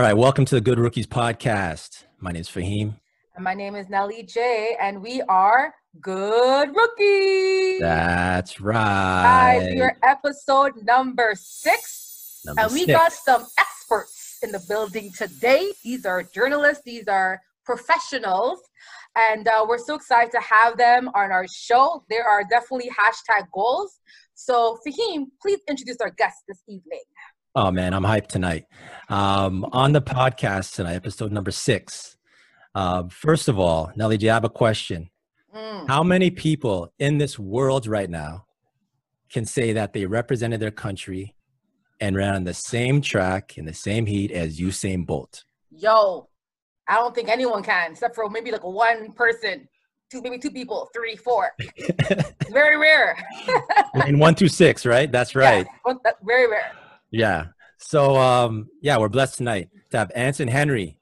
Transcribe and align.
All 0.00 0.06
right, 0.06 0.16
welcome 0.16 0.46
to 0.46 0.54
the 0.54 0.62
Good 0.62 0.78
Rookies 0.78 1.06
podcast. 1.06 2.04
My 2.20 2.32
name 2.32 2.40
is 2.40 2.48
Fahim. 2.48 2.98
And 3.34 3.44
my 3.44 3.52
name 3.52 3.74
is 3.74 3.90
Nellie 3.90 4.22
J, 4.22 4.74
and 4.80 5.02
we 5.02 5.20
are 5.20 5.74
Good 6.00 6.74
Rookies. 6.74 7.80
That's 7.80 8.62
right. 8.62 9.58
Guys, 9.60 9.74
we 9.74 9.82
are 9.82 9.94
episode 10.02 10.72
number 10.84 11.34
six, 11.36 12.40
Number 12.46 12.62
and 12.62 12.72
we 12.72 12.86
six. 12.86 12.92
got 12.92 13.12
some 13.12 13.46
experts 13.58 14.38
in 14.42 14.52
the 14.52 14.64
building 14.66 15.12
today. 15.12 15.70
These 15.84 16.06
are 16.06 16.22
journalists, 16.22 16.82
these 16.82 17.06
are 17.06 17.38
professionals, 17.66 18.58
and 19.16 19.46
uh, 19.48 19.66
we're 19.68 19.76
so 19.76 19.96
excited 19.96 20.32
to 20.32 20.40
have 20.40 20.78
them 20.78 21.10
on 21.14 21.30
our 21.30 21.46
show. 21.46 22.04
There 22.08 22.26
are 22.26 22.42
definitely 22.42 22.88
hashtag 22.88 23.48
goals. 23.52 24.00
So, 24.32 24.78
Fahim, 24.86 25.26
please 25.42 25.58
introduce 25.68 25.98
our 26.00 26.08
guests 26.08 26.42
this 26.48 26.62
evening. 26.66 27.02
Oh 27.54 27.70
man, 27.70 27.92
I'm 27.94 28.04
hyped 28.04 28.28
tonight. 28.28 28.66
Um, 29.08 29.66
on 29.72 29.92
the 29.92 30.00
podcast 30.02 30.74
tonight, 30.74 30.94
episode 30.94 31.32
number 31.32 31.50
six. 31.50 32.16
Uh, 32.76 33.04
first 33.10 33.48
of 33.48 33.58
all, 33.58 33.90
Nelly, 33.96 34.16
do 34.16 34.26
you 34.26 34.30
have 34.32 34.44
a 34.44 34.48
question? 34.50 35.10
Mm. 35.54 35.88
How 35.88 36.04
many 36.04 36.30
people 36.30 36.92
in 37.00 37.18
this 37.18 37.38
world 37.38 37.88
right 37.88 38.08
now 38.08 38.44
can 39.32 39.44
say 39.44 39.72
that 39.72 39.92
they 39.92 40.06
represented 40.06 40.60
their 40.60 40.70
country 40.70 41.34
and 42.00 42.14
ran 42.14 42.36
on 42.36 42.44
the 42.44 42.54
same 42.54 43.00
track 43.00 43.58
in 43.58 43.64
the 43.64 43.74
same 43.74 44.06
heat 44.06 44.30
as 44.30 44.60
Usain 44.60 45.04
Bolt? 45.04 45.42
Yo, 45.70 46.28
I 46.86 46.94
don't 46.94 47.14
think 47.14 47.28
anyone 47.28 47.64
can, 47.64 47.90
except 47.92 48.14
for 48.14 48.30
maybe 48.30 48.52
like 48.52 48.62
one 48.64 49.10
person, 49.12 49.68
two, 50.08 50.22
maybe 50.22 50.38
two 50.38 50.52
people, 50.52 50.88
three, 50.94 51.16
four. 51.16 51.50
It's 51.58 52.50
very 52.52 52.76
rare. 52.76 53.16
Lane 53.96 54.20
one 54.20 54.36
through 54.36 54.48
six, 54.48 54.86
right? 54.86 55.10
That's 55.10 55.34
right. 55.34 55.66
Yeah, 55.66 55.72
one- 55.82 55.98
that's 56.04 56.20
very 56.24 56.48
rare. 56.48 56.70
Yeah. 57.10 57.46
So 57.78 58.16
um, 58.16 58.68
yeah, 58.82 58.98
we're 58.98 59.08
blessed 59.08 59.38
tonight 59.38 59.68
to 59.90 59.98
have 59.98 60.12
Anson 60.14 60.48
Henry. 60.48 60.98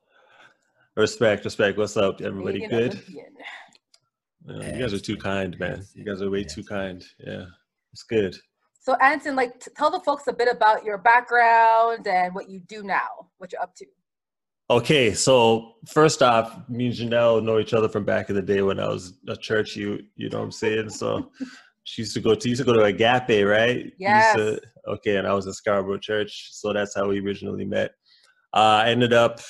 Respect, 0.96 1.44
respect. 1.44 1.78
What's 1.78 1.96
up, 1.96 2.20
everybody? 2.20 2.60
Canadian 2.60 2.90
Good. 2.90 3.02
Yeah, 4.46 4.74
you 4.74 4.80
guys 4.80 4.94
are 4.94 4.98
too 4.98 5.16
kind, 5.16 5.58
man. 5.58 5.84
You 5.94 6.04
guys 6.04 6.22
are 6.22 6.30
way 6.30 6.42
too 6.42 6.64
kind. 6.64 7.04
Yeah, 7.18 7.44
it's 7.92 8.02
good. 8.02 8.34
So, 8.80 8.94
Anson, 8.94 9.36
like, 9.36 9.60
t- 9.60 9.70
tell 9.76 9.90
the 9.90 10.00
folks 10.00 10.26
a 10.28 10.32
bit 10.32 10.48
about 10.50 10.84
your 10.84 10.96
background 10.96 12.06
and 12.06 12.34
what 12.34 12.48
you 12.48 12.60
do 12.60 12.82
now, 12.82 13.28
what 13.36 13.52
you're 13.52 13.60
up 13.60 13.74
to. 13.76 13.86
Okay, 14.70 15.12
so 15.12 15.74
first 15.86 16.22
off, 16.22 16.58
me 16.68 16.86
and 16.86 16.94
Janelle 16.94 17.44
know 17.44 17.58
each 17.58 17.74
other 17.74 17.88
from 17.88 18.04
back 18.04 18.30
in 18.30 18.36
the 18.36 18.42
day 18.42 18.62
when 18.62 18.80
I 18.80 18.88
was 18.88 19.14
a 19.28 19.36
church. 19.36 19.76
You, 19.76 20.00
you 20.16 20.30
know 20.30 20.38
what 20.38 20.44
I'm 20.44 20.52
saying? 20.52 20.90
So 20.90 21.30
she 21.88 22.02
used 22.02 22.12
to 22.12 22.20
go 22.20 22.34
to 22.34 22.48
used 22.48 22.60
to 22.60 22.66
go 22.66 22.74
to 22.74 22.84
Agape, 22.84 23.46
right? 23.46 23.90
Yes. 23.98 24.36
to- 24.36 24.60
okay, 24.88 25.16
and 25.16 25.26
I 25.26 25.32
was 25.32 25.46
in 25.46 25.54
Scarborough 25.54 25.98
Church, 25.98 26.48
so 26.52 26.74
that's 26.74 26.94
how 26.94 27.08
we 27.08 27.18
originally 27.20 27.64
met. 27.64 27.92
Uh, 28.52 28.82
I 28.84 28.90
ended 28.90 29.14
up 29.14 29.40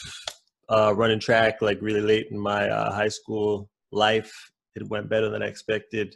uh, 0.68 0.94
running 0.94 1.18
track 1.18 1.60
like 1.62 1.78
really 1.82 2.00
late 2.00 2.28
in 2.30 2.38
my 2.38 2.68
uh, 2.68 2.92
high 2.94 3.08
school 3.08 3.68
life. 3.90 4.32
It 4.76 4.88
went 4.88 5.08
better 5.08 5.28
than 5.30 5.42
I 5.42 5.46
expected. 5.46 6.14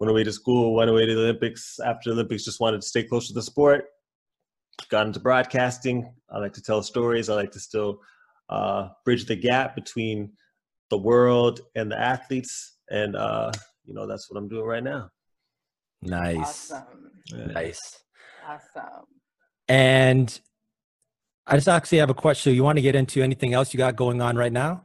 Went 0.00 0.10
away 0.10 0.24
to 0.24 0.32
school, 0.32 0.74
went 0.74 0.90
away 0.90 1.06
to 1.06 1.14
the 1.14 1.20
Olympics. 1.20 1.78
After 1.78 2.10
the 2.10 2.14
Olympics, 2.14 2.44
just 2.44 2.58
wanted 2.60 2.80
to 2.80 2.88
stay 2.88 3.04
close 3.04 3.28
to 3.28 3.34
the 3.34 3.42
sport. 3.42 3.84
Got 4.88 5.06
into 5.06 5.20
broadcasting. 5.20 6.12
I 6.28 6.38
like 6.38 6.54
to 6.54 6.62
tell 6.62 6.82
stories. 6.82 7.28
I 7.28 7.34
like 7.34 7.52
to 7.52 7.60
still 7.60 8.00
uh, 8.48 8.88
bridge 9.04 9.26
the 9.26 9.36
gap 9.36 9.76
between 9.76 10.32
the 10.88 10.98
world 10.98 11.60
and 11.76 11.92
the 11.92 12.00
athletes, 12.00 12.78
and 12.90 13.14
uh, 13.14 13.52
you 13.84 13.94
know 13.94 14.08
that's 14.08 14.28
what 14.28 14.38
I'm 14.38 14.48
doing 14.48 14.64
right 14.64 14.82
now. 14.82 15.08
Nice. 16.02 16.70
Awesome. 16.70 17.10
Nice. 17.52 17.98
Awesome. 18.46 19.04
And 19.68 20.40
I 21.46 21.56
just 21.56 21.68
actually 21.68 21.98
have 21.98 22.10
a 22.10 22.14
question. 22.14 22.54
You 22.54 22.64
want 22.64 22.78
to 22.78 22.82
get 22.82 22.94
into 22.94 23.22
anything 23.22 23.54
else 23.54 23.72
you 23.74 23.78
got 23.78 23.96
going 23.96 24.20
on 24.20 24.36
right 24.36 24.52
now? 24.52 24.84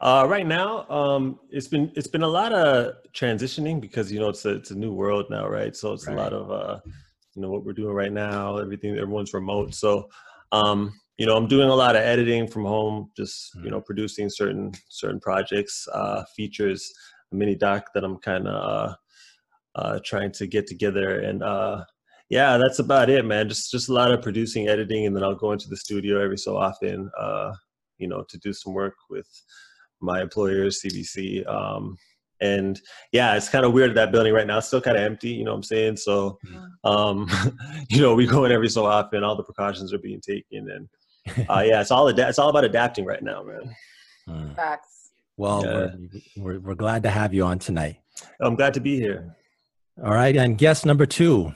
Uh, 0.00 0.24
right 0.28 0.46
now, 0.46 0.88
um, 0.88 1.40
it's 1.50 1.66
been 1.66 1.90
it's 1.96 2.06
been 2.06 2.22
a 2.22 2.28
lot 2.28 2.52
of 2.52 2.94
transitioning 3.12 3.80
because 3.80 4.12
you 4.12 4.20
know 4.20 4.28
it's 4.28 4.44
a 4.44 4.50
it's 4.50 4.70
a 4.70 4.74
new 4.78 4.92
world 4.92 5.26
now, 5.28 5.48
right? 5.48 5.74
So 5.74 5.92
it's 5.92 6.06
Right. 6.06 6.14
a 6.14 6.16
lot 6.16 6.32
of 6.32 6.50
uh, 6.52 6.80
you 7.34 7.42
know 7.42 7.50
what 7.50 7.64
we're 7.64 7.72
doing 7.72 7.94
right 7.94 8.12
now. 8.12 8.58
Everything 8.58 8.96
everyone's 8.96 9.34
remote, 9.34 9.74
so 9.74 10.08
um, 10.52 10.92
you 11.16 11.26
know 11.26 11.36
I'm 11.36 11.48
doing 11.48 11.68
a 11.68 11.74
lot 11.74 11.96
of 11.96 12.02
editing 12.02 12.46
from 12.46 12.64
home, 12.64 13.10
just 13.16 13.56
you 13.56 13.70
know 13.70 13.80
producing 13.80 14.30
certain 14.30 14.70
certain 14.88 15.18
projects, 15.18 15.88
uh, 15.92 16.22
features, 16.36 16.92
a 17.32 17.34
mini 17.34 17.56
doc 17.56 17.90
that 17.94 18.04
I'm 18.04 18.18
kind 18.18 18.46
of 18.46 18.94
uh, 19.78 19.98
trying 20.04 20.32
to 20.32 20.46
get 20.46 20.66
together, 20.66 21.20
and 21.20 21.42
uh, 21.42 21.84
yeah, 22.30 22.56
that's 22.58 22.78
about 22.78 23.08
it, 23.10 23.24
man. 23.24 23.48
Just 23.48 23.70
just 23.70 23.88
a 23.88 23.92
lot 23.92 24.10
of 24.12 24.22
producing, 24.22 24.68
editing, 24.68 25.06
and 25.06 25.14
then 25.14 25.22
I'll 25.24 25.34
go 25.44 25.52
into 25.52 25.68
the 25.68 25.76
studio 25.76 26.20
every 26.20 26.38
so 26.38 26.56
often, 26.56 27.10
uh, 27.18 27.52
you 27.98 28.08
know, 28.08 28.24
to 28.28 28.38
do 28.38 28.52
some 28.52 28.74
work 28.74 28.94
with 29.10 29.28
my 30.00 30.20
employers, 30.22 30.80
CBC. 30.84 31.46
Um, 31.48 31.96
and 32.40 32.80
yeah, 33.12 33.34
it's 33.36 33.48
kind 33.48 33.64
of 33.64 33.72
weird 33.72 33.94
that 33.96 34.12
building 34.12 34.32
right 34.32 34.46
now. 34.46 34.58
It's 34.58 34.68
still 34.68 34.80
kind 34.80 34.96
of 34.96 35.02
empty, 35.02 35.30
you 35.30 35.44
know 35.44 35.50
what 35.50 35.56
I'm 35.56 35.62
saying? 35.64 35.96
So, 35.96 36.38
um, 36.84 37.26
you 37.90 38.00
know, 38.00 38.14
we 38.14 38.26
go 38.26 38.44
in 38.44 38.52
every 38.52 38.68
so 38.68 38.86
often, 38.86 39.24
all 39.24 39.34
the 39.36 39.42
precautions 39.42 39.92
are 39.92 39.98
being 39.98 40.20
taken. 40.20 40.70
And 40.70 40.88
uh, 41.50 41.62
yeah, 41.66 41.80
it's 41.80 41.90
all, 41.90 42.08
ada- 42.08 42.28
it's 42.28 42.38
all 42.38 42.48
about 42.48 42.62
adapting 42.64 43.04
right 43.04 43.22
now, 43.22 43.42
man. 43.42 43.74
Hmm. 44.28 44.54
Facts. 44.54 45.10
Well, 45.36 45.64
Yeah. 45.64 45.72
we're, 46.36 46.44
we're, 46.54 46.60
we're 46.60 46.74
glad 46.76 47.02
to 47.04 47.10
have 47.10 47.34
you 47.34 47.44
on 47.44 47.58
tonight. 47.58 47.96
I'm 48.40 48.54
glad 48.54 48.74
to 48.74 48.80
be 48.80 48.96
here. 48.96 49.34
All 50.04 50.14
right. 50.14 50.36
And 50.36 50.56
guest 50.56 50.86
number 50.86 51.06
two, 51.06 51.52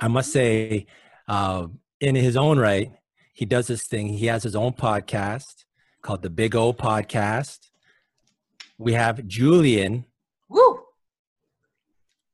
I 0.00 0.08
must 0.08 0.32
say, 0.32 0.86
uh, 1.28 1.66
in 2.00 2.14
his 2.14 2.34
own 2.34 2.58
right, 2.58 2.90
he 3.34 3.44
does 3.44 3.66
this 3.66 3.86
thing. 3.86 4.08
He 4.08 4.26
has 4.26 4.42
his 4.42 4.56
own 4.56 4.72
podcast 4.72 5.64
called 6.00 6.22
the 6.22 6.30
Big 6.30 6.56
O 6.56 6.72
Podcast. 6.72 7.68
We 8.78 8.94
have 8.94 9.26
Julian. 9.26 10.06
Woo! 10.48 10.82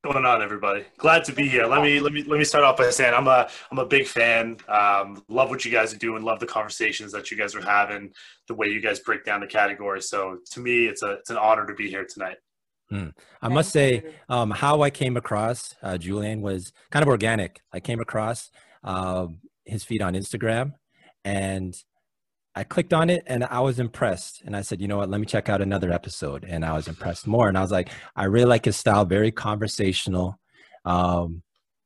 going 0.05 0.25
on 0.25 0.41
everybody 0.41 0.85
glad 0.97 1.25
to 1.25 1.33
be 1.33 1.49
here 1.49 1.67
let 1.67 1.83
me 1.83 1.99
let 1.99 2.13
me 2.13 2.23
let 2.23 2.39
me 2.39 2.45
start 2.45 2.63
off 2.63 2.77
by 2.77 2.89
saying 2.89 3.13
i'm 3.13 3.27
a 3.27 3.49
i'm 3.71 3.79
a 3.79 3.85
big 3.85 4.07
fan 4.07 4.57
um, 4.69 5.23
love 5.29 5.51
what 5.51 5.65
you 5.65 5.73
guys 5.73 5.93
are 5.93 5.99
doing 5.99 6.23
love 6.23 6.39
the 6.39 6.47
conversations 6.47 7.11
that 7.11 7.33
you 7.33 7.37
guys 7.37 7.55
are 7.57 7.61
having 7.61 8.11
the 8.47 8.55
way 8.55 8.69
you 8.69 8.81
guys 8.81 9.01
break 9.01 9.25
down 9.25 9.41
the 9.41 9.47
categories 9.47 10.09
so 10.09 10.39
to 10.49 10.61
me 10.61 10.87
it's 10.87 11.03
a 11.03 11.15
it's 11.15 11.31
an 11.31 11.37
honor 11.37 11.67
to 11.67 11.75
be 11.75 11.91
here 11.91 12.07
tonight 12.07 12.37
I 13.43 13.49
must 13.49 13.71
say, 13.71 14.03
um, 14.29 14.51
how 14.51 14.83
I 14.83 14.91
came 14.91 15.17
across 15.17 15.75
uh, 15.83 15.99
Julian 15.99 16.41
was 16.41 16.73
kind 16.91 17.03
of 17.03 17.09
organic. 17.09 17.61
I 17.73 17.81
came 17.81 18.01
across 18.01 18.51
uh, 18.83 19.27
his 19.65 19.85
feed 19.85 20.03
on 20.03 20.15
Instagram 20.15 20.73
and 21.25 21.77
I 22.55 22.65
clicked 22.65 22.93
on 22.93 23.11
it 23.11 23.23
and 23.27 23.45
I 23.45 23.61
was 23.61 23.79
impressed. 23.79 24.43
And 24.45 24.57
I 24.57 24.63
said, 24.63 24.81
you 24.81 24.89
know 24.89 24.97
what, 24.97 25.11
let 25.11 25.21
me 25.21 25.27
check 25.27 25.49
out 25.49 25.61
another 25.61 25.93
episode. 25.93 26.45
And 26.49 26.65
I 26.65 26.73
was 26.73 26.89
impressed 26.89 27.27
more. 27.27 27.49
And 27.49 27.59
I 27.59 27.61
was 27.61 27.71
like, 27.71 27.91
I 28.17 28.25
really 28.25 28.47
like 28.47 28.65
his 28.65 28.77
style, 28.77 29.05
very 29.05 29.31
conversational. 29.31 30.39
Um, 30.85 31.43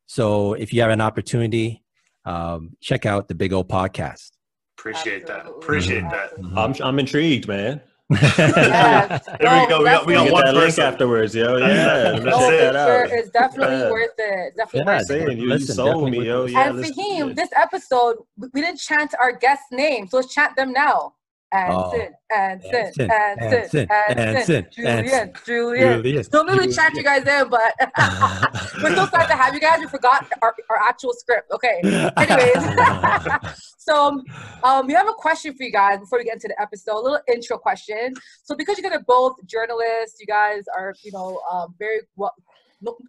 so 0.07 0.55
if 0.55 0.73
you 0.73 0.81
have 0.83 0.91
an 0.91 1.01
opportunity, 1.01 1.83
um, 2.25 2.77
check 2.81 3.05
out 3.07 3.29
the 3.29 3.35
Big 3.35 3.53
O 3.53 3.65
podcast. 3.65 4.31
appreciate 4.79 5.27
that 5.27 5.41
Absolutely. 5.41 5.65
appreciate 5.65 6.03
that 6.03 6.31
I'm, 6.57 6.75
I'm 6.81 6.99
intrigued, 6.99 7.49
man. 7.49 7.81
Yes. 8.21 9.27
There 9.41 9.61
we 9.63 9.67
go. 9.69 9.79
We 9.79 9.85
got- 9.85 10.07
we 10.07 10.13
got 10.15 10.31
one 10.33 10.45
that 10.45 10.55
link 10.55 10.79
afterwards, 10.79 11.35
yo. 11.35 11.59
That's 11.59 11.75
Yeah, 11.75 11.99
it. 11.99 12.05
let 12.05 12.15
me 12.15 12.21
That's 12.25 12.37
No, 12.39 12.51
check 12.51 12.73
that 12.73 12.87
sure, 12.87 13.05
out. 13.05 13.11
it's 13.13 13.31
definitely 13.31 13.77
Yeah. 13.77 13.91
worth 13.91 14.11
it. 14.19 14.57
Definitely 14.57 14.79
Yeah, 14.81 14.85
worth 14.87 14.95
I'm 14.95 15.01
it. 15.01 15.07
saying 15.27 15.39
you, 15.39 15.43
you 15.45 15.49
Listen, 15.51 15.75
sold 15.75 16.11
me, 16.11 16.27
yo. 16.27 16.45
Yeah, 16.47 16.69
and 16.69 16.79
let's- 16.81 16.91
Fahim, 16.93 17.35
this 17.35 17.51
episode, 17.57 18.17
we 18.37 18.49
we 18.55 18.61
didn't 18.61 18.79
chant 18.81 19.15
our 19.21 19.33
guest 19.33 19.63
names, 19.71 20.11
so 20.11 20.19
let's 20.19 20.33
chant 20.33 20.55
them 20.57 20.73
now. 20.73 21.15
Anson, 21.53 22.09
Anson, 22.35 22.75
Anson, 22.75 23.11
Anson, 23.11 23.11
Anson, 23.11 23.89
Anson, 23.91 24.67
Julian, 24.73 24.99
Anson, 24.99 25.33
Julian. 25.45 26.03
Julian, 26.03 26.25
Don't 26.31 26.47
literally 26.47 26.73
chat 26.73 26.95
you 26.95 27.03
guys 27.03 27.27
in, 27.27 27.49
but 27.51 27.75
we're 28.83 28.95
so 28.95 29.05
excited 29.05 29.29
to 29.29 29.37
have 29.37 29.53
you 29.53 29.61
guys. 29.61 29.81
We 29.81 29.87
forgot 29.87 30.27
our, 30.41 30.55
our 30.71 30.79
actual 30.79 31.13
script. 31.13 31.51
Okay. 31.53 31.81
Anyways, 32.17 33.55
so 33.79 34.23
um, 34.65 34.87
we 34.87 34.95
have 34.95 35.09
a 35.09 35.13
question 35.13 35.55
for 35.55 35.65
you 35.65 35.73
guys 35.73 35.99
before 36.01 36.19
we 36.19 36.25
get 36.25 36.35
into 36.35 36.49
the 36.49 36.61
episode. 36.61 36.95
A 36.95 37.01
little 37.01 37.21
intro 37.29 37.59
question. 37.59 38.15
So 38.43 38.57
because 38.57 38.79
you 38.79 38.83
guys 38.83 38.93
are 38.93 39.05
both 39.07 39.37
journalists, 39.45 40.19
you 40.21 40.27
guys 40.27 40.65
are 40.75 40.95
you 41.03 41.13
know 41.13 41.39
um, 41.53 41.75
very 41.79 42.01
well 42.17 42.35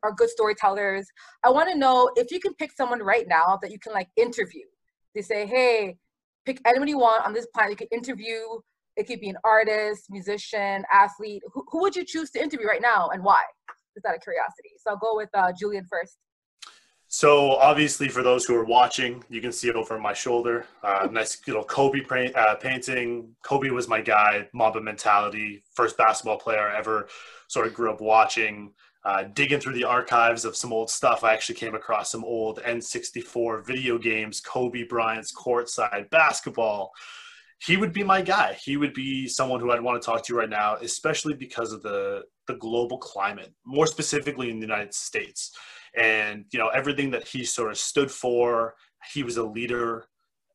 are 0.04 0.12
good 0.12 0.30
storytellers. 0.30 1.08
I 1.44 1.50
want 1.50 1.70
to 1.72 1.78
know 1.78 2.12
if 2.16 2.30
you 2.30 2.40
can 2.40 2.54
pick 2.56 2.72
someone 2.74 3.00
right 3.00 3.28
now 3.28 3.58
that 3.62 3.72
you 3.72 3.80
can 3.80 3.94
like 3.94 4.10
interview. 4.18 4.66
They 5.16 5.22
say, 5.22 5.46
hey, 5.46 5.98
pick 6.46 6.60
anyone 6.66 6.88
you 6.88 7.00
want 7.00 7.26
on 7.26 7.34
this 7.34 7.48
planet. 7.54 7.72
You 7.72 7.78
could 7.78 7.94
interview. 7.94 8.40
It 8.96 9.08
could 9.08 9.20
be 9.20 9.30
an 9.30 9.38
artist, 9.44 10.06
musician, 10.10 10.84
athlete. 10.92 11.42
Who, 11.52 11.66
who 11.70 11.82
would 11.82 11.96
you 11.96 12.06
choose 12.06 12.30
to 12.32 12.42
interview 12.42 12.68
right 12.68 12.82
now 12.82 13.10
and 13.10 13.24
why? 13.24 13.42
Just 13.96 14.06
out 14.06 14.16
of 14.16 14.22
curiosity. 14.22 14.70
So 14.78 14.92
I'll 14.92 14.98
go 14.98 15.16
with 15.16 15.30
uh, 15.34 15.52
Julian 15.58 15.86
first. 15.90 16.18
So 17.08 17.58
obviously, 17.58 18.10
for 18.10 18.24
those 18.24 18.44
who 18.44 18.56
are 18.56 18.66
watching, 18.66 19.24
you 19.30 19.40
can 19.40 19.52
see 19.52 19.70
it 19.70 19.76
over 19.76 20.00
my 20.00 20.14
shoulder, 20.14 20.66
uh, 20.84 21.08
nice 21.12 21.40
little 21.46 21.64
Kobe 21.64 22.02
pra- 22.02 22.32
uh, 22.32 22.56
painting. 22.56 23.36
Kobe 23.44 23.70
was 23.70 23.88
my 23.88 24.02
guy, 24.02 24.48
Mamba 24.52 24.82
mentality, 24.82 25.64
first 25.76 25.96
basketball 25.96 26.40
player 26.40 26.68
I 26.68 26.80
ever 26.80 27.08
sort 27.50 27.68
of 27.68 27.76
grew 27.76 27.92
up 27.92 28.02
watching. 28.02 28.74
Uh, 29.06 29.24
digging 29.34 29.60
through 29.60 29.74
the 29.74 29.84
archives 29.84 30.46
of 30.46 30.56
some 30.56 30.72
old 30.72 30.90
stuff, 30.90 31.24
I 31.24 31.34
actually 31.34 31.56
came 31.56 31.76
across 31.76 32.12
some 32.12 32.24
old 32.24 32.60
N64 32.60 33.66
video 33.66 33.98
games, 33.98 34.40
Kobe 34.40 34.84
Bryant's 34.84 35.34
courtside 35.34 36.10
basketball. 36.10 36.94
He 37.60 37.76
would 37.76 37.92
be 37.92 38.04
my 38.04 38.22
guy. 38.22 38.58
He 38.62 38.78
would 38.78 38.94
be 38.94 39.28
someone 39.28 39.60
who 39.60 39.72
I'd 39.72 39.82
want 39.82 40.02
to 40.02 40.06
talk 40.06 40.24
to 40.26 40.36
right 40.36 40.50
now, 40.50 40.76
especially 40.76 41.34
because 41.34 41.72
of 41.74 41.82
the 41.82 42.24
the 42.48 42.56
global 42.56 42.98
climate, 42.98 43.54
more 43.66 43.88
specifically 43.88 44.50
in 44.50 44.60
the 44.60 44.66
United 44.66 44.94
States, 44.94 45.52
and 45.96 46.46
you 46.52 46.60
know 46.60 46.68
everything 46.70 47.12
that 47.12 47.28
he 47.28 47.44
sort 47.44 47.72
of 47.72 47.78
stood 47.78 48.12
for. 48.12 48.76
He 49.14 49.24
was 49.24 49.38
a 49.38 49.44
leader, 49.44 50.06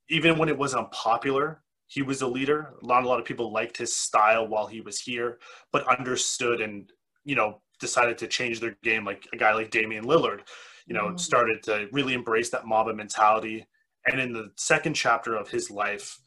even 0.09 0.39
when 0.39 0.49
it 0.49 0.59
was 0.59 0.75
unpopular. 0.75 1.63
He 1.87 2.03
was 2.03 2.21
a 2.21 2.27
leader. 2.27 2.75
A 2.83 2.87
lot, 2.87 3.05
a 3.05 3.09
lot 3.09 3.19
of 3.19 3.25
people 3.25 3.53
liked 3.53 3.79
his 3.79 3.95
style 3.95 4.47
while 4.47 4.67
he 4.67 4.83
was 4.83 5.01
here, 5.01 5.39
but 5.73 5.89
understood 5.89 6.61
and 6.61 6.91
you 7.25 7.37
know 7.37 7.63
decided 7.81 8.19
to 8.19 8.27
change 8.27 8.61
their 8.61 8.77
game, 8.83 9.05
like 9.05 9.27
a 9.33 9.37
guy 9.37 9.55
like 9.55 9.71
Damian 9.71 10.05
Lillard, 10.05 10.41
you 10.87 10.95
know, 10.95 11.09
mm. 11.09 11.21
started 11.21 11.63
to 11.65 11.89
really 11.93 12.15
embrace 12.15 12.51
that 12.51 12.67
Mamba 12.67 12.95
mentality. 12.95 13.67
And 14.07 14.21
in 14.21 14.33
the 14.33 14.51
second 14.57 14.95
chapter 14.95 15.37
of 15.37 15.49
his 15.49 15.71
life, 15.71 16.19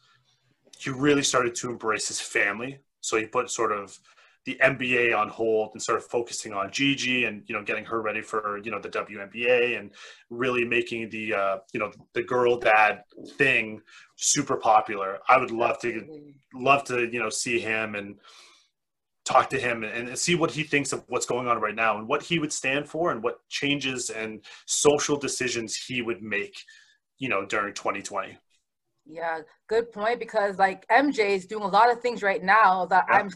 he 0.78 0.90
really 0.90 1.22
started 1.22 1.54
to 1.56 1.70
embrace 1.70 2.08
his 2.08 2.20
family. 2.20 2.78
So 3.00 3.16
he 3.16 3.26
put 3.26 3.50
sort 3.50 3.72
of 3.72 3.98
the 4.44 4.58
NBA 4.62 5.16
on 5.16 5.28
hold 5.28 5.70
and 5.72 5.82
started 5.82 6.02
focusing 6.02 6.52
on 6.52 6.70
Gigi 6.72 7.24
and 7.24 7.44
you 7.46 7.54
know 7.54 7.62
getting 7.62 7.84
her 7.84 8.02
ready 8.02 8.20
for 8.20 8.58
you 8.64 8.70
know 8.70 8.80
the 8.80 8.88
WNBA 8.88 9.78
and 9.78 9.92
really 10.30 10.64
making 10.64 11.10
the 11.10 11.34
uh, 11.34 11.58
you 11.72 11.78
know 11.78 11.92
the 12.14 12.22
girl 12.22 12.58
dad 12.58 13.04
thing 13.36 13.80
super 14.16 14.56
popular. 14.56 15.20
I 15.28 15.38
would 15.38 15.52
love 15.52 15.78
to 15.80 16.34
love 16.54 16.84
to 16.84 17.08
you 17.12 17.20
know 17.20 17.30
see 17.30 17.60
him 17.60 17.94
and 17.94 18.16
talk 19.24 19.48
to 19.50 19.58
him 19.58 19.84
and, 19.84 20.18
see 20.18 20.34
what 20.34 20.50
he 20.50 20.62
thinks 20.62 20.92
of 20.92 21.04
what's 21.08 21.26
going 21.26 21.46
on 21.46 21.60
right 21.60 21.74
now 21.74 21.96
and 21.96 22.08
what 22.08 22.22
he 22.22 22.38
would 22.38 22.52
stand 22.52 22.88
for 22.88 23.12
and 23.12 23.22
what 23.22 23.38
changes 23.48 24.10
and 24.10 24.44
social 24.66 25.16
decisions 25.16 25.76
he 25.76 26.02
would 26.02 26.22
make, 26.22 26.56
you 27.18 27.28
know, 27.28 27.46
during 27.46 27.72
2020. 27.74 28.36
Yeah, 29.06 29.40
good 29.68 29.90
point. 29.92 30.18
Because 30.18 30.58
like 30.58 30.86
MJ 30.88 31.30
is 31.30 31.46
doing 31.46 31.62
a 31.62 31.68
lot 31.68 31.90
of 31.90 32.00
things 32.00 32.22
right 32.22 32.42
now 32.42 32.86
that 32.86 33.04
I'm 33.10 33.30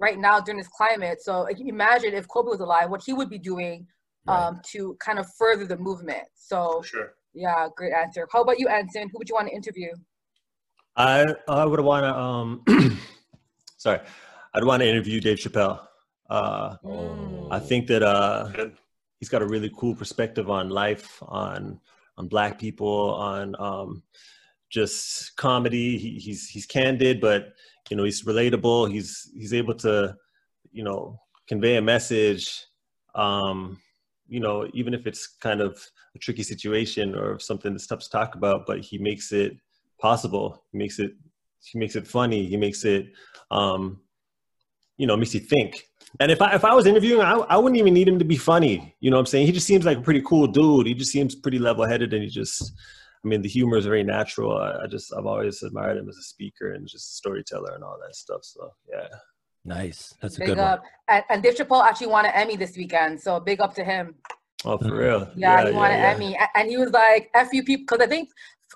right 0.00 0.18
now 0.18 0.40
during 0.40 0.58
this 0.58 0.68
climate. 0.68 1.22
So 1.22 1.46
imagine 1.46 2.14
if 2.14 2.26
Kobe 2.28 2.48
was 2.48 2.60
alive, 2.60 2.90
what 2.90 3.02
he 3.04 3.12
would 3.12 3.30
be 3.30 3.38
doing 3.38 3.86
um, 4.28 4.54
right. 4.54 4.64
to 4.72 4.96
kind 5.00 5.18
of 5.18 5.26
further 5.38 5.66
the 5.66 5.76
movement. 5.76 6.24
So 6.34 6.82
sure. 6.84 7.14
Yeah, 7.34 7.68
great 7.76 7.92
answer. 7.92 8.28
How 8.30 8.42
about 8.42 8.58
you, 8.58 8.68
Anson? 8.68 9.08
Who 9.10 9.18
would 9.18 9.28
you 9.28 9.34
want 9.34 9.48
to 9.48 9.54
interview? 9.54 9.90
I 10.96 11.34
I 11.48 11.64
would 11.64 11.80
want 11.80 12.04
to 12.04 12.14
um 12.14 12.62
sorry. 13.78 14.00
I'd 14.54 14.64
want 14.64 14.82
to 14.82 14.88
interview 14.88 15.20
Dave 15.20 15.38
Chappelle. 15.38 15.80
Uh, 16.28 16.76
oh. 16.84 17.48
I 17.50 17.58
think 17.58 17.86
that 17.86 18.02
uh, 18.02 18.50
he's 19.18 19.28
got 19.28 19.42
a 19.42 19.46
really 19.46 19.70
cool 19.76 19.94
perspective 19.94 20.50
on 20.50 20.68
life, 20.68 21.22
on 21.22 21.80
on 22.18 22.28
black 22.28 22.58
people, 22.58 23.14
on 23.14 23.56
um, 23.58 24.02
just 24.68 25.36
comedy. 25.36 25.96
He, 25.96 26.18
he's 26.18 26.48
he's 26.48 26.66
candid, 26.66 27.20
but 27.20 27.54
you 27.88 27.96
know 27.96 28.04
he's 28.04 28.24
relatable. 28.24 28.90
He's 28.92 29.30
he's 29.34 29.54
able 29.54 29.74
to 29.76 30.16
you 30.70 30.84
know 30.84 31.18
convey 31.48 31.76
a 31.76 31.82
message. 31.82 32.66
Um, 33.14 33.78
you 34.28 34.40
know, 34.40 34.68
even 34.74 34.94
if 34.94 35.06
it's 35.06 35.26
kind 35.26 35.60
of 35.60 35.78
a 36.14 36.18
tricky 36.18 36.42
situation 36.42 37.14
or 37.14 37.38
something 37.38 37.72
that's 37.72 37.86
tough 37.86 38.00
to 38.00 38.10
talk 38.10 38.34
about, 38.34 38.66
but 38.66 38.80
he 38.80 38.98
makes 38.98 39.32
it 39.32 39.56
possible. 39.98 40.64
He 40.72 40.78
makes 40.78 40.98
it 40.98 41.12
he 41.64 41.78
makes 41.78 41.96
it 41.96 42.06
funny. 42.06 42.44
He 42.46 42.56
makes 42.56 42.84
it 42.84 43.12
um, 43.50 44.00
you 45.02 45.08
know, 45.08 45.16
makes 45.16 45.34
you 45.34 45.40
think. 45.40 45.82
And 46.20 46.30
if 46.30 46.40
I 46.40 46.54
if 46.54 46.64
I 46.64 46.74
was 46.74 46.86
interviewing, 46.86 47.22
I, 47.22 47.32
I 47.32 47.56
wouldn't 47.56 47.76
even 47.76 47.92
need 47.92 48.06
him 48.06 48.20
to 48.20 48.24
be 48.24 48.36
funny. 48.36 48.94
You 49.00 49.10
know 49.10 49.16
what 49.16 49.22
I'm 49.22 49.26
saying? 49.26 49.46
He 49.46 49.52
just 49.52 49.66
seems 49.66 49.84
like 49.84 49.98
a 49.98 50.00
pretty 50.00 50.22
cool 50.22 50.46
dude. 50.46 50.86
He 50.86 50.94
just 50.94 51.10
seems 51.10 51.34
pretty 51.34 51.58
level 51.58 51.84
headed 51.84 52.14
and 52.14 52.22
he 52.22 52.28
just 52.28 52.72
I 53.24 53.28
mean 53.28 53.42
the 53.42 53.48
humor 53.48 53.76
is 53.76 53.84
very 53.84 54.04
natural. 54.04 54.56
I, 54.56 54.84
I, 54.84 54.86
just 54.86 55.12
I've 55.12 55.26
always 55.26 55.60
admired 55.64 55.96
him 55.96 56.08
as 56.08 56.18
a 56.18 56.22
speaker 56.22 56.74
and 56.74 56.86
just 56.86 57.10
a 57.10 57.14
storyteller 57.16 57.74
and 57.74 57.82
all 57.82 57.98
that 58.06 58.14
stuff. 58.14 58.44
So 58.44 58.70
yeah. 58.88 59.08
Nice. 59.64 60.14
That's 60.22 60.36
a 60.36 60.40
big 60.40 60.48
good 60.50 60.58
up. 60.58 60.80
one. 60.80 60.88
And, 61.08 61.24
and 61.30 61.42
Dave 61.42 61.56
Chappelle 61.56 61.84
actually 61.84 62.08
won 62.08 62.26
an 62.26 62.32
Emmy 62.32 62.54
this 62.54 62.76
weekend. 62.76 63.20
So 63.20 63.40
big 63.40 63.60
up 63.60 63.74
to 63.74 63.84
him. 63.84 64.14
Oh, 64.64 64.78
for 64.78 64.94
real? 64.94 65.30
Yeah, 65.34 65.62
yeah 65.62 65.66
he 65.68 65.72
won 65.74 65.90
yeah, 65.90 65.96
an 65.96 66.02
yeah. 66.02 66.14
Emmy. 66.14 66.38
And 66.54 66.68
he 66.68 66.76
was 66.76 66.90
like, 66.90 67.28
F 67.34 67.52
you 67.52 67.64
people, 67.64 67.86
because 67.88 68.06
I 68.06 68.08
think 68.08 68.28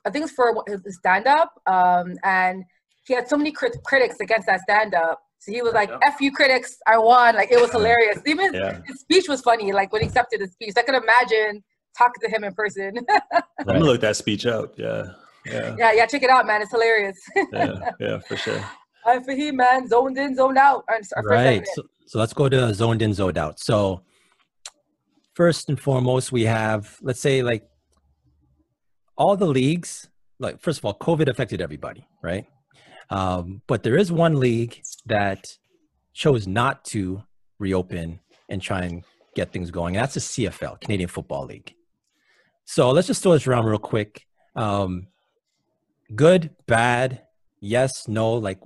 I 0.04 0.10
think 0.10 0.24
it's 0.24 0.34
for 0.34 0.64
his 0.66 0.96
stand 0.96 1.28
up. 1.28 1.52
Um, 1.66 2.16
and 2.24 2.64
he 3.06 3.14
had 3.14 3.28
so 3.28 3.36
many 3.36 3.52
crit- 3.52 3.84
critics 3.84 4.18
against 4.18 4.48
that 4.48 4.60
stand 4.62 4.94
up 4.94 5.20
so 5.38 5.52
he 5.52 5.62
was 5.62 5.74
like, 5.74 5.88
yeah. 5.90 5.98
"F 6.04 6.20
you 6.20 6.32
critics, 6.32 6.78
I 6.86 6.98
won!" 6.98 7.34
Like 7.34 7.50
it 7.52 7.60
was 7.60 7.70
hilarious. 7.70 8.18
Even 8.26 8.52
yeah. 8.52 8.80
his 8.86 9.00
speech 9.00 9.28
was 9.28 9.40
funny. 9.40 9.72
Like 9.72 9.92
when 9.92 10.02
he 10.02 10.08
accepted 10.08 10.40
his 10.40 10.52
speech, 10.52 10.74
I 10.76 10.82
could 10.82 10.94
imagine 10.94 11.62
talking 11.96 12.20
to 12.22 12.28
him 12.28 12.44
in 12.44 12.54
person. 12.54 12.94
I'm 13.32 13.66
gonna 13.66 13.80
look 13.80 14.00
that 14.00 14.16
speech 14.16 14.46
out. 14.46 14.74
Yeah, 14.76 15.04
yeah, 15.44 15.74
yeah, 15.78 15.92
yeah. 15.92 16.06
Check 16.06 16.22
it 16.22 16.30
out, 16.30 16.46
man. 16.46 16.62
It's 16.62 16.70
hilarious. 16.70 17.18
yeah, 17.52 17.90
yeah, 18.00 18.18
for 18.20 18.36
sure. 18.36 18.60
Uh, 19.04 19.20
for 19.20 19.32
he, 19.32 19.52
man, 19.52 19.86
zoned 19.88 20.18
in, 20.18 20.34
zoned 20.34 20.58
out. 20.58 20.84
right. 21.24 21.66
So, 21.74 21.82
so 22.06 22.18
let's 22.18 22.32
go 22.32 22.48
to 22.48 22.74
zoned 22.74 23.02
in, 23.02 23.14
zoned 23.14 23.38
out. 23.38 23.60
So 23.60 24.02
first 25.34 25.68
and 25.68 25.78
foremost, 25.78 26.32
we 26.32 26.44
have 26.44 26.96
let's 27.02 27.20
say 27.20 27.42
like 27.42 27.68
all 29.16 29.36
the 29.36 29.46
leagues. 29.46 30.08
Like 30.38 30.60
first 30.60 30.78
of 30.78 30.84
all, 30.84 30.94
COVID 30.94 31.28
affected 31.28 31.60
everybody, 31.60 32.06
right? 32.22 32.46
Um, 33.10 33.62
but 33.68 33.82
there 33.82 33.96
is 33.96 34.10
one 34.10 34.40
league 34.40 34.82
that 35.06 35.46
chose 36.12 36.46
not 36.46 36.84
to 36.86 37.22
reopen 37.58 38.20
and 38.48 38.60
try 38.60 38.82
and 38.82 39.04
get 39.34 39.52
things 39.52 39.70
going. 39.70 39.96
And 39.96 40.02
that's 40.02 40.14
the 40.14 40.20
CFL, 40.20 40.80
Canadian 40.80 41.08
Football 41.08 41.46
League. 41.46 41.74
So 42.64 42.90
let's 42.90 43.06
just 43.06 43.22
throw 43.22 43.32
this 43.32 43.46
around 43.46 43.66
real 43.66 43.78
quick. 43.78 44.26
Um, 44.54 45.08
good, 46.14 46.50
bad, 46.66 47.22
yes, 47.60 48.08
no. 48.08 48.34
Like, 48.34 48.60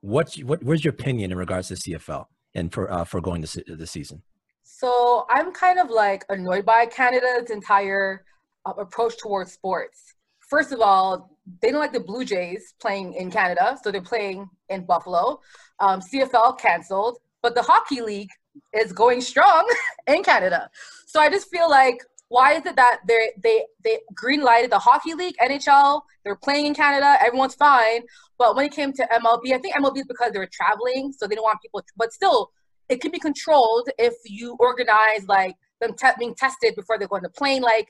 what's 0.00 0.42
what? 0.42 0.62
Where's 0.62 0.84
your 0.84 0.94
opinion 0.94 1.30
in 1.30 1.38
regards 1.38 1.68
to 1.68 1.74
CFL 1.74 2.26
and 2.54 2.72
for 2.72 2.90
uh, 2.90 3.04
for 3.04 3.20
going 3.20 3.40
this 3.40 3.58
the 3.66 3.86
season? 3.86 4.22
So 4.64 5.26
I'm 5.30 5.52
kind 5.52 5.78
of 5.78 5.90
like 5.90 6.24
annoyed 6.28 6.64
by 6.64 6.86
Canada's 6.86 7.50
entire 7.50 8.24
uh, 8.64 8.72
approach 8.78 9.16
towards 9.18 9.52
sports 9.52 10.16
first 10.48 10.72
of 10.72 10.80
all, 10.80 11.36
they 11.60 11.70
don't 11.70 11.80
like 11.80 11.92
the 11.92 12.00
Blue 12.00 12.24
Jays 12.24 12.74
playing 12.80 13.14
in 13.14 13.30
Canada, 13.30 13.78
so 13.82 13.90
they're 13.90 14.00
playing 14.00 14.48
in 14.68 14.84
Buffalo. 14.84 15.40
Um, 15.78 16.00
CFL 16.00 16.58
canceled, 16.58 17.18
but 17.42 17.54
the 17.54 17.62
hockey 17.62 18.00
league 18.00 18.30
is 18.72 18.92
going 18.92 19.20
strong 19.20 19.68
in 20.06 20.22
Canada. 20.22 20.70
So 21.06 21.20
I 21.20 21.28
just 21.28 21.50
feel 21.50 21.68
like 21.68 21.98
why 22.28 22.54
is 22.54 22.66
it 22.66 22.74
that 22.76 23.00
they 23.06 23.32
they 23.42 23.64
they 23.84 24.00
green 24.14 24.42
lighted 24.42 24.72
the 24.72 24.78
hockey 24.78 25.14
league, 25.14 25.36
NHL, 25.40 26.02
they're 26.24 26.34
playing 26.36 26.66
in 26.66 26.74
Canada, 26.74 27.16
everyone's 27.20 27.54
fine, 27.54 28.02
but 28.38 28.56
when 28.56 28.66
it 28.66 28.72
came 28.72 28.92
to 28.92 29.08
MLB, 29.12 29.54
I 29.54 29.58
think 29.58 29.74
MLB 29.76 29.98
is 29.98 30.06
because 30.06 30.32
they 30.32 30.38
were 30.38 30.48
traveling, 30.50 31.12
so 31.12 31.26
they 31.26 31.34
don't 31.34 31.44
want 31.44 31.60
people. 31.62 31.82
But 31.96 32.12
still, 32.12 32.50
it 32.88 33.00
can 33.00 33.10
be 33.10 33.18
controlled 33.18 33.88
if 33.98 34.14
you 34.24 34.56
organize 34.58 35.26
like 35.28 35.56
them 35.80 35.94
te- 35.94 36.08
being 36.18 36.34
tested 36.34 36.74
before 36.74 36.98
they 36.98 37.06
go 37.06 37.16
on 37.16 37.22
the 37.22 37.30
plane. 37.30 37.62
Like, 37.62 37.88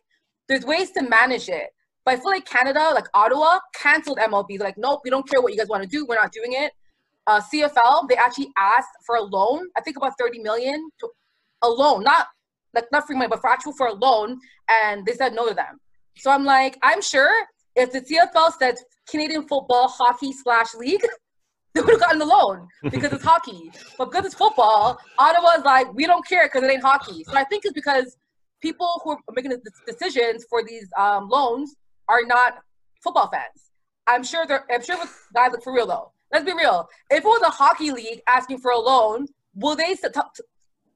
there's 0.48 0.64
ways 0.64 0.90
to 0.92 1.02
manage 1.02 1.48
it. 1.48 1.70
But 2.04 2.14
I 2.14 2.16
feel 2.18 2.30
like 2.30 2.44
Canada, 2.46 2.90
like 2.94 3.06
Ottawa, 3.14 3.58
canceled 3.74 4.18
MLB. 4.18 4.58
They're 4.58 4.68
like, 4.68 4.78
nope, 4.78 5.00
we 5.02 5.10
don't 5.10 5.28
care 5.28 5.40
what 5.42 5.52
you 5.52 5.58
guys 5.58 5.68
want 5.68 5.82
to 5.82 5.88
do. 5.88 6.06
We're 6.06 6.14
not 6.14 6.30
doing 6.32 6.52
it. 6.52 6.72
Uh, 7.26 7.40
CFL, 7.40 8.08
they 8.08 8.16
actually 8.16 8.48
asked 8.56 8.90
for 9.04 9.16
a 9.16 9.22
loan. 9.22 9.68
I 9.76 9.80
think 9.80 9.96
about 9.96 10.12
30 10.18 10.40
million 10.40 10.88
to 11.00 11.08
a 11.62 11.68
loan, 11.68 12.04
not 12.04 12.28
like 12.74 12.84
not 12.92 13.06
free 13.06 13.16
money, 13.16 13.28
but 13.28 13.40
for 13.40 13.50
actual 13.50 13.72
for 13.72 13.88
a 13.88 13.92
loan. 13.92 14.38
And 14.68 15.04
they 15.04 15.14
said 15.14 15.34
no 15.34 15.48
to 15.48 15.54
them. 15.54 15.80
So 16.18 16.30
I'm 16.30 16.44
like, 16.44 16.78
I'm 16.82 17.02
sure 17.02 17.30
if 17.74 17.92
the 17.92 18.00
CFL 18.00 18.52
said 18.58 18.76
Canadian 19.08 19.42
football 19.42 19.88
hockey 19.88 20.32
slash 20.32 20.74
league, 20.74 21.04
they 21.74 21.80
would 21.80 21.90
have 21.90 22.00
gotten 22.00 22.18
the 22.18 22.24
loan 22.24 22.68
because 22.84 23.12
it's 23.12 23.24
hockey. 23.24 23.70
But 23.98 24.10
because 24.10 24.26
it's 24.26 24.34
football, 24.34 24.98
Ottawa's 25.18 25.64
like, 25.64 25.92
we 25.94 26.06
don't 26.06 26.26
care 26.26 26.46
because 26.46 26.62
it 26.62 26.70
ain't 26.70 26.82
hockey. 26.82 27.24
So 27.24 27.36
I 27.36 27.44
think 27.44 27.64
it's 27.64 27.74
because 27.74 28.16
people 28.62 29.00
who 29.04 29.10
are 29.10 29.18
making 29.34 29.50
the 29.50 29.60
decisions 29.86 30.46
for 30.48 30.62
these 30.64 30.88
um, 30.96 31.28
loans 31.28 31.74
are 32.08 32.24
not 32.24 32.58
football 33.02 33.28
fans. 33.30 33.70
I'm 34.06 34.22
sure 34.22 34.46
they're. 34.46 34.64
I'm 34.70 34.82
sure 34.82 34.96
guys 35.34 35.52
look 35.52 35.62
for 35.62 35.74
real 35.74 35.86
though. 35.86 36.12
Let's 36.32 36.44
be 36.44 36.52
real. 36.52 36.88
If 37.10 37.18
it 37.18 37.24
was 37.24 37.42
a 37.42 37.50
hockey 37.50 37.90
league 37.90 38.22
asking 38.26 38.58
for 38.58 38.70
a 38.70 38.78
loan, 38.78 39.26
will 39.54 39.76
they 39.76 39.94
t- 39.94 40.08
t- 40.12 40.44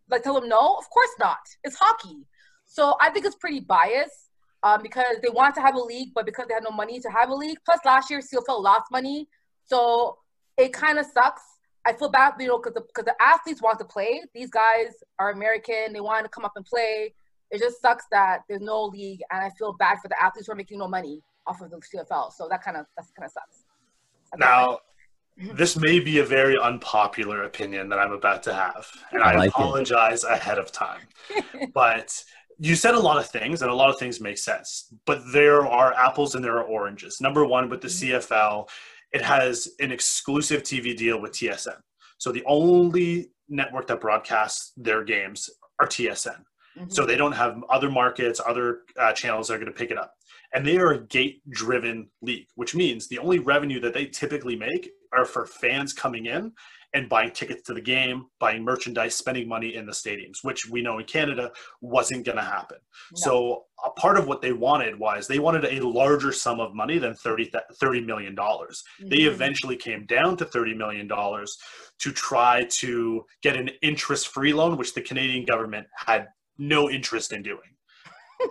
like 0.09 0.23
tell 0.23 0.41
them 0.41 0.49
no? 0.49 0.77
Of 0.79 0.91
course 0.91 1.11
not. 1.19 1.39
It's 1.65 1.77
hockey. 1.77 2.27
So 2.65 2.97
I 3.01 3.11
think 3.11 3.27
it's 3.27 3.37
pretty 3.37 3.61
biased 3.61 4.31
um, 4.63 4.83
because 4.83 5.17
they 5.23 5.29
want 5.29 5.55
to 5.57 5.61
have 5.61 5.75
a 5.75 5.81
league, 5.81 6.11
but 6.15 6.27
because 6.27 6.47
they 6.49 6.55
had 6.55 6.65
no 6.65 6.71
money 6.71 7.01
to 7.01 7.09
have 7.11 7.31
a 7.31 7.35
league. 7.35 7.59
Plus, 7.65 7.81
last 7.85 8.11
year 8.11 8.21
CFL 8.21 8.63
lost 8.63 8.87
money, 8.91 9.29
so 9.65 10.19
it 10.57 10.73
kind 10.73 10.99
of 10.99 11.07
sucks. 11.07 11.43
I 11.87 11.95
feel 11.95 12.11
bad, 12.11 12.35
you 12.39 12.49
know, 12.49 12.59
because 12.59 12.75
the, 12.75 12.83
cause 12.93 13.07
the 13.07 13.15
athletes 13.23 13.63
want 13.63 13.79
to 13.79 13.87
play. 13.87 14.23
These 14.35 14.51
guys 14.51 14.89
are 15.19 15.31
American. 15.31 15.93
They 15.93 16.01
want 16.01 16.25
to 16.25 16.29
come 16.29 16.45
up 16.45 16.53
and 16.57 16.65
play 16.65 17.15
it 17.51 17.59
just 17.59 17.83
sucks 17.83 18.05
that 18.13 18.43
there's 18.49 18.61
no 18.61 18.85
league, 18.85 19.21
and 19.31 19.45
I 19.45 19.51
feel 19.51 19.73
bad 19.73 19.99
for 20.01 20.09
the 20.09 20.23
athletes 20.23 20.47
who 20.47 20.53
are 20.53 20.57
making 20.57 20.79
no 20.79 20.89
money 20.89 21.21
off 21.47 21.61
of 21.61 21.71
the 21.71 21.79
CFL. 21.79 22.33
So 22.33 22.49
that 22.49 22.63
kind 22.63 22.77
of 22.77 22.87
that 22.97 23.05
kind 23.17 23.27
of 23.27 23.33
sucks. 23.33 23.65
Now, 24.37 24.79
this 25.37 25.77
may 25.77 26.01
be 26.01 26.19
a 26.19 26.25
very 26.25 26.59
unpopular 26.59 27.45
opinion 27.45 27.89
that 27.89 27.99
I'm 27.99 28.13
about 28.13 28.43
to 28.45 28.55
have, 28.55 28.87
and 29.13 29.23
I, 29.23 29.33
I 29.33 29.37
like 29.37 29.51
apologize 29.51 30.25
it. 30.25 30.31
ahead 30.31 30.59
of 30.59 30.73
time. 30.73 31.01
but 31.75 32.23
you 32.59 32.75
said 32.75 32.95
a 32.95 33.01
lot 33.01 33.19
of 33.19 33.27
things, 33.29 33.63
and 33.63 33.71
a 33.71 33.75
lot 33.75 33.91
of 33.91 33.99
things 33.99 34.21
make 34.21 34.39
sense. 34.39 34.93
But 35.07 35.23
there 35.33 35.67
are 35.67 35.95
apples 35.95 36.35
and 36.35 36.45
there 36.45 36.59
are 36.59 36.65
oranges. 36.65 37.21
Number 37.21 37.47
one, 37.47 37.71
with 37.71 37.81
the 37.81 37.89
mm-hmm. 37.89 38.17
CFL, 38.17 38.69
it 39.13 39.23
has 39.23 39.69
an 39.81 39.91
exclusive 39.91 40.63
TV 40.63 40.97
deal 40.97 41.21
with 41.21 41.33
TSN. 41.33 41.81
So 42.19 42.33
the 42.33 42.45
only 42.47 43.31
network 43.49 43.87
that 43.89 44.01
broadcasts 44.01 44.73
their 44.77 45.03
games 45.05 45.49
are 45.81 45.87
TSN. 45.87 46.43
Mm-hmm. 46.79 46.91
So 46.91 47.05
they 47.05 47.17
don't 47.17 47.33
have 47.33 47.63
other 47.71 47.91
markets, 47.91 48.41
other 48.47 48.81
uh, 48.99 49.13
channels 49.13 49.49
that 49.49 49.55
are 49.55 49.59
going 49.59 49.73
to 49.73 49.79
pick 49.79 49.91
it 49.91 49.99
up. 49.99 50.15
And 50.53 50.67
they 50.67 50.79
are 50.79 50.93
a 50.93 51.07
gate 51.07 51.43
driven 51.49 52.09
league, 52.23 52.47
which 52.57 52.75
means 52.75 53.09
the 53.09 53.19
only 53.19 53.39
revenue 53.39 53.81
that 53.81 53.95
they 53.95 54.07
typically 54.07 54.57
make 54.57 54.91
are 55.13 55.25
for 55.25 55.47
fans 55.47 55.93
coming 55.93 56.27
in 56.27 56.53
and 56.93 57.09
buying 57.09 57.31
tickets 57.31 57.63
to 57.63 57.75
the 57.75 57.81
game, 57.81 58.27
buying 58.41 58.65
merchandise, 58.65 59.15
spending 59.15 59.49
money 59.49 59.77
in 59.77 59.87
the 59.87 59.93
stadiums, 59.93 60.39
which 60.43 60.69
we 60.69 60.83
know 60.83 60.99
in 60.99 61.05
Canada 61.05 61.51
wasn't 61.81 62.25
going 62.25 62.37
to 62.37 62.43
happen. 62.43 62.79
No. 63.13 63.21
So 63.21 63.65
a 63.85 63.91
part 63.91 64.19
of 64.19 64.27
what 64.27 64.43
they 64.43 64.53
wanted 64.53 64.99
was 64.99 65.29
they 65.29 65.39
wanted 65.39 65.65
a 65.65 65.87
larger 65.87 66.33
sum 66.33 66.59
of 66.59 66.75
money 66.75 66.99
than 66.99 67.15
30, 67.15 67.53
$30 67.81 68.05
million. 68.05 68.35
Mm-hmm. 68.35 69.09
They 69.09 69.19
eventually 69.19 69.77
came 69.77 70.05
down 70.07 70.37
to 70.39 70.45
$30 70.45 70.77
million 70.77 71.09
to 71.09 72.13
try 72.13 72.67
to 72.71 73.25
get 73.43 73.57
an 73.57 73.71
interest-free 73.83 74.53
loan, 74.53 74.77
which 74.77 74.95
the 74.95 75.03
Canadian 75.03 75.45
government 75.45 75.87
had 75.95 76.29
no 76.59 76.91
interest 76.91 77.33
in 77.33 77.43
doing 77.43 77.61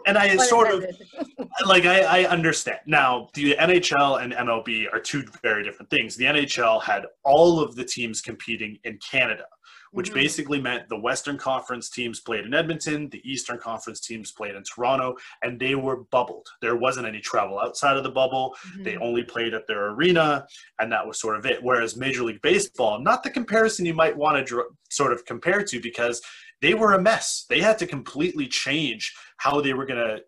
and 0.06 0.18
I 0.18 0.36
sort 0.38 0.72
of 0.74 0.86
like 1.66 1.86
I, 1.86 2.24
I 2.24 2.28
understand 2.28 2.80
now. 2.86 3.30
The 3.34 3.56
NHL 3.60 4.22
and 4.24 4.34
MLB 4.34 4.92
are 4.94 5.00
two 5.00 5.24
very 5.42 5.64
different 5.64 5.90
things. 5.90 6.16
The 6.16 6.26
NHL 6.26 6.82
had 6.82 7.06
all 7.24 7.60
of 7.60 7.76
the 7.76 7.84
teams 7.84 8.22
competing 8.22 8.78
in 8.84 8.98
Canada, 8.98 9.46
which 9.92 10.08
mm-hmm. 10.08 10.16
basically 10.16 10.62
meant 10.62 10.88
the 10.90 11.00
Western 11.00 11.38
Conference 11.38 11.90
teams 11.90 12.20
played 12.20 12.46
in 12.46 12.54
Edmonton, 12.54 13.10
the 13.10 13.22
Eastern 13.30 13.58
Conference 13.58 14.00
teams 14.00 14.32
played 14.32 14.56
in 14.56 14.64
Toronto, 14.64 15.16
and 15.44 15.60
they 15.60 15.76
were 15.76 16.04
bubbled. 16.12 16.48
There 16.62 16.76
wasn't 16.76 17.08
any 17.08 17.20
travel 17.20 17.60
outside 17.60 17.98
of 17.98 18.04
the 18.04 18.12
bubble. 18.12 18.56
Mm-hmm. 18.68 18.84
They 18.84 18.98
only 18.98 19.24
played 19.24 19.54
at 19.54 19.68
their 19.68 19.90
arena, 19.90 20.46
and 20.80 20.92
that 20.92 21.06
was 21.06 21.20
sort 21.20 21.38
of 21.38 21.46
it. 21.46 21.62
Whereas 21.62 21.98
Major 21.98 22.24
League 22.24 22.42
Baseball, 22.42 23.00
not 23.00 23.24
the 23.24 23.30
comparison 23.30 23.86
you 23.86 23.94
might 23.94 24.16
want 24.16 24.38
to 24.38 24.44
dr- 24.44 24.68
sort 24.90 25.14
of 25.14 25.26
compare 25.26 25.64
to, 25.64 25.82
because 25.82 26.22
they 26.62 26.74
were 26.74 26.94
a 26.94 27.02
mess. 27.02 27.46
They 27.50 27.62
had 27.62 27.78
to 27.80 27.88
completely 27.88 28.48
change 28.48 29.16
how 29.40 29.62
they 29.62 29.74
were 29.74 29.86
going 29.86 30.00
to 30.06 30.22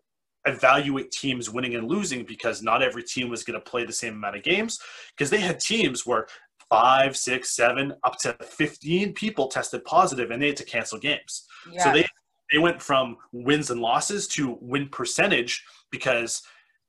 evaluate 0.46 1.12
teams 1.12 1.48
winning 1.48 1.76
and 1.76 1.88
losing 1.88 2.24
because 2.24 2.62
not 2.62 2.82
every 2.82 3.02
team 3.02 3.28
was 3.28 3.44
going 3.44 3.58
to 3.58 3.70
play 3.70 3.84
the 3.84 3.92
same 3.92 4.14
amount 4.14 4.36
of 4.36 4.42
games 4.42 4.80
because 5.16 5.30
they 5.30 5.38
had 5.38 5.60
teams 5.60 6.04
where 6.04 6.26
five, 6.68 7.16
six, 7.16 7.54
seven, 7.54 7.92
up 8.02 8.16
to 8.18 8.32
15 8.42 9.12
people 9.12 9.46
tested 9.46 9.84
positive 9.84 10.30
and 10.30 10.42
they 10.42 10.48
had 10.48 10.56
to 10.56 10.64
cancel 10.64 10.98
games. 10.98 11.46
Yeah. 11.70 11.84
So 11.84 11.92
they, 11.92 12.06
they 12.50 12.58
went 12.58 12.82
from 12.82 13.18
wins 13.32 13.70
and 13.70 13.80
losses 13.80 14.26
to 14.28 14.58
win 14.60 14.88
percentage 14.88 15.62
because 15.90 16.42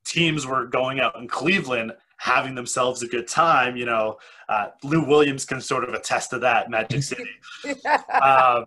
teams 0.06 0.48
were 0.48 0.66
going 0.66 1.00
out 1.00 1.18
in 1.18 1.28
Cleveland 1.28 1.92
having 2.18 2.56
themselves 2.56 3.04
a 3.04 3.08
good 3.08 3.28
time. 3.28 3.76
You 3.76 3.86
know, 3.86 4.18
uh, 4.48 4.68
Lou 4.84 5.06
Williams 5.06 5.46
can 5.46 5.60
sort 5.60 5.84
of 5.84 5.94
attest 5.94 6.30
to 6.30 6.40
that, 6.40 6.70
Magic 6.70 7.04
City. 7.04 7.30
um, 8.22 8.66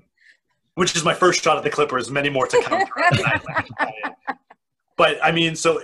which 0.77 0.95
is 0.95 1.05
my 1.05 1.15
first 1.15 1.43
shot 1.43 1.57
at 1.57 1.65
the 1.65 1.71
Clippers. 1.71 2.11
Many 2.11 2.29
more 2.29 2.47
to 2.47 2.63
come. 2.63 2.85
but 4.97 5.19
I 5.23 5.33
mean, 5.33 5.57
so 5.57 5.81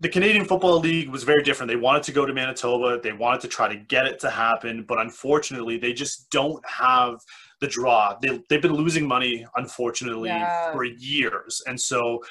the 0.00 0.08
Canadian 0.08 0.44
Football 0.44 0.80
League 0.80 1.08
was 1.08 1.22
very 1.22 1.42
different. 1.42 1.70
They 1.70 1.76
wanted 1.76 2.02
to 2.04 2.12
go 2.12 2.26
to 2.26 2.34
Manitoba. 2.34 3.00
They 3.00 3.12
wanted 3.12 3.40
to 3.42 3.48
try 3.48 3.68
to 3.68 3.76
get 3.76 4.06
it 4.06 4.18
to 4.20 4.30
happen, 4.30 4.84
but 4.86 5.00
unfortunately, 5.00 5.78
they 5.78 5.92
just 5.92 6.30
don't 6.30 6.62
have 6.68 7.20
the 7.60 7.68
draw. 7.68 8.16
They, 8.20 8.42
they've 8.50 8.60
been 8.60 8.74
losing 8.74 9.06
money, 9.06 9.46
unfortunately, 9.56 10.30
yeah. 10.30 10.72
for 10.72 10.84
years. 10.84 11.62
And 11.66 11.80
so, 11.80 12.22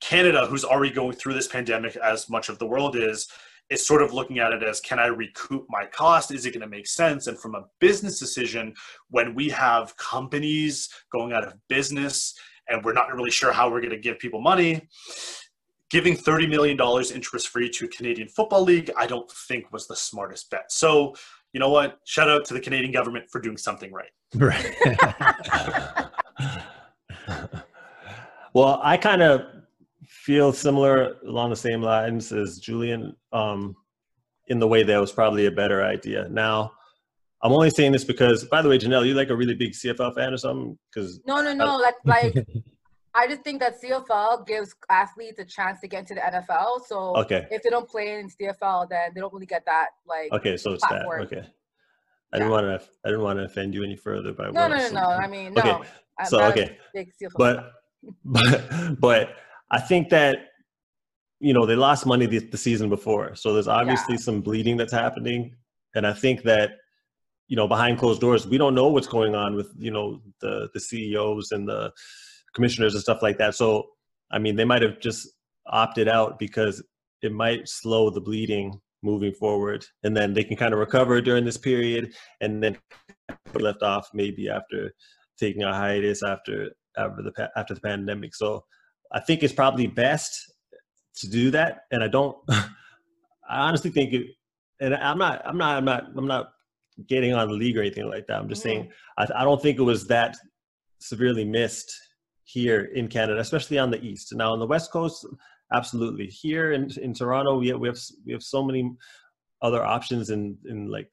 Canada, 0.00 0.46
who's 0.46 0.64
already 0.64 0.92
going 0.92 1.12
through 1.12 1.34
this 1.34 1.48
pandemic 1.48 1.96
as 1.96 2.30
much 2.30 2.48
of 2.48 2.58
the 2.58 2.66
world 2.66 2.96
is, 2.96 3.28
is 3.70 3.86
sort 3.86 4.02
of 4.02 4.12
looking 4.12 4.38
at 4.38 4.52
it 4.52 4.62
as 4.62 4.80
can 4.80 4.98
I 4.98 5.06
recoup 5.06 5.66
my 5.68 5.86
cost? 5.86 6.30
Is 6.30 6.46
it 6.46 6.52
going 6.52 6.60
to 6.60 6.68
make 6.68 6.86
sense? 6.86 7.26
And 7.26 7.38
from 7.38 7.54
a 7.54 7.64
business 7.80 8.18
decision, 8.18 8.74
when 9.08 9.34
we 9.34 9.48
have 9.50 9.96
companies 9.96 10.88
going 11.10 11.32
out 11.32 11.44
of 11.44 11.54
business 11.68 12.34
and 12.68 12.84
we're 12.84 12.92
not 12.92 13.12
really 13.14 13.30
sure 13.30 13.52
how 13.52 13.70
we're 13.70 13.80
going 13.80 13.90
to 13.90 13.98
give 13.98 14.18
people 14.18 14.40
money, 14.40 14.88
giving 15.90 16.16
$30 16.16 16.48
million 16.48 16.78
interest 17.14 17.48
free 17.48 17.68
to 17.70 17.86
a 17.86 17.88
Canadian 17.88 18.28
Football 18.28 18.62
League, 18.62 18.90
I 18.96 19.06
don't 19.06 19.30
think 19.30 19.72
was 19.72 19.86
the 19.86 19.96
smartest 19.96 20.50
bet. 20.50 20.72
So, 20.72 21.14
you 21.52 21.60
know 21.60 21.68
what? 21.68 21.98
Shout 22.04 22.30
out 22.30 22.44
to 22.46 22.54
the 22.54 22.60
Canadian 22.60 22.92
government 22.92 23.26
for 23.30 23.40
doing 23.40 23.56
something 23.56 23.92
right. 23.92 24.10
Right. 24.34 24.74
well, 28.54 28.80
I 28.82 28.96
kind 28.96 29.22
of 29.22 29.42
feel 30.22 30.52
similar 30.52 31.16
along 31.26 31.50
the 31.50 31.56
same 31.56 31.82
lines 31.82 32.30
as 32.30 32.58
Julian 32.58 33.16
um, 33.32 33.74
in 34.46 34.60
the 34.60 34.68
way 34.68 34.84
that 34.84 34.98
was 34.98 35.10
probably 35.10 35.46
a 35.46 35.50
better 35.50 35.82
idea. 35.82 36.28
Now, 36.30 36.72
I'm 37.42 37.50
only 37.50 37.70
saying 37.70 37.90
this 37.90 38.04
because, 38.04 38.44
by 38.44 38.62
the 38.62 38.68
way, 38.68 38.78
Janelle, 38.78 39.04
you 39.04 39.14
like 39.14 39.30
a 39.30 39.36
really 39.36 39.56
big 39.56 39.72
CFL 39.72 40.14
fan 40.14 40.32
or 40.32 40.36
something? 40.36 40.78
Because 40.88 41.18
no, 41.26 41.42
no, 41.42 41.52
no. 41.52 41.76
like, 41.76 41.96
like 42.04 42.46
I 43.14 43.26
just 43.26 43.42
think 43.42 43.60
that 43.60 43.82
CFL 43.82 44.46
gives 44.46 44.76
athletes 44.88 45.40
a 45.40 45.44
chance 45.44 45.80
to 45.80 45.88
get 45.88 46.00
into 46.00 46.14
the 46.14 46.20
NFL. 46.20 46.86
So 46.86 47.16
okay. 47.16 47.48
if 47.50 47.64
they 47.64 47.70
don't 47.70 47.88
play 47.88 48.20
in 48.20 48.28
CFL, 48.28 48.88
then 48.90 49.10
they 49.14 49.20
don't 49.20 49.32
really 49.32 49.46
get 49.46 49.64
that 49.66 49.88
like. 50.06 50.30
Okay, 50.32 50.56
so 50.56 50.72
it's 50.72 50.86
platform. 50.86 51.26
that. 51.28 51.36
Okay. 51.36 51.48
I 52.32 52.38
didn't 52.38 52.52
want 52.52 52.66
to. 52.66 52.88
I 53.04 53.08
didn't 53.08 53.24
want 53.24 53.40
to 53.40 53.44
offend 53.44 53.74
you 53.74 53.82
any 53.82 53.96
further 53.96 54.32
by 54.32 54.50
no, 54.50 54.68
no, 54.68 54.76
no, 54.76 54.88
no. 54.90 55.00
I 55.00 55.26
mean, 55.26 55.52
no. 55.52 55.62
Okay. 55.62 55.88
so 56.26 56.40
okay, 56.44 56.78
but 57.36 57.72
but 58.24 59.00
but 59.00 59.36
I 59.72 59.80
think 59.80 60.10
that 60.10 60.48
you 61.40 61.52
know 61.52 61.66
they 61.66 61.74
lost 61.74 62.06
money 62.06 62.26
the, 62.26 62.38
the 62.38 62.58
season 62.58 62.88
before, 62.88 63.34
so 63.34 63.52
there's 63.52 63.68
obviously 63.68 64.14
yeah. 64.14 64.20
some 64.20 64.42
bleeding 64.42 64.76
that's 64.76 64.92
happening, 64.92 65.56
and 65.94 66.06
I 66.06 66.12
think 66.12 66.42
that 66.44 66.72
you 67.48 67.56
know 67.56 67.66
behind 67.66 67.98
closed 67.98 68.20
doors 68.20 68.46
we 68.46 68.58
don't 68.58 68.74
know 68.74 68.88
what's 68.88 69.08
going 69.08 69.34
on 69.34 69.56
with 69.56 69.72
you 69.76 69.90
know 69.90 70.20
the 70.40 70.68
the 70.74 70.80
CEOs 70.80 71.50
and 71.50 71.68
the 71.68 71.90
commissioners 72.54 72.94
and 72.94 73.02
stuff 73.02 73.22
like 73.22 73.38
that. 73.38 73.54
So 73.54 73.88
I 74.30 74.38
mean 74.38 74.56
they 74.56 74.64
might 74.64 74.82
have 74.82 75.00
just 75.00 75.28
opted 75.66 76.08
out 76.08 76.38
because 76.38 76.82
it 77.22 77.32
might 77.32 77.68
slow 77.68 78.10
the 78.10 78.20
bleeding 78.20 78.80
moving 79.02 79.32
forward 79.32 79.84
and 80.04 80.16
then 80.16 80.32
they 80.32 80.44
can 80.44 80.56
kind 80.56 80.72
of 80.72 80.78
recover 80.78 81.20
during 81.20 81.44
this 81.44 81.56
period 81.56 82.14
and 82.40 82.62
then 82.62 82.78
left 83.54 83.82
off 83.82 84.08
maybe 84.14 84.48
after 84.48 84.92
taking 85.38 85.62
a 85.62 85.74
hiatus 85.74 86.22
after 86.22 86.70
after 86.96 87.22
the 87.22 87.50
after 87.56 87.74
the 87.74 87.80
pandemic 87.80 88.34
so 88.34 88.62
I 89.12 89.20
think 89.20 89.42
it's 89.42 89.52
probably 89.52 89.86
best 89.86 90.52
to 91.16 91.28
do 91.28 91.50
that. 91.50 91.84
And 91.90 92.02
I 92.02 92.08
don't, 92.08 92.36
I 92.48 92.66
honestly 93.48 93.90
think 93.90 94.12
it, 94.12 94.26
and 94.80 94.94
I'm 94.94 95.18
not, 95.18 95.42
I'm 95.46 95.58
not, 95.58 95.76
I'm 95.76 95.84
not, 95.84 96.04
I'm 96.16 96.26
not 96.26 96.52
getting 97.06 97.34
on 97.34 97.48
the 97.48 97.54
league 97.54 97.76
or 97.76 97.80
anything 97.80 98.08
like 98.08 98.26
that. 98.26 98.38
I'm 98.38 98.48
just 98.48 98.62
mm-hmm. 98.62 98.82
saying, 98.82 98.92
I, 99.18 99.26
I 99.36 99.44
don't 99.44 99.60
think 99.60 99.78
it 99.78 99.82
was 99.82 100.06
that 100.08 100.36
severely 101.00 101.44
missed 101.44 101.92
here 102.44 102.90
in 102.94 103.08
Canada, 103.08 103.40
especially 103.40 103.78
on 103.78 103.90
the 103.90 104.02
East. 104.02 104.34
Now 104.34 104.52
on 104.52 104.58
the 104.58 104.66
West 104.66 104.90
Coast, 104.90 105.26
absolutely. 105.72 106.26
Here 106.26 106.72
in, 106.72 106.90
in 107.00 107.14
Toronto, 107.14 107.58
we 107.58 107.68
have, 107.68 107.80
we 107.80 107.88
have, 107.88 107.98
we 108.26 108.32
have 108.32 108.42
so 108.42 108.64
many 108.64 108.90
other 109.60 109.84
options 109.84 110.30
in, 110.30 110.56
in 110.68 110.88
like 110.88 111.10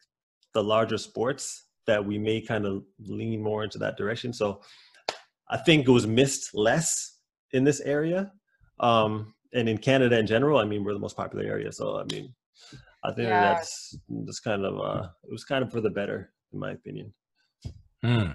the 0.53 0.63
larger 0.63 0.97
sports 0.97 1.65
that 1.85 2.03
we 2.03 2.17
may 2.17 2.41
kind 2.41 2.65
of 2.65 2.83
lean 2.99 3.41
more 3.41 3.63
into 3.63 3.77
that 3.79 3.97
direction. 3.97 4.33
So 4.33 4.61
I 5.49 5.57
think 5.57 5.87
it 5.87 5.91
was 5.91 6.07
missed 6.07 6.53
less 6.53 7.18
in 7.51 7.63
this 7.63 7.79
area. 7.81 8.31
Um, 8.79 9.33
and 9.53 9.67
in 9.67 9.77
Canada 9.77 10.17
in 10.17 10.27
general, 10.27 10.59
I 10.59 10.65
mean, 10.65 10.83
we're 10.83 10.93
the 10.93 10.99
most 10.99 11.17
popular 11.17 11.45
area. 11.45 11.71
So, 11.71 11.97
I 11.97 12.03
mean, 12.03 12.33
I 13.03 13.11
think 13.11 13.29
yeah. 13.29 13.53
that's 13.53 13.97
just 14.25 14.43
kind 14.43 14.65
of, 14.65 14.79
uh, 14.79 15.07
it 15.23 15.31
was 15.31 15.43
kind 15.43 15.63
of 15.63 15.71
for 15.71 15.81
the 15.81 15.89
better, 15.89 16.31
in 16.53 16.59
my 16.59 16.71
opinion. 16.71 17.13
Hmm. 18.03 18.31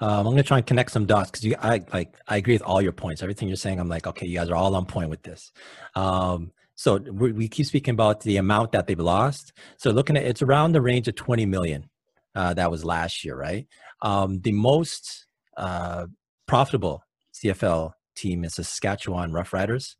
Um, 0.00 0.26
I'm 0.26 0.32
gonna 0.32 0.42
try 0.42 0.58
and 0.58 0.66
connect 0.66 0.92
some 0.92 1.06
dots 1.06 1.30
because 1.30 1.44
you, 1.44 1.56
I 1.60 1.82
like, 1.92 2.14
I 2.28 2.36
agree 2.36 2.54
with 2.54 2.62
all 2.62 2.80
your 2.80 2.92
points. 2.92 3.22
Everything 3.22 3.48
you're 3.48 3.56
saying, 3.56 3.80
I'm 3.80 3.88
like, 3.88 4.06
okay, 4.06 4.26
you 4.26 4.38
guys 4.38 4.48
are 4.48 4.54
all 4.54 4.74
on 4.76 4.86
point 4.86 5.10
with 5.10 5.22
this. 5.22 5.50
Um, 5.94 6.52
so 6.76 6.98
we, 6.98 7.32
we 7.32 7.48
keep 7.48 7.66
speaking 7.66 7.94
about 7.94 8.20
the 8.20 8.36
amount 8.36 8.72
that 8.72 8.86
they've 8.86 8.98
lost. 8.98 9.52
So 9.78 9.90
looking 9.90 10.16
at, 10.16 10.22
it's 10.22 10.42
around 10.42 10.72
the 10.72 10.80
range 10.80 11.08
of 11.08 11.16
20 11.16 11.44
million. 11.46 11.90
Uh, 12.34 12.54
that 12.54 12.70
was 12.70 12.84
last 12.84 13.24
year, 13.24 13.36
right? 13.36 13.66
Um, 14.00 14.40
the 14.40 14.52
most 14.52 15.26
uh, 15.56 16.06
profitable 16.46 17.02
CFL 17.34 17.92
team 18.18 18.44
is 18.44 18.54
Saskatchewan 18.54 19.32
Roughriders, 19.32 19.96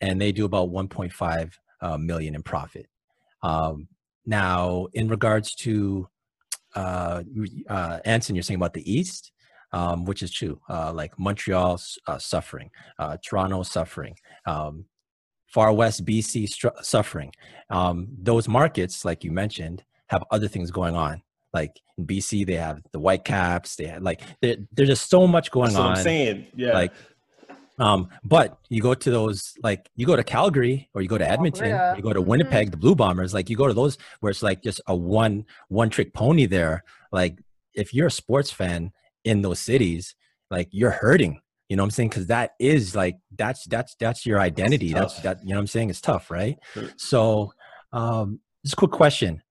and 0.00 0.20
they 0.20 0.32
do 0.32 0.44
about 0.44 0.70
1.5 0.70 1.52
uh, 1.80 1.98
million 1.98 2.34
in 2.34 2.42
profit. 2.42 2.86
Um, 3.42 3.88
now, 4.24 4.86
in 4.92 5.08
regards 5.08 5.54
to 5.56 6.08
uh, 6.74 7.22
uh, 7.68 7.98
Anson, 8.04 8.34
you're 8.34 8.42
saying 8.42 8.56
about 8.56 8.74
the 8.74 8.90
East, 8.90 9.32
um, 9.72 10.04
which 10.04 10.22
is 10.22 10.30
true. 10.30 10.60
Uh, 10.68 10.92
like 10.92 11.18
Montreal 11.18 11.80
uh, 12.06 12.18
suffering, 12.18 12.70
uh, 12.98 13.16
Toronto 13.24 13.62
suffering, 13.62 14.14
um, 14.46 14.84
far 15.46 15.72
west 15.72 16.04
BC 16.04 16.48
str- 16.48 16.68
suffering. 16.80 17.32
Um, 17.70 18.08
those 18.18 18.48
markets, 18.48 19.04
like 19.04 19.24
you 19.24 19.32
mentioned, 19.32 19.84
have 20.08 20.24
other 20.30 20.48
things 20.48 20.70
going 20.70 20.94
on. 20.94 21.22
Like 21.52 21.80
in 21.98 22.06
BC, 22.06 22.46
they 22.46 22.54
have 22.54 22.82
the 22.92 22.98
Whitecaps. 22.98 23.76
They 23.76 23.86
have 23.86 24.02
like 24.02 24.22
there, 24.40 24.56
there's 24.72 24.88
just 24.88 25.10
so 25.10 25.26
much 25.26 25.50
going 25.50 25.68
That's 25.68 25.78
what 25.78 25.86
on. 25.86 25.96
I'm 25.98 26.02
saying. 26.02 26.46
Yeah. 26.54 26.72
Like, 26.72 26.92
um, 27.78 28.08
but 28.24 28.58
you 28.68 28.82
go 28.82 28.94
to 28.94 29.10
those 29.10 29.54
like 29.62 29.88
you 29.96 30.06
go 30.06 30.16
to 30.16 30.22
Calgary 30.24 30.88
or 30.94 31.02
you 31.02 31.08
go 31.08 31.18
to 31.18 31.28
Edmonton, 31.28 31.72
Alberta. 31.72 31.96
you 31.96 32.02
go 32.02 32.12
to 32.12 32.20
Mhm. 32.20 32.26
Winnipeg, 32.26 32.70
the 32.70 32.76
Blue 32.76 32.94
Bombers. 32.94 33.32
Like 33.34 33.48
you 33.50 33.56
go 33.56 33.66
to 33.66 33.74
those 33.74 33.98
where 34.20 34.30
it's 34.30 34.42
like 34.42 34.62
just 34.62 34.80
a 34.86 34.94
one 34.94 35.44
one 35.68 35.88
trick 35.90 36.12
pony 36.14 36.46
there. 36.46 36.84
Like 37.10 37.38
if 37.74 37.94
you're 37.94 38.08
a 38.08 38.10
sports 38.10 38.50
fan 38.50 38.92
in 39.24 39.42
those 39.42 39.58
cities, 39.60 40.14
like 40.50 40.68
you're 40.70 40.90
hurting. 40.90 41.40
You 41.68 41.76
know 41.76 41.82
what 41.84 41.86
I'm 41.86 41.90
saying? 41.92 42.08
Because 42.10 42.26
that 42.26 42.52
is 42.58 42.94
like 42.94 43.16
that's 43.38 43.64
that's 43.64 43.94
that's 43.98 44.26
your 44.26 44.38
identity. 44.38 44.92
That's 44.92 45.14
tough. 45.14 45.22
that 45.22 45.38
you 45.42 45.50
know 45.50 45.56
what 45.56 45.60
I'm 45.60 45.66
saying. 45.68 45.88
It's 45.90 46.00
tough, 46.02 46.30
right? 46.30 46.58
Sure. 46.74 46.90
So, 46.98 47.52
um, 47.94 48.40
just 48.64 48.74
a 48.74 48.76
quick 48.76 48.90
question, 48.90 49.42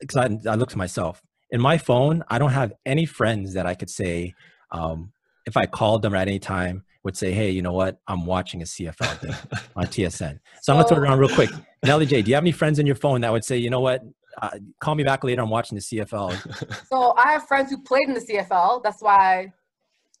because 0.00 0.16
I 0.16 0.50
I 0.50 0.54
looked 0.54 0.72
to 0.72 0.78
myself 0.78 1.20
in 1.50 1.60
my 1.60 1.76
phone. 1.78 2.22
I 2.28 2.38
don't 2.38 2.52
have 2.52 2.72
any 2.86 3.06
friends 3.06 3.54
that 3.54 3.66
I 3.66 3.74
could 3.74 3.90
say, 3.90 4.34
um, 4.70 5.12
if 5.46 5.56
I 5.56 5.66
called 5.66 6.02
them 6.02 6.14
at 6.14 6.28
any 6.28 6.38
time, 6.38 6.84
would 7.04 7.16
say, 7.16 7.32
hey, 7.32 7.50
you 7.50 7.62
know 7.62 7.72
what? 7.72 7.98
I'm 8.06 8.26
watching 8.26 8.60
a 8.62 8.64
CFL 8.64 9.18
thing 9.18 9.34
on 9.76 9.86
TSN. 9.86 10.38
So 10.62 10.72
I'm 10.72 10.78
gonna 10.78 10.88
throw 10.88 10.96
it 10.98 11.00
around 11.00 11.18
real 11.18 11.34
quick. 11.34 11.50
Nelly 11.84 12.06
J, 12.06 12.22
do 12.22 12.30
you 12.30 12.34
have 12.34 12.42
any 12.44 12.52
friends 12.52 12.78
in 12.78 12.86
your 12.86 12.96
phone 12.96 13.20
that 13.20 13.32
would 13.32 13.44
say, 13.44 13.56
you 13.56 13.70
know 13.70 13.80
what? 13.80 14.02
Uh, 14.40 14.50
call 14.80 14.94
me 14.94 15.04
back 15.04 15.24
later. 15.24 15.42
I'm 15.42 15.50
watching 15.50 15.76
the 15.76 15.82
CFL. 15.82 16.76
So 16.88 17.14
I 17.16 17.32
have 17.32 17.46
friends 17.46 17.70
who 17.70 17.82
played 17.82 18.08
in 18.08 18.14
the 18.14 18.20
CFL. 18.20 18.82
That's 18.82 19.02
why, 19.02 19.52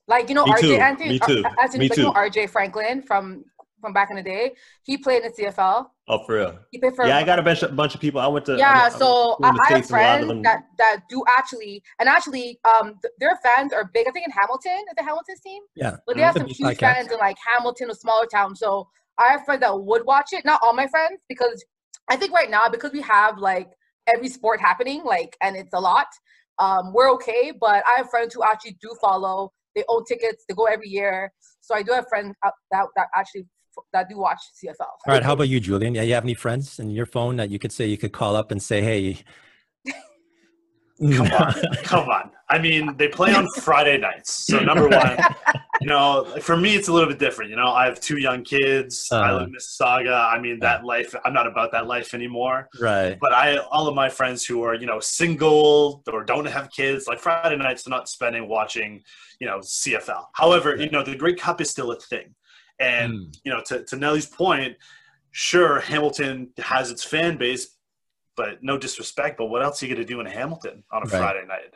like 0.06 0.28
you 0.28 0.34
know, 0.34 0.44
Me 0.44 0.52
RJ 0.52 0.60
too. 0.60 0.74
Anthony, 0.76 1.08
Me 1.10 1.18
too. 1.18 1.42
uh, 1.44 1.50
Anthony, 1.62 1.84
Me 1.84 1.88
like, 1.88 1.98
you 1.98 2.04
know. 2.04 2.12
RJ 2.12 2.50
Franklin 2.50 3.02
from 3.02 3.44
from 3.80 3.92
back 3.92 4.10
in 4.10 4.16
the 4.16 4.22
day. 4.22 4.52
He 4.82 4.98
played 4.98 5.22
in 5.24 5.30
the 5.36 5.42
CFL. 5.44 5.86
oh, 6.08 6.24
for 6.24 6.34
real. 6.36 6.58
He 6.70 6.78
played 6.78 6.94
for 6.96 7.06
Yeah, 7.06 7.18
I 7.18 7.24
got 7.24 7.38
a 7.38 7.42
bunch, 7.42 7.62
a 7.62 7.68
bunch 7.68 7.94
of 7.94 8.00
people. 8.00 8.20
I 8.20 8.26
went 8.26 8.46
to. 8.46 8.56
yeah, 8.56 8.70
I'm- 8.70 8.92
I'm 8.92 8.98
so 8.98 9.36
I, 9.42 9.48
I 9.48 9.52
have 9.52 9.56
States 9.84 9.90
and 9.90 10.00
a 10.00 10.02
lot 10.02 10.20
of 10.20 10.26
friends 10.26 10.42
that, 10.44 10.62
that 10.78 11.00
do 11.08 11.22
actually, 11.36 11.82
and 11.98 12.08
actually, 12.08 12.58
um, 12.68 12.94
th- 13.02 13.12
their 13.18 13.38
fans 13.42 13.72
are 13.72 13.90
big. 13.92 14.06
I 14.08 14.10
think 14.10 14.26
in 14.26 14.32
Hamilton, 14.32 14.72
is 14.88 14.94
the 14.96 15.02
Hamilton's 15.02 15.40
team, 15.40 15.62
Yeah. 15.76 15.96
but 16.06 16.16
they 16.16 16.22
have 16.22 16.34
some 16.36 16.46
Beef 16.46 16.56
huge 16.56 16.78
Cats. 16.78 16.98
fans 16.98 17.12
in 17.12 17.18
like 17.18 17.36
Hamilton, 17.56 17.90
a 17.90 17.94
smaller 17.94 18.26
town. 18.26 18.56
So 18.56 18.88
I 19.18 19.28
have 19.28 19.44
friends 19.44 19.60
that 19.60 19.78
would 19.78 20.04
watch 20.06 20.32
it. 20.32 20.44
Not 20.44 20.60
all 20.62 20.72
my 20.72 20.86
friends, 20.88 21.20
because 21.28 21.64
I 22.08 22.16
think 22.16 22.32
right 22.32 22.50
now 22.50 22.68
because 22.68 22.92
we 22.92 23.02
have 23.02 23.38
like 23.38 23.68
every 24.06 24.28
sport 24.28 24.60
happening, 24.60 25.02
like, 25.04 25.36
and 25.42 25.56
it's 25.56 25.74
a 25.74 25.80
lot. 25.80 26.06
Um, 26.58 26.92
we're 26.92 27.10
okay, 27.12 27.52
but 27.60 27.84
I 27.86 27.98
have 27.98 28.10
friends 28.10 28.34
who 28.34 28.42
actually 28.42 28.76
do 28.80 28.90
follow. 29.00 29.52
They 29.76 29.84
own 29.88 30.04
tickets. 30.06 30.44
They 30.48 30.54
go 30.54 30.64
every 30.64 30.88
year. 30.88 31.32
So 31.60 31.74
I 31.74 31.82
do 31.82 31.92
have 31.92 32.06
friends 32.08 32.34
that 32.42 32.52
that 32.96 33.06
actually 33.14 33.42
f- 33.42 33.46
that 33.92 34.08
do 34.08 34.18
watch 34.18 34.40
CFL. 34.62 34.80
All 34.80 34.98
right. 35.06 35.22
How 35.22 35.32
about 35.32 35.48
you, 35.48 35.60
Julian? 35.60 35.94
Yeah, 35.94 36.02
you 36.02 36.14
have 36.14 36.24
any 36.24 36.34
friends 36.34 36.78
in 36.78 36.90
your 36.90 37.06
phone 37.06 37.36
that 37.36 37.50
you 37.50 37.58
could 37.58 37.72
say 37.72 37.86
you 37.86 37.98
could 37.98 38.12
call 38.12 38.36
up 38.36 38.50
and 38.50 38.62
say, 38.62 38.82
hey. 38.82 39.22
Come 41.00 41.30
on, 41.30 41.54
come 41.84 42.08
on. 42.08 42.30
I 42.50 42.58
mean, 42.58 42.96
they 42.96 43.08
play 43.08 43.32
on 43.34 43.46
Friday 43.60 43.98
nights. 43.98 44.46
So 44.46 44.58
number 44.58 44.88
one, 44.96 45.16
you 45.80 45.86
know, 45.86 46.24
for 46.40 46.56
me, 46.56 46.74
it's 46.74 46.88
a 46.88 46.92
little 46.92 47.08
bit 47.08 47.18
different. 47.18 47.50
You 47.50 47.56
know, 47.56 47.68
I 47.68 47.84
have 47.84 48.00
two 48.00 48.18
young 48.18 48.42
kids. 48.42 49.06
I 49.12 49.16
uh-huh. 49.16 49.32
live 49.34 49.48
in 49.48 49.54
Mississauga. 49.54 50.32
I 50.32 50.40
mean, 50.40 50.58
that 50.60 50.84
life. 50.84 51.14
I'm 51.24 51.32
not 51.32 51.46
about 51.46 51.72
that 51.72 51.86
life 51.86 52.14
anymore. 52.14 52.68
right. 52.80 53.18
But 53.20 53.32
I, 53.32 53.58
all 53.58 53.86
of 53.86 53.94
my 53.94 54.08
friends 54.08 54.44
who 54.44 54.62
are, 54.62 54.74
you 54.74 54.86
know, 54.86 54.98
single 54.98 56.02
or 56.12 56.24
don't 56.24 56.46
have 56.46 56.70
kids, 56.70 57.06
like 57.06 57.18
Friday 57.18 57.56
nights, 57.56 57.84
they're 57.84 57.90
not 57.90 58.08
spending 58.08 58.48
watching, 58.48 59.02
you 59.40 59.46
know, 59.46 59.58
CFL. 59.58 60.24
However, 60.32 60.74
you 60.74 60.90
know, 60.90 61.02
the 61.04 61.14
Grey 61.14 61.34
Cup 61.34 61.60
is 61.60 61.70
still 61.70 61.92
a 61.92 61.96
thing, 61.96 62.34
and 62.78 63.12
Mm. 63.12 63.38
you 63.44 63.52
know, 63.52 63.60
to 63.66 63.84
to 63.84 63.96
Nellie's 63.96 64.26
point, 64.26 64.76
sure, 65.30 65.80
Hamilton 65.80 66.50
has 66.58 66.90
its 66.90 67.04
fan 67.04 67.36
base, 67.36 67.76
but 68.36 68.62
no 68.62 68.78
disrespect, 68.78 69.36
but 69.38 69.46
what 69.46 69.62
else 69.62 69.82
are 69.82 69.86
you 69.86 69.94
going 69.94 70.06
to 70.06 70.12
do 70.14 70.20
in 70.20 70.26
Hamilton 70.26 70.84
on 70.92 71.02
a 71.02 71.06
Right. 71.06 71.18
Friday 71.18 71.46
night? 71.46 71.74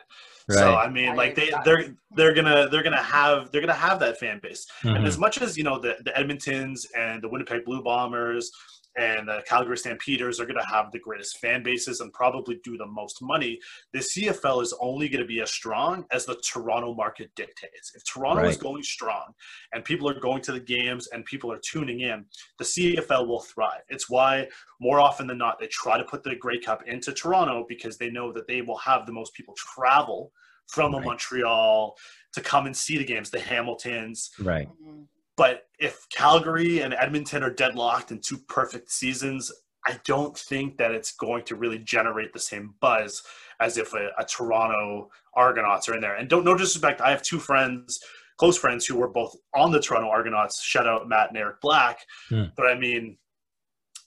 So 0.49 0.75
I 0.75 0.89
mean, 0.89 1.15
like 1.15 1.35
they 1.35 1.51
they're 1.63 1.95
they're 2.15 2.33
gonna 2.33 2.67
they're 2.69 2.83
gonna 2.83 3.01
have 3.01 3.49
they're 3.51 3.61
gonna 3.61 3.73
have 3.73 3.99
that 4.01 4.19
fan 4.19 4.39
base. 4.43 4.67
And 4.83 4.97
Mhm. 4.97 5.07
as 5.07 5.17
much 5.17 5.41
as 5.41 5.57
you 5.57 5.63
know 5.63 5.79
the 5.79 5.97
the 6.03 6.11
Edmontons 6.11 6.85
and 6.95 7.21
the 7.21 7.29
Winnipeg 7.29 7.63
Blue 7.63 7.81
Bombers 7.81 8.51
and 8.95 9.27
the 9.27 9.43
Calgary 9.47 9.77
Stampeders 9.77 10.39
are 10.39 10.45
gonna 10.45 10.65
have 10.65 10.91
the 10.91 10.99
greatest 10.99 11.39
fan 11.39 11.63
bases 11.63 12.01
and 12.01 12.13
probably 12.13 12.59
do 12.63 12.77
the 12.77 12.85
most 12.85 13.21
money, 13.21 13.59
the 13.91 13.99
CFL 13.99 14.61
is 14.61 14.73
only 14.79 15.09
gonna 15.09 15.25
be 15.25 15.41
as 15.41 15.51
strong 15.51 16.05
as 16.11 16.25
the 16.25 16.35
Toronto 16.35 16.93
market 16.93 17.31
dictates. 17.35 17.93
If 17.95 18.03
Toronto 18.05 18.43
is 18.43 18.57
going 18.57 18.83
strong 18.83 19.33
and 19.73 19.83
people 19.83 20.09
are 20.09 20.19
going 20.19 20.41
to 20.43 20.51
the 20.51 20.59
games 20.59 21.07
and 21.07 21.25
people 21.25 21.51
are 21.51 21.59
tuning 21.59 22.01
in, 22.01 22.25
the 22.57 22.65
CFL 22.65 23.27
will 23.27 23.41
thrive. 23.41 23.81
It's 23.89 24.09
why 24.09 24.47
more 24.79 24.99
often 24.99 25.27
than 25.27 25.37
not 25.37 25.59
they 25.59 25.67
try 25.67 25.97
to 25.97 26.03
put 26.03 26.23
the 26.23 26.35
Grey 26.35 26.59
Cup 26.59 26.83
into 26.87 27.13
Toronto 27.13 27.65
because 27.67 27.97
they 27.97 28.09
know 28.09 28.31
that 28.33 28.47
they 28.47 28.61
will 28.61 28.77
have 28.77 29.05
the 29.05 29.13
most 29.13 29.33
people 29.33 29.55
travel 29.55 30.31
from 30.67 30.93
a 30.93 30.97
Right. 30.97 31.05
Montreal 31.05 31.97
to 32.33 32.41
come 32.41 32.65
and 32.65 32.75
see 32.75 32.97
the 32.97 33.03
games, 33.03 33.29
the 33.29 33.39
Hamiltons. 33.39 34.31
Right. 34.39 34.67
Mm-hmm. 34.67 35.03
But 35.35 35.63
if 35.79 36.07
Calgary 36.09 36.81
and 36.81 36.93
Edmonton 36.93 37.43
are 37.43 37.49
deadlocked 37.49 38.11
in 38.11 38.19
two 38.19 38.37
perfect 38.37 38.91
seasons, 38.91 39.51
I 39.85 39.99
don't 40.05 40.37
think 40.37 40.77
that 40.77 40.91
it's 40.91 41.11
going 41.13 41.43
to 41.45 41.55
really 41.55 41.79
generate 41.79 42.33
the 42.33 42.39
same 42.39 42.75
buzz 42.79 43.23
as 43.59 43.77
if 43.77 43.93
a, 43.93 44.09
a 44.17 44.25
Toronto 44.25 45.09
Argonauts 45.35 45.89
are 45.89 45.95
in 45.95 46.01
there. 46.01 46.15
And 46.15 46.29
don't 46.29 46.45
no 46.45 46.55
disrespect, 46.55 47.01
I 47.01 47.09
have 47.09 47.21
two 47.21 47.39
friends, 47.39 47.99
close 48.37 48.57
friends, 48.57 48.85
who 48.85 48.95
were 48.95 49.07
both 49.09 49.35
on 49.55 49.71
the 49.71 49.79
Toronto 49.81 50.09
Argonauts. 50.09 50.61
Shout 50.63 50.87
out 50.87 51.09
Matt 51.09 51.29
and 51.29 51.37
Eric 51.37 51.59
Black. 51.61 51.99
Hmm. 52.29 52.45
But 52.55 52.67
I 52.67 52.75
mean, 52.75 53.17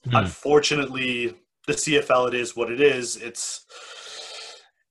Hmm. 0.05 0.17
unfortunately, 0.17 1.35
the 1.67 1.73
CFL 1.73 2.29
it 2.29 2.35
is 2.35 2.55
what 2.55 2.71
it 2.71 2.81
is. 2.81 3.17
It's 3.17 3.67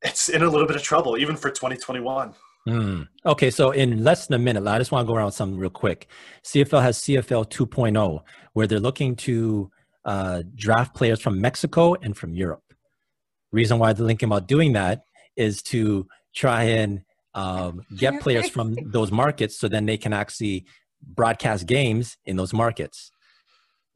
it's 0.02 0.30
in 0.30 0.44
a 0.44 0.50
little 0.50 0.68
bit 0.68 0.76
of 0.76 0.84
trouble, 0.84 1.18
even 1.18 1.36
for 1.38 1.50
2021. 1.50 2.34
Hmm. 2.68 3.04
Okay, 3.26 3.52
so 3.52 3.72
in 3.72 4.04
less 4.04 4.26
than 4.26 4.42
a 4.42 4.44
minute, 4.44 4.66
I 4.66 4.80
just 4.80 4.92
want 4.92 5.06
to 5.06 5.08
go 5.08 5.16
around 5.16 5.34
something 5.34 5.60
real 5.60 5.70
quick. 5.70 6.08
CFL 6.44 6.82
has 6.82 6.98
CFL 7.00 7.50
2.0, 7.50 8.22
where 8.54 8.66
they're 8.66 8.80
looking 8.80 9.16
to 9.18 9.70
uh, 10.04 10.44
draft 10.56 10.96
players 10.96 11.20
from 11.20 11.40
Mexico 11.40 11.96
and 11.96 12.18
from 12.18 12.34
Europe. 12.34 12.64
Reason 13.52 13.78
why 13.78 13.94
they're 13.94 14.08
thinking 14.08 14.28
about 14.28 14.48
doing 14.48 14.74
that 14.74 15.04
is 15.36 15.62
to 15.64 16.08
try 16.34 16.64
and 16.64 17.02
um, 17.36 17.86
get 17.98 18.20
players 18.20 18.50
from 18.50 18.76
those 18.84 19.12
markets, 19.12 19.58
so 19.58 19.68
then 19.68 19.86
they 19.86 19.98
can 19.98 20.14
actually 20.14 20.66
broadcast 21.02 21.68
games 21.68 22.18
in 22.26 22.36
those 22.36 22.54
markets. 22.54 23.12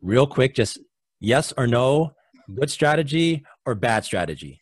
Real 0.01 0.27
quick, 0.27 0.53
just 0.53 0.77
yes 1.19 1.53
or 1.57 1.65
no, 1.65 2.13
good 2.53 2.69
strategy 2.69 3.43
or 3.65 3.73
bad 3.73 4.05
strategy. 4.05 4.61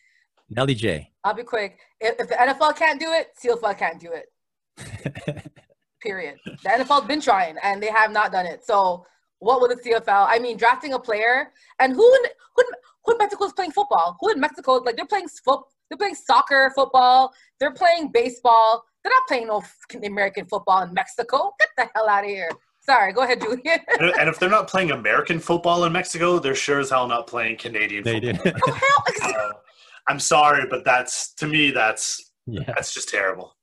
Nelly 0.50 0.76
J. 0.76 1.12
I'll 1.28 1.34
be 1.34 1.44
quick. 1.44 1.78
If, 2.00 2.20
if 2.20 2.28
the 2.30 2.36
NFL 2.36 2.76
can't 2.78 3.00
do 3.00 3.12
it, 3.12 3.28
CFL 3.42 3.78
can't 3.78 4.00
do 4.00 4.12
it. 4.14 4.32
Period. 6.02 6.38
The 6.46 6.70
NFL's 6.70 7.08
been 7.08 7.22
trying 7.22 7.58
and 7.64 7.82
they 7.82 7.92
have 7.92 8.12
not 8.12 8.32
done 8.32 8.46
it. 8.46 8.64
So 8.64 9.06
what 9.40 9.62
would 9.62 9.72
the 9.72 9.76
CFL? 9.76 10.28
I 10.30 10.40
mean, 10.40 10.58
drafting 10.58 10.94
a 10.94 11.00
player 11.00 11.52
and 11.80 11.94
who 11.94 12.16
in 12.16 12.22
who 12.56 12.62
in, 12.62 12.68
who 13.06 13.12
in 13.14 13.18
Mexico 13.18 13.46
is 13.46 13.54
playing 13.54 13.72
football? 13.72 14.18
Who 14.22 14.32
in 14.32 14.40
Mexico 14.40 14.74
like 14.76 14.96
they're 14.96 15.06
playing 15.06 15.28
foot 15.28 15.62
they're 15.90 15.98
playing 15.98 16.16
soccer, 16.16 16.72
football. 16.76 17.34
They're 17.60 17.74
playing 17.74 18.12
baseball. 18.12 18.84
They're 19.04 19.14
not 19.14 19.28
playing 19.28 19.48
no 19.48 19.60
f- 19.60 20.04
American 20.04 20.46
football 20.46 20.84
in 20.84 20.94
Mexico. 20.94 21.54
Get 21.60 21.70
the 21.78 21.90
hell 21.96 22.10
out 22.10 22.26
of 22.26 22.30
here. 22.30 22.50
Sorry, 22.82 23.14
go 23.14 23.22
ahead, 23.24 23.42
Julian. 23.42 23.80
and 24.00 24.12
and 24.20 24.30
if 24.30 24.40
they're 24.40 24.50
not 24.50 24.68
playing 24.68 24.92
American 24.92 25.40
football 25.40 25.84
in 25.86 25.94
Mexico, 25.94 26.40
they're 26.40 26.56
sure 26.56 26.80
as 26.80 26.90
hell 26.90 27.08
not 27.08 27.28
playing 27.28 27.58
Canadian 27.58 28.04
They 28.04 28.20
football. 28.20 28.44
did. 28.44 28.62
oh 28.66 28.72
hell! 28.72 29.34
Uh, 29.36 29.52
So, 30.08 30.14
I'm 30.14 30.20
sorry, 30.20 30.66
but 30.70 30.86
that's 30.86 31.34
to 31.36 31.48
me 31.48 31.72
that's 31.72 32.32
yeah. 32.46 32.64
that's 32.68 32.94
just 32.94 33.10
terrible. 33.10 33.56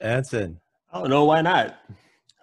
Anson. 0.00 0.60
I 0.92 1.00
don't 1.00 1.10
know 1.10 1.24
why 1.24 1.42
not. 1.42 1.76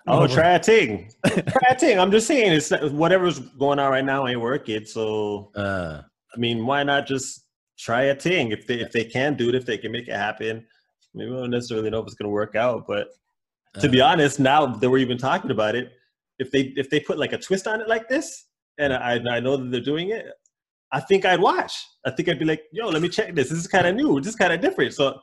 Oh, 0.07 0.21
but- 0.21 0.31
try 0.31 0.51
a 0.51 0.59
thing. 0.59 1.11
try 1.25 1.69
a 1.69 1.77
thing. 1.77 1.99
I'm 1.99 2.11
just 2.11 2.27
saying, 2.27 2.53
it's 2.53 2.71
whatever's 2.91 3.39
going 3.39 3.79
on 3.79 3.91
right 3.91 4.05
now 4.05 4.27
ain't 4.27 4.39
working. 4.39 4.85
So 4.85 5.51
Uh, 5.55 6.01
I 6.33 6.39
mean, 6.39 6.65
why 6.65 6.83
not 6.83 7.07
just 7.07 7.45
try 7.77 8.03
a 8.03 8.15
thing? 8.15 8.51
If 8.51 8.67
they 8.67 8.75
if 8.75 8.91
they 8.91 9.03
can 9.03 9.35
do 9.35 9.49
it, 9.49 9.55
if 9.55 9.65
they 9.65 9.77
can 9.77 9.91
make 9.91 10.07
it 10.07 10.15
happen, 10.15 10.65
maybe 11.13 11.31
we 11.31 11.37
don't 11.37 11.49
necessarily 11.49 11.89
know 11.89 11.99
if 11.99 12.05
it's 12.05 12.15
gonna 12.15 12.29
work 12.29 12.55
out. 12.55 12.85
But 12.87 13.09
to 13.79 13.89
be 13.89 14.01
uh, 14.01 14.07
honest, 14.07 14.39
now 14.39 14.65
that 14.65 14.89
we're 14.89 14.97
even 14.99 15.17
talking 15.17 15.51
about 15.51 15.75
it, 15.75 15.91
if 16.39 16.51
they 16.51 16.73
if 16.77 16.89
they 16.89 16.99
put 16.99 17.17
like 17.17 17.33
a 17.33 17.37
twist 17.37 17.67
on 17.67 17.81
it 17.81 17.87
like 17.87 18.07
this, 18.07 18.45
and 18.77 18.93
I 18.93 19.19
I 19.29 19.39
know 19.39 19.57
that 19.57 19.71
they're 19.71 19.81
doing 19.81 20.11
it, 20.11 20.27
I 20.91 21.00
think 21.02 21.26
I'd 21.26 21.39
watch. 21.41 21.73
I 22.06 22.12
think 22.12 22.30
I'd 22.30 22.39
be 22.39 22.45
like, 22.45 22.63
yo, 22.71 22.88
let 22.88 23.02
me 23.02 23.10
check 23.10 23.34
this. 23.36 23.50
This 23.50 23.60
is 23.60 23.67
kind 23.67 23.88
of 23.88 23.95
new. 23.95 24.19
This 24.21 24.30
is 24.34 24.36
kind 24.36 24.54
of 24.54 24.62
different. 24.62 24.93
So. 24.93 25.19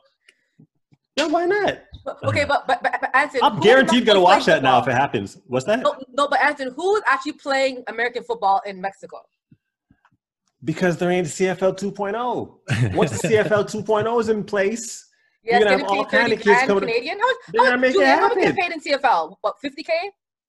Yeah, 1.17 1.27
why 1.27 1.45
not? 1.45 1.79
Okay, 2.25 2.43
but 2.43 2.67
but, 2.67 2.83
but, 2.83 2.97
but 2.99 3.15
Anson, 3.15 3.39
I'm 3.41 3.53
who 3.53 3.57
in 3.59 3.63
guaranteed 3.63 4.05
gonna 4.05 4.19
watch 4.19 4.43
playing 4.43 4.61
that 4.61 4.63
now 4.63 4.79
if 4.81 4.87
it 4.87 4.91
happens. 4.91 5.37
What's 5.47 5.65
that? 5.65 5.79
No, 5.79 5.95
no, 6.11 6.27
but 6.27 6.41
Anson, 6.43 6.73
who 6.75 6.95
is 6.97 7.03
actually 7.09 7.31
playing 7.33 7.83
American 7.87 8.21
football 8.23 8.61
in 8.65 8.81
Mexico? 8.81 9.21
Because 10.63 10.97
there 10.97 11.09
ain't 11.11 11.27
a 11.27 11.29
CFL 11.29 11.77
2.0. 11.79 12.93
Once 12.95 13.21
the 13.21 13.27
CFL 13.27 13.63
2.0 13.85 14.19
is 14.21 14.29
in 14.29 14.43
place, 14.43 15.07
Yeah, 15.43 15.59
You're 15.59 15.67
gonna 15.67 15.77
have 15.79 15.87
all 15.89 16.05
paid 16.05 16.11
30 16.11 16.17
kind 16.21 16.33
of 16.33 16.39
kids 16.41 16.59
coming 16.67 16.81
to- 16.81 16.87
Canadian. 16.87 17.19
How, 17.19 17.25
they're 17.53 17.61
how, 17.63 17.69
gonna 17.69 17.77
make 17.81 17.89
it 17.91 17.93
Julian, 17.93 18.09
how 18.17 18.27
much 18.27 18.37
happen. 18.37 18.55
get 18.55 18.55
paid 18.57 18.71
in 18.73 18.99
CFL? 18.99 19.35
What, 19.41 19.55
50K 19.63 19.89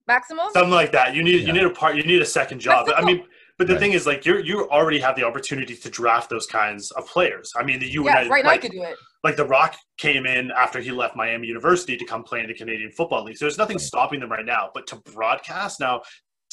maximum? 0.07 0.45
Something 0.51 0.71
like 0.71 0.91
that. 0.91 1.15
You 1.15 1.23
need 1.23 1.41
Yeah. 1.41 1.47
you 1.47 1.53
need 1.53 1.63
a 1.63 1.69
part. 1.69 1.95
You 1.95 2.03
need 2.03 2.21
a 2.21 2.25
second 2.25 2.59
job. 2.59 2.87
I 2.95 3.05
mean, 3.05 3.23
But 3.57 3.65
the 3.67 3.73
Right. 3.73 3.79
thing 3.79 3.93
is, 3.93 4.05
like, 4.05 4.23
you're 4.25 4.39
you 4.39 4.69
already 4.69 4.99
have 4.99 5.15
the 5.15 5.23
opportunity 5.23 5.75
to 5.75 5.89
draft 5.89 6.29
those 6.29 6.45
kinds 6.45 6.91
of 6.91 7.07
players. 7.07 7.51
I 7.55 7.63
mean, 7.63 7.79
the 7.79 7.87
you 7.89 8.05
Yeah, 8.05 8.19
and 8.19 8.27
I, 8.27 8.31
right 8.31 8.43
now 8.45 8.51
I 8.51 8.57
could 8.59 8.71
do 8.71 8.83
it. 8.83 8.95
like 9.23 9.35
the 9.35 9.45
Rock 9.45 9.75
came 9.97 10.25
in 10.27 10.51
after 10.51 10.79
he 10.79 10.91
left 10.91 11.15
Miami 11.15 11.47
University 11.47 11.97
to 11.97 12.05
come 12.05 12.23
play 12.23 12.41
in 12.41 12.47
the 12.47 12.53
Canadian 12.53 12.91
Football 12.91 13.23
League. 13.23 13.37
So 13.37 13.45
there's 13.45 13.57
nothing 13.57 13.79
stopping 13.79 14.19
them 14.19 14.31
right 14.31 14.45
now. 14.45 14.69
But 14.75 14.85
to 14.87 14.97
broadcast 14.97 15.79
now, 15.79 16.03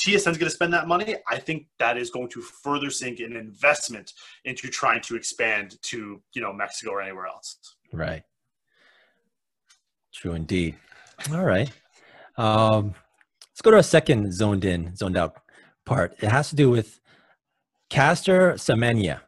TSN's 0.02 0.38
going 0.38 0.48
to 0.48 0.50
spend 0.50 0.72
that 0.72 0.88
money. 0.88 1.16
I 1.28 1.38
think 1.38 1.66
that 1.78 1.98
is 1.98 2.10
going 2.10 2.28
to 2.30 2.40
further 2.40 2.90
sink 2.90 3.20
an 3.20 3.36
investment 3.36 4.12
into 4.46 4.68
trying 4.68 5.02
to 5.02 5.14
expand 5.14 5.76
to 5.82 6.22
you 6.32 6.40
know 6.42 6.52
Mexico 6.54 6.92
or 6.92 7.02
anywhere 7.02 7.26
else. 7.26 7.58
Right. 7.92 8.22
True 10.14 10.32
indeed. 10.32 10.74
All 11.32 11.44
right. 11.44 11.70
Um, 12.38 12.94
let's 13.50 13.60
go 13.62 13.70
to 13.72 13.76
our 13.76 13.82
second 13.82 14.32
zoned 14.32 14.64
in, 14.64 14.96
zoned 14.96 15.16
out 15.16 15.36
part. 15.84 16.14
It 16.22 16.30
has 16.30 16.50
to 16.50 16.56
do 16.56 16.70
with 16.70 17.00
Caster 17.90 18.54
Semenya. 18.54 19.20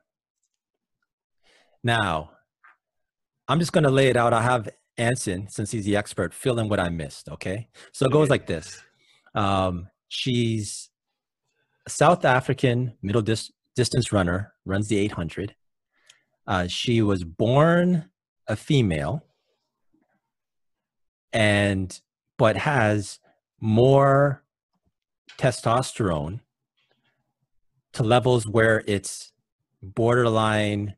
Now, 1.82 2.30
I'm 3.48 3.60
just 3.60 3.72
going 3.72 3.84
to 3.84 3.90
lay 3.90 4.08
it 4.08 4.16
out. 4.16 4.32
I 4.32 4.42
have 4.42 4.68
Anson, 4.98 5.48
since 5.48 5.70
he's 5.70 5.84
the 5.84 5.96
expert, 5.96 6.34
fill 6.34 6.58
in 6.58 6.68
what 6.68 6.80
I 6.80 6.88
missed. 6.88 7.28
Okay. 7.28 7.68
So 7.92 8.06
it 8.06 8.12
goes 8.12 8.30
like 8.30 8.46
this 8.46 8.80
um, 9.34 9.88
She's 10.08 10.90
a 11.86 11.90
South 11.90 12.24
African 12.24 12.94
middle 13.02 13.22
dis- 13.22 13.52
distance 13.74 14.12
runner, 14.12 14.52
runs 14.64 14.88
the 14.88 14.98
800. 14.98 15.54
Uh, 16.46 16.66
she 16.68 17.02
was 17.02 17.24
born 17.24 18.08
a 18.46 18.56
female 18.56 19.24
and 21.32 22.00
but 22.38 22.56
has 22.56 23.18
more 23.60 24.44
testosterone 25.38 26.40
to 27.96 28.02
levels 28.02 28.46
where 28.46 28.82
it's 28.86 29.32
borderline 29.82 30.94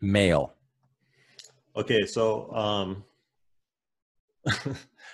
male. 0.00 0.54
Okay, 1.76 2.06
so 2.06 2.52
um, 2.54 3.04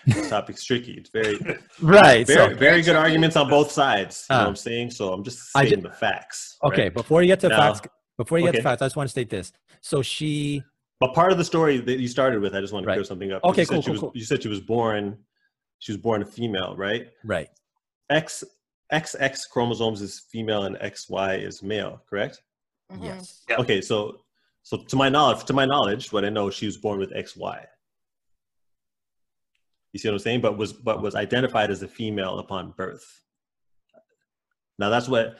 this 0.06 0.28
topic's 0.30 0.64
tricky. 0.64 0.92
It's 0.94 1.10
very, 1.10 1.38
Right. 1.80 2.26
very, 2.26 2.54
very 2.54 2.82
good 2.82 2.96
arguments 2.96 3.36
on 3.36 3.48
both 3.48 3.70
sides. 3.70 4.26
You 4.28 4.34
know 4.36 4.40
Uh, 4.40 4.44
what 4.44 4.48
I'm 4.50 4.56
saying? 4.56 4.90
So 4.90 5.12
I'm 5.12 5.24
just 5.24 5.38
stating 5.50 5.80
the 5.82 5.90
facts. 5.90 6.56
right? 6.62 6.72
okay, 6.72 6.88
before 6.90 7.22
you 7.22 7.28
get 7.28 7.40
to 7.40 7.48
Now- 7.48 7.72
facts, 7.74 7.88
before 8.18 8.38
you 8.38 8.44
get 8.44 8.52
to 8.52 8.58
okay. 8.58 8.62
facts, 8.64 8.82
I 8.82 8.86
just 8.86 8.96
want 8.96 9.08
to 9.08 9.10
state 9.10 9.30
this. 9.30 9.52
So 9.80 10.02
she 10.02 10.62
But 11.00 11.12
part 11.14 11.32
of 11.32 11.38
the 11.38 11.44
story 11.44 11.78
that 11.78 11.98
you 11.98 12.08
started 12.08 12.40
with, 12.40 12.54
I 12.54 12.60
just 12.60 12.72
want 12.72 12.84
to 12.84 12.88
Right. 12.88 12.94
clear 12.96 13.04
something 13.04 13.32
up. 13.32 13.42
Okay, 13.44 13.62
you 13.62 13.66
cool, 13.66 13.80
she 13.82 13.86
cool, 13.86 13.92
was, 13.92 14.00
cool. 14.00 14.12
You 14.14 14.24
said 14.24 14.42
she 14.42 14.48
was 14.48 14.60
born, 14.60 15.18
she 15.78 15.92
was 15.92 16.00
born 16.00 16.22
a 16.22 16.26
female, 16.26 16.74
right? 16.76 17.08
right. 17.24 17.48
X 18.10 18.44
XX 18.92 19.48
chromosomes 19.50 20.00
is 20.00 20.20
female 20.30 20.64
and 20.64 20.76
XY 20.76 21.42
is 21.42 21.62
male, 21.62 22.02
correct? 22.08 22.42
Mhm. 22.92 23.04
Yes. 23.04 23.42
Yeah. 23.48 23.56
Okay, 23.56 23.80
so 23.80 24.24
so 24.62 24.78
to 24.78 24.96
my 24.96 25.08
knowledge, 25.08 25.44
to 25.44 25.52
my 25.52 25.64
knowledge, 25.64 26.12
what 26.12 26.24
I 26.24 26.28
know, 26.28 26.50
she 26.50 26.66
was 26.66 26.76
born 26.76 26.98
with 26.98 27.12
XY. 27.12 27.66
You 29.92 29.98
see 29.98 30.08
what 30.08 30.14
I'm 30.14 30.18
saying? 30.18 30.40
But 30.40 30.58
was 30.58 30.72
but 30.72 31.02
was 31.02 31.14
identified 31.14 31.70
as 31.70 31.82
a 31.82 31.88
female 31.88 32.38
upon 32.38 32.72
birth. 32.72 33.22
Now 34.78 34.88
that's 34.90 35.08
what 35.08 35.38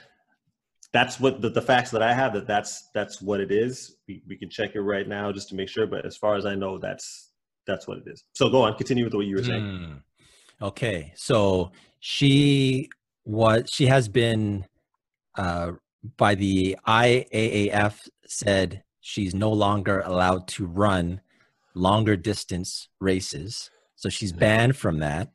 that's 0.93 1.21
what 1.21 1.43
the, 1.43 1.51
the 1.51 1.61
facts 1.61 1.91
that 1.91 2.03
I 2.03 2.15
have 2.15 2.33
that 2.33 2.47
that's 2.47 2.89
that's 2.95 3.21
what 3.21 3.41
it 3.41 3.53
is. 3.53 3.97
We 4.09 4.23
we 4.27 4.37
can 4.37 4.49
check 4.49 4.75
it 4.75 4.81
right 4.81 5.07
now 5.07 5.31
just 5.31 5.49
to 5.51 5.55
make 5.55 5.69
sure. 5.69 5.87
But 5.87 6.07
as 6.07 6.17
far 6.17 6.37
as 6.37 6.47
I 6.47 6.55
know, 6.55 6.79
that's 6.79 7.33
that's 7.67 7.87
what 7.87 7.99
it 7.99 8.05
is. 8.07 8.25
So 8.33 8.49
go 8.49 8.63
on, 8.63 8.75
continue 8.77 9.05
with 9.05 9.15
what 9.15 9.27
you 9.27 9.37
were 9.37 9.45
saying. 9.45 10.03
Hmm. 10.61 10.65
Okay, 10.65 11.13
so 11.17 11.73
she 12.01 12.89
was 13.27 13.69
she 13.71 13.87
has 13.87 14.09
been 14.09 14.65
uh, 15.37 15.73
by 16.17 16.35
the 16.35 16.77
IAAF 16.87 18.09
said 18.27 18.83
she's 19.01 19.35
no 19.35 19.53
longer 19.53 20.01
allowed 20.07 20.49
to 20.49 20.65
run 20.67 21.21
longer 21.75 22.17
distance 22.17 22.89
races. 23.01 23.71
So 23.97 24.09
she's 24.09 24.33
banned 24.33 24.77
from 24.77 25.01
that 25.01 25.33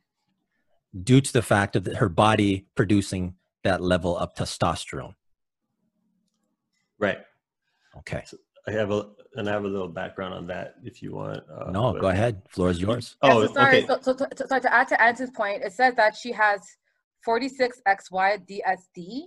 due 1.04 1.20
to 1.20 1.32
the 1.32 1.42
fact 1.42 1.76
of 1.76 1.86
her 1.86 2.08
body 2.08 2.66
producing 2.74 3.34
that 3.62 3.80
level 3.80 4.16
of 4.16 4.34
testosterone. 4.34 5.14
Right. 6.98 7.18
Okay. 7.98 8.24
I 8.66 8.70
have 8.72 8.90
a 8.90 9.10
and 9.34 9.48
I 9.48 9.52
have 9.52 9.64
a 9.64 9.68
little 9.68 9.88
background 9.88 10.34
on 10.34 10.46
that 10.48 10.74
if 10.84 11.02
you 11.02 11.12
want. 11.14 11.42
Uh, 11.50 11.70
No, 11.70 11.92
but- 11.92 12.00
go 12.00 12.08
ahead. 12.08 12.42
Floor 12.48 12.70
is 12.70 12.80
yours. 12.80 13.16
Yeah, 13.22 13.34
Oh, 13.34 13.46
so 13.46 13.52
sorry. 13.54 13.78
okay. 13.78 13.86
So, 13.86 13.98
so, 14.02 14.16
so, 14.16 14.26
so 14.36 14.46
sorry 14.46 14.60
to 14.62 14.72
add 14.72 14.88
to 14.88 15.02
Anson's 15.02 15.30
point, 15.30 15.62
it 15.62 15.72
says 15.72 15.94
that 15.96 16.16
she 16.16 16.32
has 16.32 16.60
46XY 17.26 18.46
DSD, 18.48 19.22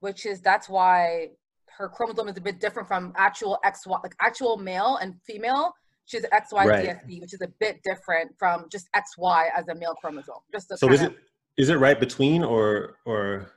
which 0.00 0.26
is 0.26 0.40
that's 0.40 0.68
why 0.68 1.28
her 1.76 1.88
chromosome 1.88 2.28
is 2.28 2.36
a 2.36 2.40
bit 2.40 2.60
different 2.60 2.88
from 2.88 3.12
actual 3.16 3.58
XY, 3.64 4.02
like 4.02 4.14
actual 4.20 4.56
male 4.56 4.96
and 5.00 5.14
female. 5.26 5.74
She's 6.06 6.24
XY 6.24 6.66
Right. 6.66 6.98
Which 7.20 7.34
is 7.34 7.40
a 7.42 7.48
bit 7.58 7.82
different 7.82 8.32
from 8.38 8.66
just 8.70 8.88
XY 8.94 9.50
as 9.56 9.68
a 9.68 9.74
male 9.74 9.94
chromosome. 10.00 10.36
Just 10.52 10.68
So 10.78 10.90
is 10.92 11.00
kinda- 11.00 11.14
it 11.14 11.22
is 11.56 11.68
it 11.70 11.76
right 11.76 11.98
between 11.98 12.44
or 12.44 12.96
or 13.04 13.50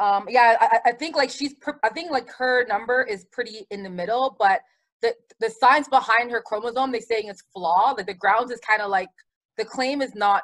Um, 0.00 0.26
yeah, 0.30 0.56
I, 0.58 0.80
I- 0.86 0.92
think 0.92 1.14
like 1.14 1.28
she's, 1.28 1.54
I 1.82 1.90
think 1.90 2.10
like 2.10 2.30
her 2.32 2.64
number 2.66 3.02
is 3.02 3.26
pretty 3.26 3.66
in 3.70 3.82
the 3.82 3.90
middle, 3.90 4.34
but 4.38 4.62
the 5.02 5.14
the 5.40 5.50
science 5.50 5.88
behind 5.88 6.30
her 6.30 6.40
chromosome, 6.42 6.90
they 6.90 7.00
saying 7.00 7.28
it's 7.28 7.42
flawed. 7.52 7.98
Like 7.98 8.06
the 8.06 8.14
grounds 8.14 8.50
is 8.50 8.60
kind 8.60 8.80
of 8.82 8.90
like 8.90 9.10
the 9.58 9.64
claim 9.64 10.00
is 10.02 10.14
not 10.14 10.42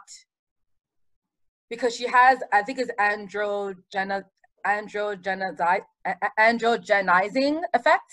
because 1.69 1.95
she 1.97 2.07
has, 2.07 2.39
I 2.53 2.63
think 2.63 2.79
it's 2.79 2.91
androgena 2.99 4.25
androgenizi 4.67 5.81
a- 6.05 6.11
a- 6.23 6.41
androgenizing 6.41 7.61
effect, 7.75 8.11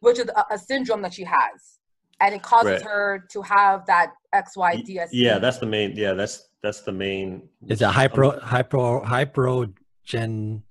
which 0.00 0.18
is 0.18 0.28
a, 0.36 0.44
a 0.54 0.58
syndrome 0.58 1.02
that 1.02 1.14
she 1.14 1.24
has, 1.24 1.78
and 2.20 2.34
it 2.34 2.42
causes 2.42 2.72
Right. 2.72 2.82
her 2.82 3.24
to 3.32 3.42
have 3.42 3.86
that 3.86 4.12
XY 4.34 4.82
DSD. 4.86 5.08
yeah, 5.12 5.38
that's 5.38 5.58
the 5.58 5.66
main 5.66 5.96
yeah, 5.96 6.12
that's 6.12 6.48
that's 6.62 6.80
the 6.82 6.92
main 6.92 7.48
Is 7.68 7.80
it 7.80 7.88
hypro 7.88 8.40
hypro 8.42 9.04
hyprogen 9.04 10.62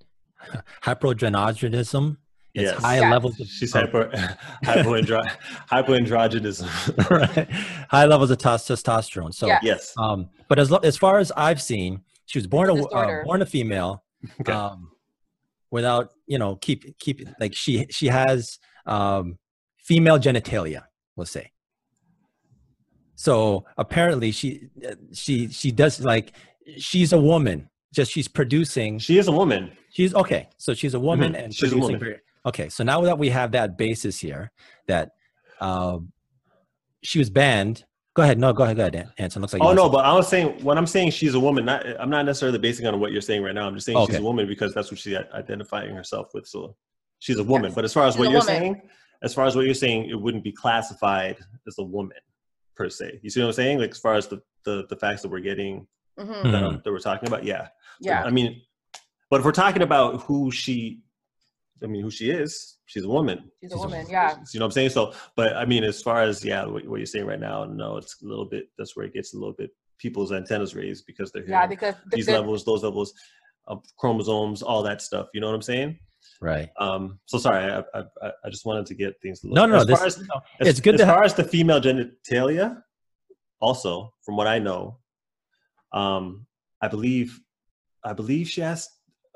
hyperogenogenism? 0.82 2.16
It's 2.54 2.72
Yes. 2.72 2.80
high 2.82 3.00
Yes. 3.00 3.12
levels 3.12 3.38
of 3.40 3.46
She's 3.48 3.74
of- 3.74 3.82
hyper 3.82 4.08
hypoandro 4.64 5.22
hypoandrogenism. 5.70 7.10
right. 7.10 7.50
high 7.90 8.06
levels 8.06 8.30
of 8.30 8.38
tos- 8.38 8.66
testosterone. 8.66 9.34
So, 9.34 9.46
yes. 9.62 9.92
um, 9.98 10.30
but 10.48 10.58
as 10.58 10.72
as 10.82 10.96
far 10.96 11.18
as 11.18 11.30
I've 11.36 11.60
seen, 11.60 12.00
she 12.26 12.38
was 12.38 12.46
born 12.46 12.68
a 12.70 12.74
It's 12.74 12.80
a 12.92 12.96
wo- 12.96 13.00
uh, 13.02 13.24
born 13.24 13.42
a 13.42 13.46
female, 13.46 14.04
Okay. 14.40 14.52
um, 14.52 14.90
without 15.70 16.10
you 16.26 16.38
know 16.38 16.56
keep 16.56 16.98
keep 16.98 17.26
like 17.40 17.54
she 17.54 17.86
she 17.90 18.06
has 18.08 18.58
um, 18.86 19.38
female 19.78 20.18
genitalia. 20.18 20.82
We'll 21.16 21.26
say. 21.26 21.52
So 23.14 23.64
apparently 23.78 24.30
she 24.32 24.68
uh, 24.86 24.94
she 25.12 25.48
she 25.48 25.70
does 25.72 26.00
like 26.00 26.32
she's 26.76 27.12
a 27.12 27.18
woman. 27.20 27.70
Just 27.94 28.12
she's 28.12 28.28
producing. 28.28 28.98
She 28.98 29.16
is 29.18 29.28
a 29.28 29.32
woman. 29.32 29.72
She's 29.90 30.14
okay. 30.14 30.48
So 30.58 30.74
she's 30.74 30.92
a 30.94 31.00
woman 31.00 31.32
Mhm. 31.32 31.44
and 31.44 31.54
She's 31.54 31.62
a 31.62 31.66
producing. 31.76 31.80
woman. 31.82 32.00
very- 32.00 32.20
okay. 32.44 32.68
So 32.68 32.84
now 32.84 33.00
that 33.02 33.18
we 33.18 33.30
have 33.30 33.52
that 33.52 33.78
basis 33.78 34.18
here, 34.18 34.52
that 34.86 35.12
um, 35.60 36.12
she 37.02 37.18
was 37.18 37.30
banned. 37.30 37.84
Go 38.16 38.22
ahead. 38.22 38.38
No, 38.38 38.52
go 38.54 38.64
ahead. 38.64 38.76
Go 38.76 38.82
ahead, 38.82 38.94
An- 38.94 39.12
Anson. 39.18 39.42
Looks 39.42 39.52
like. 39.52 39.62
Oh 39.62 39.72
no, 39.72 39.82
something. 39.82 39.92
but 39.92 40.04
I 40.06 40.12
was 40.14 40.26
saying 40.26 40.64
when 40.64 40.78
I'm 40.78 40.86
saying 40.86 41.10
she's 41.10 41.34
a 41.34 41.40
woman, 41.40 41.66
not 41.66 41.84
I'm 42.00 42.08
not 42.08 42.24
necessarily 42.24 42.58
basing 42.58 42.86
on 42.86 42.98
what 42.98 43.12
you're 43.12 43.20
saying 43.20 43.42
right 43.42 43.54
now. 43.54 43.66
I'm 43.66 43.74
just 43.74 43.84
saying 43.86 44.06
she's 44.06 44.16
a 44.16 44.22
woman 44.22 44.46
because 44.48 44.72
that's 44.74 44.90
what 44.90 44.98
she's 44.98 45.16
identifying 45.34 45.94
herself 45.94 46.28
with. 46.32 46.46
So 46.46 46.74
she's 47.18 47.38
a 47.38 47.44
woman. 47.44 47.66
Yes. 47.70 47.74
But 47.74 47.84
as 47.84 47.92
far 47.92 48.06
as 48.06 48.14
She's 48.14 48.18
what 48.20 48.30
you're 48.30 48.40
woman. 48.40 48.46
saying, 48.46 48.82
as 49.22 49.34
far 49.34 49.44
as 49.46 49.54
what 49.54 49.66
you're 49.66 49.74
saying, 49.74 50.08
it 50.08 50.14
wouldn't 50.14 50.44
be 50.44 50.52
classified 50.52 51.36
as 51.66 51.76
a 51.78 51.82
woman 51.84 52.16
per 52.74 52.88
se. 52.88 53.20
You 53.22 53.28
see 53.28 53.40
what 53.40 53.48
I'm 53.48 53.52
saying? 53.52 53.78
Like 53.80 53.90
as 53.90 53.98
far 53.98 54.14
as 54.14 54.26
the 54.28 54.40
the, 54.64 54.86
the 54.88 54.96
facts 54.96 55.22
that 55.22 55.28
we're 55.30 55.40
getting 55.40 55.86
hmm 56.18 56.24
Hmm. 56.32 56.50
that, 56.52 56.84
that 56.84 56.90
we're 56.90 56.98
talking 56.98 57.28
about, 57.28 57.44
yeah. 57.44 57.68
yeah. 58.00 58.22
I 58.24 58.30
mean, 58.30 58.62
but 59.30 59.40
if 59.40 59.44
we're 59.44 59.52
talking 59.52 59.82
about 59.82 60.22
who 60.22 60.50
she, 60.50 61.00
I 61.82 61.86
mean, 61.86 62.02
who 62.02 62.10
she 62.10 62.30
is, 62.30 62.78
she's 62.86 63.04
a 63.04 63.08
woman. 63.08 63.50
She's 63.60 63.70
a 63.72 63.74
She's 63.74 63.82
a- 63.82 63.86
woman. 63.86 64.06
Yeah. 64.08 64.30
You 64.52 64.60
know 64.60 64.64
what 64.64 64.68
I'm 64.68 64.70
saying? 64.72 64.90
So, 64.90 65.12
but 65.36 65.56
I 65.56 65.64
mean, 65.66 65.84
as 65.84 66.00
far 66.02 66.22
as 66.22 66.44
yeah, 66.44 66.64
what, 66.64 66.86
what 66.88 66.96
you're 66.96 67.06
saying 67.06 67.26
right 67.26 67.40
now, 67.40 67.64
no, 67.64 67.96
it's 67.98 68.22
a 68.22 68.26
little 68.26 68.46
bit. 68.46 68.68
That's 68.78 68.96
where 68.96 69.04
it 69.06 69.12
gets 69.12 69.34
a 69.34 69.36
little 69.38 69.52
bit. 69.52 69.70
People's 69.98 70.32
antennas 70.32 70.74
raised 70.74 71.04
because 71.06 71.30
they're 71.32 71.42
Yeah, 71.46 71.56
hearing 71.60 71.68
because 71.70 71.94
the, 72.10 72.16
these 72.16 72.26
the- 72.26 72.32
levels, 72.32 72.64
those 72.64 72.82
levels, 72.82 73.12
of 73.66 73.82
chromosomes, 73.98 74.62
all 74.62 74.82
that 74.84 75.02
stuff. 75.02 75.26
You 75.34 75.40
know 75.40 75.48
what 75.48 75.54
I'm 75.56 75.62
saying? 75.62 75.98
Right. 76.40 76.68
Um, 76.78 77.18
so 77.26 77.36
sorry, 77.38 77.64
I, 77.72 77.78
I, 77.98 78.04
I- 78.22 78.32
I 78.44 78.48
just 78.50 78.64
wanted 78.64 78.86
to 78.86 78.94
get 78.94 79.20
things. 79.20 79.42
A 79.44 79.48
No, 79.48 79.64
little, 79.64 79.68
no, 79.68 79.74
no. 79.76 79.80
As 79.80 79.86
This, 79.86 79.98
far 79.98 80.06
as, 80.06 80.18
no, 80.18 80.40
as, 80.60 80.68
it's 80.68 80.80
good 80.80 80.94
as 80.94 81.00
to 81.00 81.06
far 81.06 81.16
have. 81.16 81.24
as 81.24 81.34
the 81.34 81.44
female 81.44 81.80
genitalia, 81.80 82.80
also 83.60 84.12
from 84.24 84.36
what 84.36 84.46
I 84.46 84.58
know, 84.58 84.98
um, 85.92 86.46
I 86.80 86.88
believe, 86.88 87.38
I 88.04 88.12
believe 88.12 88.48
she 88.48 88.60
has, 88.60 88.88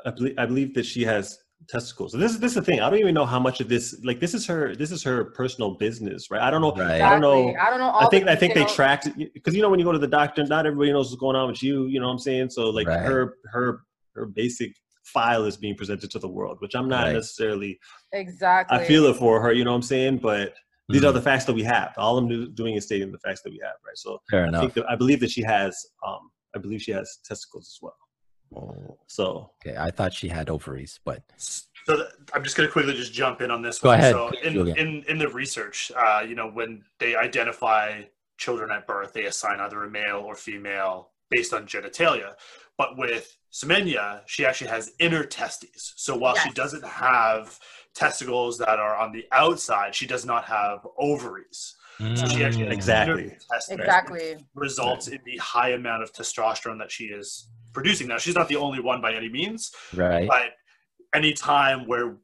I 0.06 0.10
believe, 0.10 0.34
I 0.38 0.46
believe 0.46 0.74
that 0.74 0.86
she 0.86 1.02
has 1.04 1.38
testicles. 1.68 2.12
So 2.12 2.18
this 2.18 2.32
is 2.32 2.40
this 2.40 2.52
is 2.52 2.56
the 2.56 2.62
thing. 2.62 2.80
I 2.80 2.90
don't 2.90 2.98
even 2.98 3.14
know 3.14 3.26
how 3.26 3.38
much 3.38 3.60
of 3.60 3.68
this, 3.68 3.98
like, 4.04 4.20
this 4.20 4.34
is 4.34 4.46
her, 4.46 4.74
this 4.74 4.90
is 4.90 5.02
her 5.04 5.26
personal 5.26 5.74
business, 5.76 6.30
right? 6.30 6.42
I 6.42 6.50
don't 6.50 6.60
know. 6.60 6.72
Right. 6.72 7.00
I 7.02 7.08
don't 7.10 7.20
know. 7.20 7.54
I 7.60 7.70
don't 7.70 7.78
know. 7.78 7.90
All 7.90 8.06
I 8.06 8.10
think 8.10 8.26
I 8.28 8.34
think 8.36 8.54
they 8.54 8.60
details. 8.60 8.74
tracked 8.74 9.08
because 9.34 9.54
you 9.54 9.62
know 9.62 9.68
when 9.70 9.78
you 9.78 9.84
go 9.84 9.92
to 9.92 9.98
the 9.98 10.06
doctor, 10.08 10.44
not 10.44 10.66
everybody 10.66 10.92
knows 10.92 11.10
what's 11.10 11.20
going 11.20 11.36
on 11.36 11.48
with 11.50 11.62
you. 11.62 11.86
You 11.86 12.00
know 12.00 12.06
what 12.06 12.12
I'm 12.14 12.18
saying? 12.18 12.50
So 12.50 12.70
like 12.70 12.86
Right. 12.88 13.00
her 13.00 13.34
her 13.52 13.82
her 14.14 14.26
basic 14.26 14.72
file 15.04 15.44
is 15.44 15.56
being 15.56 15.74
presented 15.76 16.10
to 16.10 16.18
the 16.18 16.28
world, 16.28 16.58
which 16.60 16.74
I'm 16.74 16.88
not 16.88 17.04
Right. 17.06 17.14
necessarily. 17.14 17.78
Exactly. 18.12 18.78
I 18.78 18.84
feel 18.84 19.04
it 19.06 19.16
for 19.16 19.40
her. 19.40 19.52
You 19.52 19.64
know 19.64 19.70
what 19.72 19.76
I'm 19.76 19.82
saying? 19.82 20.18
But 20.18 20.54
these 20.88 21.04
are 21.04 21.10
Mhm. 21.12 21.14
the 21.14 21.22
facts 21.22 21.44
that 21.44 21.54
we 21.54 21.62
have. 21.62 21.94
All 21.96 22.18
I'm 22.18 22.54
doing 22.54 22.74
is 22.74 22.84
stating 22.86 23.12
the 23.12 23.18
facts 23.18 23.42
that 23.42 23.50
we 23.50 23.60
have, 23.62 23.74
right? 23.86 23.96
So 23.96 24.20
Fair 24.30 24.44
I 24.44 24.48
enough. 24.48 24.60
think 24.60 24.74
that, 24.74 24.90
I 24.90 24.96
believe 24.96 25.20
that 25.20 25.30
she 25.30 25.42
has. 25.42 25.86
Um, 26.06 26.30
I 26.54 26.58
believe 26.58 26.82
she 26.82 26.90
has 26.92 27.18
testicles 27.24 27.66
as 27.68 27.78
well. 27.80 27.96
Oh, 28.54 28.98
So 29.06 29.52
okay, 29.64 29.76
I 29.76 29.90
thought 29.90 30.12
she 30.12 30.28
had 30.28 30.50
ovaries, 30.50 30.98
but 31.04 31.22
So 31.36 31.96
th- 31.96 32.08
I'm 32.34 32.42
just 32.44 32.56
going 32.56 32.68
to 32.68 32.72
quickly 32.72 32.94
just 32.94 33.12
jump 33.12 33.40
in 33.40 33.50
on 33.50 33.62
this. 33.62 33.78
Go 33.78 33.90
one. 33.90 33.98
ahead, 33.98 34.12
So 34.14 34.30
in, 34.42 34.68
in 34.76 35.04
in 35.08 35.18
the 35.18 35.28
research, 35.28 35.92
uh, 35.96 36.22
you 36.26 36.34
know, 36.34 36.48
when 36.50 36.82
they 36.98 37.14
identify 37.16 38.02
children 38.38 38.70
at 38.70 38.86
birth, 38.86 39.12
they 39.12 39.26
assign 39.26 39.60
either 39.60 39.84
a 39.84 39.90
male 39.90 40.22
or 40.26 40.34
female 40.34 41.10
based 41.30 41.52
on 41.54 41.66
genitalia. 41.66 42.34
But 42.76 42.96
with 42.98 43.36
Semenya, 43.52 44.22
she 44.26 44.44
actually 44.46 44.70
has 44.70 44.92
inner 44.98 45.24
testes. 45.24 45.92
So 45.96 46.16
while 46.16 46.34
she 46.34 46.50
doesn't 46.50 46.84
have 46.84 47.58
testicles 47.94 48.56
that 48.58 48.78
are 48.80 48.96
on 48.96 49.12
the 49.12 49.26
outside, 49.32 49.94
she 49.94 50.06
does 50.06 50.24
not 50.24 50.44
have 50.44 50.86
ovaries. 50.98 51.74
So 52.14 52.26
she 52.26 52.42
actually 52.44 52.64
has 52.66 52.70
Mm. 52.70 52.72
exactly. 52.72 53.36
inner 53.70 53.82
Exactly. 53.82 54.34
which 54.36 54.44
results 54.54 55.08
in 55.08 55.20
the 55.24 55.36
high 55.36 55.70
amount 55.70 56.02
of 56.02 56.12
testosterone 56.12 56.78
that 56.78 56.90
she 56.90 57.04
is 57.04 57.48
producing. 57.72 58.08
Now, 58.08 58.18
she's 58.18 58.34
not 58.34 58.48
the 58.48 58.56
only 58.56 58.80
one 58.80 59.00
by 59.00 59.14
any 59.14 59.28
means, 59.28 59.72
right. 59.94 60.26
but 60.28 60.52
any 61.14 61.32
time 61.32 61.86
where 61.86 62.16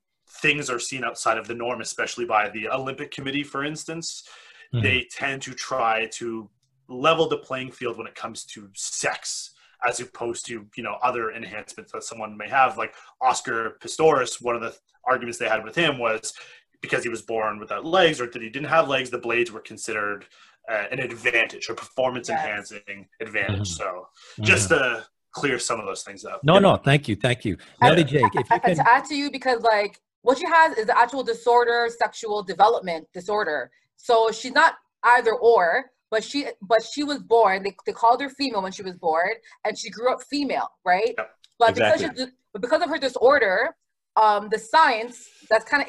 things 0.43 0.69
are 0.71 0.79
seen 0.79 1.05
outside 1.05 1.39
of 1.39 1.47
the 1.47 1.55
norm, 1.55 1.81
especially 1.81 2.25
by 2.25 2.49
the 2.49 2.69
Olympic 2.69 3.11
Committee, 3.11 3.43
for 3.45 3.65
instance, 3.65 4.29
Mhm. 4.75 4.83
they 4.83 5.07
tend 5.11 5.43
to 5.43 5.55
try 5.55 6.07
to 6.07 6.51
level 6.89 7.29
the 7.29 7.39
playing 7.39 7.71
field 7.71 7.97
when 7.99 8.07
it 8.07 8.15
comes 8.15 8.45
to 8.45 8.69
sex 8.75 9.53
as 9.87 10.01
opposed 10.01 10.47
to 10.47 10.67
you 10.77 10.83
know 10.83 10.95
other 11.03 11.31
enhancements 11.33 11.93
that 11.93 12.03
someone 12.03 12.37
may 12.37 12.49
have 12.49 12.79
like 12.79 12.95
oscar 13.21 13.77
pistorius 13.81 14.41
one 14.41 14.55
of 14.55 14.61
the 14.63 14.75
arguments 15.05 15.37
they 15.39 15.49
had 15.49 15.63
with 15.65 15.75
him 15.75 15.99
was 15.99 16.33
because 16.81 17.03
he 17.03 17.09
was 17.11 17.23
born 17.23 17.59
without 17.59 17.85
legs 17.85 18.21
or 18.21 18.27
that 18.29 18.41
he 18.41 18.49
didn't 18.49 18.69
have 18.69 18.89
legs 18.89 19.11
the 19.11 19.19
blades 19.19 19.51
were 19.53 19.61
considered 19.61 20.27
uh, 20.71 20.85
an 20.93 20.99
advantage 21.01 21.69
or 21.69 21.75
performance 21.75 22.29
Yes. 22.29 22.41
enhancing 22.41 23.09
advantage 23.21 23.69
Mhm. 23.71 23.77
so 23.79 24.09
Mhm. 24.39 24.45
just 24.45 24.69
to 24.71 25.07
clear 25.37 25.59
some 25.59 25.79
of 25.79 25.87
those 25.87 26.03
things 26.03 26.25
up. 26.25 26.42
No, 26.42 26.59
no, 26.59 26.77
thank 26.77 27.09
you, 27.09 27.16
thank 27.16 27.44
you, 27.44 27.57
Nelly 27.83 28.05
Jake. 28.05 28.35
If 28.35 28.35
you 28.35 28.42
I- 28.51 28.55
I- 28.55 28.59
can, 28.59 28.77
to 28.77 28.90
add 28.90 29.05
to 29.07 29.14
you 29.14 29.31
because 29.31 29.61
like 29.62 30.01
what 30.22 30.38
she 30.38 30.46
has 30.46 30.77
is 30.79 30.87
the 30.87 30.99
actual 30.99 31.22
disorder 31.22 31.88
sexual 32.05 32.42
development 32.42 33.07
disorder. 33.12 33.70
So 33.96 34.31
she's 34.31 34.53
not 34.53 34.75
either 35.03 35.35
or 35.35 35.90
but 36.11 36.25
she 36.25 36.46
but 36.62 36.83
she 36.83 37.05
was 37.05 37.18
born 37.18 37.62
they, 37.62 37.75
they 37.85 37.92
called 37.92 38.20
her 38.20 38.31
female 38.31 38.62
when 38.62 38.72
she 38.72 38.83
was 38.83 38.96
born 38.96 39.31
and 39.64 39.79
she 39.79 39.90
grew 39.90 40.11
up 40.12 40.22
female 40.22 40.68
right? 40.85 41.14
Yep, 41.18 41.31
but 41.59 41.70
exactly. 41.70 42.09
because 42.09 42.27
she, 42.27 42.33
but 42.53 42.62
because 42.62 42.83
of 42.83 42.88
her 42.88 42.99
disorder 42.99 43.77
um 44.16 44.49
the 44.51 44.59
science 44.59 45.29
that's 45.51 45.64
kind 45.70 45.83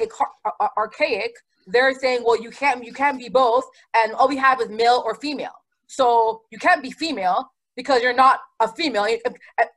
archaic 0.76 1.32
they're 1.66 1.94
saying 1.94 2.20
well 2.24 2.40
you 2.40 2.50
can't 2.50 2.84
you 2.84 2.92
can't 2.92 3.18
be 3.18 3.28
both 3.28 3.64
and 3.98 4.12
all 4.12 4.28
we 4.28 4.36
have 4.36 4.60
is 4.60 4.68
male 4.68 5.02
or 5.06 5.14
female. 5.14 5.56
So 5.86 6.42
you 6.52 6.58
can't 6.58 6.82
be 6.82 6.90
female 6.90 7.50
because 7.78 8.02
you're 8.02 8.12
not 8.26 8.40
a 8.58 8.66
female. 8.66 9.06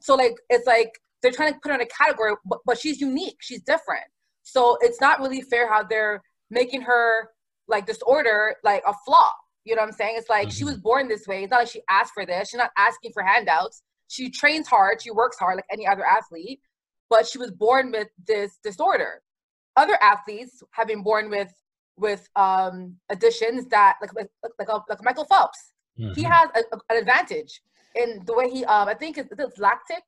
So 0.02 0.16
like 0.16 0.36
it's 0.50 0.66
like 0.66 0.92
they're 1.22 1.32
trying 1.32 1.54
to 1.54 1.60
put 1.60 1.70
her 1.70 1.76
in 1.76 1.82
a 1.82 1.86
category 1.86 2.34
but, 2.50 2.60
but 2.66 2.78
she's 2.80 3.00
unique. 3.00 3.38
She's 3.42 3.62
different. 3.62 4.06
So 4.42 4.76
it's 4.82 5.00
not 5.00 5.20
really 5.20 5.42
fair 5.42 5.70
how 5.72 5.84
they're 5.84 6.24
making 6.50 6.82
her 6.82 7.30
like 7.68 7.86
disorder 7.86 8.56
like 8.64 8.82
a 8.88 8.94
flaw. 9.06 9.30
You 9.66 9.76
know 9.76 9.84
what 9.84 9.90
i'm 9.90 9.94
saying? 9.94 10.16
It's 10.18 10.30
like 10.30 10.50
she 10.52 10.64
Mhm. 10.64 10.70
was 10.70 10.78
born 10.78 11.08
this 11.08 11.28
way. 11.28 11.44
It's 11.44 11.52
not 11.52 11.60
like 11.60 11.68
she 11.70 11.84
asked 11.92 12.14
for 12.16 12.26
this. 12.26 12.50
She's 12.50 12.58
not 12.58 12.72
asking 12.76 13.12
for 13.14 13.22
handouts. 13.22 13.84
She 14.08 14.32
trains 14.32 14.68
hard. 14.68 15.00
She 15.04 15.12
works 15.12 15.38
hard 15.38 15.56
like 15.58 15.66
any 15.72 15.86
other 15.88 16.04
athlete. 16.04 16.60
But 17.08 17.28
she 17.28 17.38
was 17.38 17.52
born 17.52 17.92
with 17.92 18.08
this 18.28 18.58
disorder. 18.64 19.22
Other 19.78 19.98
athletes 20.02 20.64
have 20.72 20.88
been 20.88 21.04
born 21.04 21.30
with 21.30 21.54
with 21.98 22.28
um 22.36 22.96
additions 23.10 23.68
that 23.68 23.98
like 24.02 24.14
like 24.16 24.30
like, 24.42 24.54
like, 24.58 24.70
a, 24.70 24.78
like 24.90 25.04
michael 25.04 25.26
phelps. 25.26 25.62
He 25.98 26.24
Mhm. 26.24 26.32
has 26.36 26.50
a, 26.56 26.62
a- 26.76 26.82
an 26.90 26.98
advantage 27.04 27.62
in 27.96 28.22
the 28.26 28.34
way 28.34 28.50
he 28.50 28.64
um 28.66 28.88
i 28.88 28.94
think 28.94 29.18
it's, 29.18 29.32
it's 29.38 29.60
lactic 29.60 30.04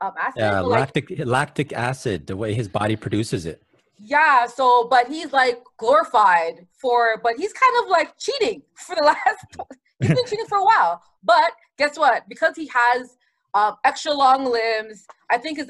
um, 0.00 0.12
acid? 0.18 0.32
Yeah, 0.36 0.60
so, 0.60 0.66
like, 0.66 0.80
lactic 0.80 1.26
lactic 1.26 1.72
acid, 1.72 2.26
the 2.26 2.36
way 2.36 2.54
his 2.54 2.68
body 2.68 2.96
produces 2.96 3.46
it. 3.46 3.62
yeah 3.98 4.46
so 4.46 4.88
but 4.90 5.06
he's 5.08 5.32
like 5.32 5.62
glorified 5.76 6.66
for 6.80 7.20
but 7.22 7.34
he's 7.36 7.52
kind 7.52 7.74
of 7.80 7.90
like 7.90 8.18
cheating 8.18 8.62
for 8.74 8.96
the 8.96 9.02
last 9.12 9.46
he's 10.00 10.08
been 10.08 10.26
cheating 10.26 10.46
for 10.46 10.58
a 10.58 10.64
while. 10.64 11.02
But 11.22 11.52
guess 11.78 11.96
what? 11.96 12.28
Because 12.28 12.54
he 12.56 12.66
has 12.74 13.16
um 13.54 13.76
extra 13.84 14.12
long 14.12 14.44
limbs 14.50 15.06
i 15.30 15.38
think 15.38 15.58
his 15.58 15.68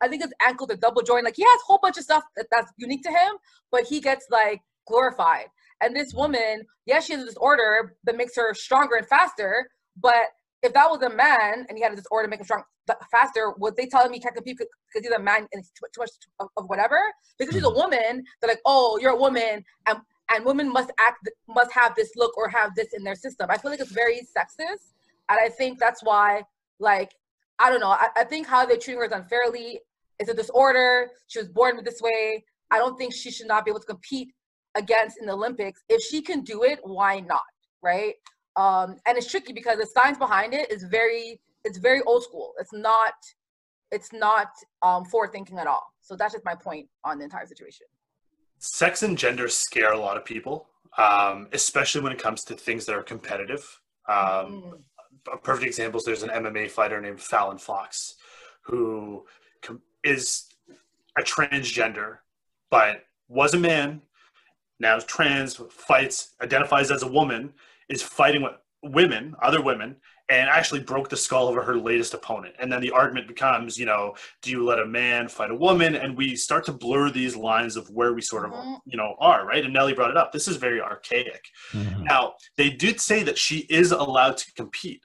i 0.00 0.08
think 0.08 0.22
his 0.22 0.32
ankles 0.46 0.70
are 0.70 0.76
double 0.76 1.02
joint, 1.02 1.24
like 1.24 1.36
he 1.36 1.42
has 1.42 1.60
a 1.60 1.66
whole 1.66 1.78
bunch 1.82 1.98
of 1.98 2.04
stuff 2.04 2.24
that, 2.36 2.46
that's 2.50 2.72
unique 2.78 3.02
to 3.02 3.10
him 3.10 3.32
but 3.70 3.84
he 3.84 4.00
gets 4.00 4.26
like 4.30 4.60
glorified. 4.86 5.46
And 5.80 5.94
this 5.94 6.14
woman 6.14 6.64
yeah 6.86 7.00
she 7.00 7.12
has 7.12 7.22
a 7.22 7.26
disorder 7.26 7.96
that 8.04 8.16
makes 8.16 8.34
her 8.36 8.54
stronger 8.54 8.96
and 8.96 9.06
faster 9.06 9.68
but 10.00 10.26
if 10.62 10.72
that 10.74 10.90
was 10.90 11.02
a 11.02 11.10
man 11.10 11.66
and 11.68 11.76
he 11.76 11.82
had 11.82 11.92
a 11.92 11.96
disorder 11.96 12.26
to 12.26 12.30
make 12.30 12.40
him 12.40 12.44
strong 12.44 12.62
faster, 13.10 13.52
would 13.58 13.76
they 13.76 13.86
tell 13.86 14.04
him 14.04 14.12
he 14.12 14.20
can't 14.20 14.34
compete 14.34 14.58
because 14.58 14.68
he's 14.94 15.10
a 15.10 15.18
man 15.18 15.46
and 15.52 15.64
too, 15.64 15.86
too 15.94 16.00
much 16.00 16.10
of, 16.40 16.48
of 16.56 16.64
whatever? 16.68 16.98
Because 17.38 17.54
she's 17.54 17.64
a 17.64 17.66
mm-hmm. 17.66 17.78
woman, 17.78 18.24
they're 18.40 18.50
like, 18.50 18.60
oh, 18.64 18.98
you're 19.00 19.12
a 19.12 19.16
woman, 19.16 19.64
and 19.86 19.98
and 20.30 20.44
women 20.46 20.72
must 20.72 20.90
act, 20.98 21.28
must 21.48 21.72
have 21.72 21.94
this 21.94 22.12
look 22.16 22.36
or 22.38 22.48
have 22.48 22.74
this 22.74 22.88
in 22.94 23.04
their 23.04 23.14
system. 23.14 23.48
I 23.50 23.58
feel 23.58 23.70
like 23.70 23.80
it's 23.80 23.92
very 23.92 24.20
sexist, 24.20 24.92
and 25.28 25.38
I 25.42 25.48
think 25.48 25.78
that's 25.78 26.02
why, 26.02 26.42
like, 26.78 27.12
I 27.58 27.68
don't 27.70 27.80
know. 27.80 27.90
I, 27.90 28.08
I 28.16 28.24
think 28.24 28.46
how 28.46 28.64
they 28.64 28.78
treat 28.78 28.96
her 28.96 29.04
is 29.04 29.12
unfairly. 29.12 29.80
It's 30.18 30.30
a 30.30 30.34
disorder. 30.34 31.10
She 31.26 31.38
was 31.38 31.48
born 31.48 31.78
this 31.84 32.00
way. 32.00 32.44
I 32.70 32.78
don't 32.78 32.96
think 32.96 33.12
she 33.12 33.30
should 33.30 33.46
not 33.46 33.64
be 33.64 33.70
able 33.70 33.80
to 33.80 33.86
compete 33.86 34.32
against 34.74 35.18
in 35.18 35.26
the 35.26 35.32
Olympics. 35.32 35.82
If 35.88 36.02
she 36.02 36.22
can 36.22 36.42
do 36.42 36.62
it, 36.62 36.78
why 36.82 37.20
not? 37.20 37.42
Right? 37.82 38.14
Um, 38.56 38.96
and 39.06 39.16
it's 39.18 39.30
tricky 39.30 39.52
because 39.52 39.78
the 39.78 39.86
science 39.86 40.18
behind 40.18 40.54
it 40.54 40.70
is 40.70 40.84
very 40.84 41.40
it's 41.64 41.78
very 41.78 42.02
old 42.02 42.22
school. 42.24 42.52
It's 42.58 42.72
not 42.72 43.14
it's 43.90 44.12
not 44.12 44.48
um, 44.82 45.04
forward 45.04 45.32
thinking 45.32 45.58
at 45.58 45.66
all. 45.66 45.92
So 46.00 46.16
that's 46.16 46.32
just 46.32 46.44
my 46.44 46.54
point 46.54 46.88
on 47.04 47.18
the 47.18 47.24
entire 47.24 47.46
situation. 47.46 47.86
Sex 48.58 49.02
and 49.02 49.18
gender 49.18 49.48
scare 49.48 49.92
a 49.92 49.98
lot 49.98 50.16
of 50.16 50.24
people 50.24 50.66
um, 50.98 51.48
especially 51.52 52.00
when 52.02 52.12
it 52.12 52.18
comes 52.18 52.44
to 52.44 52.54
things 52.54 52.86
that 52.86 52.94
are 52.94 53.02
competitive. 53.02 53.80
Um, 54.08 54.62
Mm. 54.62 54.82
a 55.32 55.36
perfect 55.36 55.66
example 55.66 55.98
is 55.98 56.04
there's 56.04 56.22
an 56.24 56.30
MMA 56.30 56.68
fighter 56.70 57.00
named 57.00 57.20
Fallon 57.20 57.58
Fox 57.58 58.16
who 58.62 59.24
com- 59.62 59.80
is 60.02 60.48
a 61.16 61.22
transgender, 61.22 62.18
but 62.70 63.04
was 63.28 63.54
a 63.54 63.58
man, 63.58 64.02
now 64.80 64.96
is 64.96 65.04
trans, 65.04 65.56
fights, 65.70 66.34
identifies 66.42 66.90
as 66.90 67.02
a 67.02 67.06
woman, 67.06 67.54
is 67.92 68.02
fighting 68.02 68.42
with 68.42 68.52
women, 68.82 69.34
other 69.42 69.62
women, 69.62 69.96
and 70.28 70.48
actually 70.48 70.80
broke 70.80 71.08
the 71.08 71.16
skull 71.16 71.48
of 71.48 71.54
her 71.62 71.76
latest 71.76 72.14
opponent. 72.14 72.54
And 72.58 72.72
then 72.72 72.80
the 72.80 72.90
argument 72.90 73.28
becomes, 73.28 73.78
you 73.78 73.86
know, 73.86 74.14
do 74.40 74.50
you 74.50 74.64
let 74.64 74.78
a 74.78 74.86
man 74.86 75.28
fight 75.28 75.50
a 75.50 75.54
woman? 75.54 75.94
And 75.94 76.16
we 76.16 76.34
start 76.36 76.64
to 76.66 76.72
blur 76.72 77.10
these 77.10 77.36
lines 77.36 77.76
of 77.76 77.88
where 77.90 78.14
we 78.14 78.22
sort 78.22 78.46
of, 78.46 78.52
Mhm. 78.52 78.80
you 78.86 78.96
know, 78.96 79.14
are, 79.20 79.46
right? 79.46 79.64
And 79.64 79.74
Nelly 79.74 79.92
brought 79.92 80.10
it 80.10 80.16
up. 80.16 80.32
This 80.32 80.48
is 80.48 80.56
very 80.56 80.80
archaic. 80.80 81.44
Mhm. 81.72 82.04
Now, 82.04 82.34
they 82.56 82.70
did 82.70 83.00
say 83.00 83.22
that 83.24 83.38
she 83.38 83.58
is 83.68 83.92
allowed 83.92 84.38
to 84.38 84.52
compete, 84.54 85.04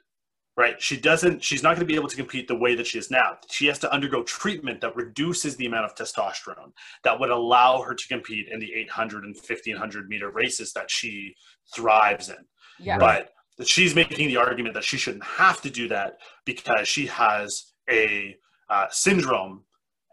right? 0.56 0.80
She 0.82 0.96
doesn't, 0.96 1.44
she's 1.44 1.62
not 1.62 1.70
going 1.70 1.86
to 1.86 1.92
be 1.92 1.94
able 1.96 2.08
to 2.08 2.16
compete 2.16 2.48
the 2.48 2.56
way 2.56 2.74
that 2.74 2.86
she 2.86 2.98
is 2.98 3.10
now. 3.10 3.38
She 3.50 3.66
has 3.66 3.78
to 3.80 3.92
undergo 3.92 4.22
treatment 4.22 4.80
that 4.80 4.96
reduces 4.96 5.56
the 5.56 5.66
amount 5.66 5.84
of 5.84 5.94
testosterone 5.94 6.72
that 7.04 7.20
would 7.20 7.30
allow 7.30 7.82
her 7.82 7.94
to 7.94 8.08
compete 8.08 8.48
in 8.48 8.58
the 8.60 8.72
800 8.72 9.24
and 9.24 9.36
1500 9.36 10.08
meter 10.08 10.30
races 10.30 10.72
that 10.72 10.90
she 10.90 11.34
thrives 11.74 12.28
in. 12.28 12.44
Yeah 12.78 12.98
But 12.98 13.32
that 13.58 13.68
she's 13.68 13.94
making 13.94 14.28
the 14.28 14.36
argument 14.36 14.74
that 14.74 14.84
she 14.84 14.96
shouldn't 14.96 15.24
have 15.24 15.60
to 15.62 15.70
do 15.70 15.88
that 15.88 16.18
because 16.44 16.88
she 16.88 17.06
has 17.06 17.72
a 17.90 18.36
uh, 18.70 18.86
syndrome. 18.90 19.64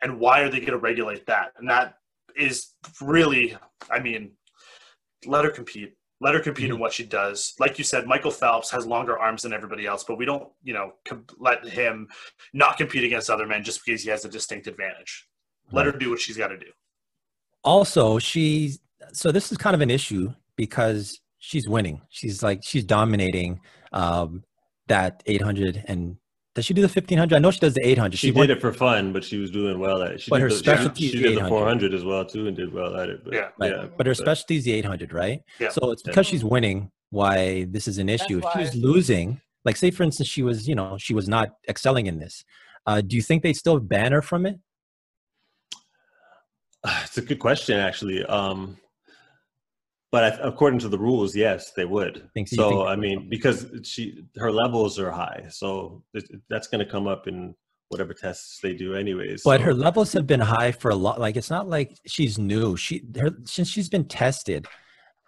And 0.01 0.19
why 0.19 0.41
are 0.41 0.49
they 0.49 0.59
going 0.59 0.71
to 0.71 0.77
regulate 0.77 1.25
that? 1.27 1.53
And 1.57 1.69
that 1.69 1.95
is 2.35 2.73
really, 3.01 3.55
I 3.89 3.99
mean, 3.99 4.31
let 5.25 5.45
her 5.45 5.51
compete. 5.51 5.93
Let 6.21 6.33
her 6.33 6.39
compete 6.39 6.69
in 6.69 6.79
what 6.79 6.93
she 6.93 7.05
does. 7.05 7.53
Like 7.59 7.77
you 7.77 7.83
said, 7.83 8.07
Michael 8.07 8.31
Phelps 8.31 8.71
has 8.71 8.87
longer 8.87 9.17
arms 9.19 9.41
than 9.41 9.53
everybody 9.53 9.85
else, 9.85 10.03
but 10.03 10.17
we 10.17 10.25
don't, 10.25 10.47
you 10.63 10.73
know, 10.73 10.93
com- 11.03 11.25
let 11.37 11.67
him 11.67 12.07
not 12.53 12.77
compete 12.77 13.03
against 13.03 13.29
other 13.29 13.45
men 13.45 13.63
just 13.63 13.81
because 13.85 14.01
he 14.01 14.09
has 14.09 14.23
a 14.25 14.29
distinct 14.29 14.67
advantage. 14.67 15.27
Let 15.71 15.85
her 15.85 15.91
do 15.91 16.09
what 16.09 16.21
she's 16.21 16.37
got 16.37 16.47
to 16.47 16.57
do. 16.57 16.71
also 17.63 18.17
she 18.19 18.75
so 19.11 19.31
this 19.31 19.51
is 19.51 19.57
kind 19.57 19.73
of 19.73 19.81
an 19.81 19.89
issue 19.89 20.33
because 20.55 21.19
she's 21.49 21.67
winning 21.75 22.01
she's 22.09 22.41
like 22.47 22.59
she's 22.63 22.83
dominating 22.83 23.59
um 23.93 24.43
that 24.87 25.21
800 25.25 25.83
and 25.87 26.17
does 26.55 26.65
she 26.65 26.73
do 26.73 26.81
the 26.81 26.87
1500 26.87 27.35
i 27.35 27.39
know 27.39 27.51
she 27.51 27.59
does 27.59 27.73
the 27.75 27.85
800 27.87 28.17
She, 28.17 28.31
won- 28.31 28.47
did 28.47 28.57
it 28.57 28.61
for 28.61 28.73
fun, 28.73 29.13
but 29.13 29.23
she 29.23 29.37
was 29.37 29.51
doing 29.51 29.77
well 29.85 30.01
at 30.03 30.11
it. 30.13 30.21
She 30.21 30.29
But 30.31 30.37
did 30.37 30.43
her 30.43 30.49
the, 30.49 30.55
specialty 30.55 31.01
she, 31.01 31.05
is 31.07 31.11
she 31.11 31.17
did 31.21 31.31
the 31.33 31.45
800. 31.45 31.49
400 31.49 31.93
as 31.93 32.03
well 32.05 32.23
too, 32.25 32.47
and 32.47 32.55
did 32.55 32.71
well 32.73 32.95
at 33.01 33.09
it. 33.09 33.23
But, 33.25 33.33
Yeah. 33.33 33.47
Right. 33.59 33.71
yeah, 33.71 33.85
but 33.97 34.05
her 34.07 34.13
specialty 34.13 34.55
is 34.57 34.63
the 34.63 34.71
800 34.73 35.11
right 35.13 35.41
Yeah. 35.59 35.69
so 35.69 35.91
it's 35.91 36.01
because 36.03 36.25
she's 36.27 36.43
winning 36.45 36.91
why 37.11 37.65
this 37.75 37.87
is 37.87 37.97
an 37.99 38.09
issue 38.09 38.37
if 38.37 38.43
That's 38.43 38.53
she 38.55 38.59
was 38.65 38.73
why. 38.75 38.89
losing 38.89 39.41
like 39.65 39.75
say 39.77 39.91
for 39.91 40.03
instance 40.03 40.29
she 40.35 40.43
was 40.49 40.67
you 40.69 40.75
know 40.79 40.97
she 41.05 41.13
was 41.13 41.27
not 41.35 41.47
excelling 41.67 42.05
in 42.11 42.19
this 42.19 42.43
uh 42.87 43.01
do 43.01 43.15
you 43.15 43.21
think 43.21 43.43
they'd 43.43 43.61
still 43.65 43.79
ban 43.79 44.11
her 44.11 44.21
from 44.21 44.45
it 44.45 44.57
It's 47.03 47.17
a 47.17 47.21
good 47.21 47.39
question, 47.39 47.77
actually. 47.79 48.23
Um, 48.25 48.77
but 50.15 50.39
according 50.41 50.79
to 50.79 50.87
the 50.87 50.97
rules, 50.97 51.35
yes, 51.35 51.73
they 51.73 51.83
would. 51.83 52.29
Think 52.33 52.47
so 52.47 52.55
so 52.55 52.87
I 52.87 52.95
mean, 52.95 53.27
because 53.27 53.65
she 53.83 54.23
her 54.37 54.49
levels 54.49 54.97
are 54.97 55.11
high, 55.11 55.43
so 55.49 56.03
that's 56.49 56.67
going 56.67 56.79
to 56.79 56.89
come 56.89 57.05
up 57.05 57.27
in 57.27 57.53
whatever 57.89 58.13
tests 58.13 58.61
they 58.63 58.73
do, 58.73 58.95
anyways. 58.95 59.43
But 59.43 59.59
so- 59.59 59.65
her 59.65 59.73
levels 59.73 60.13
have 60.13 60.25
been 60.25 60.39
high 60.39 60.71
for 60.71 60.89
a 60.89 60.95
lot. 60.95 61.19
Like 61.19 61.35
it's 61.35 61.49
not 61.49 61.67
like 61.67 61.97
she's 62.07 62.37
new. 62.39 62.77
She 62.77 63.03
her 63.19 63.31
since 63.43 63.67
she's 63.67 63.89
been 63.89 64.05
tested. 64.05 64.65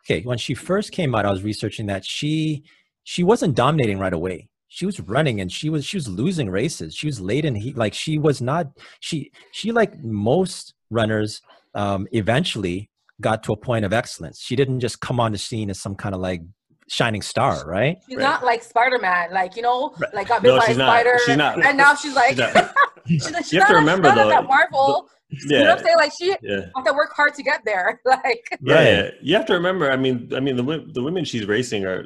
Okay, 0.06 0.22
when 0.22 0.38
she 0.38 0.54
first 0.54 0.94
came 0.94 1.14
out, 1.16 1.26
I 1.26 1.32
was 1.32 1.44
researching 1.44 1.88
that 1.88 2.06
she 2.06 2.64
she 3.04 3.26
wasn't 3.26 3.56
dominating 3.56 4.00
right 4.00 4.14
away. 4.14 4.48
She 4.70 4.86
was 4.86 5.02
running 5.02 5.42
and 5.42 5.52
she 5.52 5.70
was 5.70 5.84
she 5.84 5.98
was 5.98 6.08
losing 6.08 6.50
races. 6.50 6.96
She 6.96 7.08
was 7.08 7.20
late 7.20 7.44
in 7.44 7.56
heat. 7.56 7.76
Like 7.76 7.94
she 7.94 8.20
was 8.20 8.42
not 8.42 8.68
she 9.02 9.34
she 9.52 9.74
like 9.74 10.02
most 10.02 10.76
runners 10.90 11.42
um, 11.76 12.08
eventually 12.14 12.90
got 13.22 13.44
to 13.44 13.54
a 13.54 13.58
point 13.58 13.86
of 13.86 13.94
excellence. 13.94 14.40
She 14.40 14.56
didn't 14.56 14.80
just 14.80 15.00
come 15.02 15.20
on 15.20 15.32
the 15.32 15.38
scene 15.38 15.70
as 15.70 15.80
some 15.82 15.96
kind 15.96 16.14
of 16.16 16.22
like 16.22 16.42
shining 16.90 17.22
star, 17.22 17.66
right? 17.68 17.98
She's 18.08 18.18
Right. 18.18 18.24
not 18.24 18.46
like 18.46 18.64
Spider 18.64 19.00
Man, 19.00 19.32
like 19.34 19.56
you 19.56 19.62
know, 19.62 19.94
Right. 20.00 20.14
like 20.14 20.28
got 20.30 20.42
bit 20.42 20.50
No, 20.54 20.58
by 20.60 20.64
a 20.64 20.68
she's 20.68 20.78
not. 20.78 20.88
spider, 20.90 21.20
She's 21.26 21.38
not. 21.38 21.66
and 21.66 21.78
now 21.78 21.96
she's 21.96 22.16
like, 22.16 22.30
She's 22.30 22.38
not. 22.40 22.74
she's, 23.08 23.32
like- 23.34 23.44
she's 23.44 23.54
You 23.54 23.60
have 23.60 23.70
to 23.70 23.76
remember, 23.76 24.08
she's 24.10 24.16
not 24.16 24.24
though, 24.26 24.30
that 24.30 24.48
Marvel. 24.48 25.10
Yeah. 25.30 25.58
You 25.58 25.64
know 25.66 25.70
what 25.72 25.80
I'm 25.80 25.84
saying? 25.86 25.96
Like 25.98 26.12
she 26.18 26.36
yeah. 26.42 26.60
have 26.76 26.86
to 26.86 26.94
work 26.94 27.12
hard 27.14 27.34
to 27.34 27.44
get 27.44 27.62
there. 27.66 28.00
Like 28.06 28.48
Yeah, 28.62 29.02
Right. 29.04 29.14
you 29.22 29.36
have 29.36 29.46
to 29.48 29.54
remember. 29.54 29.92
I 29.92 29.98
mean, 29.98 30.32
I 30.36 30.40
mean, 30.40 30.56
the 30.56 30.86
the 30.94 31.04
women 31.04 31.26
she's 31.26 31.46
racing 31.46 31.84
are 31.86 32.06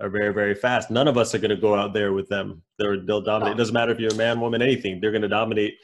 are 0.00 0.10
very 0.10 0.32
very 0.34 0.54
fast. 0.54 0.90
None 0.90 1.08
of 1.08 1.16
us 1.16 1.34
are 1.34 1.38
going 1.38 1.50
to 1.50 1.56
go 1.56 1.74
out 1.74 1.94
there 1.94 2.12
with 2.12 2.28
them. 2.28 2.62
They're 2.78 2.98
they'll 3.00 3.22
dominate. 3.22 3.54
It 3.54 3.56
doesn't 3.58 3.72
matter 3.74 3.92
if 3.92 3.98
you're 4.00 4.12
a 4.12 4.16
man, 4.16 4.40
woman, 4.40 4.60
anything. 4.60 5.00
They're 5.00 5.12
going 5.12 5.22
to 5.22 5.28
dominate 5.28 5.74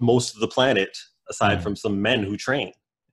most 0.00 0.34
of 0.34 0.40
the 0.40 0.48
planet, 0.48 0.90
aside 1.30 1.58
Mhm. 1.58 1.62
from 1.62 1.76
some 1.76 2.00
men 2.02 2.22
who 2.22 2.36
train 2.36 2.72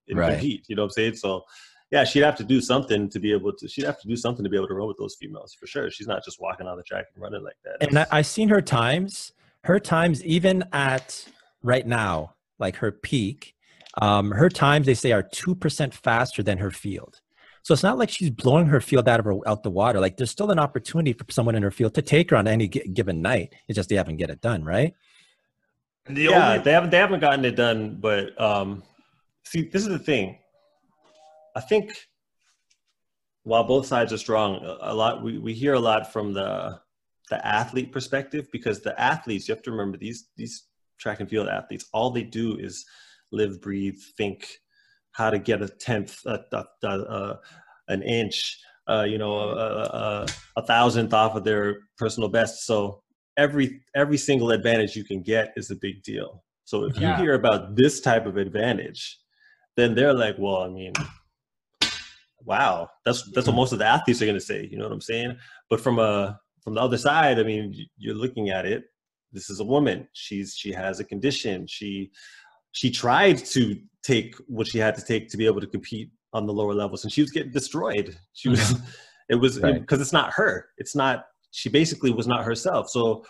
and 0.10 0.18
Right. 0.18 0.32
compete. 0.39 0.65
You 0.68 0.76
know 0.76 0.84
what 0.84 0.88
I'm 0.88 0.91
saying? 0.91 1.15
So, 1.15 1.44
yeah, 1.91 2.04
she'd 2.04 2.24
have 2.24 2.36
to 2.38 2.44
do 2.44 2.62
something 2.62 3.10
to 3.10 3.20
be 3.20 3.32
able 3.32 3.54
to. 3.54 3.68
She'd 3.68 3.86
have 3.86 4.00
to 4.02 4.08
do 4.08 4.15
something 4.15 4.44
to 4.44 4.50
be 4.50 4.58
able 4.58 4.68
to 4.68 4.74
run 4.74 4.88
with 4.88 4.98
those 4.98 5.15
females 5.15 5.54
for 5.54 5.68
sure. 5.68 5.89
She's 5.91 6.08
not 6.08 6.24
just 6.24 6.41
walking 6.41 6.68
on 6.68 6.78
the 6.78 6.84
track 6.84 7.06
and 7.13 7.22
running 7.22 7.44
like 7.44 7.56
that. 7.63 7.88
and 7.88 8.00
I, 8.00 8.08
I 8.12 8.22
seen 8.22 8.50
her 8.50 8.62
times 8.62 9.32
her 9.63 9.80
times 9.80 10.24
even 10.24 10.63
at 10.74 11.26
right 11.63 11.86
now 11.88 12.36
like 12.60 12.76
her 12.78 12.91
peak 12.91 13.56
um, 14.02 14.32
her 14.32 14.50
times 14.50 14.86
they 14.86 14.94
say 14.94 15.12
are 15.12 15.24
2% 15.24 15.94
faster 15.94 16.44
than 16.44 16.58
her 16.60 16.70
field 16.70 17.22
so 17.63 17.74
it's 17.74 17.82
not 17.82 17.98
like 17.98 18.10
she's 18.10 18.30
blowing 18.30 18.68
her 18.68 18.80
field 18.82 19.08
out 19.10 19.20
of 19.20 19.26
her 19.26 19.36
out 19.48 19.63
the 19.63 19.72
water 19.72 20.00
like 20.00 20.18
there's 20.18 20.30
still 20.30 20.52
an 20.52 20.60
opportunity 20.60 21.13
for 21.13 21.26
someone 21.32 21.56
in 21.56 21.63
her 21.63 21.72
field 21.72 21.96
to 21.96 22.02
take 22.04 22.30
her 22.30 22.36
on 22.38 22.48
any 22.48 22.68
gi- 22.68 22.88
given 22.94 23.22
night 23.24 23.56
it's 23.68 23.76
just 23.76 23.89
they 23.89 23.96
haven't 23.96 24.18
get 24.18 24.30
it 24.30 24.39
done 24.41 24.63
right 24.63 24.94
the 26.08 26.24
yeah, 26.24 26.50
only 26.52 26.63
they 26.63 26.72
haven't 26.72 26.91
they 26.91 26.98
haven't 26.98 27.20
gotten 27.22 27.44
it 27.46 27.56
done. 27.56 27.98
But 28.00 28.39
um, 28.39 28.84
see, 29.45 29.63
this 29.69 29.81
is 29.84 29.89
the 29.89 29.99
thing. 29.99 30.38
I 31.55 31.62
think 31.62 31.93
while 33.43 33.63
both 33.63 33.86
sides 33.86 34.12
are 34.12 34.17
strong, 34.17 34.55
a- 34.81 34.93
lot 34.93 35.23
we, 35.23 35.38
we 35.38 35.53
hear 35.53 35.73
a 35.73 35.79
lot 35.79 36.12
from 36.12 36.34
the 36.34 36.79
the 37.29 37.43
athlete 37.45 37.91
perspective 37.91 38.47
because 38.51 38.81
the 38.81 38.99
athletes 39.01 39.47
you 39.47 39.55
have 39.55 39.63
to 39.63 39.71
remember 39.71 39.97
these 39.97 40.29
these 40.38 40.67
track 40.99 41.19
and 41.19 41.29
field 41.29 41.47
athletes 41.47 41.86
all 41.93 42.10
they 42.12 42.23
do 42.23 42.58
is 42.58 42.86
live, 43.31 43.60
breathe, 43.62 43.97
think 44.17 44.60
how 45.12 45.29
to 45.29 45.39
get 45.39 45.62
a 45.62 45.67
tenth, 45.67 46.19
a, 46.25 46.39
a, 46.51 46.88
a, 46.88 47.39
an 47.88 48.01
inch, 48.03 48.60
uh, 48.89 49.03
you 49.03 49.17
know, 49.17 49.49
a 49.49 50.62
thousandth 50.67 51.13
off 51.13 51.36
of 51.36 51.43
their 51.43 51.77
personal 51.97 52.29
best. 52.29 52.65
So 52.65 53.01
every 53.38 53.81
every 53.95 54.17
single 54.17 54.51
advantage 54.51 54.95
you 54.95 55.03
can 55.03 55.21
get 55.21 55.53
is 55.55 55.71
a 55.71 55.75
big 55.75 56.03
deal. 56.03 56.43
So 56.65 56.84
if 56.86 56.97
Yeah. 56.97 57.17
you 57.17 57.23
hear 57.23 57.34
about 57.36 57.75
this 57.75 58.01
type 58.01 58.25
of 58.25 58.38
advantage, 58.38 59.19
then 59.76 59.96
they're 59.96 60.14
like, 60.14 60.36
well, 60.38 60.64
I 60.64 60.70
mean, 60.70 60.94
wow, 62.44 62.90
that's 63.04 63.24
that's 63.32 63.48
what 63.48 63.56
most 63.56 63.74
of 63.74 63.80
the 63.80 63.86
athletes 63.86 64.22
are 64.22 64.26
going 64.26 64.38
to 64.38 64.42
say. 64.46 64.68
You 64.72 64.78
know 64.78 64.86
what 64.86 64.94
I'm 64.94 65.02
saying? 65.02 65.38
But 65.70 65.82
from 65.82 66.00
a 66.00 66.40
from 66.64 66.74
the 66.76 66.82
other 66.82 66.98
side, 66.98 67.40
I 67.40 67.44
mean, 67.44 67.74
you're 67.98 68.16
looking 68.16 68.50
at 68.50 68.66
it. 68.66 68.86
This 69.32 69.50
is 69.50 69.60
a 69.60 69.64
woman. 69.66 70.08
She's 70.14 70.56
she 70.56 70.72
has 70.72 71.00
a 71.00 71.04
condition. 71.04 71.68
She 71.68 72.12
she 72.72 72.90
tried 72.92 73.38
to 73.38 73.80
take 74.04 74.36
what 74.48 74.68
she 74.68 74.78
had 74.78 74.96
to 74.96 75.04
take 75.04 75.30
to 75.30 75.38
be 75.38 75.46
able 75.46 75.62
to 75.62 75.68
compete 75.68 76.12
on 76.34 76.46
the 76.46 76.54
lower 76.54 76.74
levels, 76.74 77.04
and 77.04 77.12
she 77.12 77.22
was 77.22 77.32
getting 77.32 77.52
destroyed. 77.52 78.18
She 78.34 78.50
was. 78.50 78.60
Mm-hmm. 78.60 78.86
It 79.28 79.36
was 79.36 79.60
Right. 79.60 79.82
because 79.82 80.02
it's 80.02 80.14
not 80.14 80.34
her. 80.34 80.68
It's 80.78 80.96
not. 80.96 81.26
She 81.50 81.68
basically 81.68 82.12
was 82.12 82.28
not 82.28 82.44
herself. 82.44 82.90
So 82.92 83.26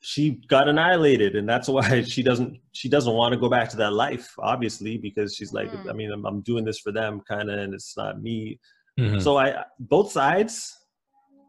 she 0.00 0.40
got 0.48 0.68
annihilated, 0.68 1.34
and 1.36 1.48
that's 1.48 1.68
why 1.68 2.02
she 2.14 2.22
doesn't. 2.22 2.58
She 2.72 2.88
doesn't 2.88 3.12
want 3.12 3.32
to 3.34 3.40
go 3.40 3.48
back 3.48 3.68
to 3.70 3.76
that 3.78 3.92
life, 3.92 4.32
obviously, 4.38 4.96
because 4.96 5.34
she's 5.34 5.52
like, 5.52 5.70
Mm. 5.70 5.90
I 5.90 5.92
mean, 5.92 6.12
I'm, 6.12 6.24
I'm 6.24 6.40
doing 6.42 6.64
this 6.64 6.78
for 6.78 6.92
them, 6.92 7.20
kind 7.28 7.50
of, 7.50 7.58
and 7.58 7.74
it's 7.74 7.96
not 7.96 8.22
me. 8.22 8.58
Mhm. 8.98 9.22
So 9.22 9.38
I 9.38 9.64
both 9.78 10.10
sides 10.10 10.76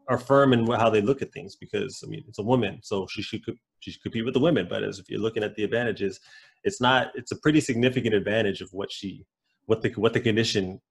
are 0.08 0.18
firm 0.18 0.54
in 0.54 0.66
how 0.72 0.90
they 0.90 1.02
look 1.02 1.22
at 1.22 1.32
things 1.32 1.56
because 1.56 2.02
I 2.04 2.08
mean 2.10 2.24
it's 2.28 2.40
a 2.40 2.44
woman, 2.44 2.80
so 2.82 3.08
she 3.10 3.22
should 3.22 3.46
co- 3.46 3.54
she 3.80 3.92
should 3.92 4.02
compete 4.02 4.26
with 4.26 4.34
the 4.34 4.40
women. 4.40 4.68
But 4.70 4.84
as 4.84 5.00
if 5.00 5.10
you're 5.10 5.20
looking 5.22 5.44
at 5.44 5.56
the 5.56 5.64
advantages, 5.64 6.20
it's 6.64 6.82
not. 6.82 7.12
It's 7.16 7.32
a 7.32 7.40
pretty 7.40 7.62
significant 7.62 8.14
advantage 8.16 8.62
of 8.62 8.70
what 8.72 8.92
she 8.92 9.26
what 9.66 9.82
the 9.82 9.90
what 9.92 10.14
the 10.14 10.20
condition 10.20 10.82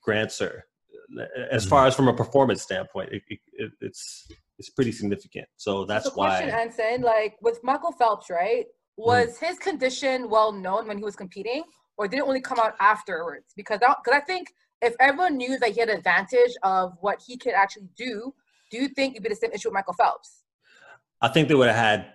grants 0.00 0.38
her. 0.40 0.64
As 1.50 1.64
far 1.64 1.86
as 1.86 1.94
from 1.94 2.08
a 2.08 2.14
performance 2.14 2.62
standpoint, 2.62 3.10
it, 3.12 3.22
it, 3.28 3.38
it, 3.54 3.72
it's 3.80 4.28
it's 4.58 4.70
pretty 4.70 4.92
significant. 4.92 5.46
So 5.56 5.84
that's 5.84 6.06
so 6.06 6.10
question, 6.10 6.48
why. 6.48 6.60
Anson, 6.60 7.02
like 7.02 7.36
with 7.40 7.60
Michael 7.62 7.92
Phelps, 7.92 8.28
right? 8.28 8.66
Mm. 8.98 9.06
Was 9.06 9.38
his 9.38 9.58
condition 9.58 10.28
well 10.28 10.52
known 10.52 10.86
when 10.88 10.98
he 10.98 11.04
was 11.04 11.16
competing, 11.16 11.62
or 11.96 12.08
did 12.08 12.18
it 12.18 12.22
only 12.22 12.40
come 12.40 12.58
out 12.58 12.74
afterwards? 12.80 13.52
Because 13.56 13.78
because 13.78 14.12
I 14.12 14.20
think 14.20 14.48
if 14.82 14.94
everyone 15.00 15.36
knew 15.36 15.58
that 15.58 15.70
he 15.70 15.80
had 15.80 15.88
advantage 15.88 16.52
of 16.62 16.92
what 17.00 17.22
he 17.26 17.36
could 17.36 17.54
actually 17.54 17.88
do, 17.96 18.34
do 18.70 18.78
you 18.78 18.88
think 18.88 19.14
it'd 19.14 19.22
be 19.22 19.28
the 19.28 19.36
same 19.36 19.52
issue 19.52 19.68
with 19.68 19.74
Michael 19.74 19.94
Phelps? 19.94 20.42
I 21.20 21.28
think 21.28 21.48
they 21.48 21.54
would 21.54 21.68
have 21.68 21.76
had 21.76 22.12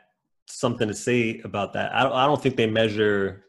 something 0.48 0.88
to 0.88 0.94
say 0.94 1.42
about 1.44 1.74
that. 1.74 1.94
I 1.94 2.04
don't, 2.04 2.14
I 2.14 2.26
don't 2.26 2.42
think 2.42 2.56
they 2.56 2.68
measure. 2.68 3.46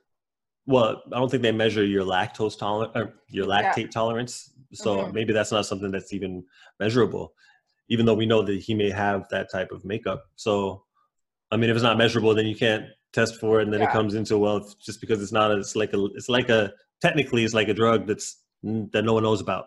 Well, 0.67 1.03
I 1.13 1.19
don't 1.19 1.31
think 1.31 1.43
they 1.43 1.53
measure 1.53 1.85
your 1.85 2.05
lactose 2.05 2.59
tolerance 2.59 2.93
or 2.95 3.15
your 3.29 3.47
Yeah. 3.47 3.73
lactate 3.73 3.91
tolerance. 3.91 4.51
So 4.75 4.97
Mhm. 4.97 5.13
maybe 5.13 5.33
that's 5.33 5.53
not 5.53 5.67
something 5.67 5.91
that's 5.91 6.13
even 6.13 6.45
measurable, 6.81 7.35
even 7.89 8.07
though 8.07 8.15
we 8.15 8.27
know 8.27 8.43
that 8.43 8.59
he 8.61 8.75
may 8.75 8.91
have 8.91 9.29
that 9.31 9.51
type 9.51 9.71
of 9.73 9.85
makeup. 9.85 10.25
So, 10.37 10.85
I 11.51 11.57
mean, 11.57 11.71
if 11.71 11.77
it's 11.77 11.83
not 11.83 11.97
measurable, 11.99 12.35
then 12.35 12.47
you 12.47 12.57
can't 12.57 12.87
test 13.13 13.37
for 13.41 13.61
it, 13.61 13.65
and 13.65 13.73
then 13.73 13.81
Yeah. 13.81 13.89
it 13.89 13.93
comes 13.93 14.15
into 14.15 14.39
well, 14.39 14.69
just 14.81 15.01
because 15.01 15.23
it's 15.23 15.33
not. 15.33 15.51
A, 15.53 15.57
it's 15.59 15.77
like 15.77 15.93
a. 15.93 16.05
It's 16.17 16.29
like 16.29 16.49
a. 16.49 16.73
Technically, 17.01 17.45
it's 17.45 17.55
like 17.55 17.69
a 17.69 17.75
drug 17.75 18.07
that's 18.07 18.43
that 18.63 19.05
no 19.05 19.13
one 19.15 19.23
knows 19.23 19.41
about 19.43 19.67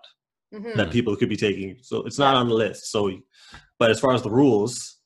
Mhm. 0.54 0.76
that 0.76 0.92
people 0.92 1.16
could 1.16 1.30
be 1.30 1.38
taking. 1.38 1.78
So 1.82 2.04
it's 2.04 2.18
not 2.18 2.36
on 2.36 2.48
the 2.50 2.56
list. 2.56 2.86
So, 2.92 3.12
but 3.78 3.92
as 3.92 4.00
far 4.00 4.14
as 4.14 4.24
the 4.24 4.32
rules, 4.32 4.98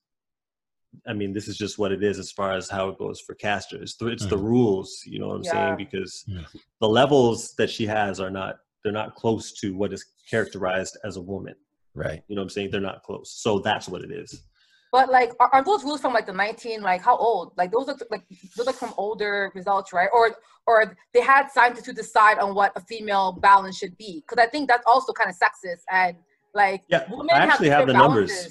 I 1.06 1.14
mean, 1.14 1.34
this 1.34 1.48
is 1.48 1.58
just 1.58 1.78
what 1.78 1.92
it 1.92 2.04
is 2.04 2.18
as 2.20 2.32
far 2.32 2.54
as 2.54 2.70
how 2.70 2.90
it 2.90 2.98
goes 2.98 3.20
for 3.20 3.36
Caster's. 3.36 3.98
It's, 4.00 4.02
it's 4.02 4.26
the 4.28 4.38
rules, 4.38 5.04
you 5.06 5.20
know 5.20 5.28
what 5.28 5.36
I'm 5.38 5.44
Yeah. 5.44 5.52
saying? 5.52 5.76
Because 5.78 6.24
Yeah. 6.28 6.46
the 6.80 6.88
levels 6.88 7.54
that 7.56 7.70
she 7.70 7.86
has 7.86 8.20
are 8.20 8.30
not, 8.32 8.60
they're 8.84 8.94
not 8.94 9.16
close 9.16 9.52
to 9.62 9.76
what 9.76 9.94
is 9.94 10.06
characterized 10.30 10.98
as 11.04 11.18
a 11.18 11.22
woman. 11.22 11.56
right 11.94 12.24
You 12.28 12.36
know 12.36 12.42
what 12.42 12.46
I'm 12.46 12.50
saying? 12.50 12.72
They're 12.72 12.82
not 12.82 13.04
close. 13.04 13.32
So 13.32 13.60
that's 13.60 13.88
what 13.88 14.02
it 14.02 14.12
is. 14.12 14.44
But 14.92 15.10
like, 15.10 15.32
are, 15.40 15.50
are 15.54 15.64
those 15.64 15.84
rules 15.84 16.02
from 16.02 16.14
like 16.14 16.26
the 16.26 16.34
19? 16.34 16.82
Like, 16.82 17.02
how 17.02 17.16
old? 17.16 17.54
Like 17.58 17.72
those 17.72 17.88
are 17.88 17.98
like 18.10 18.24
those 18.58 18.68
are 18.68 18.74
from 18.74 18.94
older 18.98 19.52
results, 19.56 19.94
right? 19.94 20.10
Or 20.14 20.36
or 20.68 20.98
they 21.14 21.22
had 21.22 21.48
scientists 21.48 21.86
to 21.86 21.94
decide 21.94 22.40
on 22.40 22.54
what 22.54 22.74
a 22.76 22.82
female 22.82 23.32
balance 23.32 23.78
should 23.78 23.98
be? 23.98 24.24
Because 24.28 24.44
I 24.44 24.50
think 24.50 24.68
that's 24.68 24.84
also 24.86 25.14
kind 25.14 25.30
of 25.30 25.36
sexist 25.36 25.82
and 25.90 26.18
like 26.54 26.84
Yeah, 26.90 27.06
women 27.10 27.30
I 27.34 27.40
actually 27.40 27.70
have 27.70 27.88
the 27.88 27.94
different 27.94 28.16
numbers. 28.16 28.48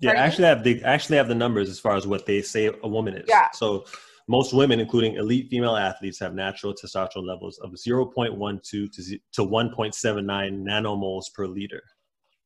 Yeah, 0.00 0.12
I 0.12 0.16
actually 0.16 0.44
have 0.44 0.64
the 0.64 0.82
actually 0.84 1.16
have 1.16 1.28
the 1.28 1.34
numbers 1.34 1.70
as 1.70 1.80
far 1.80 1.96
as 1.96 2.06
what 2.06 2.26
they 2.26 2.42
say 2.42 2.70
a 2.82 2.88
woman 2.88 3.14
is. 3.14 3.24
Yeah. 3.26 3.50
So 3.52 3.86
most 4.26 4.54
women, 4.54 4.80
including 4.80 5.16
elite 5.16 5.48
female 5.50 5.76
athletes, 5.76 6.18
have 6.20 6.34
natural 6.34 6.74
testosterone 6.74 7.26
levels 7.26 7.58
of 7.58 7.72
0.12 7.72 8.62
to 8.62 8.88
to 8.88 9.42
1.79 9.42 10.24
nanomoles 10.62 11.24
per 11.34 11.46
liter, 11.46 11.82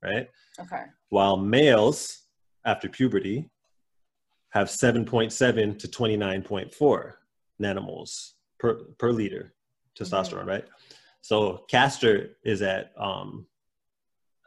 right? 0.02 0.28
Okay. 0.58 0.84
While 1.10 1.36
males 1.36 2.24
after 2.64 2.88
puberty 2.88 3.50
have 4.50 4.68
7.7 4.68 5.78
to 5.78 5.88
29.4 5.88 7.12
nanomoles 7.62 8.32
per 8.58 8.74
per 8.98 9.12
liter 9.12 9.54
testosterone, 9.98 10.46
right? 10.46 10.64
So 11.20 11.64
Caster 11.70 12.36
is 12.44 12.62
at 12.62 12.92
um 12.98 13.46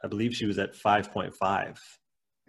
I 0.04 0.08
believe 0.08 0.34
she 0.34 0.46
was 0.46 0.58
at 0.58 0.74
5.5 0.74 1.78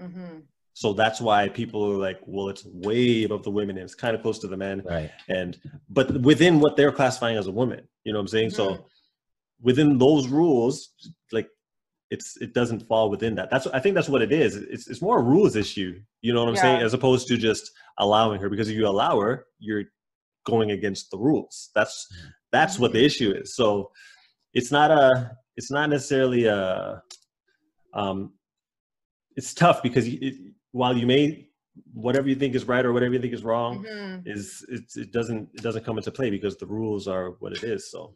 Mm-hmm. 0.02 0.40
So 0.74 0.92
that's 0.94 1.22
why 1.22 1.48
people 1.50 1.84
are 1.92 1.98
like 1.98 2.20
well 2.26 2.50
it's 2.50 2.66
way 2.66 3.24
above 3.24 3.44
the 3.44 3.52
women 3.52 3.78
and 3.78 3.84
it's 3.86 3.96
kind 3.96 4.16
of 4.16 4.22
close 4.22 4.40
to 4.40 4.48
the 4.48 4.58
men. 4.58 4.82
Right. 4.84 5.12
And 5.30 5.58
but 5.90 6.22
within 6.22 6.60
what 6.60 6.76
they're 6.76 6.92
classifying 6.92 7.38
as 7.38 7.48
a 7.48 7.52
woman 7.52 7.88
you 8.04 8.12
know 8.12 8.20
what 8.20 8.24
i'm 8.24 8.28
saying? 8.28 8.50
Mhm. 8.50 8.56
so 8.56 8.86
within 9.62 9.98
those 9.98 10.28
rules 10.28 10.90
like 11.32 11.48
it's 12.10 12.38
it 12.42 12.54
doesn't 12.54 12.88
fall 12.88 13.10
within 13.10 13.36
that. 13.36 13.50
That's 13.50 13.68
i 13.68 13.80
think 13.80 13.96
that's 13.96 14.10
what 14.10 14.22
it 14.22 14.32
is. 14.32 14.56
It's, 14.56 14.88
it's 14.88 15.02
more 15.02 15.20
a 15.20 15.24
rules 15.24 15.56
issue 15.56 16.00
you 16.22 16.34
know 16.34 16.42
what 16.44 16.50
i'm 16.50 16.56
saying? 16.56 16.82
As 16.82 16.94
opposed 16.94 17.28
to 17.30 17.38
just 17.38 17.72
allowing 17.98 18.42
her. 18.42 18.50
Because 18.50 18.70
if 18.70 18.76
you 18.76 18.88
allow 18.88 19.20
her 19.20 19.46
you're 19.60 19.86
going 20.46 20.72
against 20.72 21.10
the 21.12 21.18
rules. 21.18 21.70
That's 21.76 22.08
That's 22.52 22.78
what 22.78 22.94
the 22.94 23.04
issue 23.04 23.32
is. 23.32 23.56
So 23.56 23.92
it's 24.54 24.72
not 24.72 24.92
a 24.92 25.32
it's 25.56 25.72
not 25.72 25.90
necessarily 25.90 26.46
a 26.46 27.02
um 27.94 28.34
it's 29.36 29.54
tough 29.54 29.82
because 29.82 30.08
it, 30.08 30.36
while 30.74 30.96
you 30.98 31.08
may 31.08 31.48
whatever 31.94 32.28
you 32.28 32.36
think 32.36 32.54
is 32.54 32.66
right 32.66 32.86
or 32.86 32.92
whatever 32.94 33.14
you 33.14 33.20
think 33.22 33.34
is 33.34 33.44
wrong 33.44 33.84
Mhm. 33.84 34.22
is 34.28 34.64
it, 34.70 34.84
it 34.96 35.12
doesn't 35.12 35.50
it 35.56 35.62
doesn't 35.64 35.84
come 35.86 35.98
into 35.98 36.12
play 36.12 36.30
because 36.30 36.56
the 36.58 36.66
rules 36.68 37.08
are 37.08 37.32
what 37.40 37.52
it 37.54 37.64
is 37.64 37.90
so 37.90 38.16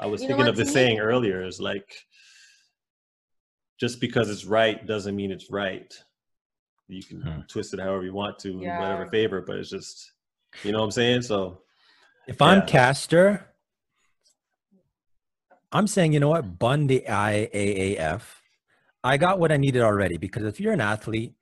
i 0.00 0.06
was 0.06 0.22
You 0.22 0.28
thinking 0.28 0.48
of 0.48 0.56
the 0.56 0.64
me- 0.64 0.70
saying 0.70 0.98
earlier 0.98 1.44
is 1.44 1.60
like 1.60 1.88
just 3.78 4.00
because 4.00 4.28
it's 4.30 4.44
right 4.44 4.84
doesn't 4.86 5.14
mean 5.14 5.30
it's 5.30 5.50
right 5.50 5.92
you 6.88 7.02
can 7.04 7.20
Hmm. 7.22 7.40
twist 7.48 7.74
it 7.74 7.80
however 7.80 8.04
you 8.04 8.12
want 8.12 8.38
to 8.40 8.48
in 8.50 8.58
Yeah. 8.60 8.78
whatever 8.80 9.08
favor 9.10 9.40
but 9.40 9.56
it's 9.58 9.70
just 9.70 10.12
you 10.64 10.72
know 10.72 10.78
what 10.78 10.84
i'm 10.86 10.90
saying 11.02 11.22
so 11.22 11.62
If 12.26 12.40
I'm 12.42 12.64
Caster, 12.66 13.46
I'm 15.72 15.86
saying, 15.86 16.12
you 16.12 16.20
know 16.20 16.28
what, 16.28 16.58
bun 16.58 16.86
the 16.86 17.04
IAAF. 17.08 18.22
I 19.02 19.16
got 19.16 19.38
what 19.40 19.50
I 19.50 19.56
needed 19.56 19.82
already 19.82 20.16
because 20.16 20.44
if 20.44 20.60
you're 20.60 20.72
an 20.72 20.80
athlete, 20.80 21.34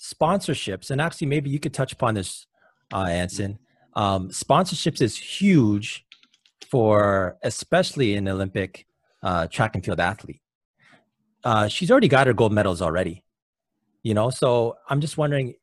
sponsorships, 0.00 0.90
and 0.90 1.00
actually 1.00 1.26
maybe 1.26 1.50
you 1.50 1.58
could 1.58 1.74
touch 1.74 1.92
upon 1.92 2.14
this, 2.14 2.46
uh, 2.92 3.04
Anson. 3.04 3.58
Um, 3.94 4.28
sponsorships 4.28 5.00
is 5.00 5.16
huge 5.16 6.04
for 6.70 7.38
especially 7.42 8.14
an 8.14 8.28
Olympic 8.28 8.86
uh, 9.22 9.46
track 9.46 9.74
and 9.74 9.84
field 9.84 10.00
athlete. 10.00 10.40
Uh, 11.44 11.68
she's 11.68 11.90
already 11.90 12.08
got 12.08 12.26
her 12.26 12.32
gold 12.32 12.52
medals 12.52 12.82
already, 12.82 13.24
you 14.02 14.14
know. 14.14 14.30
So 14.30 14.76
I'm 14.88 15.00
just 15.00 15.16
wondering 15.16 15.54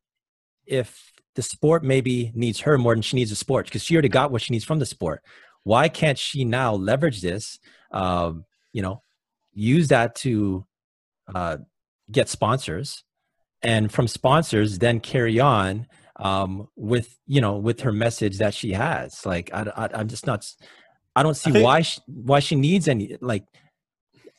if 0.65 1.11
the 1.35 1.41
sport 1.41 1.83
maybe 1.83 2.31
needs 2.33 2.61
her 2.61 2.77
more 2.77 2.95
than 2.95 3.01
she 3.01 3.15
needs 3.15 3.29
the 3.29 3.35
sport 3.35 3.65
because 3.65 3.83
she 3.83 3.95
already 3.95 4.09
got 4.09 4.31
what 4.31 4.41
she 4.41 4.53
needs 4.53 4.63
from 4.63 4.79
the 4.79 4.85
sport. 4.85 5.21
Why 5.63 5.89
can't 5.89 6.17
she 6.17 6.45
now 6.45 6.73
leverage 6.73 7.21
this? 7.21 7.59
Um, 7.91 8.45
you 8.71 8.81
know, 8.81 9.01
use 9.53 9.89
that 9.89 10.15
to 10.15 10.65
uh, 11.33 11.57
get 12.11 12.29
sponsors, 12.29 13.03
and 13.63 13.91
from 13.91 14.07
sponsors, 14.07 14.79
then 14.79 14.99
carry 14.99 15.39
on 15.39 15.87
um, 16.17 16.67
with 16.75 17.17
you 17.27 17.41
know 17.41 17.57
with 17.57 17.81
her 17.81 17.91
message 17.91 18.37
that 18.39 18.53
she 18.53 18.73
has. 18.73 19.25
Like 19.25 19.49
I, 19.53 19.61
I, 19.75 19.89
I'm 19.99 20.07
just 20.07 20.27
not. 20.27 20.45
I 21.15 21.23
don't 21.23 21.35
see 21.35 21.51
think- 21.51 21.65
why 21.65 21.81
she, 21.81 21.99
why 22.07 22.39
she 22.39 22.55
needs 22.55 22.87
any 22.87 23.17
like. 23.21 23.43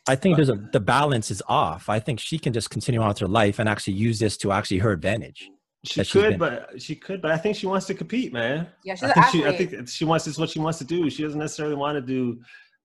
I 0.07 0.17
think 0.17 0.37
there's 0.37 0.51
a 0.51 0.57
the 0.73 0.81
balance 0.81 1.31
is 1.31 1.43
off. 1.49 1.89
I 1.89 1.99
think 1.99 2.21
she 2.21 2.39
can 2.39 2.53
just 2.53 2.69
continue 2.69 3.01
on 3.01 3.09
with 3.09 3.19
her 3.21 3.29
life 3.29 3.59
and 3.59 3.69
actually 3.69 3.95
use 3.95 4.19
this 4.19 4.37
to 4.39 4.53
actually 4.53 4.79
her 4.79 4.93
advantage. 4.93 5.49
she 5.85 6.05
could 6.05 6.31
been- 6.31 6.39
but 6.39 6.81
she 6.81 6.95
could 6.95 7.21
but 7.23 7.31
i 7.31 7.37
think 7.37 7.55
she 7.57 7.67
wants 7.67 7.85
to 7.87 7.93
compete 7.95 8.33
man 8.33 8.67
Yeah, 8.85 8.95
she's 8.95 9.03
I 9.05 9.09
an 9.09 9.13
think 9.15 9.27
athlete. 9.27 9.43
she, 9.43 9.49
I 9.49 9.57
think 9.57 9.89
she 9.89 10.05
wants. 10.05 10.25
This 10.27 10.35
is 10.35 10.39
what 10.39 10.51
she 10.51 10.59
wants 10.59 10.79
to 10.79 10.85
do. 10.85 11.09
She 11.11 11.23
doesn't 11.23 11.39
necessarily 11.39 11.75
want 11.75 11.97
to 11.97 12.03
do 12.03 12.39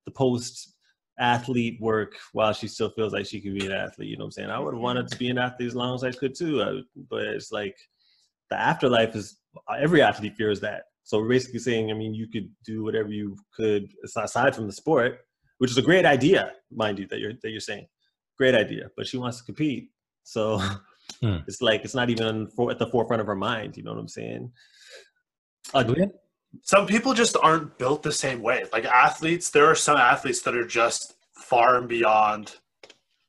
the 0.06 0.12
post 0.12 0.76
athlete 1.20 1.80
work 1.82 2.16
while 2.34 2.54
she 2.54 2.68
still 2.68 2.90
feels 2.92 3.14
like 3.14 3.26
she 3.26 3.42
could 3.42 3.54
be 3.54 3.66
an 3.66 3.72
athlete. 3.72 4.10
You 4.10 4.18
know 4.18 4.24
what 4.24 4.28
I'm 4.28 4.32
saying? 4.32 4.50
I 4.50 4.60
would 4.60 4.74
have 4.74 4.82
wanted 4.82 5.08
to 5.10 5.18
be 5.18 5.30
an 5.30 5.38
athlete 5.38 5.68
as 5.68 5.76
long 5.76 5.96
as 5.96 6.04
I 6.04 6.12
could 6.12 6.36
too. 6.36 6.62
I, 6.62 6.82
but 7.10 7.22
it's 7.24 7.52
like 7.52 7.78
the 8.50 8.60
afterlife 8.60 9.16
is 9.16 9.40
every 9.78 10.02
athlete 10.02 10.36
fears 10.38 10.60
that. 10.62 10.84
So 11.04 11.20
we're 11.20 11.30
basically 11.30 11.60
saying, 11.60 11.90
I 11.90 11.94
mean, 11.94 12.14
you 12.14 12.28
could 12.28 12.50
do 12.66 12.84
whatever 12.84 13.10
you 13.10 13.36
could 13.56 13.90
aside 14.04 14.56
from 14.56 14.68
the 14.68 14.74
sport, 14.74 15.20
which 15.58 15.72
is 15.72 15.78
a 15.78 15.82
great 15.82 16.06
idea, 16.06 16.54
mind 16.72 17.00
you, 17.00 17.08
that 17.08 17.20
you're 17.20 17.34
that 17.42 17.50
you're 17.50 17.60
saying, 17.60 17.88
great 18.38 18.56
idea. 18.56 18.90
But 18.96 19.08
she 19.08 19.18
wants 19.18 19.40
to 19.40 19.44
compete, 19.44 19.90
so 20.24 20.62
Hmm. 21.22 21.38
it's 21.48 21.62
like 21.62 21.84
it's 21.84 21.96
not 21.96 22.10
even 22.10 22.48
for, 22.48 22.72
at 22.72 22.80
the 22.80 22.88
forefront 22.88 23.22
of 23.22 23.28
her 23.28 23.36
mind. 23.36 23.78
You 23.78 23.84
know 23.84 23.92
what 23.92 24.00
I'm 24.00 24.08
saying? 24.08 24.52
Uh, 25.74 25.84
Julian? 25.84 26.12
Some 26.64 26.88
people 26.88 27.14
just 27.14 27.38
aren't 27.42 27.78
built 27.78 28.04
the 28.04 28.12
same 28.12 28.42
way. 28.42 28.64
Like 28.74 28.86
athletes, 28.86 29.50
there 29.50 29.66
are 29.66 29.76
some 29.76 29.98
athletes 29.98 30.42
that 30.42 30.56
are 30.56 30.66
just 30.66 31.16
far 31.34 31.78
and 31.78 31.88
beyond 31.88 32.56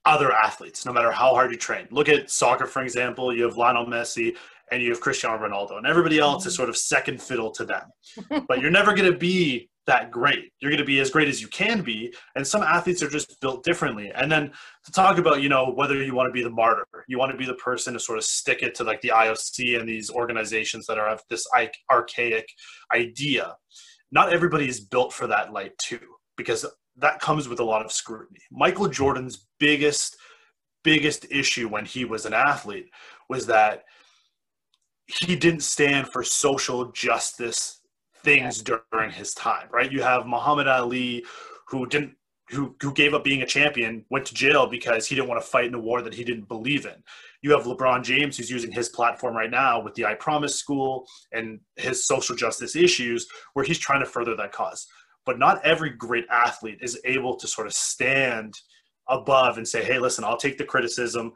other 0.04 0.32
athletes, 0.32 0.86
no 0.86 0.92
matter 0.92 1.10
how 1.10 1.34
hard 1.34 1.50
you 1.50 1.58
train. 1.58 1.86
Look 1.90 2.08
at 2.08 2.30
soccer, 2.30 2.66
for 2.66 2.82
example. 2.82 3.34
You 3.34 3.44
have 3.44 3.56
Lionel 3.56 3.86
Messi 3.86 4.36
and 4.72 4.82
you 4.82 4.90
have 4.90 5.00
Cristiano 5.00 5.36
Ronaldo, 5.36 5.78
and 5.78 5.86
everybody 5.86 6.18
else 6.18 6.46
is 6.46 6.52
mm-hmm. 6.52 6.56
sort 6.58 6.68
of 6.68 6.76
second 6.76 7.20
fiddle 7.20 7.50
to 7.52 7.64
them. 7.64 7.90
but 8.48 8.60
you're 8.60 8.70
never 8.70 8.94
going 8.94 9.10
to 9.10 9.18
be 9.18 9.69
that 9.90 10.12
great. 10.12 10.52
You're 10.60 10.70
going 10.70 10.78
to 10.78 10.84
be 10.84 11.00
as 11.00 11.10
great 11.10 11.26
as 11.26 11.42
you 11.42 11.48
can 11.48 11.82
be. 11.82 12.14
And 12.36 12.46
some 12.46 12.62
athletes 12.62 13.02
are 13.02 13.10
just 13.10 13.40
built 13.40 13.64
differently. 13.64 14.12
And 14.14 14.30
then 14.30 14.52
to 14.84 14.92
talk 14.92 15.18
about, 15.18 15.42
you 15.42 15.48
know, 15.48 15.72
whether 15.72 16.00
you 16.00 16.14
want 16.14 16.28
to 16.28 16.32
be 16.32 16.44
the 16.44 16.50
martyr, 16.50 16.86
you 17.08 17.18
want 17.18 17.32
to 17.32 17.36
be 17.36 17.44
the 17.44 17.54
person 17.54 17.94
to 17.94 17.98
sort 17.98 18.16
of 18.16 18.22
stick 18.24 18.62
it 18.62 18.76
to 18.76 18.84
like 18.84 19.00
the 19.00 19.08
IOC 19.08 19.80
and 19.80 19.88
these 19.88 20.08
organizations 20.08 20.86
that 20.86 20.96
are 20.96 21.08
of 21.08 21.20
this 21.28 21.44
archaic 21.90 22.46
idea. 22.94 23.56
Not 24.12 24.32
everybody 24.32 24.68
is 24.68 24.78
built 24.78 25.12
for 25.12 25.26
that 25.26 25.52
light 25.52 25.76
too, 25.78 25.98
because 26.36 26.64
that 26.96 27.18
comes 27.18 27.48
with 27.48 27.58
a 27.58 27.64
lot 27.64 27.84
of 27.84 27.90
scrutiny. 27.90 28.38
Michael 28.52 28.86
Jordan's 28.86 29.48
biggest, 29.58 30.16
biggest 30.84 31.26
issue 31.32 31.66
when 31.66 31.84
he 31.84 32.04
was 32.04 32.26
an 32.26 32.32
athlete 32.32 32.86
was 33.28 33.46
that 33.46 33.82
he 35.06 35.34
didn't 35.34 35.64
stand 35.64 36.06
for 36.06 36.22
social 36.22 36.92
justice 36.92 37.79
things 38.22 38.62
during 38.62 39.10
his 39.10 39.34
time, 39.34 39.68
right? 39.70 39.90
You 39.90 40.02
have 40.02 40.26
Muhammad 40.26 40.68
Ali 40.68 41.24
who 41.68 41.86
didn't 41.86 42.14
who 42.50 42.74
who 42.82 42.92
gave 42.92 43.14
up 43.14 43.24
being 43.24 43.42
a 43.42 43.46
champion, 43.46 44.04
went 44.10 44.26
to 44.26 44.34
jail 44.34 44.66
because 44.66 45.06
he 45.06 45.14
didn't 45.14 45.28
want 45.28 45.40
to 45.40 45.46
fight 45.46 45.66
in 45.66 45.74
a 45.74 45.78
war 45.78 46.02
that 46.02 46.14
he 46.14 46.24
didn't 46.24 46.48
believe 46.48 46.84
in. 46.84 47.02
You 47.42 47.52
have 47.52 47.64
LeBron 47.64 48.02
James 48.02 48.36
who's 48.36 48.50
using 48.50 48.72
his 48.72 48.88
platform 48.88 49.36
right 49.36 49.50
now 49.50 49.80
with 49.80 49.94
the 49.94 50.04
I 50.04 50.14
Promise 50.14 50.56
School 50.56 51.06
and 51.32 51.60
his 51.76 52.06
social 52.06 52.36
justice 52.36 52.76
issues 52.76 53.26
where 53.54 53.64
he's 53.64 53.78
trying 53.78 54.00
to 54.00 54.06
further 54.06 54.36
that 54.36 54.52
cause. 54.52 54.86
But 55.24 55.38
not 55.38 55.64
every 55.64 55.90
great 55.90 56.26
athlete 56.30 56.78
is 56.82 57.00
able 57.04 57.36
to 57.36 57.46
sort 57.46 57.66
of 57.66 57.72
stand 57.72 58.54
above 59.08 59.58
and 59.58 59.66
say, 59.66 59.84
"Hey, 59.84 59.98
listen, 59.98 60.24
I'll 60.24 60.36
take 60.36 60.58
the 60.58 60.64
criticism. 60.64 61.32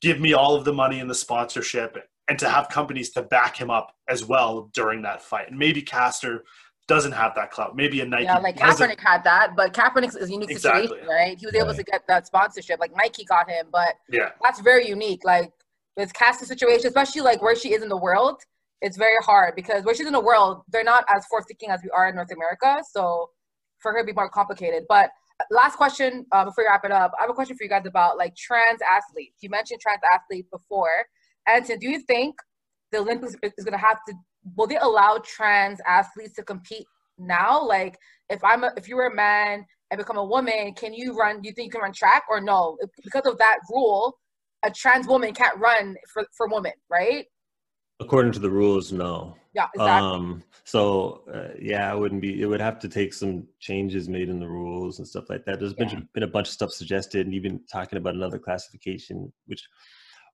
Give 0.00 0.20
me 0.20 0.32
all 0.32 0.54
of 0.54 0.64
the 0.64 0.72
money 0.72 1.00
and 1.00 1.10
the 1.10 1.14
sponsorship 1.14 1.96
and 2.28 2.38
to 2.38 2.48
have 2.48 2.68
companies 2.68 3.10
to 3.10 3.22
back 3.22 3.56
him 3.56 3.70
up 3.70 3.94
as 4.08 4.24
well 4.24 4.70
during 4.74 5.02
that 5.02 5.22
fight. 5.22 5.48
And 5.48 5.58
maybe 5.58 5.80
Caster 5.82 6.44
doesn't 6.88 7.12
have 7.12 7.34
that 7.34 7.50
clout. 7.50 7.74
Maybe 7.76 8.00
a 8.00 8.04
Nike. 8.04 8.24
yeah, 8.24 8.38
like. 8.38 8.56
Kaepernick 8.56 9.00
had 9.00 9.24
that, 9.24 9.54
but 9.56 9.72
Kaepernick's 9.72 10.14
is 10.16 10.28
a 10.28 10.32
unique 10.32 10.50
Exactly. 10.50 10.82
situation, 10.88 11.08
right? 11.08 11.38
He 11.38 11.46
was 11.46 11.54
able 11.54 11.68
Right. 11.68 11.76
to 11.76 11.82
get 11.84 12.06
that 12.08 12.26
sponsorship. 12.26 12.78
Like 12.80 12.92
Nike 12.96 13.24
got 13.24 13.48
him, 13.50 13.66
but 13.72 13.94
Yeah. 14.08 14.30
that's 14.42 14.60
very 14.60 14.86
unique. 14.88 15.24
Like 15.24 15.52
with 15.96 16.12
Caster's 16.14 16.48
situation, 16.48 16.86
especially 16.86 17.22
like 17.22 17.42
where 17.42 17.56
she 17.56 17.72
is 17.74 17.82
in 17.82 17.88
the 17.88 17.96
world, 17.96 18.40
it's 18.82 18.96
very 18.96 19.16
hard 19.22 19.54
because 19.56 19.84
where 19.84 19.94
she's 19.94 20.06
in 20.06 20.12
the 20.12 20.20
world, 20.20 20.62
they're 20.68 20.84
not 20.84 21.04
as 21.08 21.24
forward-thinking 21.26 21.70
as 21.70 21.80
we 21.82 21.90
are 21.90 22.08
in 22.08 22.14
North 22.14 22.30
America. 22.30 22.82
So 22.92 23.30
for 23.78 23.92
her 23.92 24.00
to 24.00 24.04
be 24.04 24.12
more 24.12 24.28
complicated. 24.28 24.84
But 24.88 25.10
last 25.50 25.76
question 25.76 26.26
uh, 26.32 26.44
before 26.44 26.64
we 26.64 26.68
wrap 26.68 26.84
it 26.84 26.92
up, 26.92 27.12
I 27.18 27.22
have 27.22 27.30
a 27.30 27.34
question 27.34 27.56
for 27.56 27.64
you 27.64 27.70
guys 27.70 27.86
about 27.86 28.16
like 28.16 28.36
trans 28.36 28.80
athletes. 28.82 29.38
You 29.42 29.50
mentioned 29.50 29.80
trans 29.80 30.00
athletes 30.12 30.48
before. 30.52 30.90
Anton, 31.46 31.78
do 31.78 31.88
you 31.88 32.00
think 32.00 32.34
the 32.92 32.98
Olympics 32.98 33.34
is 33.34 33.64
going 33.64 33.78
to 33.78 33.84
have 33.84 33.98
to? 34.08 34.14
Will 34.56 34.66
they 34.66 34.76
allow 34.76 35.18
trans 35.24 35.80
athletes 35.86 36.34
to 36.34 36.42
compete 36.42 36.86
now? 37.18 37.64
Like, 37.64 37.96
if 38.30 38.42
I'm 38.44 38.64
a, 38.64 38.72
if 38.76 38.88
you 38.88 38.96
were 38.96 39.06
a 39.06 39.14
man 39.14 39.64
and 39.90 39.98
become 39.98 40.16
a 40.18 40.24
woman, 40.24 40.74
can 40.74 40.94
you 40.94 41.16
run? 41.16 41.40
Do 41.40 41.48
you 41.48 41.54
think 41.54 41.66
you 41.66 41.70
can 41.72 41.80
run 41.82 41.92
track 41.92 42.24
or 42.30 42.40
no? 42.40 42.76
Because 43.04 43.26
of 43.26 43.38
that 43.38 43.58
rule, 43.70 44.18
a 44.64 44.70
trans 44.70 45.06
woman 45.06 45.32
can't 45.34 45.58
run 45.58 45.96
for 46.12 46.24
for 46.36 46.48
women, 46.48 46.72
right? 46.90 47.26
according 48.00 48.32
to 48.32 48.38
the 48.38 48.50
rules, 48.50 48.92
no. 48.92 49.36
Yeah, 49.54 49.68
exactly. 49.74 50.16
Um, 50.18 50.42
so 50.64 51.22
uh, 51.32 51.54
yeah, 51.60 51.92
it 51.92 51.98
wouldn't 51.98 52.20
be. 52.20 52.42
It 52.42 52.46
would 52.46 52.60
have 52.60 52.78
to 52.80 52.88
take 52.88 53.14
some 53.14 53.46
changes 53.58 54.08
made 54.08 54.28
in 54.28 54.38
the 54.38 54.48
rules 54.48 54.98
and 54.98 55.08
stuff 55.08 55.30
like 55.30 55.44
that. 55.46 55.60
There's 55.60 55.74
Yeah. 55.78 55.86
been 55.86 56.08
been 56.12 56.22
a 56.22 56.26
bunch 56.28 56.48
of 56.48 56.52
stuff 56.52 56.72
suggested, 56.72 57.26
and 57.26 57.34
even 57.34 57.60
talking 57.72 57.96
about 57.96 58.14
another 58.14 58.38
classification, 58.38 59.32
which, 59.46 59.66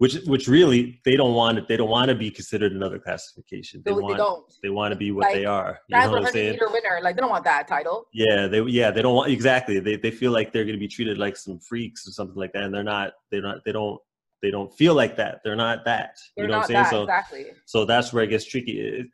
which, 0.03 0.17
which 0.27 0.49
really 0.49 1.01
they 1.05 1.15
don't 1.15 1.33
want 1.33 1.59
it. 1.59 1.69
They 1.69 1.77
don't 1.77 1.89
want 1.89 2.09
to 2.09 2.17
be 2.17 2.29
considered 2.29 2.73
another 2.73 2.99
classification. 2.99 3.83
They 3.85 3.93
they, 3.93 4.01
want 4.01 4.17
don't. 4.17 4.53
they 4.61 4.69
want 4.69 4.91
to 4.91 4.97
be 4.97 5.13
what 5.13 5.29
Like, 5.29 5.35
they 5.35 5.45
are. 5.45 5.79
You 5.87 5.97
know 5.97 6.01
what 6.01 6.07
I'm 6.07 6.25
100 6.25 6.33
saying? 6.33 6.53
meter 6.55 6.67
winner, 6.73 6.99
like 7.05 7.15
they 7.15 7.21
don't 7.21 7.31
want 7.31 7.45
that 7.45 7.69
title. 7.69 8.09
Yeah, 8.13 8.49
they 8.49 8.63
yeah 8.63 8.91
they 8.91 9.01
don't 9.01 9.15
want 9.15 9.31
exactly. 9.31 9.79
They 9.79 9.95
they 9.95 10.11
feel 10.11 10.33
like 10.33 10.53
they're 10.53 10.65
going 10.65 10.75
to 10.75 10.81
be 10.81 10.89
treated 10.89 11.19
like 11.19 11.37
some 11.37 11.61
freaks 11.61 12.09
or 12.09 12.11
something 12.11 12.35
like 12.35 12.53
that, 12.55 12.65
and 12.65 12.75
they're 12.75 12.83
not. 12.83 13.13
They're 13.31 13.43
not. 13.43 13.65
They 13.65 13.71
don't. 13.71 14.01
They 14.43 14.51
don't 14.51 14.75
feel 14.75 14.95
like 14.95 15.17
that. 15.19 15.41
They're 15.45 15.55
not 15.55 15.85
that. 15.85 16.19
They're 16.37 16.47
you 16.47 16.51
know 16.51 16.59
what 16.59 16.65
I'm 16.65 16.67
saying? 16.67 16.83
that 16.83 16.91
So 16.91 17.03
exactly. 17.03 17.47
so 17.67 17.85
that's 17.85 18.13
where 18.13 18.25
it 18.25 18.31
gets 18.31 18.45
tricky. 18.45 18.81
It, 18.81 19.07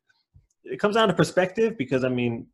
it 0.65 0.81
comes 0.81 0.95
down 0.95 1.09
to 1.09 1.15
perspective 1.15 1.77
because 1.77 2.03
I 2.03 2.09
mean, 2.09 2.47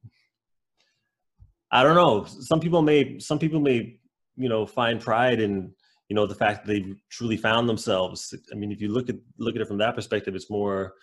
I 1.70 1.85
don't 1.85 1.95
know. 1.95 2.24
Some 2.24 2.59
people 2.59 2.82
may, 2.82 3.20
some 3.20 3.39
people 3.39 3.61
may, 3.61 4.01
you 4.37 4.49
know, 4.49 4.66
find 4.66 5.01
pride 5.01 5.41
in, 5.41 5.72
you 6.09 6.16
know, 6.16 6.26
the 6.26 6.34
fact 6.34 6.66
that 6.66 6.72
they 6.72 6.94
truly 7.11 7.36
found 7.36 7.68
themselves. 7.68 8.34
I 8.52 8.55
mean, 8.55 8.70
if 8.72 8.80
you 8.80 8.88
look 8.92 9.09
at 9.09 9.16
look 9.38 9.55
at 9.57 9.62
it 9.62 9.68
from 9.68 9.78
that 9.78 9.94
perspective, 9.94 10.34
it's 10.34 10.50
more 10.50 10.94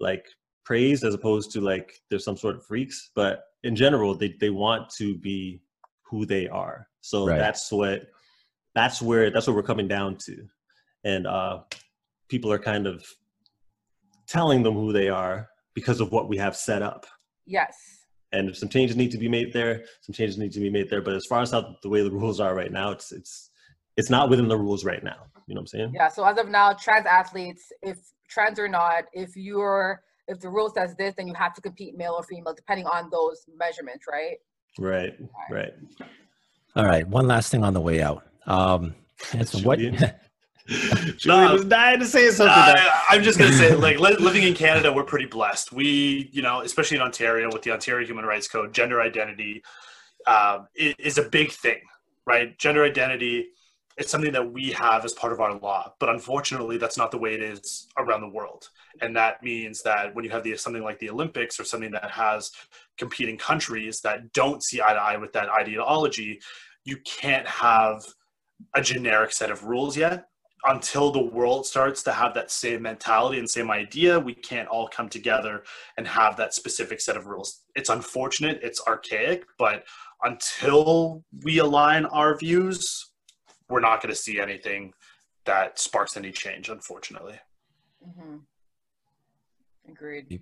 like 0.00 0.26
praise 0.64 1.02
as 1.04 1.14
opposed 1.14 1.50
to 1.52 1.60
like 1.60 1.94
there's 2.10 2.24
some 2.24 2.36
sort 2.36 2.56
of 2.56 2.64
freaks. 2.66 3.10
But 3.14 3.44
in 3.64 3.74
general, 3.74 4.14
they 4.14 4.34
they 4.40 4.50
want 4.50 4.90
to 4.98 5.16
be 5.18 5.62
who 6.02 6.26
they 6.26 6.48
are. 6.48 6.88
So 7.00 7.26
Right. 7.26 7.38
that's 7.38 7.70
what 7.72 8.08
that's 8.74 9.00
where 9.00 9.30
that's 9.30 9.46
what 9.46 9.56
we're 9.56 9.62
coming 9.62 9.88
down 9.88 10.16
to, 10.26 10.46
and 11.04 11.26
uh, 11.26 11.60
people 12.28 12.52
are 12.52 12.58
kind 12.58 12.86
of 12.86 13.04
telling 14.26 14.62
them 14.62 14.74
who 14.74 14.92
they 14.92 15.08
are 15.08 15.48
because 15.74 16.00
of 16.00 16.12
what 16.12 16.28
we 16.28 16.36
have 16.36 16.56
set 16.56 16.82
up. 16.82 17.06
Yes. 17.46 17.74
and 18.32 18.54
some 18.54 18.68
changes 18.68 18.96
need 18.96 19.10
to 19.10 19.18
be 19.18 19.28
made 19.28 19.52
there. 19.52 19.82
Some 20.02 20.12
changes 20.12 20.38
need 20.38 20.52
to 20.52 20.60
be 20.60 20.70
made 20.70 20.88
there. 20.88 21.02
But 21.02 21.14
as 21.14 21.26
far 21.26 21.40
as 21.42 21.50
how 21.50 21.74
the 21.82 21.88
way 21.88 22.02
the 22.02 22.10
rules 22.12 22.38
are 22.38 22.54
right 22.54 22.70
now, 22.70 22.90
it's 22.92 23.10
it's 23.10 23.49
it's 24.00 24.10
not 24.10 24.28
within 24.30 24.48
the 24.48 24.56
rules 24.56 24.84
right 24.84 25.04
now. 25.04 25.16
You 25.46 25.54
know 25.54 25.60
what 25.60 25.72
I'm 25.74 25.78
saying? 25.78 25.92
Yeah. 25.94 26.08
So 26.08 26.24
as 26.24 26.38
of 26.38 26.48
now, 26.48 26.72
trans 26.72 27.06
athletes, 27.06 27.70
if 27.82 27.98
trans 28.28 28.58
or 28.58 28.66
not, 28.68 29.04
if 29.12 29.36
you're 29.36 30.02
if 30.26 30.40
the 30.40 30.48
rule 30.48 30.70
says 30.70 30.94
this, 30.96 31.14
then 31.16 31.26
you 31.28 31.34
have 31.34 31.54
to 31.54 31.60
compete 31.60 31.96
male 31.96 32.14
or 32.16 32.22
female, 32.22 32.54
depending 32.54 32.86
on 32.86 33.10
those 33.10 33.44
measurements, 33.56 34.06
right? 34.10 34.36
Right. 34.78 35.12
Right. 35.50 35.72
All 36.76 36.86
right. 36.86 37.06
One 37.06 37.26
last 37.26 37.50
thing 37.50 37.64
on 37.64 37.74
the 37.74 37.80
way 37.80 38.00
out. 38.00 38.22
Um, 38.46 38.94
so 39.44 39.58
what? 39.60 39.78
Julian? 39.80 40.12
Julian 41.18 41.52
was 41.52 41.64
dying 41.64 41.98
to 41.98 42.06
say 42.06 42.30
something. 42.30 42.54
I, 42.54 43.06
I'm 43.10 43.22
just 43.24 43.38
gonna 43.40 43.52
say, 43.52 43.74
like, 43.74 43.98
li- 43.98 44.16
living 44.20 44.44
in 44.44 44.54
Canada, 44.54 44.92
we're 44.92 45.02
pretty 45.04 45.26
blessed. 45.26 45.72
We, 45.72 46.30
you 46.32 46.42
know, 46.42 46.60
especially 46.60 46.96
in 46.98 47.02
Ontario 47.02 47.50
with 47.52 47.62
the 47.62 47.72
Ontario 47.72 48.06
Human 48.06 48.24
Rights 48.24 48.46
Code, 48.46 48.72
gender 48.72 49.00
identity 49.02 49.62
um, 50.28 50.68
i- 50.80 50.94
is 50.98 51.18
a 51.18 51.22
big 51.28 51.50
thing, 51.50 51.80
right? 52.24 52.56
Gender 52.58 52.84
identity 52.84 53.48
it's 53.98 54.10
something 54.10 54.32
that 54.32 54.52
we 54.52 54.70
have 54.72 55.04
as 55.04 55.12
part 55.12 55.32
of 55.32 55.40
our 55.40 55.58
law, 55.58 55.92
but 55.98 56.08
unfortunately, 56.08 56.78
that's 56.78 56.96
not 56.96 57.10
the 57.10 57.18
way 57.18 57.34
it 57.34 57.42
is 57.42 57.88
around 57.98 58.22
the 58.22 58.28
world. 58.28 58.68
And 59.02 59.14
that 59.16 59.42
means 59.42 59.82
that 59.82 60.14
when 60.14 60.24
you 60.24 60.30
have 60.30 60.42
the 60.42 60.56
something 60.56 60.82
like 60.82 60.98
the 60.98 61.10
Olympics 61.10 61.58
or 61.58 61.64
something 61.64 61.90
that 61.92 62.10
has 62.10 62.52
competing 62.98 63.36
countries 63.36 64.00
that 64.00 64.32
don't 64.32 64.62
see 64.62 64.80
eye 64.80 64.94
to 64.94 65.00
eye 65.00 65.16
with 65.16 65.32
that 65.32 65.48
ideology, 65.48 66.40
you 66.84 66.96
can't 67.04 67.46
have 67.46 68.04
a 68.74 68.82
generic 68.82 69.32
set 69.32 69.50
of 69.50 69.64
rules 69.64 69.96
yet 69.96 70.26
until 70.64 71.10
the 71.10 71.22
world 71.22 71.66
starts 71.66 72.02
to 72.02 72.12
have 72.12 72.34
that 72.34 72.50
same 72.50 72.82
mentality 72.82 73.38
and 73.38 73.48
same 73.48 73.70
idea 73.70 74.20
we 74.20 74.34
can't 74.34 74.68
all 74.68 74.86
come 74.88 75.08
together 75.08 75.62
and 75.96 76.06
have 76.06 76.36
that 76.36 76.52
specific 76.52 77.00
set 77.00 77.16
of 77.16 77.26
rules 77.26 77.62
it's 77.74 77.88
unfortunate 77.88 78.60
it's 78.62 78.82
archaic 78.86 79.44
but 79.58 79.84
until 80.22 81.24
we 81.44 81.58
align 81.58 82.04
our 82.06 82.36
views 82.36 83.09
we're 83.70 83.80
not 83.80 84.02
going 84.02 84.12
to 84.14 84.20
see 84.20 84.40
anything 84.40 84.92
that 85.46 85.78
sparks 85.78 86.16
any 86.16 86.32
change 86.32 86.68
unfortunately 86.68 87.38
Mm-hmm. 88.06 88.36
Agreed. 89.90 90.40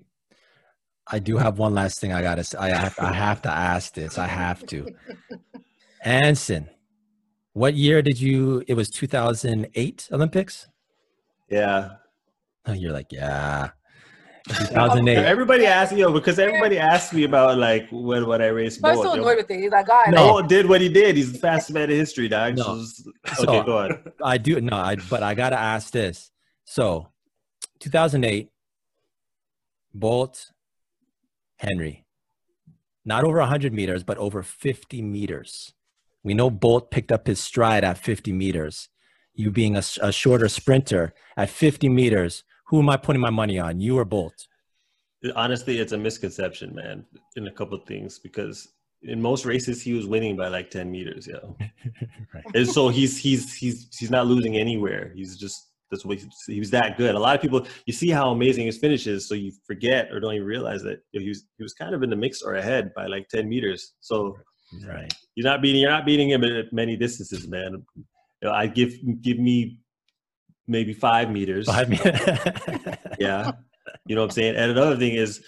I 1.11 1.19
do 1.19 1.37
have 1.39 1.59
one 1.59 1.75
last 1.75 2.01
thing 2.01 2.13
I 2.13 2.23
gotta. 2.23 2.41
s- 2.41 2.55
I 2.55 2.69
have, 2.69 2.95
I 3.01 3.13
have 3.13 3.43
to 3.43 3.51
ask 3.51 3.95
this. 3.95 4.19
I 4.19 4.27
have 4.27 4.65
to. 4.67 4.87
Anson, 6.05 6.69
what 7.55 7.75
year 7.75 8.03
did 8.03 8.21
you? 8.21 8.63
It 8.69 8.75
was 8.75 8.91
2008 8.91 10.09
Olympics. 10.13 10.69
Yeah. 11.51 11.93
Oh, 12.67 12.73
you're 12.75 12.93
like, 12.93 13.11
yeah. 13.11 13.71
2008. 14.49 15.17
Everybody 15.19 15.67
asked, 15.67 15.93
yo 15.93 16.13
because 16.13 16.39
everybody 16.39 16.79
asked 16.79 17.13
me 17.13 17.25
about 17.25 17.59
like 17.59 17.89
when 17.91 18.27
when 18.27 18.41
I 18.43 18.47
raced 18.49 18.81
I'm 18.85 18.95
Bolt. 18.95 19.05
so 19.07 19.15
yo. 19.15 19.23
annoyed 19.23 19.37
with 19.39 19.51
it. 19.51 19.61
He's 19.61 19.71
like, 19.71 19.87
God, 19.87 20.07
No. 20.09 20.29
Bolt 20.29 20.49
did 20.49 20.69
what 20.69 20.81
he 20.81 20.89
did. 20.89 21.17
He's 21.17 21.33
the 21.33 21.39
fastest 21.39 21.73
man 21.75 21.91
in 21.91 21.97
history, 21.97 22.29
dog. 22.29 22.57
No. 22.57 22.63
So 22.65 22.73
it's- 22.75 23.39
So- 23.39 23.43
okay, 23.49 23.67
go 23.67 23.79
on. 23.79 24.13
I 24.25 24.39
do 24.39 24.61
no, 24.61 24.77
I 24.77 24.97
but 25.11 25.23
I 25.23 25.35
gotta 25.35 25.59
ask 25.59 25.93
this. 25.93 26.31
So, 26.65 27.09
2008, 27.81 28.51
Bolt, 29.95 30.51
Henry, 31.57 32.05
not 33.05 33.25
over 33.25 33.39
100 33.39 33.73
meters, 33.73 34.03
but 34.03 34.19
over 34.19 34.43
50 34.43 35.01
meters. 35.03 35.73
We 36.23 36.35
know 36.35 36.51
Bolt 36.51 36.91
picked 36.91 37.11
up 37.11 37.27
his 37.27 37.41
stride 37.41 37.85
at 37.85 37.97
50 37.99 38.33
meters. 38.33 38.89
You 39.35 39.51
being 39.51 39.77
a, 39.77 39.83
a 40.03 40.13
shorter 40.13 40.49
sprinter 40.49 41.15
at 41.37 41.49
50 41.49 41.89
meters, 41.89 42.45
who 42.69 42.81
am 42.81 42.91
I 42.91 42.97
putting 42.97 43.21
my 43.21 43.31
money 43.31 43.59
on? 43.59 43.81
You 43.81 43.99
or 43.99 44.05
Bolt? 44.05 44.47
Honestly, 45.35 45.79
it's 45.79 45.93
a 45.93 45.99
misconception, 45.99 46.75
man, 46.75 47.05
in 47.37 47.49
a 47.49 47.53
couple 47.53 47.77
of 47.77 47.85
things 47.87 48.19
because 48.19 48.69
in 49.03 49.21
most 49.21 49.45
races 49.45 49.83
he 49.83 49.93
was 49.93 50.07
winning 50.07 50.37
by 50.37 50.49
like 50.49 50.71
10 50.71 50.91
meters, 50.91 51.27
yo. 51.27 51.57
Right. 52.35 52.45
And 52.55 52.69
so 52.69 52.91
he's 52.91 53.17
he's 53.17 53.55
he's 53.55 53.89
he's 53.99 54.11
not 54.11 54.27
losing 54.27 54.59
anywhere. 54.59 55.13
He's 55.15 55.39
just 55.39 55.71
that's 55.91 56.05
what 56.05 56.19
he's, 56.19 56.29
he 56.47 56.59
was 56.59 56.71
that 56.71 56.99
good. 56.99 57.15
A 57.15 57.19
lot 57.19 57.35
of 57.35 57.41
people 57.41 57.67
you 57.87 57.93
see 57.95 58.11
how 58.11 58.31
amazing 58.31 58.67
his 58.67 58.77
finish 58.77 59.07
is, 59.07 59.27
so 59.27 59.35
you 59.35 59.51
forget 59.67 60.13
or 60.13 60.21
don't 60.21 60.35
even 60.35 60.47
realize 60.47 60.83
that 60.83 61.01
you 61.13 61.21
know, 61.21 61.23
he 61.23 61.29
was 61.31 61.47
he 61.57 61.63
was 61.63 61.73
kind 61.73 61.95
of 61.95 62.03
in 62.03 62.11
the 62.11 62.17
mix 62.17 62.43
or 62.43 62.57
ahead 62.57 62.93
by 62.95 63.07
like 63.07 63.29
10 63.29 63.49
meters. 63.49 63.95
So 64.01 64.37
Right. 64.87 65.11
you're 65.35 65.51
not 65.51 65.63
beating 65.63 65.81
you're 65.81 65.91
not 65.91 66.05
beating 66.05 66.29
him 66.29 66.45
at 66.45 66.71
many 66.71 66.97
distances, 66.97 67.49
man. 67.49 67.83
You 67.97 68.05
know, 68.43 68.53
I 68.53 68.67
give 68.67 68.93
give 69.23 69.39
me 69.39 69.81
maybe 70.69 70.93
five 70.93 71.31
meters. 71.31 71.67
Five 71.67 71.89
meters. 71.89 72.21
Yeah. 73.19 73.51
You 74.07 74.15
know 74.15 74.21
what 74.21 74.27
I'm 74.27 74.31
saying? 74.31 74.55
And 74.57 74.71
another 74.71 74.97
thing 74.97 75.15
is, 75.15 75.43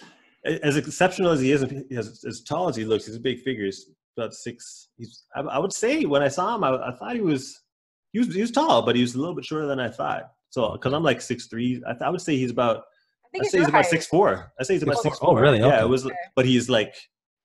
as 0.45 0.77
exceptional 0.77 1.31
as 1.31 1.41
he 1.41 1.53
is, 1.53 1.63
as, 1.97 2.25
as 2.27 2.41
tall 2.41 2.69
as 2.69 2.75
he 2.75 2.85
looks, 2.85 3.07
he's 3.07 3.15
a 3.15 3.21
big 3.21 3.41
figure. 3.43 3.65
He's 3.67 3.87
about 4.17 4.35
six. 4.35 4.89
He's, 4.97 5.25
I, 5.37 5.41
I 5.43 5.59
would 5.59 5.73
say 5.73 6.05
when 6.05 6.23
I 6.23 6.29
saw 6.29 6.57
him, 6.57 6.65
I, 6.65 6.71
I 6.89 6.93
thought 6.97 7.15
he 7.15 7.21
was, 7.21 7.61
he 8.13 8.19
was, 8.19 8.35
he 8.35 8.41
was 8.41 8.51
tall, 8.51 8.83
but 8.83 8.97
he 8.97 9.03
was 9.03 9.15
a 9.15 9.19
little 9.21 9.35
bit 9.37 9.45
shorter 9.45 9.67
than 9.67 9.79
I 9.79 9.89
thought. 9.89 10.31
So, 10.49 10.73
because 10.73 10.93
I'm 10.93 11.03
like 11.05 11.21
six 11.21 11.47
three, 11.47 11.81
I, 11.87 11.93
th- 11.93 12.03
I 12.03 12.09
would 12.11 12.21
say 12.23 12.37
he's 12.37 12.51
about, 12.51 12.79
I 12.79 13.29
think 13.31 13.45
I 13.45 13.45
it's 13.45 13.53
say 13.53 13.59
he's 13.59 13.69
about 13.69 13.83
height. 13.85 13.91
six 13.91 14.07
four. 14.07 14.53
I 14.59 14.65
say 14.65 14.75
he's 14.75 14.83
about 14.83 14.97
Oh, 14.99 15.03
six 15.03 15.19
oh, 15.23 15.27
four. 15.27 15.41
really? 15.41 15.59
Yeah, 15.61 15.67
Okay. 15.67 15.81
it 15.83 15.89
was, 15.89 16.11
but 16.35 16.45
he's 16.47 16.69
like, 16.69 16.95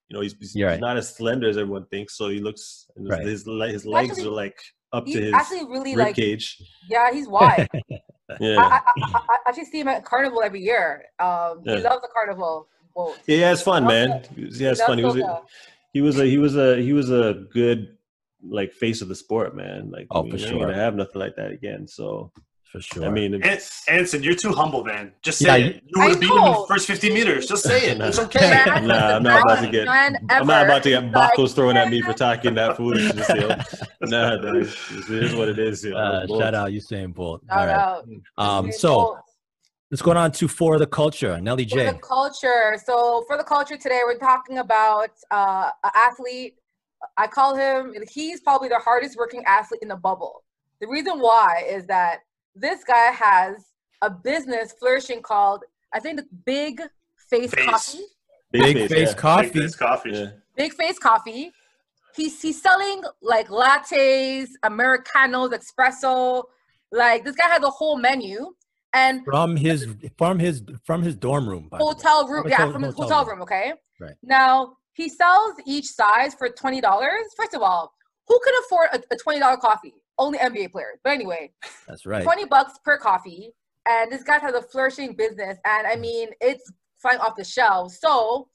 you 0.09 0.15
know, 0.15 0.21
he's, 0.21 0.33
he's, 0.39 0.53
he's 0.53 0.63
right. 0.63 0.79
not 0.79 0.97
as 0.97 1.13
slender 1.15 1.47
as 1.49 1.57
everyone 1.57 1.85
thinks. 1.87 2.17
So 2.17 2.29
he 2.29 2.39
looks, 2.39 2.87
his, 2.97 3.09
Right. 3.09 3.21
his, 3.21 3.45
his 3.45 3.85
legs 3.85 4.11
Actually, 4.11 4.27
are 4.27 4.31
like 4.31 4.59
up 4.93 5.05
to 5.05 5.11
He's 5.11 5.19
his 5.19 5.33
actually 5.33 5.65
really 5.65 5.95
rib 5.95 6.05
like, 6.07 6.15
cage. 6.15 6.61
yeah, 6.89 7.11
he's 7.11 7.27
wide. 7.27 7.67
Yeah. 8.39 8.57
I, 8.57 8.63
I, 8.63 8.81
I, 8.97 9.19
I 9.29 9.37
actually 9.49 9.65
see 9.65 9.79
him 9.81 9.87
at 9.87 10.03
carnival 10.03 10.41
every 10.41 10.59
year. 10.59 11.03
Um, 11.19 11.61
Yeah. 11.63 11.75
He 11.77 11.83
loves 11.83 12.01
the 12.01 12.07
carnival. 12.11 12.67
Well, 12.95 13.15
Yeah, 13.27 13.37
yeah, 13.37 13.51
it's 13.51 13.61
fun, 13.61 13.85
man. 13.85 14.09
that. 14.09 14.27
He 14.35 14.45
was- 14.45 14.59
Yeah, 14.59 14.71
it's 14.71 14.81
fun. 14.81 14.97
He 14.97 15.03
was, 15.05 15.15
a, 15.15 15.43
he 15.93 16.01
was 16.01 16.19
a, 16.19 16.25
he 16.25 16.37
was 16.39 16.55
a, 16.57 16.81
he 16.81 16.91
was 16.91 17.11
a 17.11 17.45
good 17.53 17.97
like 18.43 18.73
face 18.73 19.03
of 19.03 19.09
the 19.09 19.15
sport, 19.15 19.55
man. 19.55 19.91
Like, 19.91 20.07
Oh, 20.09 20.21
I 20.21 20.23
mean, 20.23 20.31
for 20.31 20.37
sure. 20.39 20.59
gonna 20.59 20.73
have 20.73 20.95
nothing 20.95 21.19
like 21.21 21.35
that 21.35 21.51
again. 21.51 21.87
So, 21.87 22.31
For 22.75 22.81
sure. 22.81 23.05
I 23.05 23.09
mean, 23.09 23.41
Anson, 23.87 24.21
you're 24.21 24.35
too 24.35 24.51
humble, 24.51 24.83
man. 24.83 25.13
Just 25.21 25.39
Yeah, 25.41 25.53
say 25.53 25.59
you- 25.61 25.69
it. 25.69 25.83
You 25.85 25.91
would 26.01 26.07
have 26.09 26.17
I 26.17 26.19
beaten 26.19 26.37
him 26.37 26.43
in 26.45 26.51
the 26.53 26.65
first 26.67 26.87
50 26.87 27.13
meters. 27.13 27.45
Just 27.47 27.63
say 27.63 27.87
it. 27.91 28.01
It's 28.01 28.19
okay. 28.25 28.49
Man, 28.49 28.87
Nah, 28.87 29.15
I'm 29.15 29.23
not 29.23 29.41
about 29.43 29.61
to 29.63 29.69
get- 29.71 29.85
man 29.85 30.17
I'm 30.29 30.45
not 30.47 30.65
about 30.65 30.83
to 30.83 30.89
get 30.89 31.11
buckles 31.11 31.53
thrown 31.53 31.77
at 31.77 31.89
me 31.89 32.01
for 32.01 32.13
talking 32.13 32.53
that 32.55 32.75
foolishness. 32.77 33.29
Yo. 33.29 33.47
Nah, 34.01 34.35
nah, 34.35 34.53
it 34.59 34.67
is 35.09 35.33
what 35.33 35.49
it 35.49 35.57
is. 35.57 35.83
Yo. 35.83 35.95
uh, 35.97 36.27
shout 36.27 36.53
out 36.53 36.69
Usain 36.69 37.11
Bolt. 37.13 37.41
All 37.49 37.57
Shout 37.57 37.67
right. 37.67 37.75
out. 37.75 38.07
Um, 38.37 38.71
so 38.71 38.89
Bolt. 38.89 39.17
let's 39.89 40.01
go 40.03 40.11
on 40.11 40.31
to 40.33 40.47
for 40.47 40.77
the 40.77 40.85
culture. 40.85 41.39
Nelly 41.41 41.63
For 41.63 41.75
J. 41.77 41.85
the 41.87 41.93
culture. 41.99 42.75
So 42.85 43.23
for 43.27 43.35
the 43.37 43.43
culture 43.43 43.77
today, 43.77 44.01
we're 44.05 44.19
talking 44.19 44.57
about 44.59 45.09
uh, 45.31 45.69
an 45.83 45.91
athlete. 45.95 46.55
I 47.17 47.25
call 47.27 47.55
him. 47.55 47.95
He's 48.11 48.41
probably 48.41 48.67
the 48.69 48.79
hardest 48.79 49.17
working 49.17 49.43
athlete 49.45 49.79
in 49.81 49.87
the 49.87 49.95
bubble. 49.95 50.43
The 50.81 50.87
reason 50.87 51.19
why 51.19 51.63
is 51.67 51.87
that 51.87 52.19
this 52.55 52.83
guy 52.83 53.11
has 53.11 53.65
a 54.01 54.09
business 54.09 54.73
flourishing 54.79 55.21
called 55.21 55.63
I 55.93 55.99
think 55.99 56.17
the 56.17 56.25
Big 56.45 56.81
Face, 57.29 57.53
Face. 57.53 57.65
Coffee. 57.65 58.03
Big 58.51 58.77
face, 58.77 58.91
Face 58.91 59.09
yeah. 59.09 59.13
Coffee. 59.15 59.49
Big 59.49 59.61
face 59.63 59.75
coffee. 59.75 60.11
Yeah. 60.11 60.25
Big 60.55 60.73
Face 60.73 60.99
Coffee. 60.99 61.51
He's 62.15 62.41
he's 62.41 62.61
selling 62.61 63.01
like 63.21 63.47
lattes, 63.49 64.47
americanos, 64.63 65.51
espresso. 65.51 66.43
Like 66.91 67.25
this 67.25 67.35
guy 67.35 67.47
has 67.47 67.63
a 67.63 67.69
whole 67.69 67.97
menu 67.97 68.53
and 68.93 69.21
From 69.25 69.55
his 69.57 69.87
from 70.17 70.39
his 70.39 70.63
from 70.85 71.01
his 71.01 71.15
dorm 71.15 71.47
room. 71.49 71.67
by 71.69 71.77
the 71.79 71.83
way. 71.85 71.91
hotel 71.93 72.27
room. 72.27 72.43
From 72.43 72.51
Yeah, 72.51 72.65
ho- 72.67 72.71
from 72.71 72.83
his 72.83 72.93
hotel 72.95 73.17
hotel 73.17 73.25
room. 73.25 73.39
room. 73.39 73.43
Okay. 73.43 73.73
Right. 73.99 74.13
Now 74.23 74.77
he 74.93 75.09
sells 75.09 75.53
each 75.65 75.87
size 75.87 76.33
for 76.35 76.47
twenty 76.49 76.79
dollars. 76.81 77.25
First 77.35 77.53
of 77.53 77.61
all, 77.61 77.93
who 78.27 78.39
can 78.45 78.53
afford 78.65 78.89
a, 78.93 79.01
a 79.13 79.17
twenty 79.17 79.39
dollar 79.39 79.57
coffee? 79.57 79.93
Only 80.17 80.37
NBA 80.39 80.71
players. 80.71 80.99
But 81.03 81.13
anyway, 81.13 81.51
That's 81.87 82.05
right. 82.05 82.23
twenty 82.23 82.45
bucks 82.45 82.79
per 82.83 82.97
coffee, 82.97 83.53
and 83.87 84.11
this 84.11 84.23
guy 84.23 84.39
has 84.39 84.55
a 84.55 84.61
flourishing 84.61 85.13
business. 85.13 85.57
And 85.65 85.87
I 85.87 85.95
mm. 85.95 86.01
mean, 86.01 86.29
it's 86.41 86.71
flying 87.01 87.19
off 87.19 87.35
the 87.35 87.43
shelves. 87.43 87.99
So 87.99 88.47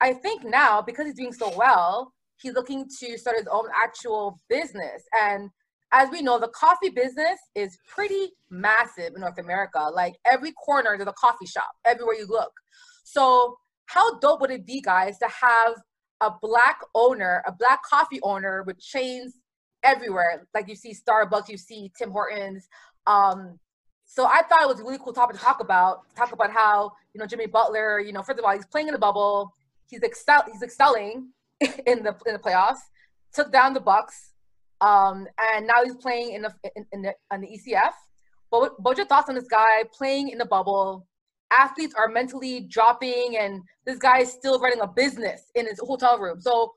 I 0.00 0.12
think 0.14 0.44
now 0.44 0.80
because 0.80 1.06
he's 1.06 1.14
doing 1.14 1.32
so 1.32 1.52
well, 1.56 2.12
he's 2.40 2.54
looking 2.54 2.86
to 3.00 3.18
start 3.18 3.36
his 3.36 3.46
own 3.48 3.66
actual 3.74 4.40
business. 4.48 5.02
And 5.20 5.50
as 5.92 6.08
we 6.10 6.22
know, 6.22 6.38
the 6.38 6.48
coffee 6.48 6.90
business 6.90 7.38
is 7.54 7.76
pretty 7.86 8.30
massive 8.48 9.12
in 9.14 9.20
North 9.20 9.38
America. 9.38 9.90
Like 9.92 10.14
every 10.24 10.52
corner, 10.52 10.96
there's 10.96 11.08
a 11.08 11.12
coffee 11.12 11.46
shop 11.46 11.70
everywhere 11.84 12.14
you 12.14 12.26
look. 12.28 12.52
So 13.04 13.56
how 13.86 14.18
dope 14.18 14.40
would 14.40 14.50
it 14.50 14.66
be, 14.66 14.80
guys, 14.80 15.18
to 15.18 15.28
have 15.28 15.74
a 16.20 16.30
black 16.40 16.80
owner, 16.94 17.42
a 17.46 17.52
black 17.52 17.82
coffee 17.82 18.20
owner 18.22 18.62
with 18.62 18.78
chains 18.78 19.34
everywhere? 19.82 20.46
Like 20.54 20.68
you 20.68 20.74
see 20.74 20.94
Starbucks, 20.94 21.48
you 21.48 21.56
see 21.56 21.92
Tim 21.96 22.10
Hortons. 22.10 22.68
Um, 23.06 23.58
so 24.04 24.26
I 24.26 24.42
thought 24.42 24.62
it 24.62 24.68
was 24.68 24.80
a 24.80 24.84
really 24.84 24.98
cool 24.98 25.12
topic 25.12 25.36
to 25.36 25.42
talk 25.42 25.60
about. 25.60 26.00
Talk 26.16 26.32
about 26.32 26.50
how 26.50 26.92
you 27.14 27.20
know 27.20 27.26
Jimmy 27.26 27.46
Butler. 27.46 28.00
You 28.00 28.12
know, 28.12 28.22
first 28.22 28.38
of 28.38 28.44
all, 28.44 28.52
he's 28.52 28.66
playing 28.66 28.88
in 28.88 28.92
the 28.92 28.98
bubble. 28.98 29.54
He's 29.88 30.02
excel. 30.02 30.44
He's 30.50 30.62
excelling 30.62 31.28
in 31.60 32.02
the 32.02 32.16
in 32.26 32.32
the 32.32 32.40
playoffs. 32.44 32.80
Took 33.32 33.52
down 33.52 33.74
the 33.74 33.80
Bucks, 33.80 34.32
um, 34.80 35.28
and 35.54 35.66
now 35.66 35.84
he's 35.84 35.94
playing 35.94 36.32
in 36.32 36.42
the 36.42 36.52
in, 36.74 36.86
in 36.92 37.02
the 37.02 37.14
on 37.30 37.40
the 37.40 37.46
ECF. 37.46 37.92
But 38.50 38.60
what, 38.60 38.82
what's 38.82 38.98
your 38.98 39.06
thoughts 39.06 39.28
on 39.28 39.36
this 39.36 39.46
guy 39.46 39.84
playing 39.92 40.30
in 40.30 40.38
the 40.38 40.46
bubble? 40.46 41.06
athletes 41.50 41.94
are 41.94 42.08
mentally 42.08 42.60
dropping 42.60 43.36
and 43.38 43.62
this 43.84 43.98
guy 43.98 44.20
is 44.20 44.32
still 44.32 44.60
running 44.60 44.80
a 44.80 44.86
business 44.86 45.50
in 45.54 45.66
his 45.66 45.80
hotel 45.80 46.18
room. 46.18 46.40
So 46.40 46.72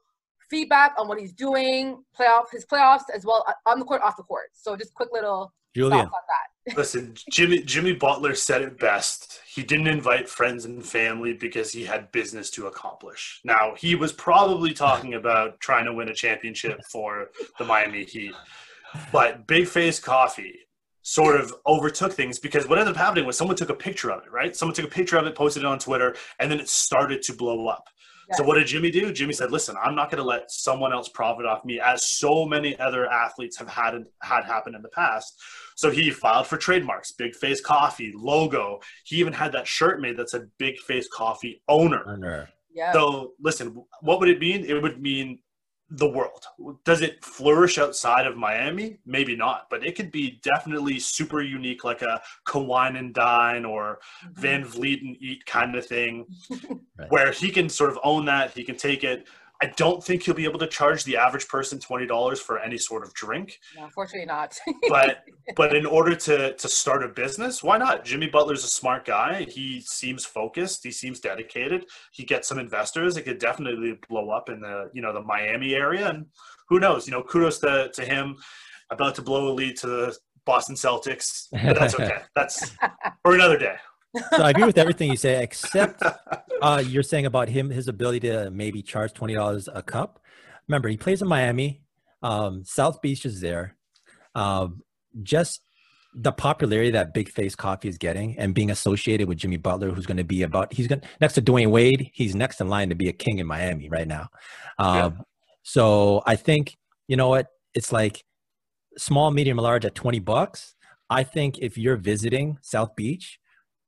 feedback 0.54 0.94
on 1.00 1.08
what 1.08 1.20
he's 1.20 1.34
doing, 1.34 2.04
playoff 2.18 2.52
his 2.52 2.64
playoffs 2.64 3.10
as 3.14 3.26
well 3.26 3.44
uh, 3.48 3.54
on 3.66 3.80
the 3.80 3.86
court, 3.86 4.04
off 4.04 4.16
the 4.16 4.24
court. 4.24 4.50
So 4.54 4.76
just 4.76 4.94
quick 4.94 5.10
little 5.12 5.52
Julian. 5.74 6.06
thoughts 6.06 6.14
on 6.14 6.22
that. 6.28 6.78
Listen, 6.78 7.16
Jimmy 7.32 7.64
Jimmy 7.64 7.94
Butler 7.94 8.36
said 8.36 8.62
it 8.62 8.80
best. 8.80 9.40
He 9.48 9.64
didn't 9.64 9.88
invite 9.88 10.30
friends 10.30 10.66
and 10.66 10.86
family 10.86 11.34
because 11.34 11.72
he 11.72 11.84
had 11.84 12.12
business 12.12 12.52
to 12.52 12.68
accomplish. 12.68 13.42
Now, 13.44 13.74
he 13.76 13.96
was 13.96 14.14
probably 14.14 14.74
talking 14.74 15.16
about 15.16 15.60
trying 15.60 15.86
to 15.86 15.94
win 15.94 16.10
a 16.10 16.14
championship 16.14 16.80
for 16.92 17.32
the 17.58 17.66
Miami 17.66 18.06
Heat. 18.06 18.36
But 19.12 19.48
Big 19.48 19.68
Face 19.68 20.00
Coffee 20.00 20.60
sort 21.02 21.36
of 21.36 21.54
overtook 21.68 22.14
things 22.14 22.40
because 22.40 22.68
what 22.68 22.80
ended 22.80 22.96
up 22.96 22.98
happening 22.98 23.26
was 23.26 23.38
someone 23.38 23.58
took 23.58 23.70
a 23.70 23.76
picture 23.76 24.10
of 24.12 24.24
it, 24.24 24.32
right? 24.32 24.56
Someone 24.56 24.74
took 24.74 24.86
a 24.86 24.90
picture 24.90 25.18
of 25.18 25.26
it, 25.28 25.36
posted 25.36 25.64
it 25.64 25.66
on 25.66 25.80
Twitter, 25.80 26.16
and 26.40 26.50
then 26.50 26.60
it 26.60 26.70
started 26.70 27.22
to 27.24 27.34
blow 27.34 27.68
up. 27.68 27.90
So 28.32 28.44
what 28.44 28.56
did 28.56 28.68
Jimmy 28.68 28.90
do? 28.90 29.12
Jimmy 29.12 29.34
said, 29.34 29.52
"Listen, 29.52 29.76
I'm 29.84 29.96
not 29.96 30.10
going 30.10 30.22
to 30.22 30.28
let 30.28 30.50
someone 30.50 30.94
else 30.94 31.10
profit 31.10 31.46
off 31.46 31.66
me, 31.66 31.80
as 31.80 32.08
so 32.08 32.46
many 32.46 32.78
other 32.80 33.08
athletes 33.12 33.58
have 33.58 33.68
had 33.68 33.94
had 34.22 34.46
happen 34.46 34.76
in 34.76 34.82
the 34.82 34.90
past." 34.90 35.42
So 35.76 35.92
he 35.92 36.10
filed 36.10 36.48
for 36.48 36.58
trademarks, 36.58 37.12
Big 37.12 37.36
Face 37.36 37.62
Coffee 37.62 38.14
logo. 38.16 38.80
He 39.04 39.18
even 39.18 39.34
had 39.34 39.52
that 39.54 39.68
shirt 39.68 40.00
made 40.02 40.18
that 40.18 40.30
said 40.30 40.50
Big 40.58 40.78
Face 40.80 41.08
Coffee 41.12 41.62
owner. 41.68 42.04
Turner. 42.04 42.50
Yeah. 42.74 42.94
So 42.94 43.34
listen, 43.40 43.84
what 44.02 44.20
would 44.20 44.30
it 44.30 44.40
mean? 44.40 44.66
It 44.66 44.82
would 44.82 45.02
mean 45.02 45.40
the 45.90 46.08
world. 46.10 46.46
Does 46.86 47.02
it 47.02 47.24
flourish 47.24 47.78
outside 47.78 48.26
of 48.26 48.36
Miami? 48.36 48.98
Maybe 49.06 49.36
not, 49.36 49.68
but 49.70 49.86
it 49.86 49.96
could 49.96 50.12
be 50.12 50.40
definitely 50.42 51.00
super 51.00 51.42
unique, 51.42 51.84
like 51.84 52.02
a 52.02 52.22
Kawine 52.48 52.98
and 52.98 53.14
Dine 53.14 53.64
or 53.66 54.00
Mhm. 54.26 54.34
VanVleet 54.66 55.02
and 55.02 55.18
Eat 55.22 55.46
kind 55.46 55.76
of 55.76 55.86
thing, 55.86 56.26
Right. 56.98 57.10
where 57.12 57.32
he 57.32 57.50
can 57.52 57.70
sort 57.70 57.92
of 57.92 58.00
own 58.04 58.26
that. 58.26 58.52
He 58.52 58.64
can 58.64 58.76
take 58.78 59.04
it. 59.04 59.28
I 59.64 59.72
don't 59.78 60.04
think 60.04 60.24
he'll 60.24 60.36
be 60.36 60.44
able 60.44 60.60
to 60.60 60.68
charge 60.68 61.06
the 61.06 61.16
average 61.16 61.48
person 61.48 61.80
twenty 61.80 62.06
dollars 62.06 62.42
for 62.42 62.60
any 62.60 62.78
sort 62.78 63.02
of 63.02 63.14
drink, 63.14 63.60
No, 63.78 63.86
unfortunately 63.86 64.26
not. 64.26 64.60
but 64.90 65.24
but 65.56 65.74
in 65.74 65.86
order 65.86 66.16
to 66.16 66.54
to 66.54 66.68
start 66.68 67.02
a 67.02 67.08
business, 67.08 67.64
why 67.64 67.78
not? 67.78 68.04
Jimmy 68.04 68.28
Butler's 68.28 68.66
a 68.66 68.68
smart 68.68 69.06
guy. 69.06 69.44
He 69.44 69.80
seems 69.80 70.26
focused. 70.26 70.84
He 70.84 70.92
seems 70.92 71.22
dedicated. 71.22 71.86
He 72.12 72.26
gets 72.26 72.50
some 72.50 72.60
investors. 72.60 73.16
It 73.16 73.24
could 73.24 73.40
definitely 73.40 73.98
blow 74.10 74.32
up 74.32 74.50
in 74.50 74.60
the 74.60 74.90
you 74.92 75.02
know 75.02 75.14
the 75.14 75.22
Miami 75.22 75.76
area, 75.76 76.10
and 76.10 76.26
who 76.68 76.82
knows? 76.82 77.08
You 77.08 77.14
know, 77.14 77.24
kudos 77.24 77.60
to 77.60 77.90
to 77.94 78.04
him. 78.04 78.36
About 78.90 79.16
to 79.16 79.22
blow 79.22 79.48
a 79.48 79.54
lead 79.54 79.78
to 79.78 79.88
the 79.88 80.18
Boston 80.46 80.76
Celtics, 80.76 81.48
but 81.52 81.80
that's 81.80 81.96
okay. 81.96 82.18
that's 82.36 82.76
for 83.24 83.34
another 83.34 83.58
day. 83.58 83.78
So 84.16 84.44
I 84.44 84.50
agree 84.52 84.66
with 84.66 84.78
everything 84.84 85.10
you 85.10 85.18
say, 85.18 85.42
except 85.44 86.02
uh, 86.62 86.84
you're 86.86 87.04
saying 87.04 87.26
about 87.26 87.50
him, 87.50 87.70
his 87.70 87.88
ability 87.88 88.22
to 88.22 88.52
maybe 88.52 88.82
charge 88.82 89.14
twenty 89.14 89.34
dollars 89.34 89.68
a 89.74 89.82
cup. 89.82 90.20
Remember, 90.68 90.90
he 90.90 90.98
plays 90.98 91.22
in 91.22 91.28
Miami. 91.28 91.82
Um, 92.22 92.64
South 92.64 93.02
Beach 93.02 93.26
is 93.26 93.42
there. 93.42 93.76
Um, 94.36 94.82
just 95.24 95.62
the 96.16 96.32
popularity 96.32 96.92
that 96.92 97.14
Big 97.14 97.30
Face 97.30 97.56
Coffee 97.56 97.90
is 97.90 97.98
getting, 97.98 98.38
and 98.38 98.54
being 98.54 98.72
associated 98.72 99.28
with 99.28 99.40
Jimmy 99.40 99.58
Butler, 99.58 99.90
who's 99.92 100.06
going 100.06 100.18
to 100.18 100.24
be 100.24 100.44
about 100.44 100.72
he's 100.74 100.88
going 100.88 101.02
next 101.20 101.34
to 101.34 101.42
Dwyane 101.42 101.72
Wade. 101.72 102.12
He's 102.14 102.36
next 102.36 102.62
in 102.62 102.70
line 102.70 102.90
to 102.90 102.96
be 102.96 103.10
a 103.10 103.14
king 103.14 103.40
in 103.40 103.48
Miami 103.48 103.90
right 103.90 104.08
now. 104.08 104.30
Um, 104.80 105.24
So 105.64 106.22
I 106.26 106.36
think 106.36 106.78
you 107.08 107.16
know 107.18 107.30
what 107.30 107.48
it's 107.74 107.92
like. 107.92 108.24
Small, 108.96 109.32
medium, 109.32 109.58
large 109.58 109.86
at 109.86 109.96
twenty 109.96 110.20
bucks. 110.20 110.76
I 111.10 111.24
think 111.24 111.58
if 111.58 111.80
you're 111.80 111.98
visiting 111.98 112.60
South 112.62 112.96
Beach 112.96 113.40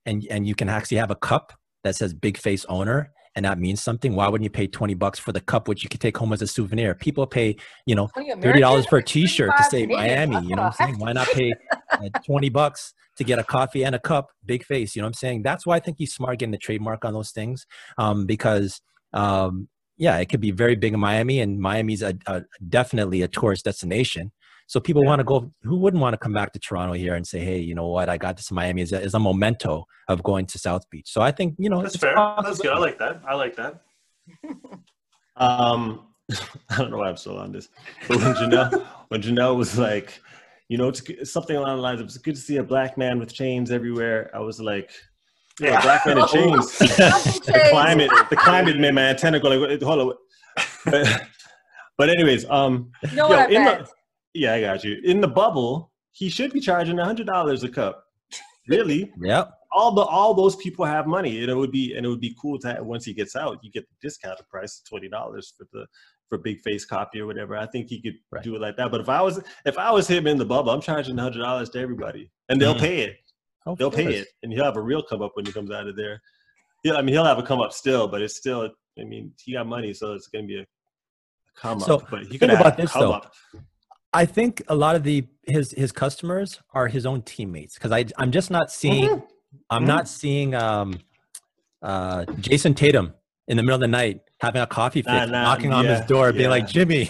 and 0.06 0.26
and 0.30 0.47
you 0.47 0.56
can 0.56 0.70
actually 0.70 0.97
have 0.97 1.12
a 1.12 1.16
cup 1.16 1.53
that 1.84 1.95
says 1.95 2.14
big 2.14 2.38
face 2.38 2.66
owner 2.66 3.12
and 3.36 3.43
that 3.43 3.60
means 3.60 3.84
something. 3.84 4.16
Why 4.16 4.30
wouldn't 4.30 4.45
you 4.45 4.49
pay 4.49 4.66
20 4.66 4.93
bucks 4.93 5.20
for 5.20 5.34
the 5.34 5.41
cup 5.41 5.68
which 5.68 5.84
you 5.84 5.89
could 5.89 5.99
take 5.99 6.18
home 6.18 6.32
as 6.32 6.41
a 6.41 6.47
souvenir? 6.47 6.95
People 6.95 7.28
pay 7.28 7.56
you 7.86 7.95
know 7.95 8.08
$30 8.16 8.89
for 8.89 8.97
a 8.97 9.03
t-shirt 9.03 9.51
to 9.58 9.64
say 9.66 9.86
miami 9.86 10.36
you 10.47 10.56
know 10.56 10.64
what 10.64 10.80
i'm 10.80 10.88
saying? 10.88 10.99
Why 10.99 11.14
not 11.14 11.28
pay 11.28 11.53
uh, 11.91 12.10
20 12.26 12.49
bucks 12.49 12.93
to 13.18 13.24
get 13.24 13.39
a 13.39 13.43
coffee 13.43 13.84
and 13.84 13.95
a 13.95 13.99
cup 13.99 14.32
big 14.45 14.64
face 14.64 14.95
you 14.95 15.01
know 15.01 15.06
what 15.06 15.10
i'm 15.10 15.14
saying? 15.16 15.43
That's 15.43 15.66
why 15.66 15.76
i 15.76 15.80
think 15.80 15.97
he's 15.97 16.14
smart 16.14 16.39
getting 16.39 16.51
the 16.51 16.58
trademark 16.58 17.06
on 17.06 17.14
those 17.14 17.32
things 17.32 17.66
um, 17.97 18.26
because 18.26 18.82
um, 19.14 19.68
yeah 19.97 20.18
it 20.18 20.28
could 20.28 20.41
be 20.41 20.51
very 20.51 20.76
big 20.76 20.93
in 20.93 20.99
miami 20.99 21.39
and 21.39 21.60
miami's 21.60 22.01
a, 22.01 22.18
a 22.28 22.43
definitely 22.70 23.22
a 23.22 23.28
tourist 23.28 23.66
destination 23.66 24.32
so 24.68 24.80
people 24.80 25.03
Yeah. 25.03 25.09
want 25.09 25.20
to 25.20 25.24
go. 25.24 25.51
Who 25.63 25.78
wouldn't 25.78 26.01
want 26.01 26.13
to 26.13 26.18
come 26.18 26.34
back 26.34 26.53
to 26.53 26.59
Toronto 26.59 26.93
here 26.93 27.16
and 27.16 27.26
say, 27.26 27.39
"Hey, 27.39 27.59
you 27.59 27.76
know 27.76 27.88
what? 27.88 28.09
I 28.09 28.18
got 28.18 28.36
this 28.38 28.49
in 28.51 28.55
Miami 28.55 28.82
as 28.82 28.91
a, 28.93 29.01
as 29.03 29.13
a 29.13 29.20
memento 29.20 29.86
of 30.07 30.24
going 30.24 30.45
to 30.47 30.57
South 30.59 30.89
Beach." 30.89 31.09
So 31.11 31.22
I 31.22 31.32
think 31.32 31.55
you 31.57 31.70
know 31.70 31.82
That's 31.82 31.95
it's 31.95 32.01
fair. 32.03 32.16
possible. 32.16 32.49
That's 32.49 32.61
good. 32.61 32.72
I 32.74 32.78
like 32.80 32.97
that. 32.99 33.22
I 33.28 33.36
like 33.36 33.55
that. 33.57 33.82
Um, 35.38 36.07
I 36.70 36.78
don't 36.78 36.91
know 36.91 36.97
why 36.97 37.09
I'm 37.09 37.18
still 37.18 37.38
on 37.38 37.51
this, 37.51 37.68
but 38.07 38.18
when 38.18 38.34
Janelle, 38.36 38.86
when 39.09 39.22
Janelle 39.22 39.57
was 39.57 39.78
like, 39.78 40.22
you 40.70 40.78
know, 40.78 40.88
it's 40.88 41.32
something 41.32 41.55
along 41.55 41.76
the 41.76 41.82
lines 41.82 41.99
of, 41.99 42.07
"It's 42.07 42.18
good 42.18 42.36
to 42.36 42.41
see 42.41 42.57
a 42.57 42.63
black 42.63 42.97
man 42.97 43.20
with 43.20 43.34
chains 43.34 43.70
everywhere." 43.70 44.32
I 44.34 44.39
was 44.39 44.59
like, 44.61 44.91
yeah, 45.59 45.72
Yeah. 45.72 45.82
black 45.82 46.05
man 46.05 46.18
in 46.20 46.28
chains. 46.28 46.78
The 46.80 47.68
climate, 47.70 48.11
the 48.30 48.36
climate 48.38 48.78
made 48.80 48.93
my 48.93 49.01
antenna 49.09 49.39
go 49.39 49.49
like, 49.49 49.82
hold 49.82 49.99
on. 49.99 50.13
But, 50.86 51.22
but 51.97 52.09
anyways, 52.09 52.45
um, 52.49 52.91
You 53.11 53.18
know 53.18 53.30
yo, 53.30 53.36
what 53.36 53.39
I 53.49 53.53
in 53.53 53.63
meant? 53.66 53.86
the, 53.86 53.91
yeah, 54.36 54.54
I 54.54 54.62
got 54.62 54.84
you. 54.84 55.00
In 55.04 55.22
the 55.22 55.28
bubble, 55.28 55.92
he 56.12 56.30
should 56.30 56.52
be 56.54 56.60
charging 56.60 57.00
a 57.00 57.06
hundred 57.06 57.28
dollars 57.28 57.64
a 57.64 57.70
cup. 57.70 58.04
Really, 58.68 59.12
Yep. 59.22 59.52
all 59.72 59.92
the 59.92 60.02
all 60.02 60.34
those 60.34 60.56
people 60.56 60.86
have 60.86 61.06
money, 61.06 61.42
and 61.42 61.50
it 61.52 61.56
would 61.56 61.72
be 61.72 61.96
and 61.96 62.04
it 62.06 62.10
would 62.10 62.20
be 62.20 62.36
cool 62.42 62.58
to 62.60 62.68
have, 62.74 62.84
once 62.86 63.06
he 63.06 63.14
gets 63.14 63.36
out, 63.36 63.60
you 63.64 63.70
get 63.72 63.88
the 63.88 63.96
discounted 64.02 64.48
price 64.50 64.80
of 64.80 64.90
twenty 64.90 65.08
dollars 65.08 65.54
for 65.56 65.68
the 65.72 65.86
for 66.30 66.40
big 66.40 66.60
face 66.62 66.84
copy 66.84 67.20
or 67.22 67.28
whatever. 67.28 67.56
I 67.56 67.68
think 67.68 67.90
he 67.90 68.02
could 68.02 68.16
Right. 68.32 68.44
do 68.44 68.56
it 68.56 68.62
like 68.62 68.76
that. 68.78 68.90
But 68.90 69.02
if 69.02 69.10
I 69.10 69.22
was 69.22 69.40
if 69.66 69.78
I 69.78 69.92
was 69.92 70.08
him 70.08 70.26
in 70.26 70.38
the 70.40 70.46
bubble, 70.46 70.72
I'm 70.72 70.82
charging 70.82 71.16
hundred 71.16 71.42
dollars 71.44 71.70
to 71.72 71.80
everybody, 71.80 72.32
and 72.50 72.60
they'll 72.60 72.74
Mhm. 72.74 72.80
pay 72.80 73.02
it. 73.02 73.18
Of 73.68 73.78
They'll 73.78 73.92
pay 73.92 74.16
it, 74.16 74.28
and 74.42 74.52
he'll 74.52 74.64
have 74.64 74.78
a 74.78 74.82
real 74.82 75.04
come 75.04 75.22
up 75.22 75.32
when 75.36 75.46
he 75.46 75.52
comes 75.52 75.70
out 75.72 75.88
of 75.88 75.96
there. 75.96 76.22
Yeah, 76.84 76.94
I 76.96 77.02
mean 77.04 77.14
he'll 77.14 77.24
have 77.26 77.38
a 77.38 77.44
come 77.44 77.62
up 77.62 77.72
still, 77.72 78.08
but 78.08 78.24
it's 78.24 78.36
still. 78.36 78.72
I 79.00 79.04
mean 79.04 79.32
he 79.44 79.54
got 79.54 79.68
money, 79.68 79.94
so 79.94 80.14
it's 80.14 80.28
gonna 80.28 80.46
be 80.48 80.60
a 80.62 80.66
come 81.56 81.80
So, 81.82 81.98
up. 81.98 82.10
But 82.10 82.22
he 82.22 82.30
think 82.30 82.40
could 82.40 82.50
have 82.50 82.62
about 82.62 82.80
a 82.80 82.82
this, 82.82 82.92
come 82.92 83.02
though. 83.02 83.12
up. 83.14 83.32
I 84.16 84.26
think 84.26 84.63
a 84.68 84.76
lot 84.76 84.95
of 84.95 85.03
the 85.03 85.28
his 85.47 85.72
his 85.72 85.91
customers 85.91 86.59
are 86.74 86.88
his 86.88 87.05
own 87.05 87.22
teammates 87.22 87.76
because 87.76 87.91
I 87.91 88.05
I'm 88.18 88.32
just 88.32 88.49
not 88.49 88.72
seeing 88.72 89.09
Mhm. 89.09 89.24
I'm 89.70 89.84
Mhm. 89.84 89.88
not 89.88 90.07
seeing 90.07 90.55
um 90.55 90.99
uh 91.82 92.26
Jayson 92.39 92.74
Tatum 92.76 93.13
in 93.47 93.57
the 93.57 93.63
middle 93.63 93.76
of 93.76 93.82
the 93.82 93.88
night 93.88 94.22
having 94.41 94.61
a 94.61 94.68
coffee 94.68 95.01
fit, 95.01 95.11
Nah, 95.11 95.26
nah, 95.26 95.43
knocking 95.43 95.72
on 95.72 95.86
his 95.86 95.99
yeah, 95.99 96.07
door, 96.07 96.34
being 96.34 96.49
like. 96.49 96.68
Jimmy. 96.68 97.09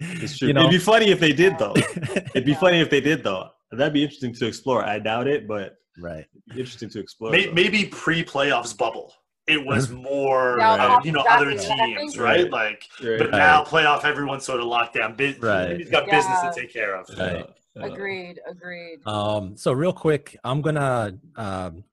It's 0.00 0.36
true. 0.38 0.48
you 0.48 0.54
know, 0.54 0.60
It'd 0.62 0.72
be 0.72 0.78
funny 0.78 1.10
if 1.10 1.20
they 1.20 1.32
did 1.32 1.58
though. 1.58 1.74
It'd 2.34 2.44
be 2.44 2.54
funny 2.54 2.80
if 2.80 2.90
they 2.90 3.00
did 3.00 3.22
though. 3.24 3.48
That'd 3.72 3.92
be 3.94 4.02
interesting 4.02 4.34
to 4.34 4.46
explore. 4.46 4.84
I 4.84 4.98
doubt 4.98 5.26
it, 5.28 5.46
but 5.48 5.76
right. 5.98 6.24
interesting 6.50 6.88
to 6.90 7.00
explore. 7.00 7.30
May- 7.30 7.46
though. 7.46 7.52
Maybe 7.52 7.84
pre-playoffs 7.86 8.76
bubble. 8.76 9.12
It 9.46 9.64
was 9.64 9.90
more, 9.90 10.56
Yeah, 10.58 10.72
uh, 10.96 11.00
you 11.04 11.12
know, 11.12 11.24
other 11.28 11.56
teams, 11.56 12.18
Right. 12.18 12.40
right? 12.42 12.50
Like, 12.50 12.88
Right. 13.02 13.18
but 13.18 13.30
now 13.30 13.62
playoff, 13.62 14.04
everyone's 14.04 14.44
sort 14.44 14.58
of 14.60 14.66
locked 14.66 14.94
down. 14.94 15.14
Bus- 15.14 15.38
Right. 15.38 15.76
He's 15.78 15.88
got 15.90 16.06
business 16.10 16.40
to 16.40 16.52
take 16.54 16.72
care 16.72 16.96
of. 16.96 17.08
Right. 17.16 17.46
Uh, 17.80 17.82
Agreed. 17.84 18.40
Agreed. 18.48 19.06
Um, 19.06 19.56
so 19.56 19.70
real 19.72 19.92
quick, 19.92 20.36
I'm 20.42 20.62
gonna 20.62 21.12
um, 21.36 21.84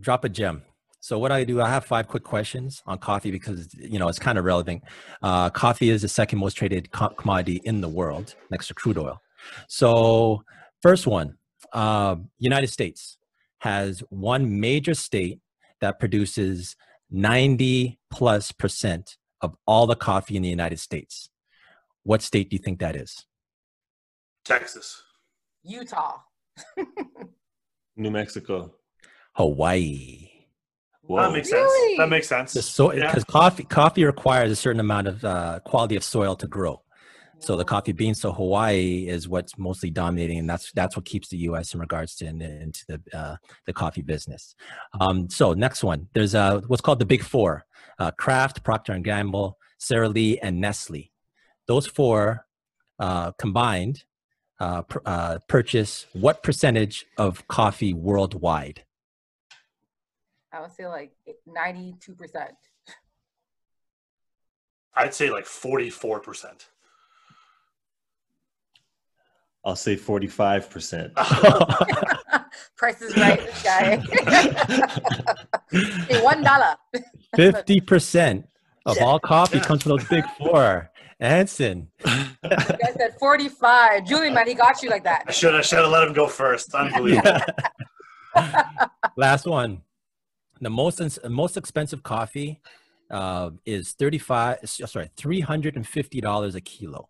drop 0.00 0.24
a 0.24 0.28
gem. 0.28 0.62
So 1.00 1.18
what 1.18 1.30
I 1.32 1.44
do, 1.44 1.60
I 1.62 1.68
have 1.68 1.84
five 1.84 2.08
quick 2.08 2.24
questions 2.24 2.82
on 2.86 2.98
coffee 2.98 3.30
because 3.30 3.68
you 3.74 3.98
know 3.98 4.08
it's 4.08 4.18
kind 4.18 4.36
of 4.38 4.44
relevant. 4.44 4.82
Uh, 5.22 5.48
coffee 5.50 5.90
is 5.90 6.02
the 6.02 6.08
second 6.08 6.38
most 6.40 6.54
traded 6.54 6.90
co- 6.90 7.10
commodity 7.10 7.60
in 7.64 7.80
the 7.80 7.88
world, 7.88 8.34
next 8.50 8.66
to 8.68 8.74
crude 8.74 8.98
oil. 8.98 9.20
So 9.68 10.42
first 10.82 11.06
one, 11.06 11.36
uh, 11.72 12.16
United 12.38 12.66
States 12.68 13.16
has 13.58 14.00
one 14.10 14.58
major 14.60 14.94
state 14.94 15.40
that 15.84 16.00
produces 16.00 16.76
90 17.10 17.98
plus 18.10 18.52
percent 18.52 19.16
of 19.42 19.54
all 19.66 19.86
the 19.86 19.94
coffee 19.94 20.34
in 20.36 20.42
the 20.42 20.48
United 20.48 20.80
States. 20.80 21.28
What 22.04 22.22
state 22.22 22.48
do 22.48 22.56
you 22.56 22.62
think 22.62 22.78
that 22.80 22.96
is? 22.96 23.26
Texas. 24.46 25.02
Utah. 25.62 26.20
New 27.96 28.10
Mexico. 28.10 28.72
Hawaii. 29.34 30.30
Whoa. 31.02 31.20
That 31.22 31.32
makes 31.32 31.52
Really? 31.52 31.88
sense. 31.88 31.98
That 31.98 32.08
makes 32.08 32.28
sense. 32.28 32.52
The 32.54 32.62
soil, 32.62 32.94
Yeah. 32.96 33.08
because 33.08 33.24
coffee 33.24 33.64
coffee 33.64 34.04
requires 34.04 34.50
a 34.50 34.56
certain 34.56 34.80
amount 34.80 35.06
of 35.08 35.22
uh, 35.24 35.60
quality 35.66 35.96
of 35.96 36.04
soil 36.04 36.34
to 36.36 36.46
grow. 36.46 36.82
So 37.44 37.56
the 37.56 37.64
coffee 37.64 37.92
beans, 37.92 38.22
so 38.22 38.32
Hawaii 38.32 39.06
is 39.06 39.28
what's 39.28 39.58
mostly 39.58 39.90
dominating, 39.90 40.38
and 40.38 40.48
that's 40.48 40.72
that's 40.72 40.96
what 40.96 41.04
keeps 41.04 41.28
the 41.28 41.36
U.S. 41.48 41.74
in 41.74 41.80
regards 41.80 42.14
to 42.16 42.26
in, 42.26 42.40
into 42.40 42.84
the 42.88 43.00
uh, 43.12 43.36
the 43.66 43.72
coffee 43.74 44.00
business. 44.00 44.54
Um, 44.98 45.28
so 45.28 45.52
next 45.52 45.84
one, 45.84 46.08
there's 46.14 46.34
uh, 46.34 46.62
what's 46.68 46.80
called 46.80 47.00
the 47.00 47.04
Big 47.04 47.22
Four: 47.22 47.66
uh, 47.98 48.12
Kraft, 48.12 48.64
Procter 48.64 48.94
and 48.94 49.04
Gamble, 49.04 49.58
Sara 49.76 50.08
Lee, 50.08 50.38
and 50.38 50.58
Nestle. 50.58 51.12
Those 51.66 51.86
four 51.86 52.46
uh, 52.98 53.32
combined 53.32 54.04
uh, 54.58 54.82
pr- 54.82 54.98
uh, 55.04 55.38
purchase 55.46 56.06
what 56.14 56.42
percentage 56.42 57.04
of 57.18 57.46
coffee 57.48 57.92
worldwide? 57.92 58.84
I 60.50 60.62
would 60.62 60.72
say 60.72 60.86
like 60.86 61.12
ninety-two 61.46 62.14
percent. 62.14 62.54
I'd 64.94 65.12
say 65.12 65.28
like 65.28 65.44
forty-four 65.44 66.20
percent. 66.20 66.68
I'll 69.64 69.76
say 69.76 69.96
45%. 69.96 71.14
Price 72.76 73.00
is 73.02 73.16
right, 73.16 73.40
this 73.40 73.62
guy. 73.62 73.96
hey, 75.70 76.22
one 76.22 76.42
dollar. 76.42 76.76
Fifty 77.34 77.80
percent 77.80 78.46
of 78.86 78.98
all 79.00 79.18
coffee 79.18 79.60
comes 79.60 79.82
from 79.82 79.90
those 79.90 80.04
big 80.08 80.24
four. 80.38 80.90
Anson. 81.20 81.88
You 82.04 82.12
guys 82.48 82.94
said 82.96 83.14
forty-five. 83.18 84.04
Julie, 84.06 84.30
man, 84.30 84.46
he 84.46 84.54
got 84.54 84.82
you 84.82 84.90
like 84.90 85.06
I 85.06 85.18
that. 85.24 85.34
should 85.34 85.54
I 85.54 85.62
should 85.62 85.78
have 85.78 85.90
let 85.90 86.06
him 86.06 86.12
go 86.12 86.26
first. 86.26 86.74
Unbelievable. 86.74 87.40
Last 89.16 89.46
one. 89.46 89.82
The 90.60 90.70
most 90.70 91.00
most 91.28 91.56
expensive 91.56 92.02
coffee 92.02 92.60
uh, 93.10 93.50
is 93.64 93.92
thirty 93.92 94.18
five. 94.18 94.58
Sorry, 94.64 95.10
three 95.16 95.40
hundred 95.40 95.76
and 95.76 95.86
fifty 95.86 96.20
dollars 96.20 96.54
a 96.54 96.60
kilo. 96.60 97.08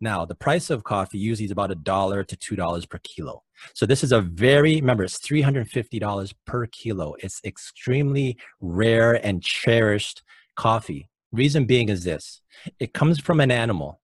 Now, 0.00 0.24
the 0.24 0.34
price 0.34 0.70
of 0.70 0.84
coffee 0.84 1.18
usually 1.18 1.46
is 1.46 1.50
about 1.50 1.70
a 1.70 1.74
dollar 1.74 2.22
to 2.24 2.36
two 2.36 2.56
dollars 2.56 2.86
per 2.86 2.98
kilo. 2.98 3.42
So 3.74 3.86
this 3.86 4.04
is 4.04 4.12
a 4.12 4.20
very 4.20 4.76
remember 4.76 5.04
it's 5.04 5.18
three 5.18 5.42
hundred 5.42 5.60
and 5.60 5.70
fifty 5.70 5.98
dollars 5.98 6.34
per 6.44 6.66
kilo. 6.66 7.14
It's 7.20 7.40
extremely 7.44 8.36
rare 8.60 9.14
and 9.14 9.42
cherished 9.42 10.22
coffee. 10.54 11.08
Reason 11.32 11.64
being 11.64 11.88
is 11.88 12.04
this: 12.04 12.42
it 12.78 12.92
comes 12.92 13.18
from 13.20 13.40
an 13.40 13.50
animal, 13.50 14.00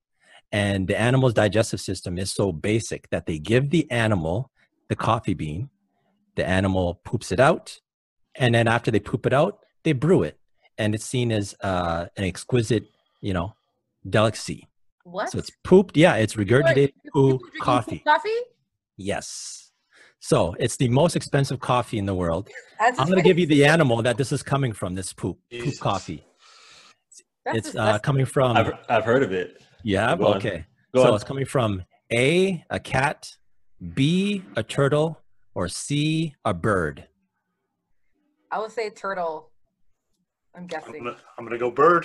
and 0.52 0.86
the 0.86 0.98
animal's 0.98 1.34
digestive 1.34 1.80
system 1.80 2.18
is 2.18 2.32
so 2.32 2.52
basic 2.52 3.08
that 3.10 3.26
they 3.26 3.38
give 3.38 3.70
the 3.70 3.90
animal 3.90 4.50
the 4.88 4.96
coffee 4.96 5.34
bean 5.34 5.70
the 6.36 6.46
animal 6.46 7.00
poops 7.04 7.32
it 7.32 7.40
out 7.40 7.80
and 8.34 8.54
then 8.54 8.68
after 8.68 8.90
they 8.90 9.00
poop 9.00 9.26
it 9.26 9.32
out 9.32 9.60
they 9.84 9.92
brew 9.92 10.22
it 10.22 10.38
and 10.78 10.94
it's 10.94 11.04
seen 11.04 11.32
as 11.32 11.54
uh, 11.62 12.06
an 12.16 12.24
exquisite 12.24 12.84
you 13.20 13.32
know 13.32 13.54
delicacy 14.08 14.68
What? 15.04 15.30
so 15.30 15.38
it's 15.38 15.50
pooped 15.64 15.96
yeah 15.96 16.14
it's 16.16 16.34
regurgitated 16.34 16.92
people 17.02 17.12
poo 17.12 17.38
drinking 17.38 17.60
coffee 17.60 17.98
Coffee? 18.06 18.38
yes 18.96 19.70
so 20.20 20.54
it's 20.60 20.76
the 20.76 20.88
most 20.88 21.16
expensive 21.16 21.58
coffee 21.60 21.98
in 21.98 22.06
the 22.06 22.14
world 22.14 22.48
That's 22.78 22.98
i'm 22.98 23.06
going 23.06 23.18
to 23.18 23.22
give 23.24 23.38
you 23.38 23.46
the 23.46 23.64
animal 23.64 24.02
that 24.02 24.16
this 24.16 24.30
is 24.32 24.42
coming 24.42 24.72
from 24.72 24.94
this 24.94 25.12
poop 25.12 25.38
poop 25.50 25.78
coffee 25.80 26.24
That's 27.44 27.58
it's 27.68 27.76
uh, 27.76 27.98
coming 27.98 28.26
from 28.26 28.56
I've, 28.56 28.72
I've 28.88 29.04
heard 29.04 29.22
of 29.22 29.32
it. 29.32 29.62
yeah 29.82 30.14
Go 30.16 30.28
on. 30.28 30.36
okay 30.36 30.66
Go 30.94 31.02
so 31.02 31.08
on. 31.08 31.14
it's 31.16 31.24
coming 31.24 31.44
from 31.46 31.82
a 32.12 32.64
a 32.70 32.78
cat 32.78 33.28
b 33.94 34.42
a 34.56 34.62
turtle 34.62 35.18
or 35.54 35.66
c 35.68 36.34
a 36.44 36.54
bird 36.54 37.08
I 38.52 38.58
would 38.58 38.70
say 38.70 38.90
turtle. 38.90 39.50
I'm 40.54 40.60
I'm 40.62 40.66
guessing. 40.66 40.92
gonna, 41.02 41.16
I'm 41.38 41.44
gonna 41.46 41.56
go 41.56 41.70
bird. 41.70 42.04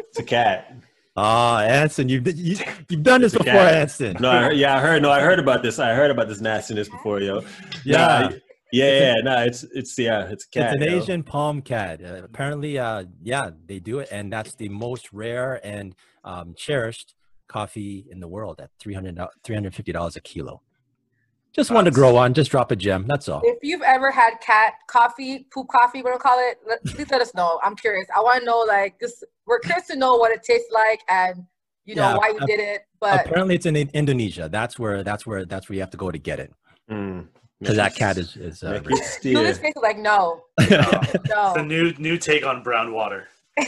It's 0.00 0.18
a 0.18 0.24
cat. 0.24 0.74
Ah, 1.16 1.62
Anson, 1.62 2.08
you've 2.08 2.26
you, 2.26 2.56
you've 2.88 3.02
done 3.02 3.20
this 3.20 3.32
before, 3.32 3.52
cat. 3.52 3.74
Anson. 3.74 4.16
No, 4.18 4.30
I 4.30 4.42
heard, 4.44 4.56
yeah, 4.56 4.76
I 4.76 4.80
heard. 4.80 5.02
No, 5.02 5.10
I 5.10 5.20
heard 5.20 5.38
about 5.38 5.62
this. 5.62 5.78
I 5.78 5.94
heard 5.94 6.10
about 6.10 6.28
this 6.28 6.40
nastiness 6.40 6.88
before, 6.88 7.20
yo. 7.20 7.42
Yeah. 7.84 7.96
Nah, 7.96 8.30
yeah, 8.72 8.98
yeah. 8.98 9.14
No, 9.22 9.42
it's 9.44 9.62
it's 9.74 9.96
yeah, 9.96 10.28
it's 10.28 10.44
a 10.44 10.48
cat. 10.48 10.74
it's 10.74 10.82
an 10.82 10.90
yo. 10.90 10.98
Asian 10.98 11.22
palm 11.22 11.62
cat. 11.62 12.02
Uh, 12.04 12.22
apparently, 12.24 12.78
uh, 12.78 13.04
yeah, 13.22 13.50
they 13.66 13.78
do 13.78 14.00
it, 14.00 14.08
and 14.10 14.32
that's 14.32 14.56
the 14.56 14.68
most 14.68 15.12
rare 15.12 15.64
and 15.64 15.94
um, 16.24 16.54
cherished 16.56 17.14
coffee 17.46 18.06
in 18.10 18.18
the 18.18 18.26
world 18.26 18.60
at 18.60 18.70
300 18.80 19.16
$350 19.44 20.16
a 20.16 20.20
kilo. 20.20 20.62
Just 21.54 21.70
wanted 21.70 21.90
to 21.90 21.94
grow 21.94 22.16
on, 22.16 22.34
just 22.34 22.50
drop 22.50 22.72
a 22.72 22.76
gem. 22.76 23.04
That's 23.06 23.28
all. 23.28 23.40
If 23.44 23.58
you've 23.62 23.82
ever 23.82 24.10
had 24.10 24.40
cat 24.40 24.74
coffee, 24.88 25.46
poop 25.52 25.68
coffee, 25.68 26.02
what 26.02 26.10
do 26.10 26.14
you 26.14 26.18
call 26.18 26.38
it? 26.40 26.58
Let, 26.68 26.84
please 26.84 27.08
let 27.10 27.20
us 27.20 27.32
know. 27.34 27.60
I'm 27.62 27.76
curious. 27.76 28.08
I 28.14 28.20
want 28.20 28.40
to 28.40 28.44
know, 28.44 28.64
like, 28.66 28.98
just 29.00 29.24
we're 29.46 29.60
curious 29.60 29.86
to 29.88 29.96
know 29.96 30.16
what 30.16 30.32
it 30.32 30.42
tastes 30.42 30.70
like 30.72 31.00
and 31.08 31.44
you 31.84 31.94
know 31.94 32.02
Yeah, 32.10 32.16
why 32.16 32.28
you 32.30 32.38
ap- 32.40 32.46
did 32.48 32.58
it. 32.60 32.82
But 33.00 33.26
Apparently, 33.26 33.54
it's 33.54 33.66
in 33.66 33.76
In- 33.76 33.90
Indonesia. 33.94 34.48
That's 34.50 34.78
where 34.80 35.04
that's 35.04 35.26
where 35.26 35.44
that's 35.44 35.68
where 35.68 35.74
you 35.74 35.80
have 35.82 35.90
to 35.90 35.96
go 35.96 36.10
to 36.10 36.18
get 36.18 36.40
it 36.40 36.52
Mm. 36.90 37.28
because 37.60 37.76
that 37.76 37.94
cat 37.94 38.18
is 38.18 38.36
is. 38.36 38.62
Uh, 38.64 38.70
Make 38.72 38.88
rare. 38.90 38.98
it 38.98 39.04
face 39.58 39.72
is 39.76 39.82
like, 39.82 39.98
no, 39.98 40.42
It's 40.58 41.54
the 41.54 41.62
new 41.64 41.92
new 41.98 42.18
take 42.18 42.44
on 42.44 42.62
brown 42.64 42.92
water. 42.92 43.28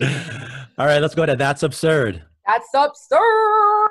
all 0.00 0.86
right, 0.86 1.00
let's 1.02 1.14
go 1.14 1.26
to 1.26 1.36
that's 1.36 1.62
absurd. 1.62 2.22
That's 2.46 2.68
absurd. 2.72 3.90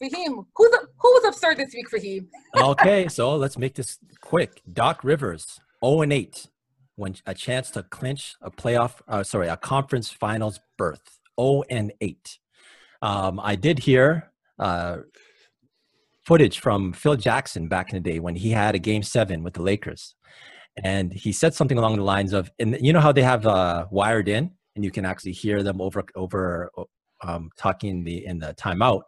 Fahim, 0.00 0.46
who's 0.54 0.76
who 0.98 1.08
was 1.08 1.24
absurd 1.24 1.58
this 1.58 1.74
week, 1.74 1.88
Fahim? 1.90 2.26
okay, 2.56 3.08
so 3.08 3.36
let's 3.36 3.58
make 3.58 3.74
this 3.74 3.98
quick. 4.20 4.62
Doc 4.72 5.04
Rivers, 5.04 5.60
0 5.84 6.02
and 6.02 6.12
8, 6.12 6.48
when 6.96 7.16
a 7.26 7.34
chance 7.34 7.70
to 7.72 7.82
clinch 7.82 8.34
a 8.42 8.50
playoff, 8.50 9.00
uh, 9.08 9.22
sorry, 9.22 9.48
a 9.48 9.56
conference 9.56 10.10
finals 10.10 10.60
berth. 10.76 11.18
0 11.40 11.62
and 11.70 11.92
8. 12.00 12.38
Um, 13.02 13.40
I 13.42 13.54
did 13.54 13.78
hear 13.78 14.32
uh, 14.58 14.98
footage 16.24 16.58
from 16.58 16.92
Phil 16.92 17.16
Jackson 17.16 17.68
back 17.68 17.90
in 17.90 18.02
the 18.02 18.10
day 18.10 18.18
when 18.18 18.34
he 18.34 18.50
had 18.50 18.74
a 18.74 18.78
game 18.78 19.02
seven 19.02 19.42
with 19.42 19.54
the 19.54 19.62
Lakers. 19.62 20.14
And 20.84 21.12
he 21.12 21.32
said 21.32 21.54
something 21.54 21.78
along 21.78 21.96
the 21.96 22.04
lines 22.04 22.32
of, 22.32 22.50
and 22.58 22.76
you 22.80 22.92
know 22.92 23.00
how 23.00 23.12
they 23.12 23.22
have 23.22 23.46
uh, 23.46 23.86
wired 23.90 24.28
in, 24.28 24.52
and 24.76 24.84
you 24.84 24.90
can 24.92 25.04
actually 25.04 25.32
hear 25.32 25.62
them 25.64 25.80
over 25.80 26.04
over 26.14 26.70
um, 27.22 27.50
talking 27.56 27.90
in 27.90 28.04
the 28.04 28.24
in 28.24 28.38
the 28.38 28.54
timeout, 28.54 29.02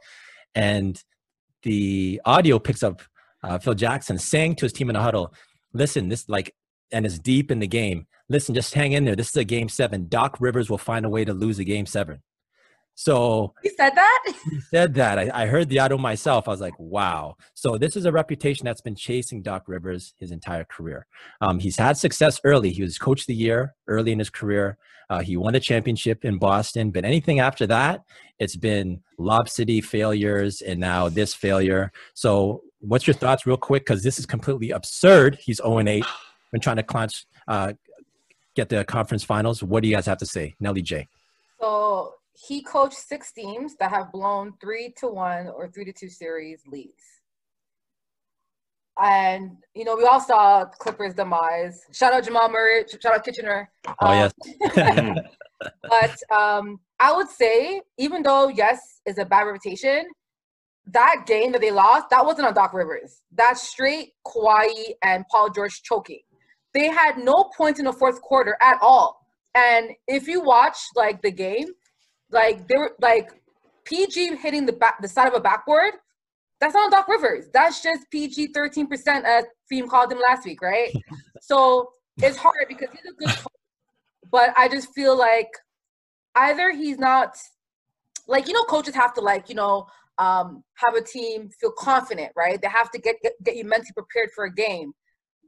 and 0.55 1.03
the 1.63 2.21
audio 2.25 2.59
picks 2.59 2.83
up 2.83 3.03
uh, 3.43 3.59
Phil 3.59 3.75
Jackson 3.75 4.19
saying 4.19 4.57
to 4.57 4.65
his 4.67 4.73
team 4.73 4.91
in 4.91 4.95
the 4.95 5.01
huddle, 5.01 5.35
"Listen, 5.73 6.09
this 6.09 6.29
like, 6.29 6.55
and 6.93 7.07
it's 7.07 7.19
deep 7.19 7.51
in 7.51 7.59
the 7.59 7.67
game. 7.67 8.07
Listen, 8.29 8.55
just 8.55 8.75
hang 8.75 8.93
in 8.93 9.05
there. 9.05 9.17
This 9.17 9.31
is 9.31 9.37
a 9.37 9.45
game 9.45 9.69
seven. 9.69 10.09
Doc 10.09 10.37
Rivers 10.41 10.71
will 10.71 10.79
find 10.79 11.05
a 11.05 11.09
way 11.09 11.25
to 11.25 11.33
lose 11.33 11.59
a 11.59 11.65
game 11.65 11.87
seven. 11.87 12.23
So 13.01 13.55
He 13.63 13.71
said 13.71 13.95
that? 13.95 14.25
he 14.51 14.61
said 14.61 14.93
that. 14.93 15.19
I, 15.19 15.31
I 15.33 15.47
heard 15.47 15.71
the 15.71 15.79
audio 15.79 15.97
myself. 15.97 16.47
I 16.47 16.51
was 16.51 16.61
like, 16.61 16.79
wow. 16.79 17.35
So 17.55 17.79
this 17.79 17.97
is 17.97 18.05
a 18.05 18.13
reputation 18.13 18.67
that's 18.67 18.83
been 18.83 18.95
chasing 18.95 19.41
Doc 19.41 19.63
Rivers 19.69 20.13
his 20.19 20.33
entire 20.33 20.65
career. 20.65 21.07
Um, 21.41 21.59
he's 21.59 21.79
had 21.79 21.97
success 21.97 22.39
early. 22.45 22.73
He 22.73 22.83
was 22.83 22.99
coach 22.99 23.23
of 23.23 23.27
the 23.29 23.35
year 23.35 23.75
early 23.87 24.13
in 24.13 24.19
his 24.19 24.29
career. 24.29 24.77
Uh, 25.09 25.21
he 25.21 25.39
won 25.39 25.55
the 25.55 25.61
championship 25.61 26.27
in 26.27 26.37
Boston. 26.37 26.91
But 26.91 27.07
anything 27.07 27.41
after 27.41 27.67
that, 27.69 28.03
it's 28.39 28.55
been 28.55 29.01
Lob 29.17 29.49
City 29.49 29.81
failures 29.81 30.61
and 30.61 30.79
now 30.79 31.09
this 31.09 31.33
failure. 31.33 31.93
So 32.13 32.65
what's 32.81 33.07
your 33.07 33.15
thoughts, 33.15 33.47
real 33.47 33.57
quick? 33.57 33.87
Because 33.87 34.03
this 34.03 34.19
is 34.19 34.27
completely 34.27 34.73
absurd. 34.73 35.39
He's 35.41 35.57
0 35.57 35.79
and 35.79 35.89
8. 35.89 36.05
Been 36.53 36.61
trying 36.61 36.77
to 36.77 36.83
clinch, 36.83 37.25
uh, 37.49 37.73
get 38.55 38.69
the 38.69 38.85
conference 38.85 39.25
finals. 39.25 39.63
What 39.63 39.83
do 39.83 39.89
you 39.89 39.95
guys 39.95 40.05
have 40.05 40.19
to 40.19 40.27
say, 40.27 40.55
Nelly 40.61 40.83
J? 40.83 41.09
So 41.61 42.17
he 42.47 42.63
coached 42.63 42.97
six 42.97 43.33
teams 43.33 43.77
that 43.77 43.91
have 43.91 44.13
blown 44.13 44.55
three 44.61 44.93
to 44.99 45.09
one 45.09 45.49
or 45.49 45.69
three 45.69 45.85
to 45.85 45.93
two 45.93 46.09
series 46.09 46.63
leads. 46.67 47.05
And 49.03 49.57
you 49.75 49.85
know, 49.85 49.97
we 49.97 50.05
all 50.05 50.21
saw 50.21 50.65
Clippers' 50.65 51.15
demise. 51.15 51.85
Shout 51.93 52.13
out 52.13 52.25
Jamal 52.25 52.51
Murray. 52.51 52.85
Shout 52.89 53.15
out 53.15 53.25
Kitchener. 53.25 53.71
Oh 54.01 54.07
Um, 54.07 54.31
yes. 54.75 55.17
but 55.89 56.37
um, 56.37 56.81
I 56.99 57.15
would 57.15 57.29
say, 57.29 57.83
even 57.99 58.23
though 58.23 58.49
yes, 58.49 59.01
is 59.07 59.19
a 59.19 59.25
bad 59.25 59.43
reputation, 59.43 60.05
that 60.87 61.25
game 61.27 61.53
that 61.53 61.61
they 61.61 61.71
lost, 61.71 62.11
that 62.11 62.25
wasn't 62.25 62.49
on 62.49 62.55
Doc 62.55 62.73
Rivers. 62.73 63.23
That's 63.33 63.69
straight 63.69 64.13
Kawhi 64.27 64.71
and 65.05 65.25
Paul 65.31 65.51
George 65.51 65.83
choking. 65.83 66.21
They 66.73 66.89
had 66.89 67.19
no 67.19 67.51
points 67.57 67.79
in 67.79 67.87
the 67.87 67.93
fourth 67.93 68.21
quarter 68.23 68.57
at 68.61 68.79
all. 68.81 69.21
And 69.55 69.91
if 70.07 70.29
you 70.29 70.41
watch 70.41 70.77
like 70.95 71.21
the 71.23 71.33
game, 71.33 71.67
like 72.33 72.67
they 72.69 72.77
were 72.77 72.93
like 73.01 73.31
PG 73.85 74.37
hitting 74.37 74.67
the 74.67 74.73
back 74.73 75.01
the 75.01 75.09
side 75.09 75.29
of 75.29 75.35
a 75.35 75.41
backboard. 75.41 75.95
That's 76.61 76.75
not 76.75 76.91
Doc 76.91 77.09
Rivers. 77.09 77.47
That's 77.55 77.83
just 77.83 78.11
PG 78.11 78.53
13% 78.53 79.25
as 79.25 79.47
Theme 79.71 79.89
called 79.89 80.13
him 80.13 80.19
last 80.29 80.45
week, 80.45 80.61
right? 80.61 80.93
so 81.41 81.91
it's 82.19 82.37
hard 82.37 82.67
because 82.69 82.89
he's 82.93 83.11
a 83.11 83.15
good 83.15 83.35
coach, 83.35 83.53
but 84.31 84.51
I 84.59 84.69
just 84.69 84.93
feel 84.95 85.17
like 85.17 85.49
either 86.35 86.71
he's 86.73 86.99
not 86.99 87.37
like 88.27 88.47
you 88.47 88.55
know 88.55 88.65
coaches 88.65 88.95
have 88.95 89.13
to 89.15 89.21
like 89.21 89.49
you 89.49 89.55
know 89.55 89.87
um, 90.19 90.63
have 90.75 90.95
a 90.95 91.03
team 91.03 91.51
feel 91.61 91.73
confident 91.73 92.31
right 92.37 92.61
they 92.61 92.69
have 92.69 92.91
to 92.91 92.99
get, 92.99 93.17
get 93.23 93.33
get 93.43 93.57
you 93.57 93.65
mentally 93.65 93.93
prepared 93.95 94.31
for 94.35 94.45
a 94.45 94.53
game 94.53 94.93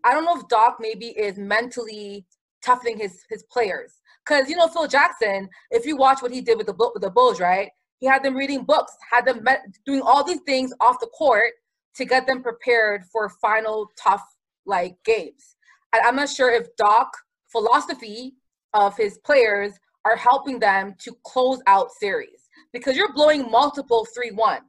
i 0.05 0.13
don't 0.13 0.25
know 0.25 0.37
if 0.37 0.49
doc 0.49 0.79
maybe 0.81 1.07
is 1.07 1.39
mentally 1.39 2.27
toughening 2.63 2.99
his 2.99 3.23
his 3.29 3.45
players 3.45 4.01
because 4.25 4.49
you 4.49 4.57
know 4.57 4.69
phil 4.69 4.87
jackson 4.87 5.49
if 5.71 5.87
you 5.87 5.97
watch 5.97 6.23
what 6.23 6.33
he 6.33 6.41
did 6.41 6.59
with 6.59 6.67
the 6.67 6.91
with 6.95 7.03
the 7.03 7.11
bulls 7.11 7.41
right 7.41 7.71
he 7.99 8.07
had 8.07 8.23
them 8.23 8.37
reading 8.37 8.65
books 8.65 8.97
had 9.11 9.25
them 9.25 9.43
met, 9.45 9.63
doing 9.87 10.03
all 10.03 10.25
these 10.25 10.41
things 10.47 10.73
off 10.81 10.99
the 11.01 11.07
court 11.09 11.53
to 11.95 12.05
get 12.05 12.27
them 12.27 12.43
prepared 12.43 13.03
for 13.13 13.29
final 13.29 13.91
tough 14.03 14.25
like 14.67 14.97
games 15.05 15.57
and 15.93 16.03
i'm 16.07 16.17
not 16.17 16.29
sure 16.29 16.51
if 16.51 16.75
doc 16.77 17.09
philosophy 17.51 18.35
of 18.75 18.97
his 18.97 19.19
players 19.19 19.73
are 20.05 20.17
helping 20.17 20.59
them 20.59 20.95
to 20.99 21.15
close 21.25 21.61
out 21.67 21.91
series 21.93 22.49
because 22.73 22.97
you're 22.97 23.13
blowing 23.13 23.51
multiple 23.51 24.07
3-1 24.17 24.61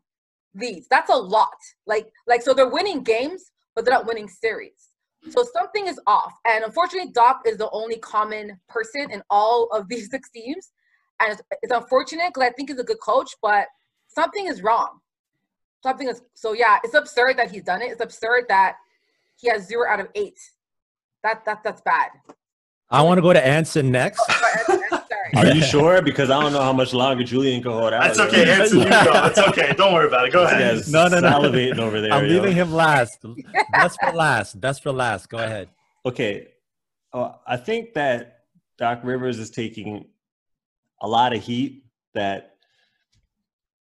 leads. 0.56 0.88
That's 0.90 1.10
a 1.10 1.16
lot. 1.16 1.48
Like 1.88 2.12
like 2.28 2.42
so 2.42 2.54
they're 2.54 2.70
winning 2.70 3.04
games, 3.04 3.52
but 3.76 3.86
they're 3.86 3.94
not 3.94 4.06
winning 4.06 4.28
series. 4.28 4.90
So 5.30 5.46
something 5.54 5.88
is 5.88 6.00
off. 6.08 6.34
And 6.46 6.64
unfortunately, 6.64 7.12
Doc 7.12 7.42
is 7.46 7.58
the 7.58 7.70
only 7.72 7.98
common 7.98 8.60
person 8.68 9.10
in 9.12 9.22
all 9.30 9.70
of 9.72 9.88
these 9.88 10.10
six 10.12 10.30
teams. 10.30 10.72
And 11.20 11.32
it's, 11.32 11.42
it's 11.62 11.74
unfortunate 11.74 12.34
because 12.34 12.48
I 12.48 12.52
think 12.52 12.70
he's 12.70 12.80
a 12.80 12.84
good 12.84 13.00
coach, 13.00 13.32
but 13.42 13.68
something 14.08 14.48
is 14.48 14.62
wrong. 14.62 15.00
Something 15.82 16.08
is 16.08 16.22
so 16.34 16.54
yeah, 16.54 16.80
it's 16.84 16.94
absurd 16.94 17.38
that 17.38 17.52
he's 17.52 17.64
done 17.64 17.82
it. 17.82 17.92
It's 17.92 18.02
absurd 18.02 18.46
that 18.48 18.78
he 19.36 19.50
has 19.50 19.68
zero 19.68 19.88
out 19.90 20.00
of 20.00 20.08
eight. 20.16 20.40
That 21.24 21.44
that 21.46 21.62
that's 21.64 21.82
bad. 21.82 22.10
I 22.90 23.02
want 23.02 23.18
to 23.18 23.22
go 23.22 23.34
to 23.34 23.46
Anson 23.46 23.92
next. 23.92 24.22
Oh, 24.30 25.03
Are 25.36 25.48
you 25.48 25.62
sure? 25.62 26.02
Because 26.02 26.30
I 26.30 26.42
don't 26.42 26.54
know 26.54 26.62
how 26.62 26.74
much 26.74 26.94
longer 26.94 27.24
Julian 27.24 27.62
can 27.62 27.72
hold 27.72 27.94
out. 27.94 28.04
That's 28.04 28.20
okay. 28.20 28.52
Anson, 28.52 28.80
you 28.80 28.90
go. 28.90 29.26
It's 29.26 29.40
okay. 29.40 29.74
Don't 29.76 29.94
worry 29.94 30.08
about 30.08 30.28
it. 30.28 30.34
Go 30.34 30.44
ahead. 30.44 30.76
Yes, 30.78 30.88
no, 30.90 31.08
no, 31.08 31.20
no. 31.20 31.30
Salivating 31.30 31.80
over 31.80 32.02
there. 32.02 32.14
I'm 32.14 32.26
yo. 32.26 32.34
leaving 32.34 32.54
him 32.54 32.72
last. 32.72 33.20
Best 33.72 34.00
for 34.00 34.12
last. 34.12 34.60
Best 34.60 34.84
for 34.84 34.92
last. 34.92 35.30
Go 35.30 35.38
ahead. 35.38 35.70
Okay. 36.06 36.50
Uh, 37.12 37.34
I 37.48 37.58
think 37.58 37.94
that 37.94 38.40
Doc 38.78 39.02
Rivers 39.04 39.40
is 39.40 39.50
taking 39.50 40.06
a 41.02 41.08
lot 41.08 41.34
of 41.34 41.44
heat 41.44 41.86
that 42.14 42.56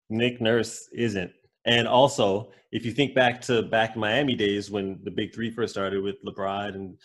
Nick 0.09 0.41
Nurse 0.41 0.89
isn't. 0.93 1.31
And 1.65 1.87
also, 1.87 2.51
if 2.71 2.85
you 2.85 2.91
think 2.91 3.13
back 3.13 3.41
to 3.41 3.63
back 3.63 3.95
Miami 3.95 4.35
days 4.35 4.71
when 4.71 4.99
the 5.03 5.11
Big 5.11 5.33
Three 5.33 5.51
first 5.51 5.73
started 5.73 6.01
with 6.03 6.15
LeBron, 6.25 6.75
and 6.75 6.97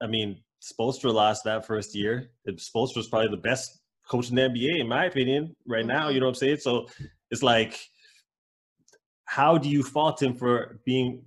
I 0.00 0.06
mean, 0.06 0.40
Spoelstra 0.62 1.12
lost 1.12 1.44
that 1.44 1.66
first 1.66 1.94
year. 1.94 2.30
Spoelstra 2.48 2.96
was 2.96 3.08
probably 3.08 3.28
the 3.28 3.36
best 3.36 3.80
coach 4.08 4.28
in 4.30 4.36
the 4.36 4.42
NBA, 4.42 4.80
in 4.80 4.88
my 4.88 5.06
opinion, 5.06 5.54
right 5.66 5.86
now. 5.86 6.08
You 6.08 6.20
know 6.20 6.26
what 6.26 6.30
I'm 6.30 6.34
saying? 6.36 6.58
So 6.58 6.86
it's 7.30 7.42
like, 7.42 7.78
how 9.24 9.56
do 9.56 9.68
you 9.68 9.82
fault 9.82 10.20
him 10.20 10.34
for 10.34 10.80
being 10.84 11.22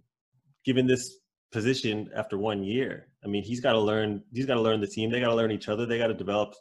given 0.65 0.85
this 0.85 1.17
position 1.51 2.09
after 2.15 2.37
one 2.37 2.63
year? 2.63 3.07
I 3.23 3.27
mean, 3.27 3.43
he's 3.43 3.61
got 3.61 3.73
to 3.73 3.79
learn. 3.79 4.21
He's 4.33 4.45
got 4.45 4.55
to 4.55 4.61
learn 4.61 4.81
the 4.81 4.87
team. 4.87 5.09
They 5.09 5.21
got 5.21 5.29
to 5.29 5.35
learn 5.35 5.51
each 5.51 5.69
other. 5.69 5.85
They 5.85 5.97
got 5.97 6.07
to 6.07 6.13
develop. 6.13 6.53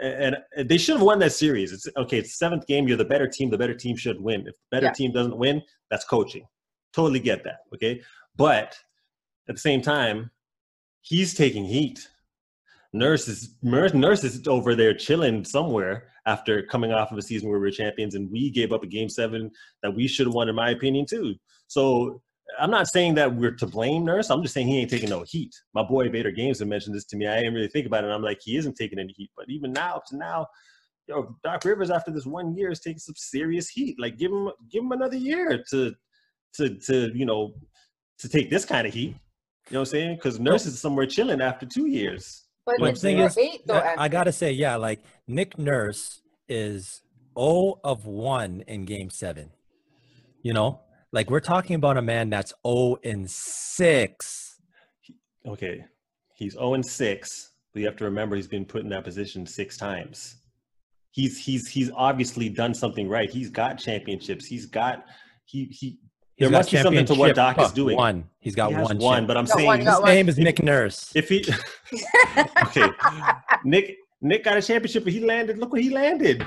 And, 0.00 0.36
and 0.56 0.68
they 0.68 0.78
should 0.78 0.96
have 0.96 1.02
won 1.04 1.18
that 1.20 1.32
series. 1.32 1.72
It's 1.72 1.86
okay. 1.96 2.18
It's 2.18 2.38
seventh 2.38 2.66
game. 2.66 2.86
You're 2.88 2.96
the 2.96 3.04
better 3.04 3.28
team. 3.28 3.50
The 3.50 3.58
better 3.58 3.74
team 3.74 3.96
should 3.96 4.20
win. 4.20 4.40
If 4.40 4.46
the 4.46 4.52
better 4.70 4.86
Yeah. 4.86 4.92
team 4.92 5.12
doesn't 5.12 5.36
win, 5.36 5.62
that's 5.90 6.04
coaching. 6.04 6.46
Totally 6.92 7.20
get 7.20 7.42
that. 7.44 7.58
Okay, 7.74 8.00
but 8.36 8.76
at 9.48 9.56
the 9.56 9.60
same 9.60 9.82
time, 9.82 10.30
he's 11.00 11.34
taking 11.34 11.64
heat. 11.64 12.08
Nurse 12.94 13.26
is 13.26 13.56
Nurse 13.60 13.92
Nurse 13.92 14.22
is 14.22 14.46
over 14.46 14.76
there 14.76 14.94
chilling 14.94 15.44
somewhere 15.44 16.04
after 16.26 16.62
coming 16.62 16.92
off 16.92 17.10
of 17.10 17.18
a 17.18 17.22
season 17.22 17.48
where 17.48 17.58
we 17.58 17.66
were 17.66 17.72
champions 17.72 18.14
and 18.14 18.30
we 18.30 18.50
gave 18.50 18.72
up 18.72 18.84
a 18.84 18.86
game 18.86 19.08
seven 19.08 19.50
that 19.82 19.94
we 19.94 20.06
should 20.06 20.26
have 20.26 20.34
won, 20.34 20.48
in 20.48 20.54
my 20.54 20.70
opinion, 20.70 21.04
too. 21.04 21.34
So 21.66 22.22
I'm 22.60 22.70
not 22.70 22.86
saying 22.86 23.16
that 23.16 23.34
we're 23.34 23.56
to 23.56 23.66
blame 23.66 24.04
Nurse. 24.04 24.30
I'm 24.30 24.42
just 24.42 24.54
saying 24.54 24.68
he 24.68 24.78
ain't 24.78 24.90
taking 24.90 25.08
no 25.10 25.24
heat. 25.26 25.52
My 25.74 25.82
boy 25.82 26.08
Vader 26.08 26.30
Games 26.30 26.60
had 26.60 26.68
mentioned 26.68 26.94
this 26.94 27.04
to 27.06 27.16
me. 27.16 27.26
I 27.26 27.38
didn't 27.38 27.54
really 27.54 27.66
think 27.66 27.86
about 27.86 28.04
it. 28.04 28.10
I'm 28.10 28.22
like, 28.22 28.38
he 28.40 28.56
isn't 28.56 28.76
taking 28.76 29.00
any 29.00 29.12
heat. 29.16 29.30
But 29.36 29.46
even 29.48 29.72
now, 29.72 29.96
up 29.96 30.04
to 30.10 30.16
now, 30.16 30.46
yo, 31.08 31.36
Doc 31.42 31.64
Rivers 31.64 31.90
after 31.90 32.12
this 32.12 32.26
one 32.26 32.56
year 32.56 32.70
is 32.70 32.78
taking 32.78 33.00
some 33.00 33.16
serious 33.16 33.68
heat. 33.68 33.98
Like 33.98 34.18
give 34.18 34.30
him 34.30 34.50
give 34.70 34.84
him 34.84 34.92
another 34.92 35.16
year 35.16 35.64
to 35.70 35.92
to 36.54 36.78
to 36.78 37.10
you 37.12 37.26
know 37.26 37.54
to 38.20 38.28
take 38.28 38.50
this 38.50 38.64
kind 38.64 38.86
of 38.86 38.94
heat. 38.94 39.16
You 39.68 39.74
know 39.74 39.80
what 39.80 39.88
I'm 39.88 39.92
saying? 39.92 40.14
Because 40.14 40.38
Nurse 40.38 40.64
is 40.64 40.78
somewhere 40.78 41.06
chilling 41.06 41.40
after 41.40 41.66
two 41.66 41.86
years. 41.86 42.43
But 42.66 42.76
But 42.78 42.94
the 42.94 43.00
thing 43.00 43.18
is, 43.18 43.36
eight. 43.36 43.62
I, 43.70 43.94
I 43.98 44.08
gotta 44.08 44.32
say, 44.32 44.52
yeah, 44.52 44.76
like 44.76 45.02
Nick 45.26 45.58
Nurse 45.58 46.22
is 46.48 47.02
0 47.38 47.80
of 47.84 48.06
1 48.06 48.64
in 48.66 48.84
game 48.84 49.10
seven. 49.10 49.50
You 50.42 50.52
know, 50.52 50.80
like 51.12 51.30
we're 51.30 51.40
talking 51.40 51.76
about 51.76 51.96
a 51.96 52.02
man 52.02 52.30
that's 52.30 52.52
0 52.66 52.96
in 53.02 53.26
6. 53.28 54.60
Okay, 55.46 55.84
he's 56.34 56.52
0 56.54 56.74
and 56.74 56.86
6, 56.86 57.52
but 57.72 57.80
you 57.80 57.86
have 57.86 57.96
to 57.96 58.04
remember 58.04 58.36
he's 58.36 58.48
been 58.48 58.64
put 58.64 58.82
in 58.82 58.88
that 58.90 59.04
position 59.04 59.46
six 59.46 59.76
times. 59.76 60.36
He's 61.10 61.38
he's 61.38 61.68
he's 61.68 61.90
obviously 61.94 62.48
done 62.48 62.74
something 62.74 63.08
right. 63.08 63.30
He's 63.30 63.50
got 63.50 63.78
championships. 63.78 64.46
He's 64.46 64.66
got 64.66 65.04
he 65.44 65.66
he. 65.66 65.98
He's 66.36 66.48
There 66.48 66.50
must 66.58 66.70
be 66.70 66.78
something 66.78 67.04
to 67.06 67.14
what 67.14 67.34
Doc 67.36 67.58
is 67.60 67.70
doing. 67.72 67.96
One. 67.96 68.28
He's 68.40 68.54
got 68.56 68.70
he 68.70 68.76
one. 68.76 68.98
one, 68.98 69.16
champ- 69.18 69.28
but 69.28 69.36
I'm 69.36 69.44
Got 69.44 69.56
saying 69.56 69.66
one, 69.68 69.80
his 69.80 69.94
one. 69.94 70.04
name 70.04 70.28
is 70.28 70.36
Nick 70.38 70.62
Nurse. 70.62 71.12
if 71.14 71.28
he 71.28 71.44
okay 72.64 72.88
nick 73.64 73.96
nick 74.20 74.44
got 74.44 74.56
a 74.56 74.62
championship 74.62 75.04
but 75.04 75.12
he 75.12 75.20
landed 75.20 75.58
look 75.58 75.72
where 75.72 75.80
he 75.82 75.90
landed 75.90 76.46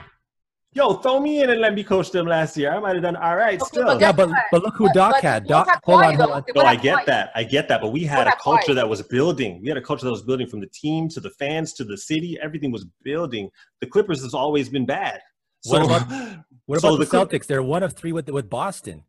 yo 0.73 0.93
throw 0.95 1.19
me 1.19 1.41
in 1.41 1.49
and 1.49 1.61
let 1.61 1.73
me 1.73 1.83
coach 1.83 2.11
them 2.11 2.25
last 2.27 2.57
year 2.57 2.71
i 2.73 2.79
might 2.79 2.93
have 2.95 3.01
done 3.03 3.15
all 3.15 3.35
right 3.35 3.59
Okay, 3.61 3.67
still 3.67 3.85
but 3.85 4.01
Yeah, 4.01 4.11
but 4.11 4.29
but 4.51 4.61
look 4.63 4.75
who 4.75 4.85
But- 4.88 4.93
Doc 4.93 5.11
but 5.13 5.23
had. 5.23 5.47
Doc, 5.47 5.67
have 5.69 5.79
hold 5.85 6.01
on, 6.03 6.15
hold 6.15 6.31
on. 6.31 6.43
No 6.55 6.61
i 6.63 6.75
get 6.75 7.05
that 7.05 7.31
i 7.35 7.43
get 7.43 7.67
that 7.69 7.79
but 7.81 7.91
we 7.91 8.03
had 8.03 8.27
a 8.27 8.35
culture 8.35 8.73
that 8.73 8.88
was 8.88 9.01
building 9.03 9.61
we 9.61 9.69
had 9.69 9.77
a 9.77 9.81
culture 9.81 10.05
that 10.05 10.11
was 10.11 10.23
building 10.23 10.47
from 10.47 10.59
the 10.59 10.67
team 10.67 11.07
to 11.09 11.19
the 11.21 11.29
fans 11.31 11.73
to 11.73 11.83
the 11.85 11.97
city 11.97 12.38
everything 12.41 12.71
was 12.71 12.85
building 13.03 13.49
the 13.81 13.88
clippers 13.88 14.21
has 14.23 14.33
always 14.33 14.67
been 14.69 14.85
bad 14.85 15.21
so 15.61 15.79
What 15.85 16.07
What 16.65 16.81
So 16.81 16.89
about 16.89 16.99
the, 16.99 17.05
the 17.05 17.09
Clip- 17.09 17.29
Celtics? 17.31 17.45
They're 17.47 17.63
one 17.63 17.81
of 17.81 17.93
three 17.93 18.11
with 18.11 18.29
with 18.29 18.49
Boston. 18.49 19.03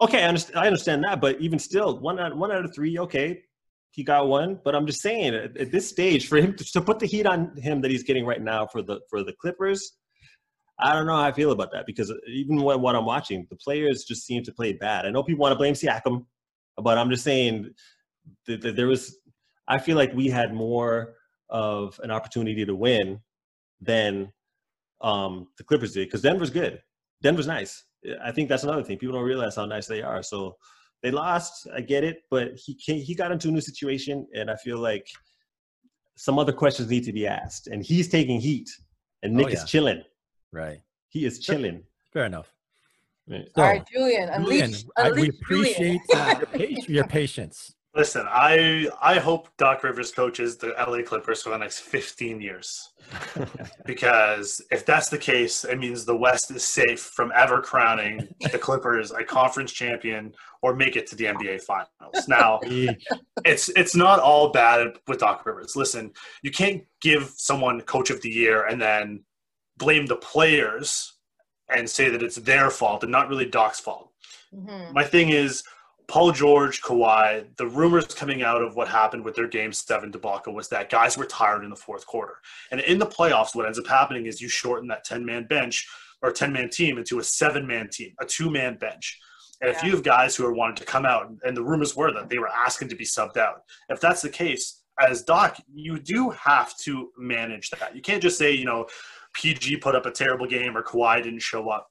Okay 0.00 0.22
I 0.22 0.28
understand, 0.28 0.58
I 0.58 0.66
understand 0.66 1.04
that 1.04 1.20
but 1.20 1.40
even 1.40 1.58
still 1.58 1.98
one 1.98 2.18
out, 2.18 2.36
one 2.36 2.52
out 2.52 2.64
of 2.64 2.74
three 2.74 2.98
okay 2.98 3.42
he 3.96 4.04
got 4.04 4.28
one 4.28 4.60
but 4.62 4.74
i'm 4.74 4.86
just 4.86 5.00
saying 5.00 5.34
at, 5.34 5.56
at 5.56 5.72
this 5.72 5.88
stage 5.88 6.28
for 6.28 6.36
him 6.36 6.54
to, 6.54 6.64
to 6.64 6.80
put 6.80 6.98
the 6.98 7.06
heat 7.06 7.26
on 7.26 7.56
him 7.56 7.80
that 7.80 7.90
he's 7.90 8.04
getting 8.04 8.26
right 8.26 8.42
now 8.42 8.66
for 8.66 8.82
the 8.82 9.00
for 9.08 9.24
the 9.24 9.32
clippers 9.40 9.92
i 10.78 10.92
don't 10.92 11.06
know 11.06 11.16
how 11.16 11.22
i 11.22 11.32
feel 11.32 11.50
about 11.50 11.72
that 11.72 11.86
because 11.86 12.12
even 12.28 12.56
when 12.56 12.80
what 12.80 12.94
i'm 12.94 13.06
watching 13.06 13.46
the 13.50 13.56
players 13.56 14.04
just 14.04 14.26
seem 14.26 14.42
to 14.44 14.52
play 14.52 14.72
bad. 14.72 15.06
I 15.06 15.10
know 15.10 15.22
people 15.22 15.42
want 15.42 15.52
to 15.52 15.58
blame 15.58 15.74
siakam 15.74 16.26
but 16.76 16.98
i'm 16.98 17.10
just 17.10 17.24
saying 17.24 17.70
that, 18.46 18.60
that 18.60 18.76
there 18.76 18.86
was 18.86 19.16
i 19.66 19.78
feel 19.78 19.96
like 19.96 20.12
we 20.12 20.28
had 20.28 20.52
more 20.52 21.14
of 21.48 21.98
an 22.02 22.10
opportunity 22.10 22.64
to 22.66 22.74
win 22.74 23.20
than 23.80 24.30
um 25.00 25.48
the 25.56 25.64
clippers 25.64 25.92
did 25.92 26.06
because 26.06 26.22
denver's 26.22 26.50
good. 26.50 26.82
Denver's 27.22 27.46
nice 27.46 27.85
i 28.24 28.30
think 28.32 28.48
that's 28.48 28.64
another 28.64 28.82
thing 28.82 28.96
people 28.98 29.14
don't 29.14 29.24
realize 29.24 29.56
how 29.56 29.64
nice 29.66 29.86
they 29.86 30.02
are 30.02 30.22
so 30.22 30.56
they 31.02 31.10
lost. 31.10 31.68
I 31.76 31.82
get 31.82 32.04
it, 32.04 32.22
but 32.30 32.52
he 32.56 32.74
came, 32.74 33.00
he 33.02 33.14
got 33.14 33.30
into 33.30 33.48
a 33.48 33.50
new 33.52 33.60
situation, 33.60 34.26
and 34.34 34.50
I 34.50 34.56
feel 34.56 34.78
like 34.78 35.06
some 36.16 36.38
other 36.38 36.52
questions 36.54 36.88
need 36.88 37.04
to 37.04 37.12
be 37.12 37.26
asked. 37.26 37.66
And 37.66 37.84
he's 37.84 38.08
taking 38.08 38.40
heat, 38.40 38.68
and 39.22 39.34
Oh, 39.34 39.36
Nick 39.36 39.48
yeah. 39.52 39.62
is 39.62 39.70
chilling. 39.70 40.02
Right. 40.52 40.80
He 41.10 41.26
is 41.26 41.38
chilling. 41.38 41.82
Fair 42.14 42.24
enough. 42.24 42.50
So, 43.28 43.34
All 43.56 43.64
right, 43.64 43.86
Julian, 43.92 44.30
Julian, 44.42 44.64
unleash, 44.72 44.84
I, 44.96 45.10
we 45.10 45.28
unleash 45.28 45.28
Julian. 45.28 45.36
appreciate 45.42 46.00
uh, 46.14 46.34
your, 46.38 46.46
pa- 46.46 46.82
your 46.88 47.04
patience. 47.06 47.75
Listen, 47.96 48.26
I 48.28 48.88
I 49.00 49.18
hope 49.18 49.48
Doc 49.56 49.82
Rivers 49.82 50.12
coaches 50.12 50.58
the 50.58 50.74
LA 50.78 51.02
Clippers 51.02 51.42
for 51.42 51.48
the 51.48 51.56
next 51.56 51.80
15 51.80 52.42
years. 52.42 52.92
because 53.86 54.60
if 54.70 54.84
that's 54.84 55.08
the 55.08 55.16
case, 55.16 55.64
it 55.64 55.78
means 55.78 56.04
the 56.04 56.14
West 56.14 56.50
is 56.50 56.62
safe 56.62 57.00
from 57.00 57.32
ever 57.34 57.62
crowning 57.62 58.28
the 58.52 58.58
Clippers 58.58 59.12
a 59.12 59.24
conference 59.24 59.72
champion 59.72 60.34
or 60.60 60.76
make 60.76 60.96
it 60.96 61.06
to 61.06 61.16
the 61.16 61.24
NBA 61.24 61.62
finals. 61.62 62.28
Now, 62.28 62.60
it's 63.46 63.70
it's 63.70 63.96
not 63.96 64.18
all 64.18 64.50
bad 64.50 64.98
with 65.08 65.20
Doc 65.20 65.46
Rivers. 65.46 65.74
Listen, 65.74 66.12
you 66.42 66.50
can't 66.50 66.84
give 67.00 67.32
someone 67.36 67.80
coach 67.80 68.10
of 68.10 68.20
the 68.20 68.30
year 68.30 68.66
and 68.66 68.78
then 68.78 69.24
blame 69.78 70.04
the 70.04 70.16
players 70.16 71.14
and 71.70 71.88
say 71.88 72.10
that 72.10 72.22
it's 72.22 72.36
their 72.36 72.68
fault 72.68 73.04
and 73.04 73.12
not 73.12 73.30
really 73.30 73.46
Doc's 73.46 73.80
fault. 73.80 74.12
Mhm. 74.54 74.92
My 74.92 75.02
thing 75.02 75.30
is 75.30 75.64
Paul 76.08 76.30
George, 76.30 76.82
Kawhi, 76.82 77.46
the 77.56 77.66
rumors 77.66 78.06
coming 78.06 78.42
out 78.42 78.62
of 78.62 78.76
what 78.76 78.86
happened 78.86 79.24
with 79.24 79.34
their 79.34 79.48
game 79.48 79.72
seven 79.72 80.10
debacle 80.10 80.54
was 80.54 80.68
that 80.68 80.88
guys 80.88 81.18
were 81.18 81.26
tired 81.26 81.64
in 81.64 81.70
the 81.70 81.76
fourth 81.76 82.06
quarter. 82.06 82.34
And 82.70 82.80
in 82.80 82.98
the 82.98 83.06
playoffs, 83.06 83.54
what 83.54 83.66
ends 83.66 83.78
up 83.78 83.88
happening 83.88 84.26
is 84.26 84.40
you 84.40 84.48
shorten 84.48 84.86
that 84.88 85.04
10 85.04 85.24
man 85.24 85.46
bench 85.46 85.88
or 86.22 86.30
10 86.30 86.52
man 86.52 86.70
team 86.70 86.98
into 86.98 87.18
a 87.18 87.24
seven 87.24 87.66
man 87.66 87.88
team, 87.88 88.14
a 88.20 88.24
two 88.24 88.50
man 88.50 88.76
bench. 88.76 89.18
And 89.60 89.70
if 89.70 89.82
you 89.82 89.90
have 89.92 90.02
guys 90.02 90.36
who 90.36 90.44
are 90.44 90.52
wanting 90.52 90.76
to 90.76 90.84
come 90.84 91.06
out, 91.06 91.32
and 91.42 91.56
the 91.56 91.64
rumors 91.64 91.96
were 91.96 92.12
that 92.12 92.28
they 92.28 92.38
were 92.38 92.48
asking 92.48 92.88
to 92.90 92.96
be 92.96 93.04
subbed 93.04 93.38
out, 93.38 93.62
if 93.88 94.00
that's 94.00 94.20
the 94.22 94.28
case, 94.28 94.82
as 95.00 95.22
Doc, 95.22 95.58
you 95.74 95.98
do 95.98 96.30
have 96.30 96.76
to 96.78 97.10
manage 97.18 97.70
that. 97.70 97.96
You 97.96 98.02
can't 98.02 98.22
just 98.22 98.38
say, 98.38 98.52
you 98.52 98.64
know, 98.64 98.86
PG 99.34 99.78
put 99.78 99.94
up 99.94 100.06
a 100.06 100.10
terrible 100.10 100.46
game 100.46 100.76
or 100.76 100.82
Kawhi 100.82 101.22
didn't 101.22 101.40
show 101.40 101.68
up. 101.68 101.90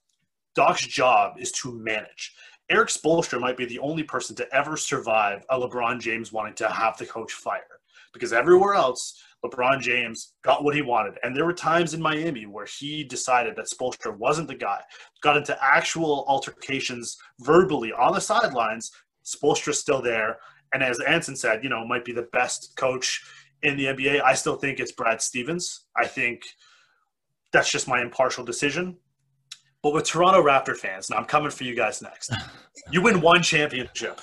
Doc's 0.54 0.86
job 0.86 1.34
is 1.38 1.52
to 1.52 1.72
manage. 1.72 2.34
Erik 2.68 2.88
Spoelstra 2.88 3.40
might 3.40 3.56
be 3.56 3.64
the 3.64 3.78
only 3.78 4.02
person 4.02 4.34
to 4.36 4.54
ever 4.54 4.76
survive 4.76 5.44
a 5.50 5.58
LeBron 5.58 6.00
James 6.00 6.32
wanting 6.32 6.54
to 6.54 6.68
have 6.68 6.96
the 6.98 7.06
coach 7.06 7.32
fired 7.32 7.62
because 8.12 8.32
everywhere 8.32 8.74
else, 8.74 9.22
LeBron 9.44 9.80
James 9.80 10.32
got 10.42 10.64
what 10.64 10.74
he 10.74 10.82
wanted. 10.82 11.18
And 11.22 11.36
there 11.36 11.44
were 11.44 11.52
times 11.52 11.94
in 11.94 12.00
Miami 12.00 12.46
where 12.46 12.66
he 12.66 13.04
decided 13.04 13.54
that 13.56 13.68
Spolstra 13.68 14.16
wasn't 14.16 14.48
the 14.48 14.54
guy, 14.54 14.80
got 15.22 15.36
into 15.36 15.56
actual 15.62 16.24
altercations 16.26 17.16
verbally 17.40 17.92
on 17.92 18.14
the 18.14 18.20
sidelines. 18.20 18.90
Spoelstra's 19.24 19.78
still 19.78 20.02
there. 20.02 20.38
And 20.72 20.82
as 20.82 20.98
Anson 21.00 21.36
said, 21.36 21.62
you 21.62 21.70
know, 21.70 21.86
might 21.86 22.04
be 22.04 22.12
the 22.12 22.28
best 22.32 22.74
coach 22.76 23.24
in 23.62 23.76
the 23.76 23.86
NBA. 23.86 24.22
I 24.22 24.34
still 24.34 24.56
think 24.56 24.80
it's 24.80 24.92
Brad 24.92 25.22
Stevens. 25.22 25.84
I 25.96 26.06
think 26.06 26.42
that's 27.52 27.70
just 27.70 27.88
my 27.88 28.00
impartial 28.00 28.44
decision. 28.44 28.96
But 29.86 29.94
with 29.94 30.04
Toronto 30.04 30.42
Raptor 30.42 30.76
fans, 30.76 31.08
now 31.10 31.16
I'm 31.16 31.26
coming 31.26 31.48
for 31.52 31.62
you 31.62 31.76
guys 31.76 32.02
next. 32.02 32.32
You 32.90 33.02
win 33.02 33.20
one 33.20 33.40
championship. 33.40 34.20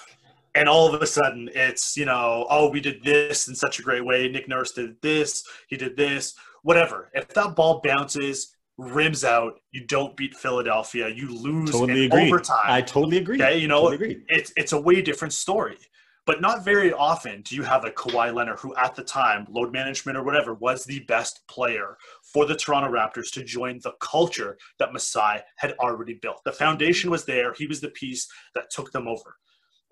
and 0.55 0.68
all 0.68 0.93
of 0.93 1.01
a 1.01 1.07
sudden 1.07 1.49
it's 1.55 1.95
you 1.95 2.03
know 2.03 2.45
oh 2.49 2.70
we 2.70 2.82
did 2.82 3.01
this 3.01 3.47
in 3.47 3.55
such 3.55 3.80
a 3.80 3.82
great 3.82 4.05
way 4.05 4.28
nick 4.28 4.49
nurse 4.49 4.74
did 4.74 5.01
this 5.01 5.43
he 5.70 5.78
did 5.78 5.95
this 5.95 6.36
whatever 6.64 7.09
if 7.14 7.30
that 7.30 7.55
ball 7.55 7.80
bounces 7.82 8.55
rims 8.78 9.24
out 9.24 9.53
you 9.72 9.86
don't 9.88 10.16
beat 10.18 10.36
philadelphia 10.36 11.07
you 11.07 11.34
lose 11.34 11.72
Totally 11.72 12.05
in 12.05 12.11
agree. 12.11 12.28
overtime 12.28 12.66
I 12.66 12.82
totally 12.82 13.18
agree. 13.18 13.41
okay 13.41 13.57
you 13.57 13.68
know 13.70 13.84
totally 13.89 13.95
agree. 13.95 14.24
it's 14.28 14.51
it's 14.57 14.74
a 14.74 14.80
way 14.82 15.01
different 15.01 15.34
story 15.34 15.78
but 16.26 16.42
not 16.42 16.64
very 16.64 16.94
often 16.94 17.42
do 17.42 17.56
you 17.56 17.64
have 17.64 17.86
a 17.86 17.92
Kawhi 17.92 18.34
Leonard 18.34 18.60
who 18.60 18.76
at 18.76 18.96
the 18.96 19.04
time 19.04 19.46
load 19.50 19.72
management 19.72 20.18
or 20.18 20.24
whatever 20.24 20.54
was 20.54 20.86
the 20.86 21.00
best 21.02 21.46
player 21.48 21.98
for 22.22 22.46
the 22.46 22.56
Toronto 22.56 22.92
Raptors 22.92 23.32
to 23.34 23.44
join 23.44 23.80
the 23.84 23.94
culture 24.00 24.58
that 24.80 24.94
Masai 24.94 25.42
had 25.58 25.74
already 25.80 26.14
built 26.16 26.42
the 26.44 26.52
foundation 26.52 27.10
was 27.10 27.26
there 27.26 27.54
he 27.54 27.68
was 27.68 27.82
the 27.82 27.90
piece 27.90 28.28
that 28.56 28.70
took 28.70 28.92
them 28.92 29.08
over 29.08 29.38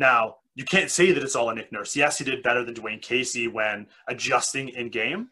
now, 0.02 0.38
you 0.56 0.66
can't 0.66 0.90
say 0.90 1.12
that 1.12 1.22
it's 1.22 1.36
all 1.36 1.52
a 1.52 1.56
Nick 1.56 1.72
Nurse. 1.72 1.96
Yes, 1.96 2.18
he 2.18 2.24
did 2.24 2.42
better 2.42 2.66
than 2.66 2.74
Dwane 2.74 3.04
Casey 3.04 3.48
when 3.48 3.86
adjusting 4.08 4.70
in 4.70 4.90
game, 4.90 5.30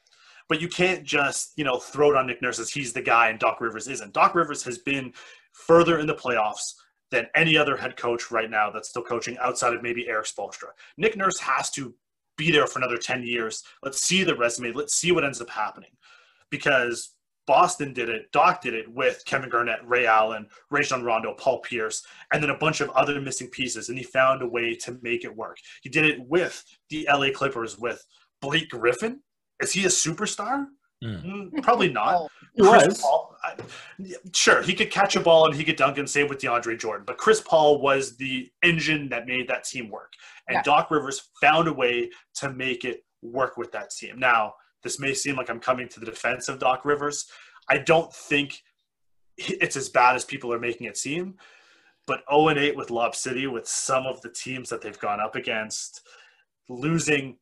but 0.48 0.62
you 0.62 0.68
can't 0.68 1.04
just, 1.04 1.54
you 1.56 1.64
know, 1.64 1.80
throw 1.80 2.12
it 2.12 2.16
on 2.16 2.28
Nick 2.28 2.40
Nurse 2.44 2.60
as 2.60 2.70
he's 2.70 2.94
the 2.94 3.02
guy 3.02 3.30
and 3.30 3.40
Doc 3.40 3.60
Rivers 3.62 3.88
isn't. 3.88 4.14
Doc 4.14 4.36
Rivers 4.36 4.64
has 4.64 4.78
been 4.78 5.12
further 5.54 5.98
in 5.98 6.06
the 6.06 6.14
playoffs 6.14 6.76
than 7.12 7.28
any 7.36 7.58
other 7.58 7.76
head 7.76 7.98
coach 7.98 8.32
right 8.32 8.50
now 8.50 8.70
that's 8.70 8.90
still 8.90 9.04
coaching 9.04 9.38
outside 9.40 9.74
of 9.74 9.82
maybe 9.82 10.08
Erik 10.08 10.26
Spoelstra. 10.28 10.70
Nick 10.98 11.18
Nurse 11.18 11.40
has 11.40 11.70
to 11.72 11.94
be 12.38 12.52
there 12.52 12.68
for 12.68 12.80
another 12.80 12.98
10 12.98 13.24
years. 13.24 13.64
Let's 13.84 14.02
see 14.02 14.24
the 14.24 14.36
resume. 14.36 14.72
Let's 14.74 14.94
see 14.94 15.12
what 15.12 15.26
ends 15.26 15.42
up 15.42 15.50
happening. 15.50 15.90
Because 16.50 17.16
Boston 17.50 17.94
did 17.94 18.10
it, 18.10 18.32
Doc 18.32 18.62
did 18.62 18.76
it 18.76 18.88
with 18.92 19.24
Kevin 19.26 19.50
Garnett, 19.50 19.80
Ray 19.84 20.06
Allen, 20.06 20.48
Rajon 20.70 21.04
Rondo, 21.04 21.34
Paul 21.34 21.60
Pierce, 21.62 22.06
and 22.32 22.44
then 22.44 22.52
a 22.52 22.58
bunch 22.58 22.80
of 22.80 22.92
other 22.92 23.20
missing 23.20 23.48
pieces, 23.50 23.90
and 23.90 23.98
he 23.98 24.04
found 24.04 24.44
a 24.44 24.48
way 24.48 24.76
to 24.76 25.00
make 25.02 25.26
it 25.26 25.36
work. 25.36 25.58
He 25.82 25.90
did 25.90 26.06
it 26.06 26.20
with 26.28 26.64
the 26.92 27.08
LA 27.12 27.30
Clippers 27.34 27.80
with 27.80 28.06
Blake 28.40 28.70
Griffin. 28.70 29.22
Is 29.62 29.74
he 29.74 29.86
a 29.86 29.90
superstar? 29.90 30.66
Mm. 31.04 31.26
Mm, 31.26 31.64
probably 31.64 31.92
not. 31.92 32.16
Oh, 32.16 32.30
He 32.56 32.62
Chris 32.62 32.88
was. 32.88 33.02
Paul, 33.02 33.29
I, 33.50 34.16
sure, 34.34 34.62
he 34.62 34.74
could 34.74 34.92
catch 34.92 35.16
a 35.16 35.20
ball 35.20 35.46
and 35.46 35.56
he 35.56 35.64
could 35.64 35.76
dunk 35.76 35.98
and 35.98 36.10
save 36.10 36.30
with 36.30 36.40
DeAndre 36.40 36.80
Jordan. 36.80 37.06
But 37.06 37.18
Chris 37.18 37.42
Paul 37.42 37.82
was 37.82 38.18
the 38.18 38.50
engine 38.64 39.10
that 39.10 39.28
made 39.28 39.48
that 39.48 39.64
team 39.64 39.90
work. 39.90 40.14
And 40.48 40.56
Yeah. 40.56 40.62
Doc 40.64 40.92
Rivers 40.92 41.30
found 41.42 41.68
a 41.68 41.74
way 41.74 42.10
to 42.36 42.52
make 42.52 42.86
it 42.86 43.04
work 43.22 43.58
with 43.58 43.72
that 43.72 43.92
team. 43.92 44.20
Now, 44.20 44.56
this 44.84 45.00
may 45.00 45.14
seem 45.14 45.36
like 45.36 45.50
I'm 45.50 45.60
coming 45.60 45.88
to 45.90 46.00
the 46.00 46.06
defense 46.06 46.48
of 46.48 46.60
Doc 46.60 46.86
Rivers. 46.86 47.26
I 47.70 47.80
don't 47.80 48.14
think 48.14 48.62
it's 49.38 49.76
as 49.76 49.90
bad 49.90 50.16
as 50.16 50.26
people 50.26 50.54
are 50.54 50.60
making 50.60 50.88
it 50.88 50.98
seem. 50.98 51.36
But 52.08 52.24
0 52.32 52.48
and 52.48 52.60
8 52.60 52.76
with 52.76 52.90
Lob 52.90 53.16
City, 53.16 53.46
with 53.46 53.68
some 53.68 54.06
of 54.06 54.22
the 54.22 54.30
teams 54.30 54.70
that 54.70 54.82
they've 54.82 55.00
gone 55.00 55.20
up 55.20 55.36
against, 55.36 56.02
losing 56.68 57.38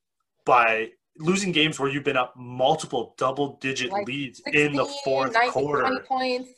by 0.46 0.90
losing 1.20 1.52
games 1.52 1.80
where 1.80 1.90
you've 1.90 2.04
been 2.04 2.18
up 2.18 2.34
multiple 2.36 3.14
double 3.18 3.58
digit 3.62 3.92
Like 3.92 4.08
leads 4.08 4.42
in 4.54 4.74
the 4.74 4.86
fourth 5.04 5.34
19, 5.34 5.52
quarter. 5.52 6.06
points. 6.08 6.50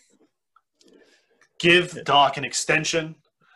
Give 1.59 2.03
Doc 2.05 2.37
an 2.37 2.43
extension. 2.45 3.15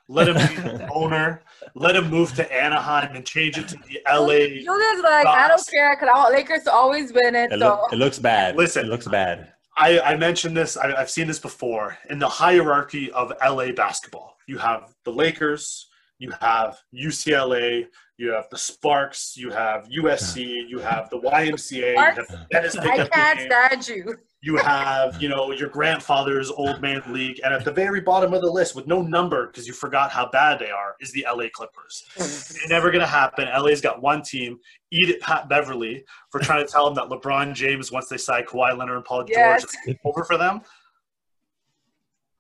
Let 0.10 0.28
him 0.28 0.36
be 0.36 0.62
the 0.62 0.90
owner. 0.92 1.44
Let 1.76 1.96
him 1.96 2.10
move 2.10 2.34
to 2.36 2.54
Anaheim 2.54 3.16
and 3.16 3.26
change 3.26 3.58
it 3.58 3.68
to 3.70 3.78
the 3.78 4.02
LA. 4.08 4.62
Julia's 4.64 5.02
like, 5.02 5.26
I 5.26 5.48
don't 5.48 5.66
care 5.72 5.96
because 5.96 6.10
I 6.14 6.18
want 6.18 6.34
Lakers 6.34 6.64
to 6.64 6.74
always 6.74 7.14
win 7.14 7.36
it. 7.36 7.52
It, 7.52 7.60
So 7.60 7.68
look, 7.82 7.94
it 7.94 7.96
looks 7.96 8.20
bad. 8.20 8.56
Listen. 8.58 8.86
it 8.86 8.90
looks 8.90 9.08
bad. 9.08 9.54
I, 9.78 10.00
I 10.02 10.18
mentioned 10.18 10.56
this. 10.56 10.78
I, 10.78 10.94
I've 10.94 11.10
seen 11.10 11.28
this 11.28 11.40
before. 11.40 11.98
In 12.10 12.20
the 12.20 12.28
hierarchy 12.30 13.12
of 13.14 13.32
LA 13.42 13.72
basketball, 13.72 14.36
you 14.46 14.58
have 14.58 14.94
the 15.06 15.12
Lakers, 15.12 15.88
you 16.20 16.32
have 16.40 16.78
UCLA, 16.94 17.88
you 18.18 18.32
have 18.32 18.46
the 18.50 18.58
Sparks, 18.58 19.36
you 19.36 19.50
have 19.50 19.88
USC, 19.90 20.68
you 20.70 20.80
have 20.80 21.10
the 21.10 21.20
YMCA, 21.20 21.94
you 21.94 21.98
have 21.98 22.16
the 22.16 22.48
Dennis 22.52 22.78
I 22.78 22.84
Pickup 22.98 23.12
can't 23.12 23.40
stand 23.42 23.88
you. 23.88 24.16
you 24.42 24.56
have 24.58 25.22
you 25.22 25.28
know 25.30 25.52
your 25.52 25.70
grandfather's 25.70 26.50
old 26.52 26.82
man 26.82 27.02
league, 27.08 27.40
and 27.44 27.54
at 27.54 27.66
the 27.66 27.72
very 27.72 28.00
bottom 28.02 28.34
of 28.34 28.42
the 28.42 28.50
list 28.52 28.76
with 28.76 28.88
no 28.88 29.02
number 29.02 29.48
because 29.48 29.68
you 29.68 29.74
forgot 29.74 30.12
how 30.12 30.30
bad 30.30 30.60
they 30.60 30.70
are 30.70 30.96
is 31.02 31.12
the 31.12 31.26
LA 31.30 31.46
Clippers. 31.52 32.04
It's 32.18 32.70
never 32.70 32.92
gonna 32.92 33.08
happen. 33.08 33.48
LA's 33.50 33.82
got 33.82 34.02
one 34.02 34.22
team. 34.22 34.60
Eat 34.92 35.10
it, 35.10 35.20
Pat 35.22 35.50
Beverley, 35.50 36.06
for 36.30 36.40
trying 36.40 36.66
to 36.66 36.72
tell 36.72 36.86
them 36.86 36.94
that 36.96 37.06
LeBron 37.14 37.54
James 37.56 37.92
once 37.92 38.08
they 38.08 38.18
sign 38.18 38.44
Kawhi 38.46 38.78
Leonard 38.78 38.98
and 38.98 39.06
Paul 39.06 39.26
Yes. 39.28 39.62
George 39.64 39.74
is 39.88 39.96
over 40.06 40.24
for 40.24 40.38
them. 40.38 40.62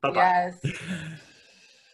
Bye 0.01 0.11
bye. 0.11 0.51
Yes. 0.63 0.75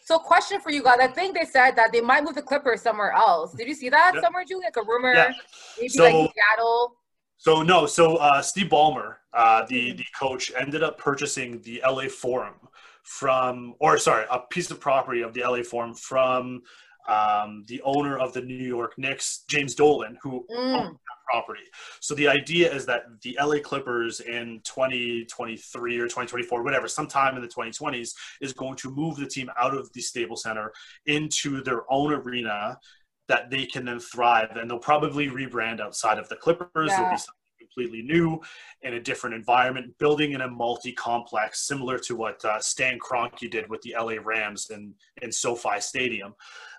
So, 0.10 0.18
question 0.18 0.60
for 0.60 0.72
you 0.72 0.82
guys. 0.82 0.98
I 1.00 1.06
think 1.06 1.38
they 1.38 1.46
said 1.46 1.76
that 1.76 1.92
they 1.92 2.02
might 2.02 2.24
move 2.24 2.34
the 2.34 2.42
Clippers 2.42 2.82
somewhere 2.82 3.12
else. 3.12 3.54
Did 3.54 3.68
you 3.68 3.76
see 3.76 3.90
that 3.90 4.14
Yeah. 4.16 4.22
somewhere, 4.22 4.44
Julie? 4.44 4.64
Like 4.66 4.78
a 4.78 4.82
rumor? 4.82 5.14
Yeah. 5.14 5.32
Maybe 5.78 5.90
So- 5.90 6.04
like 6.04 6.34
Seattle. 6.34 6.96
So 7.38 7.62
no, 7.62 7.86
so 7.86 8.16
uh, 8.16 8.42
Steve 8.42 8.70
Ballmer, 8.70 9.18
uh, 9.34 9.66
the 9.68 9.92
the 9.94 10.06
coach, 10.20 10.52
ended 10.58 10.82
up 10.82 10.98
purchasing 10.98 11.62
the 11.62 11.80
LA 11.86 12.08
Forum 12.10 12.56
from, 13.04 13.76
or 13.80 14.00
sorry, 14.00 14.26
a 14.32 14.40
piece 14.40 14.72
of 14.72 14.80
property 14.80 15.22
of 15.22 15.32
the 15.36 15.42
LA 15.44 15.62
Forum 15.62 15.94
from 15.94 16.64
um, 17.08 17.64
the 17.68 17.80
owner 17.84 18.18
of 18.18 18.34
the 18.34 18.42
New 18.42 18.66
York 18.78 18.94
Knicks, 18.98 19.44
James 19.48 19.76
Dolan, 19.76 20.18
who 20.24 20.44
Mm. 20.50 20.98
Property. 21.30 21.64
So 22.00 22.16
the 22.16 22.28
idea 22.28 22.74
is 22.74 22.86
that 22.86 23.04
the 23.22 23.38
LA 23.42 23.60
Clippers 23.60 24.20
in 24.22 24.62
2023 24.64 26.00
or 26.00 26.04
2024, 26.06 26.64
whatever, 26.64 26.88
sometime 26.88 27.36
in 27.36 27.42
the 27.42 27.48
2020s, 27.48 28.14
is 28.42 28.54
going 28.54 28.76
to 28.78 28.92
move 28.92 29.18
the 29.18 29.28
team 29.28 29.50
out 29.58 29.76
of 29.76 29.92
the 29.94 30.02
Staples 30.02 30.44
Center 30.44 30.72
into 31.06 31.62
their 31.64 31.82
own 31.92 32.14
arena 32.14 32.78
that 33.28 33.50
they 33.50 33.66
can 33.66 33.86
then 33.86 34.00
thrive. 34.00 34.56
And 34.56 34.70
they'll 34.70 34.80
probably 34.80 35.28
rebrand 35.30 35.80
outside 35.80 36.18
of 36.18 36.28
the 36.30 36.36
Clippers. 36.36 36.92
It'll 36.94 37.06
Yeah. 37.06 37.12
be 37.12 37.18
something 37.18 37.34
completely 37.60 38.02
new 38.02 38.42
in 38.82 38.96
a 38.96 39.00
different 39.00 39.36
environment, 39.36 39.96
building 40.00 40.32
in 40.32 40.42
a 40.42 40.48
multi-complex, 40.48 41.68
similar 41.68 42.00
to 42.00 42.16
what 42.16 42.44
uh, 42.44 42.60
Stan 42.60 42.98
Kroenke 43.00 43.50
did 43.52 43.70
with 43.70 43.82
the 43.82 43.96
LA 43.98 44.16
Rams 44.24 44.70
in, 44.72 44.94
in 45.22 45.32
SoFi 45.32 45.80
Stadium. 45.80 46.34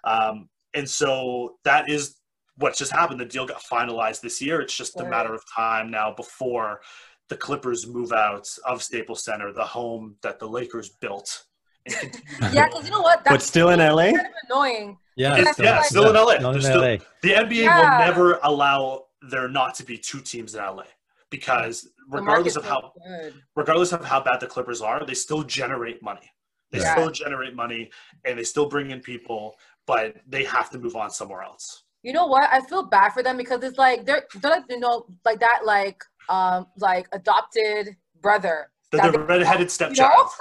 Um, 0.05 0.49
and 0.75 0.89
so 0.89 1.57
that 1.65 1.89
is 1.89 2.17
what 2.57 2.77
just 2.77 2.93
happened. 2.93 3.21
The 3.21 3.25
deal 3.25 3.47
got 3.47 3.63
finalized 3.63 4.21
this 4.21 4.41
year. 4.41 4.61
It's 4.61 4.77
just 4.77 5.01
a 5.01 5.05
matter 5.05 5.35
of 5.35 5.43
time 5.55 5.91
now 5.91 6.13
before 6.15 6.81
the 7.29 7.37
Clippers 7.37 7.87
move 7.87 8.13
out 8.13 8.49
of 8.67 8.83
Staples 8.83 9.25
Center, 9.25 9.53
the 9.53 9.65
home 9.65 10.17
that 10.23 10.39
the 10.39 10.49
Lakers 10.49 10.89
built. 11.01 11.45
and 11.87 11.95
continue 12.13 12.51
to 12.51 12.55
Yeah, 12.55 12.67
because 12.69 12.85
you 12.85 12.91
know 12.91 13.01
what? 13.01 13.25
But 13.25 13.41
still 13.43 13.71
in 13.71 13.79
LA? 13.81 14.13
kind 14.13 14.17
of 14.21 14.27
annoying. 14.51 14.99
Yeah, 15.17 15.39
It's- 15.39 15.59
yeah, 15.59 15.81
still- 15.83 16.03
still 16.03 16.11
in 16.11 16.17
LA. 16.17 16.37
Still 16.37 16.51
in 16.51 16.61
still- 16.63 16.81
LA. 16.83 16.99
The 17.23 17.35
NBA 17.37 17.63
Yeah. 17.65 17.79
will 17.99 18.07
never 18.07 18.39
allow 18.43 19.07
there 19.23 19.49
not 19.49 19.75
to 19.77 19.85
be 19.85 19.97
two 19.97 20.21
teams 20.21 20.55
in 20.55 20.61
LA 20.63 20.85
because 21.31 21.83
The 21.83 21.91
regardless 22.09 22.57
of 22.57 22.65
how 22.67 22.93
good. 23.07 23.43
regardless 23.57 23.93
of 23.93 24.05
how 24.05 24.21
bad 24.21 24.41
the 24.41 24.47
Clippers 24.47 24.83
are, 24.83 25.05
they 25.07 25.15
still 25.15 25.43
generate 25.43 26.03
money. 26.03 26.31
They 26.71 26.81
Yeah. 26.81 26.93
still 26.95 27.11
generate 27.11 27.55
money 27.55 27.91
and 28.25 28.39
they 28.39 28.45
still 28.45 28.67
bring 28.69 28.91
in 28.91 29.01
people, 29.01 29.59
but 29.87 30.17
they 30.27 30.45
have 30.45 30.69
to 30.71 30.79
move 30.79 30.97
on 30.97 31.11
somewhere 31.11 31.43
else. 31.43 31.85
You 32.03 32.13
know 32.13 32.27
what? 32.27 32.49
I 32.53 32.61
feel 32.63 32.83
bad 32.85 33.11
for 33.11 33.23
them 33.23 33.37
because 33.37 33.63
it's 33.63 33.79
like 33.79 34.07
they're 34.07 34.25
they're 34.41 34.51
like 34.51 34.65
you 34.69 34.79
know 34.81 35.07
like 35.25 35.41
that 35.41 35.61
like 35.65 36.03
um 36.29 36.67
like 36.79 37.09
adopted 37.13 37.97
brother. 38.21 38.71
The, 38.91 38.99
that 38.99 39.13
the 39.13 39.19
they- 39.19 39.25
redheaded 39.25 39.61
you 39.61 39.65
know? 39.65 39.69
stepchild. 39.69 40.29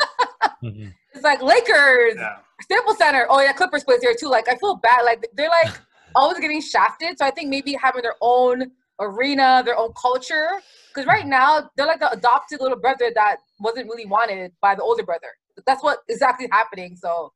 Mhm. 0.63 0.93
It's 1.13 1.23
like 1.23 1.41
Lakers, 1.41 2.15
Yeah. 2.17 2.37
Staples 2.61 2.97
Center. 2.97 3.25
Oh 3.29 3.41
yeah, 3.41 3.53
Clippers 3.53 3.83
plays 3.83 4.01
here 4.01 4.13
too. 4.17 4.27
Like 4.27 4.47
I 4.49 4.55
feel 4.55 4.75
bad. 4.75 5.01
Like 5.03 5.25
they're 5.33 5.49
like 5.49 5.73
always 6.15 6.39
getting 6.39 6.61
shafted. 6.61 7.17
So 7.17 7.25
I 7.25 7.31
think 7.31 7.49
maybe 7.49 7.73
having 7.81 8.01
their 8.01 8.15
own 8.21 8.71
arena, 8.99 9.61
their 9.65 9.77
own 9.77 9.91
culture. 10.01 10.49
Because 10.93 11.07
right 11.07 11.25
now 11.25 11.69
they're 11.75 11.85
like 11.85 11.99
the 11.99 12.11
adopted 12.11 12.59
little 12.61 12.77
brother 12.79 13.11
that 13.15 13.37
wasn't 13.59 13.87
really 13.87 14.05
wanted 14.05 14.51
by 14.61 14.75
the 14.75 14.81
older 14.81 15.03
brother. 15.03 15.27
That's 15.65 15.83
what 15.83 15.99
exactly 16.09 16.47
happening. 16.51 16.95
So 16.97 17.31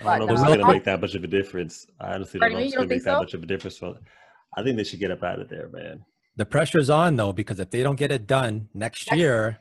I 0.00 0.18
don't 0.18 0.18
know 0.18 0.24
if 0.24 0.28
But 0.28 0.32
it's 0.34 0.42
no. 0.42 0.56
gonna 0.62 0.72
make 0.72 0.84
that 0.84 1.00
much 1.00 1.14
of 1.14 1.24
a 1.24 1.26
difference. 1.26 1.86
I 2.00 2.14
honestly 2.14 2.38
don't 2.40 2.50
Pardon 2.50 2.58
know 2.58 2.60
me? 2.60 2.62
if 2.64 2.66
it's 2.68 2.76
gonna 2.76 2.86
make 2.86 2.90
think 2.96 3.04
that 3.04 3.18
much 3.18 3.34
of 3.34 3.42
a 3.42 3.46
difference. 3.46 3.78
So 3.78 3.98
I 4.56 4.62
think 4.62 4.76
they 4.76 4.84
should 4.84 5.00
get 5.00 5.10
up 5.10 5.22
out 5.22 5.40
of 5.40 5.48
there, 5.48 5.68
man. 5.68 6.04
The 6.36 6.46
pressure's 6.46 6.88
on 6.90 7.16
though 7.16 7.32
because 7.32 7.58
if 7.60 7.70
they 7.70 7.82
don't 7.82 7.96
get 7.96 8.12
it 8.12 8.26
done 8.26 8.68
next 8.74 9.08
Next- 9.10 9.18
year, 9.18 9.58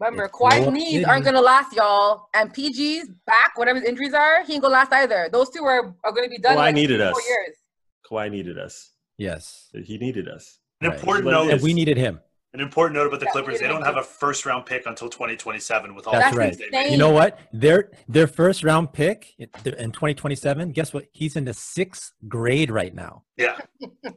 remember, 0.00 0.24
It's 0.24 0.34
Kawhi's 0.34 0.72
knees 0.72 1.04
aren't 1.04 1.24
gonna 1.24 1.42
last, 1.42 1.74
y'all. 1.74 2.28
And 2.34 2.52
PG's 2.54 3.10
back, 3.26 3.56
whatever 3.58 3.80
his 3.80 3.88
injuries 3.88 4.14
are, 4.14 4.42
he 4.44 4.54
ain't 4.54 4.62
gonna 4.62 4.72
last 4.72 4.92
either. 4.92 5.28
Those 5.30 5.50
two 5.50 5.62
are, 5.64 5.94
are 6.04 6.12
gonna 6.12 6.28
be 6.28 6.38
done. 6.38 6.52
in 6.52 6.58
Kawhi 6.58 6.62
like 6.62 6.74
needed 6.74 7.00
four 7.00 7.10
us. 7.20 7.28
years. 7.28 7.56
Kawhi 8.10 8.30
needed 8.30 8.58
us. 8.58 8.92
yes, 9.18 9.68
He 9.84 9.98
needed 9.98 10.28
us. 10.28 10.58
An 10.80 10.88
Right. 10.90 10.98
important 10.98 11.26
note. 11.30 11.50
and 11.50 11.60
we 11.62 11.72
needed 11.74 11.96
him. 11.96 12.20
An 12.56 12.62
important 12.62 12.94
note 12.94 13.06
about 13.06 13.20
the 13.20 13.26
Clippers: 13.26 13.60
they 13.60 13.68
don't 13.68 13.84
have 13.84 13.98
a 13.98 14.02
first 14.02 14.46
round 14.46 14.64
pick 14.64 14.86
until 14.86 15.10
2027 15.10 15.94
with 15.94 16.06
all 16.06 16.14
That's 16.14 16.32
the 16.32 16.38
right. 16.38 16.58
they. 16.72 16.90
You 16.90 16.96
know 16.96 17.10
what? 17.10 17.38
Their 17.52 17.90
their 18.08 18.26
first 18.26 18.64
round 18.64 18.94
pick 18.94 19.34
in 19.38 19.48
in 19.66 19.92
2027. 19.92 20.72
Guess 20.72 20.94
what? 20.94 21.04
He's 21.12 21.36
in 21.36 21.44
the 21.44 21.52
sixth 21.52 22.12
grade 22.28 22.70
right 22.70 22.94
now. 22.94 23.24
Yeah, 23.36 23.58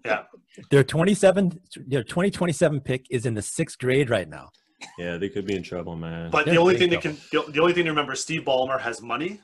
yeah. 0.05 0.23
Their 0.71 0.85
27 0.85 1.59
their 1.87 2.03
2027 2.03 2.79
pick 2.79 3.05
is 3.09 3.25
in 3.25 3.33
the 3.33 3.41
sixth 3.41 3.77
grade 3.77 4.09
right 4.09 4.27
now. 4.27 4.51
Yeah, 4.97 5.17
they 5.17 5.27
could 5.27 5.45
be 5.45 5.55
in 5.57 5.63
trouble, 5.63 5.97
man. 5.97 6.31
but 6.31 6.47
Yeah, 6.47 6.53
the 6.53 6.59
only 6.59 6.77
thing 6.77 6.91
you 6.91 6.95
that 6.95 7.01
can 7.01 7.17
the, 7.33 7.51
the 7.51 7.59
only 7.59 7.73
thing 7.73 7.83
to 7.83 7.89
remember: 7.89 8.15
Steve 8.15 8.43
Ballmer 8.43 8.79
has 8.79 9.01
money, 9.01 9.41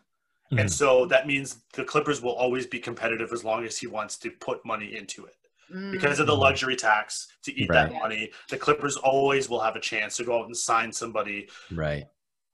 Mhm. 0.54 0.62
And 0.62 0.72
so 0.72 1.06
that 1.08 1.28
means 1.28 1.58
the 1.74 1.84
Clippers 1.84 2.22
will 2.22 2.34
always 2.36 2.68
be 2.68 2.80
competitive 2.80 3.34
as 3.34 3.44
long 3.44 3.66
as 3.66 3.78
he 3.78 3.88
wants 3.88 4.18
to 4.18 4.32
put 4.32 4.66
money 4.66 4.96
into 4.96 5.26
it. 5.26 5.36
Mm. 5.74 5.92
Because 5.92 6.20
of 6.20 6.28
the 6.28 6.36
Mhm. 6.36 6.40
luxury 6.40 6.76
tax 6.76 7.28
to 7.44 7.54
eat 7.54 7.70
Right. 7.70 7.90
that 7.90 7.94
money, 8.00 8.32
the 8.50 8.58
Clippers 8.58 8.98
always 8.98 9.50
will 9.50 9.62
have 9.62 9.76
a 9.76 9.80
chance 9.80 10.16
to 10.18 10.24
go 10.24 10.40
out 10.40 10.46
and 10.46 10.56
sign 10.56 10.92
somebody 10.92 11.50
Right. 11.72 12.06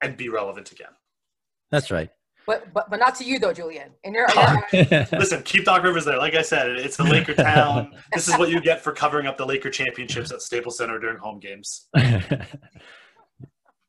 and 0.02 0.16
be 0.16 0.30
relevant 0.30 0.72
again. 0.72 0.96
That's 1.72 1.92
right. 1.92 2.10
but 2.48 2.74
but 2.74 2.90
but 2.90 2.98
not 3.00 3.14
to 3.16 3.24
you 3.24 3.38
though, 3.38 3.54
Julian. 3.54 3.92
In 4.04 4.14
your, 4.16 4.26
in 4.74 4.88
your 4.90 5.08
Listen, 5.20 5.44
keep 5.44 5.64
Doc 5.66 5.84
Rivers 5.84 6.06
there. 6.06 6.18
Like 6.18 6.34
I 6.36 6.42
said, 6.42 6.72
it's 6.72 6.98
the 6.98 7.04
Laker 7.04 7.34
town. 7.36 7.94
this 8.14 8.28
is 8.28 8.36
what 8.38 8.50
you 8.50 8.60
get 8.60 8.82
for 8.82 8.92
covering 8.94 9.28
up 9.28 9.38
the 9.38 9.46
Laker 9.46 9.70
championships 9.70 10.32
at 10.32 10.42
Staples 10.42 10.78
Center 10.78 10.98
during 11.00 11.18
home 11.20 11.40
games. 11.40 11.88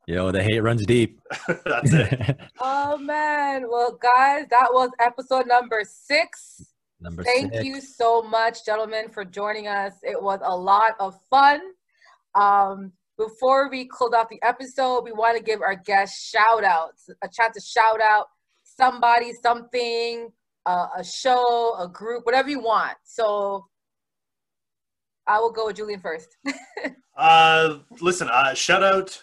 Yo, 0.06 0.32
the 0.32 0.42
hate 0.42 0.60
runs 0.60 0.84
deep. 0.84 1.20
That's 1.64 1.92
it. 1.92 2.36
oh 2.60 2.96
man. 2.98 3.70
Well, 3.70 3.92
guys, 4.02 4.46
that 4.50 4.68
was 4.72 4.90
episode 5.00 5.46
number 5.46 5.82
six. 5.84 6.71
Number 7.02 7.24
Thank 7.24 7.52
six. 7.52 7.64
you 7.64 7.80
so 7.80 8.22
much, 8.22 8.64
gentlemen, 8.64 9.08
for 9.08 9.24
joining 9.24 9.66
us. 9.66 9.94
It 10.02 10.20
was 10.22 10.40
a 10.42 10.56
lot 10.56 10.92
of 11.00 11.18
fun. 11.28 11.60
Um, 12.34 12.92
before 13.18 13.68
we 13.68 13.86
close 13.86 14.12
off 14.14 14.28
the 14.28 14.40
episode, 14.42 15.02
we 15.02 15.12
want 15.12 15.36
to 15.36 15.42
give 15.42 15.60
our 15.62 15.74
guests 15.74 16.30
shout 16.30 16.64
outs, 16.64 17.10
a 17.22 17.28
chance 17.28 17.56
to 17.56 17.60
shout 17.60 18.00
out 18.00 18.26
somebody, 18.62 19.32
something, 19.32 20.30
uh, 20.64 20.86
a 20.96 21.04
show, 21.04 21.74
a 21.78 21.88
group, 21.88 22.24
whatever 22.24 22.48
you 22.48 22.60
want. 22.60 22.96
So 23.02 23.66
I 25.26 25.40
will 25.40 25.52
go 25.52 25.66
with 25.66 25.76
Julian 25.76 26.00
first. 26.00 26.36
Uh, 27.14 27.80
listen, 28.00 28.26
uh, 28.32 28.54
shout 28.54 28.82
out 28.82 29.22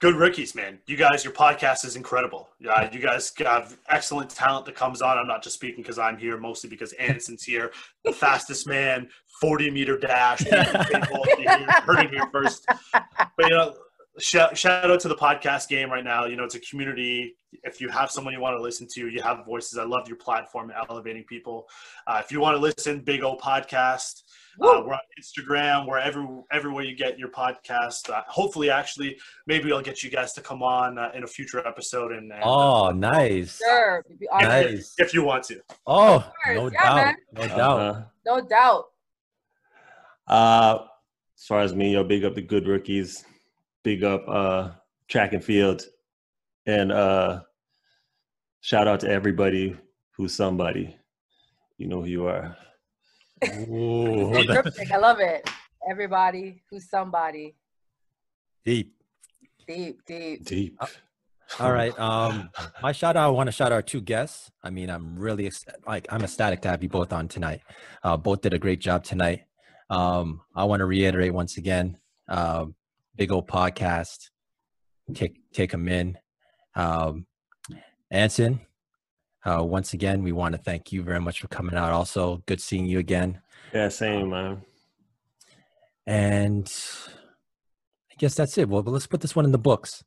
good 0.00 0.14
rookies, 0.14 0.54
man. 0.54 0.78
You 0.86 0.96
guys, 0.96 1.24
your 1.24 1.32
podcast 1.32 1.84
is 1.84 1.96
incredible. 1.96 2.48
Uh, 2.68 2.88
you 2.92 3.00
guys 3.00 3.32
have 3.38 3.76
excellent 3.88 4.30
talent 4.30 4.66
that 4.66 4.74
comes 4.74 5.02
on. 5.02 5.18
I'm 5.18 5.26
not 5.26 5.42
just 5.42 5.56
speaking 5.56 5.82
because 5.82 5.98
I'm 5.98 6.16
here, 6.16 6.38
mostly 6.38 6.70
because 6.70 6.92
Anson's 6.94 7.42
here. 7.42 7.72
The 8.04 8.12
fastest 8.12 8.66
man, 8.66 9.08
40 9.40 9.70
meter 9.70 9.98
dash. 9.98 10.38
People, 10.38 10.50
heard 11.84 12.04
it 12.04 12.10
here 12.10 12.28
first. 12.30 12.64
But 12.92 13.30
you 13.40 13.50
know, 13.50 13.74
shout, 14.18 14.56
shout 14.56 14.90
out 14.90 15.00
to 15.00 15.08
the 15.08 15.16
podcast 15.16 15.68
game 15.68 15.90
right 15.90 16.04
now. 16.04 16.26
You 16.26 16.36
know, 16.36 16.44
it's 16.44 16.54
a 16.54 16.60
community. 16.60 17.34
If 17.64 17.80
you 17.80 17.88
have 17.88 18.10
someone 18.10 18.32
you 18.34 18.40
want 18.40 18.56
to 18.56 18.62
listen 18.62 18.86
to, 18.94 19.08
you 19.08 19.20
have 19.22 19.44
voices. 19.44 19.78
I 19.78 19.84
love 19.84 20.06
your 20.06 20.18
platform, 20.18 20.72
elevating 20.88 21.24
people. 21.24 21.66
Uh, 22.06 22.20
if 22.24 22.30
you 22.30 22.40
want 22.40 22.56
to 22.56 22.60
listen, 22.60 23.00
Big 23.00 23.22
O 23.22 23.36
Podcast. 23.36 24.22
Uh, 24.60 24.82
we're 24.84 24.92
on 24.92 24.98
Instagram, 25.20 25.86
wherever 25.86 26.26
everywhere 26.50 26.82
you 26.84 26.96
get 26.96 27.16
your 27.18 27.28
podcast. 27.28 28.10
Uh, 28.10 28.22
hopefully, 28.26 28.70
actually, 28.70 29.16
maybe 29.46 29.72
I'll 29.72 29.80
get 29.82 30.02
you 30.02 30.10
guys 30.10 30.32
to 30.32 30.40
come 30.40 30.62
on 30.62 30.98
uh, 30.98 31.10
in 31.14 31.22
a 31.22 31.26
future 31.28 31.64
episode 31.66 32.10
and, 32.12 32.32
and 32.32 32.42
Oh, 32.44 32.90
nice. 32.90 33.58
Sure. 33.58 34.04
awesome. 34.32 34.50
if, 34.50 34.70
Nice. 34.72 34.94
if 34.98 35.14
you 35.14 35.22
want 35.22 35.44
to. 35.44 35.60
Oh, 35.86 36.28
no 36.48 36.70
Yeah, 36.72 36.82
doubt. 36.82 36.96
man. 36.96 37.16
No 37.34 37.46
doubt. 37.48 37.78
Uh, 37.80 38.02
No 38.26 38.40
doubt. 38.48 38.84
uh, 40.26 40.78
as 41.36 41.44
far 41.46 41.60
as 41.60 41.74
me, 41.74 41.92
yo, 41.92 42.02
big 42.02 42.24
up 42.24 42.34
the 42.34 42.42
good 42.42 42.66
rookies, 42.66 43.24
big 43.84 44.02
up 44.02 44.24
uh, 44.28 44.70
track 45.08 45.32
and 45.34 45.44
field, 45.44 45.82
and 46.66 46.90
uh, 46.90 47.42
shout 48.60 48.88
out 48.88 49.00
to 49.00 49.08
everybody 49.08 49.76
who's 50.16 50.34
somebody. 50.34 50.96
You 51.76 51.86
know 51.86 52.00
who 52.00 52.08
you 52.08 52.26
are. 52.26 52.56
Ooh, 53.68 54.32
Hey, 54.32 54.46
that's. 54.46 54.78
I 54.92 54.96
love 54.96 55.20
it. 55.20 55.48
Everybody 55.90 56.62
who's 56.70 56.88
somebody. 56.88 57.54
deep. 58.64 58.94
Deep, 59.66 60.00
deep. 60.06 60.44
Deep. 60.46 60.78
All 61.60 61.72
right. 61.72 61.98
Um, 61.98 62.50
my 62.82 62.92
shout 62.92 63.16
out. 63.16 63.26
I 63.28 63.30
want 63.30 63.48
to 63.48 63.52
shout 63.52 63.66
out 63.66 63.72
our 63.76 63.82
two 63.82 64.00
guests. 64.00 64.50
I 64.62 64.70
mean, 64.70 64.88
I'm 64.90 65.18
really 65.18 65.46
ex- 65.46 65.64
like 65.86 66.06
I'm 66.10 66.22
ecstatic 66.22 66.62
to 66.62 66.68
have 66.68 66.82
you 66.82 66.88
both 66.88 67.12
on 67.12 67.28
tonight. 67.28 67.60
Uh, 68.02 68.16
both 68.16 68.40
did 68.40 68.54
a 68.54 68.58
great 68.58 68.80
job 68.80 69.04
tonight. 69.04 69.44
Um, 69.90 70.40
I 70.54 70.64
want 70.64 70.80
to 70.80 70.86
reiterate 70.86 71.32
once 71.34 71.56
again, 71.58 71.98
um, 72.28 72.74
big 73.16 73.30
old 73.32 73.46
podcast. 73.48 74.30
Take 75.14 75.38
take 75.52 75.70
them 75.70 75.88
in. 75.88 76.18
Um, 76.74 77.26
Anson, 78.10 78.60
uh, 79.48 79.62
once 79.62 79.94
again, 79.94 80.22
we 80.22 80.32
want 80.32 80.54
to 80.54 80.60
thank 80.60 80.92
you 80.92 81.02
very 81.02 81.20
much 81.20 81.40
for 81.40 81.48
coming 81.48 81.74
out. 81.74 81.92
Also, 81.92 82.42
good 82.46 82.60
seeing 82.60 82.86
you 82.86 82.98
again. 82.98 83.40
Yeah, 83.72 83.88
same 83.88 84.30
man. 84.30 84.62
And 86.06 86.72
I 88.10 88.14
guess 88.18 88.34
that's 88.34 88.56
it. 88.58 88.68
Well, 88.68 88.82
let's 88.82 89.06
put 89.06 89.20
this 89.20 89.34
one 89.34 89.44
in 89.44 89.52
the 89.52 89.58
books. 89.58 90.04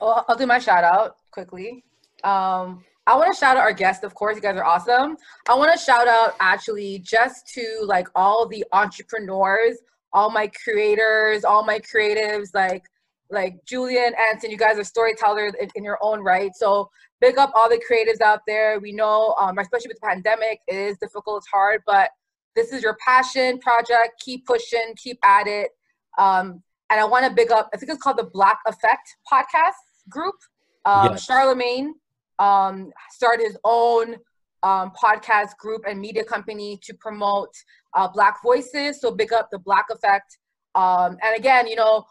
Oh, 0.00 0.24
I'll 0.28 0.36
do 0.36 0.46
my 0.46 0.58
shout 0.58 0.84
out 0.84 1.16
quickly. 1.30 1.84
Um, 2.22 2.84
I 3.06 3.16
want 3.16 3.34
to 3.34 3.38
shout 3.38 3.56
out 3.56 3.62
our 3.62 3.72
guests, 3.72 4.02
of 4.04 4.14
course. 4.14 4.36
You 4.36 4.42
guys 4.42 4.56
are 4.56 4.64
awesome. 4.64 5.16
I 5.48 5.54
want 5.54 5.72
to 5.72 5.78
shout 5.78 6.08
out 6.08 6.34
actually 6.40 7.00
just 7.00 7.46
to 7.54 7.82
like 7.84 8.08
all 8.14 8.48
the 8.48 8.64
entrepreneurs, 8.72 9.76
all 10.12 10.30
my 10.30 10.50
creators, 10.62 11.44
all 11.44 11.64
my 11.64 11.78
creatives, 11.80 12.48
like 12.54 12.84
like 13.30 13.56
Julian, 13.66 14.12
Anson. 14.30 14.50
You 14.50 14.56
guys 14.56 14.78
are 14.78 14.84
storytellers 14.84 15.52
in, 15.60 15.68
in 15.74 15.84
your 15.84 15.98
own 16.02 16.20
right. 16.20 16.50
So 16.54 16.90
big 17.20 17.38
up 17.38 17.52
all 17.54 17.68
the 17.68 17.82
creatives 17.90 18.20
out 18.20 18.40
there. 18.46 18.78
We 18.80 18.92
know, 18.92 19.34
um, 19.40 19.58
especially 19.58 19.88
with 19.88 20.00
the 20.00 20.06
pandemic, 20.06 20.60
it 20.68 20.76
is 20.76 20.98
difficult, 20.98 21.38
it's 21.38 21.46
hard, 21.48 21.82
but 21.86 22.10
this 22.54 22.72
is 22.72 22.82
your 22.82 22.96
passion 23.04 23.58
project. 23.58 24.22
Keep 24.24 24.46
pushing, 24.46 24.94
keep 24.96 25.18
at 25.24 25.46
it. 25.46 25.70
Um, 26.18 26.62
and 26.90 27.00
I 27.00 27.04
want 27.04 27.26
to 27.26 27.32
big 27.32 27.50
up. 27.50 27.70
I 27.74 27.76
think 27.76 27.90
it's 27.90 28.00
called 28.00 28.18
the 28.18 28.30
Black 28.32 28.58
Effect 28.66 29.16
podcast 29.30 29.72
group. 30.08 30.36
Um, 30.84 31.12
Yes. 31.12 31.24
Charlemagne 31.24 31.94
um, 32.38 32.92
started 33.10 33.44
his 33.44 33.56
own 33.64 34.16
um, 34.62 34.92
podcast 35.02 35.56
group 35.58 35.82
and 35.88 35.98
media 36.00 36.24
company 36.24 36.78
to 36.84 36.94
promote 36.94 37.50
uh, 37.94 38.06
Black 38.08 38.36
voices. 38.42 39.00
So 39.00 39.10
big 39.10 39.32
up 39.32 39.48
the 39.50 39.58
Black 39.58 39.86
Effect. 39.90 40.38
Um, 40.74 41.16
and 41.22 41.36
again, 41.36 41.66
you 41.66 41.76
know, 41.76 42.04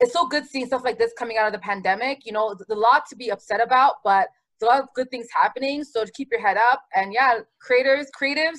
it's 0.00 0.12
so 0.12 0.26
good 0.26 0.46
seeing 0.46 0.66
stuff 0.66 0.84
like 0.84 0.98
this 0.98 1.12
coming 1.18 1.36
out 1.38 1.46
of 1.46 1.52
the 1.52 1.58
pandemic. 1.58 2.24
You 2.24 2.32
know, 2.32 2.54
there's 2.54 2.76
a 2.76 2.80
lot 2.80 3.04
to 3.10 3.16
be 3.16 3.30
upset 3.30 3.60
about, 3.60 3.96
but 4.04 4.28
a 4.62 4.64
lot 4.64 4.80
of 4.80 4.88
good 4.94 5.10
things 5.10 5.26
happening. 5.32 5.84
So 5.84 6.04
to 6.04 6.10
keep 6.12 6.28
your 6.30 6.40
head 6.40 6.56
up 6.56 6.82
and 6.94 7.12
yeah, 7.12 7.40
creators, 7.60 8.06
creatives, 8.20 8.58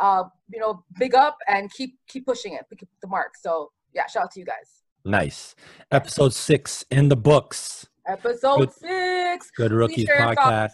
uh, 0.00 0.24
you 0.52 0.60
know, 0.60 0.84
big 0.98 1.14
up 1.14 1.36
and 1.48 1.72
keep 1.72 1.98
keep 2.08 2.26
pushing 2.26 2.54
it, 2.54 2.64
keep 2.78 2.88
the 3.02 3.08
mark. 3.08 3.34
So 3.40 3.70
yeah, 3.94 4.06
shout 4.06 4.24
out 4.24 4.30
to 4.32 4.40
you 4.40 4.46
guys. 4.46 4.82
Nice. 5.04 5.54
Episode 5.90 6.32
six 6.32 6.84
in 6.90 7.08
the 7.08 7.16
books. 7.16 7.86
Episode 8.06 8.58
Good- 8.58 8.72
six. 8.72 9.50
Good 9.50 9.72
Rookies 9.72 10.06
your 10.08 10.16
podcast. 10.16 10.72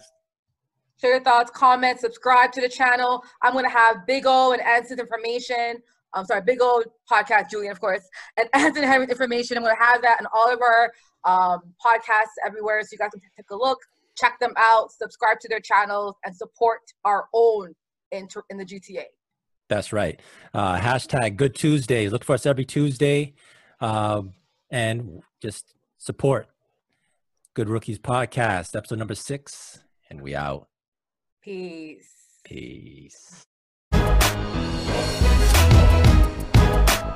Share 0.99 1.13
your 1.15 1.23
thoughts, 1.23 1.49
comment, 1.49 1.99
subscribe 1.99 2.51
to 2.51 2.61
the 2.61 2.69
channel. 2.69 3.23
I'm 3.41 3.53
gonna 3.53 3.69
have 3.69 4.05
Big 4.05 4.25
O 4.27 4.51
and 4.51 4.61
Anson's 4.61 4.99
information. 4.99 5.81
I'm 6.13 6.25
sorry, 6.25 6.41
Big 6.41 6.61
old 6.61 6.85
podcast, 7.09 7.49
Julian, 7.49 7.71
of 7.71 7.79
course, 7.79 8.03
and 8.37 8.49
Anson 8.53 8.83
Henry's 8.83 9.09
information. 9.09 9.57
I'm 9.57 9.63
gonna 9.63 9.75
have 9.79 10.01
that 10.01 10.19
in 10.19 10.27
all 10.33 10.51
of 10.51 10.59
our 10.61 10.91
um, 11.23 11.73
podcasts 11.83 12.35
everywhere, 12.45 12.81
so 12.81 12.89
you 12.91 12.97
guys 12.97 13.11
can 13.11 13.21
take 13.35 13.49
a 13.51 13.55
look, 13.55 13.79
check 14.17 14.39
them 14.39 14.53
out, 14.57 14.91
subscribe 14.91 15.39
to 15.41 15.47
their 15.47 15.59
channels, 15.59 16.15
and 16.25 16.35
support 16.35 16.81
our 17.05 17.25
own 17.33 17.73
in, 18.11 18.27
in 18.49 18.57
the 18.57 18.65
GTA. 18.65 19.03
That's 19.69 19.93
right. 19.93 20.19
Uh, 20.53 20.77
hashtag 20.77 21.37
Good 21.37 21.55
Tuesday. 21.55 22.09
Look 22.09 22.25
for 22.25 22.33
us 22.33 22.45
every 22.45 22.65
Tuesday, 22.65 23.33
um, 23.79 24.33
and 24.69 25.21
just 25.41 25.73
support 25.97 26.47
Good 27.53 27.69
Rookies 27.69 27.99
podcast, 27.99 28.75
episode 28.75 28.99
number 28.99 29.15
six, 29.15 29.83
and 30.09 30.21
we 30.21 30.35
out. 30.35 30.67
Peace. 31.41 32.11
Peace. 32.43 33.47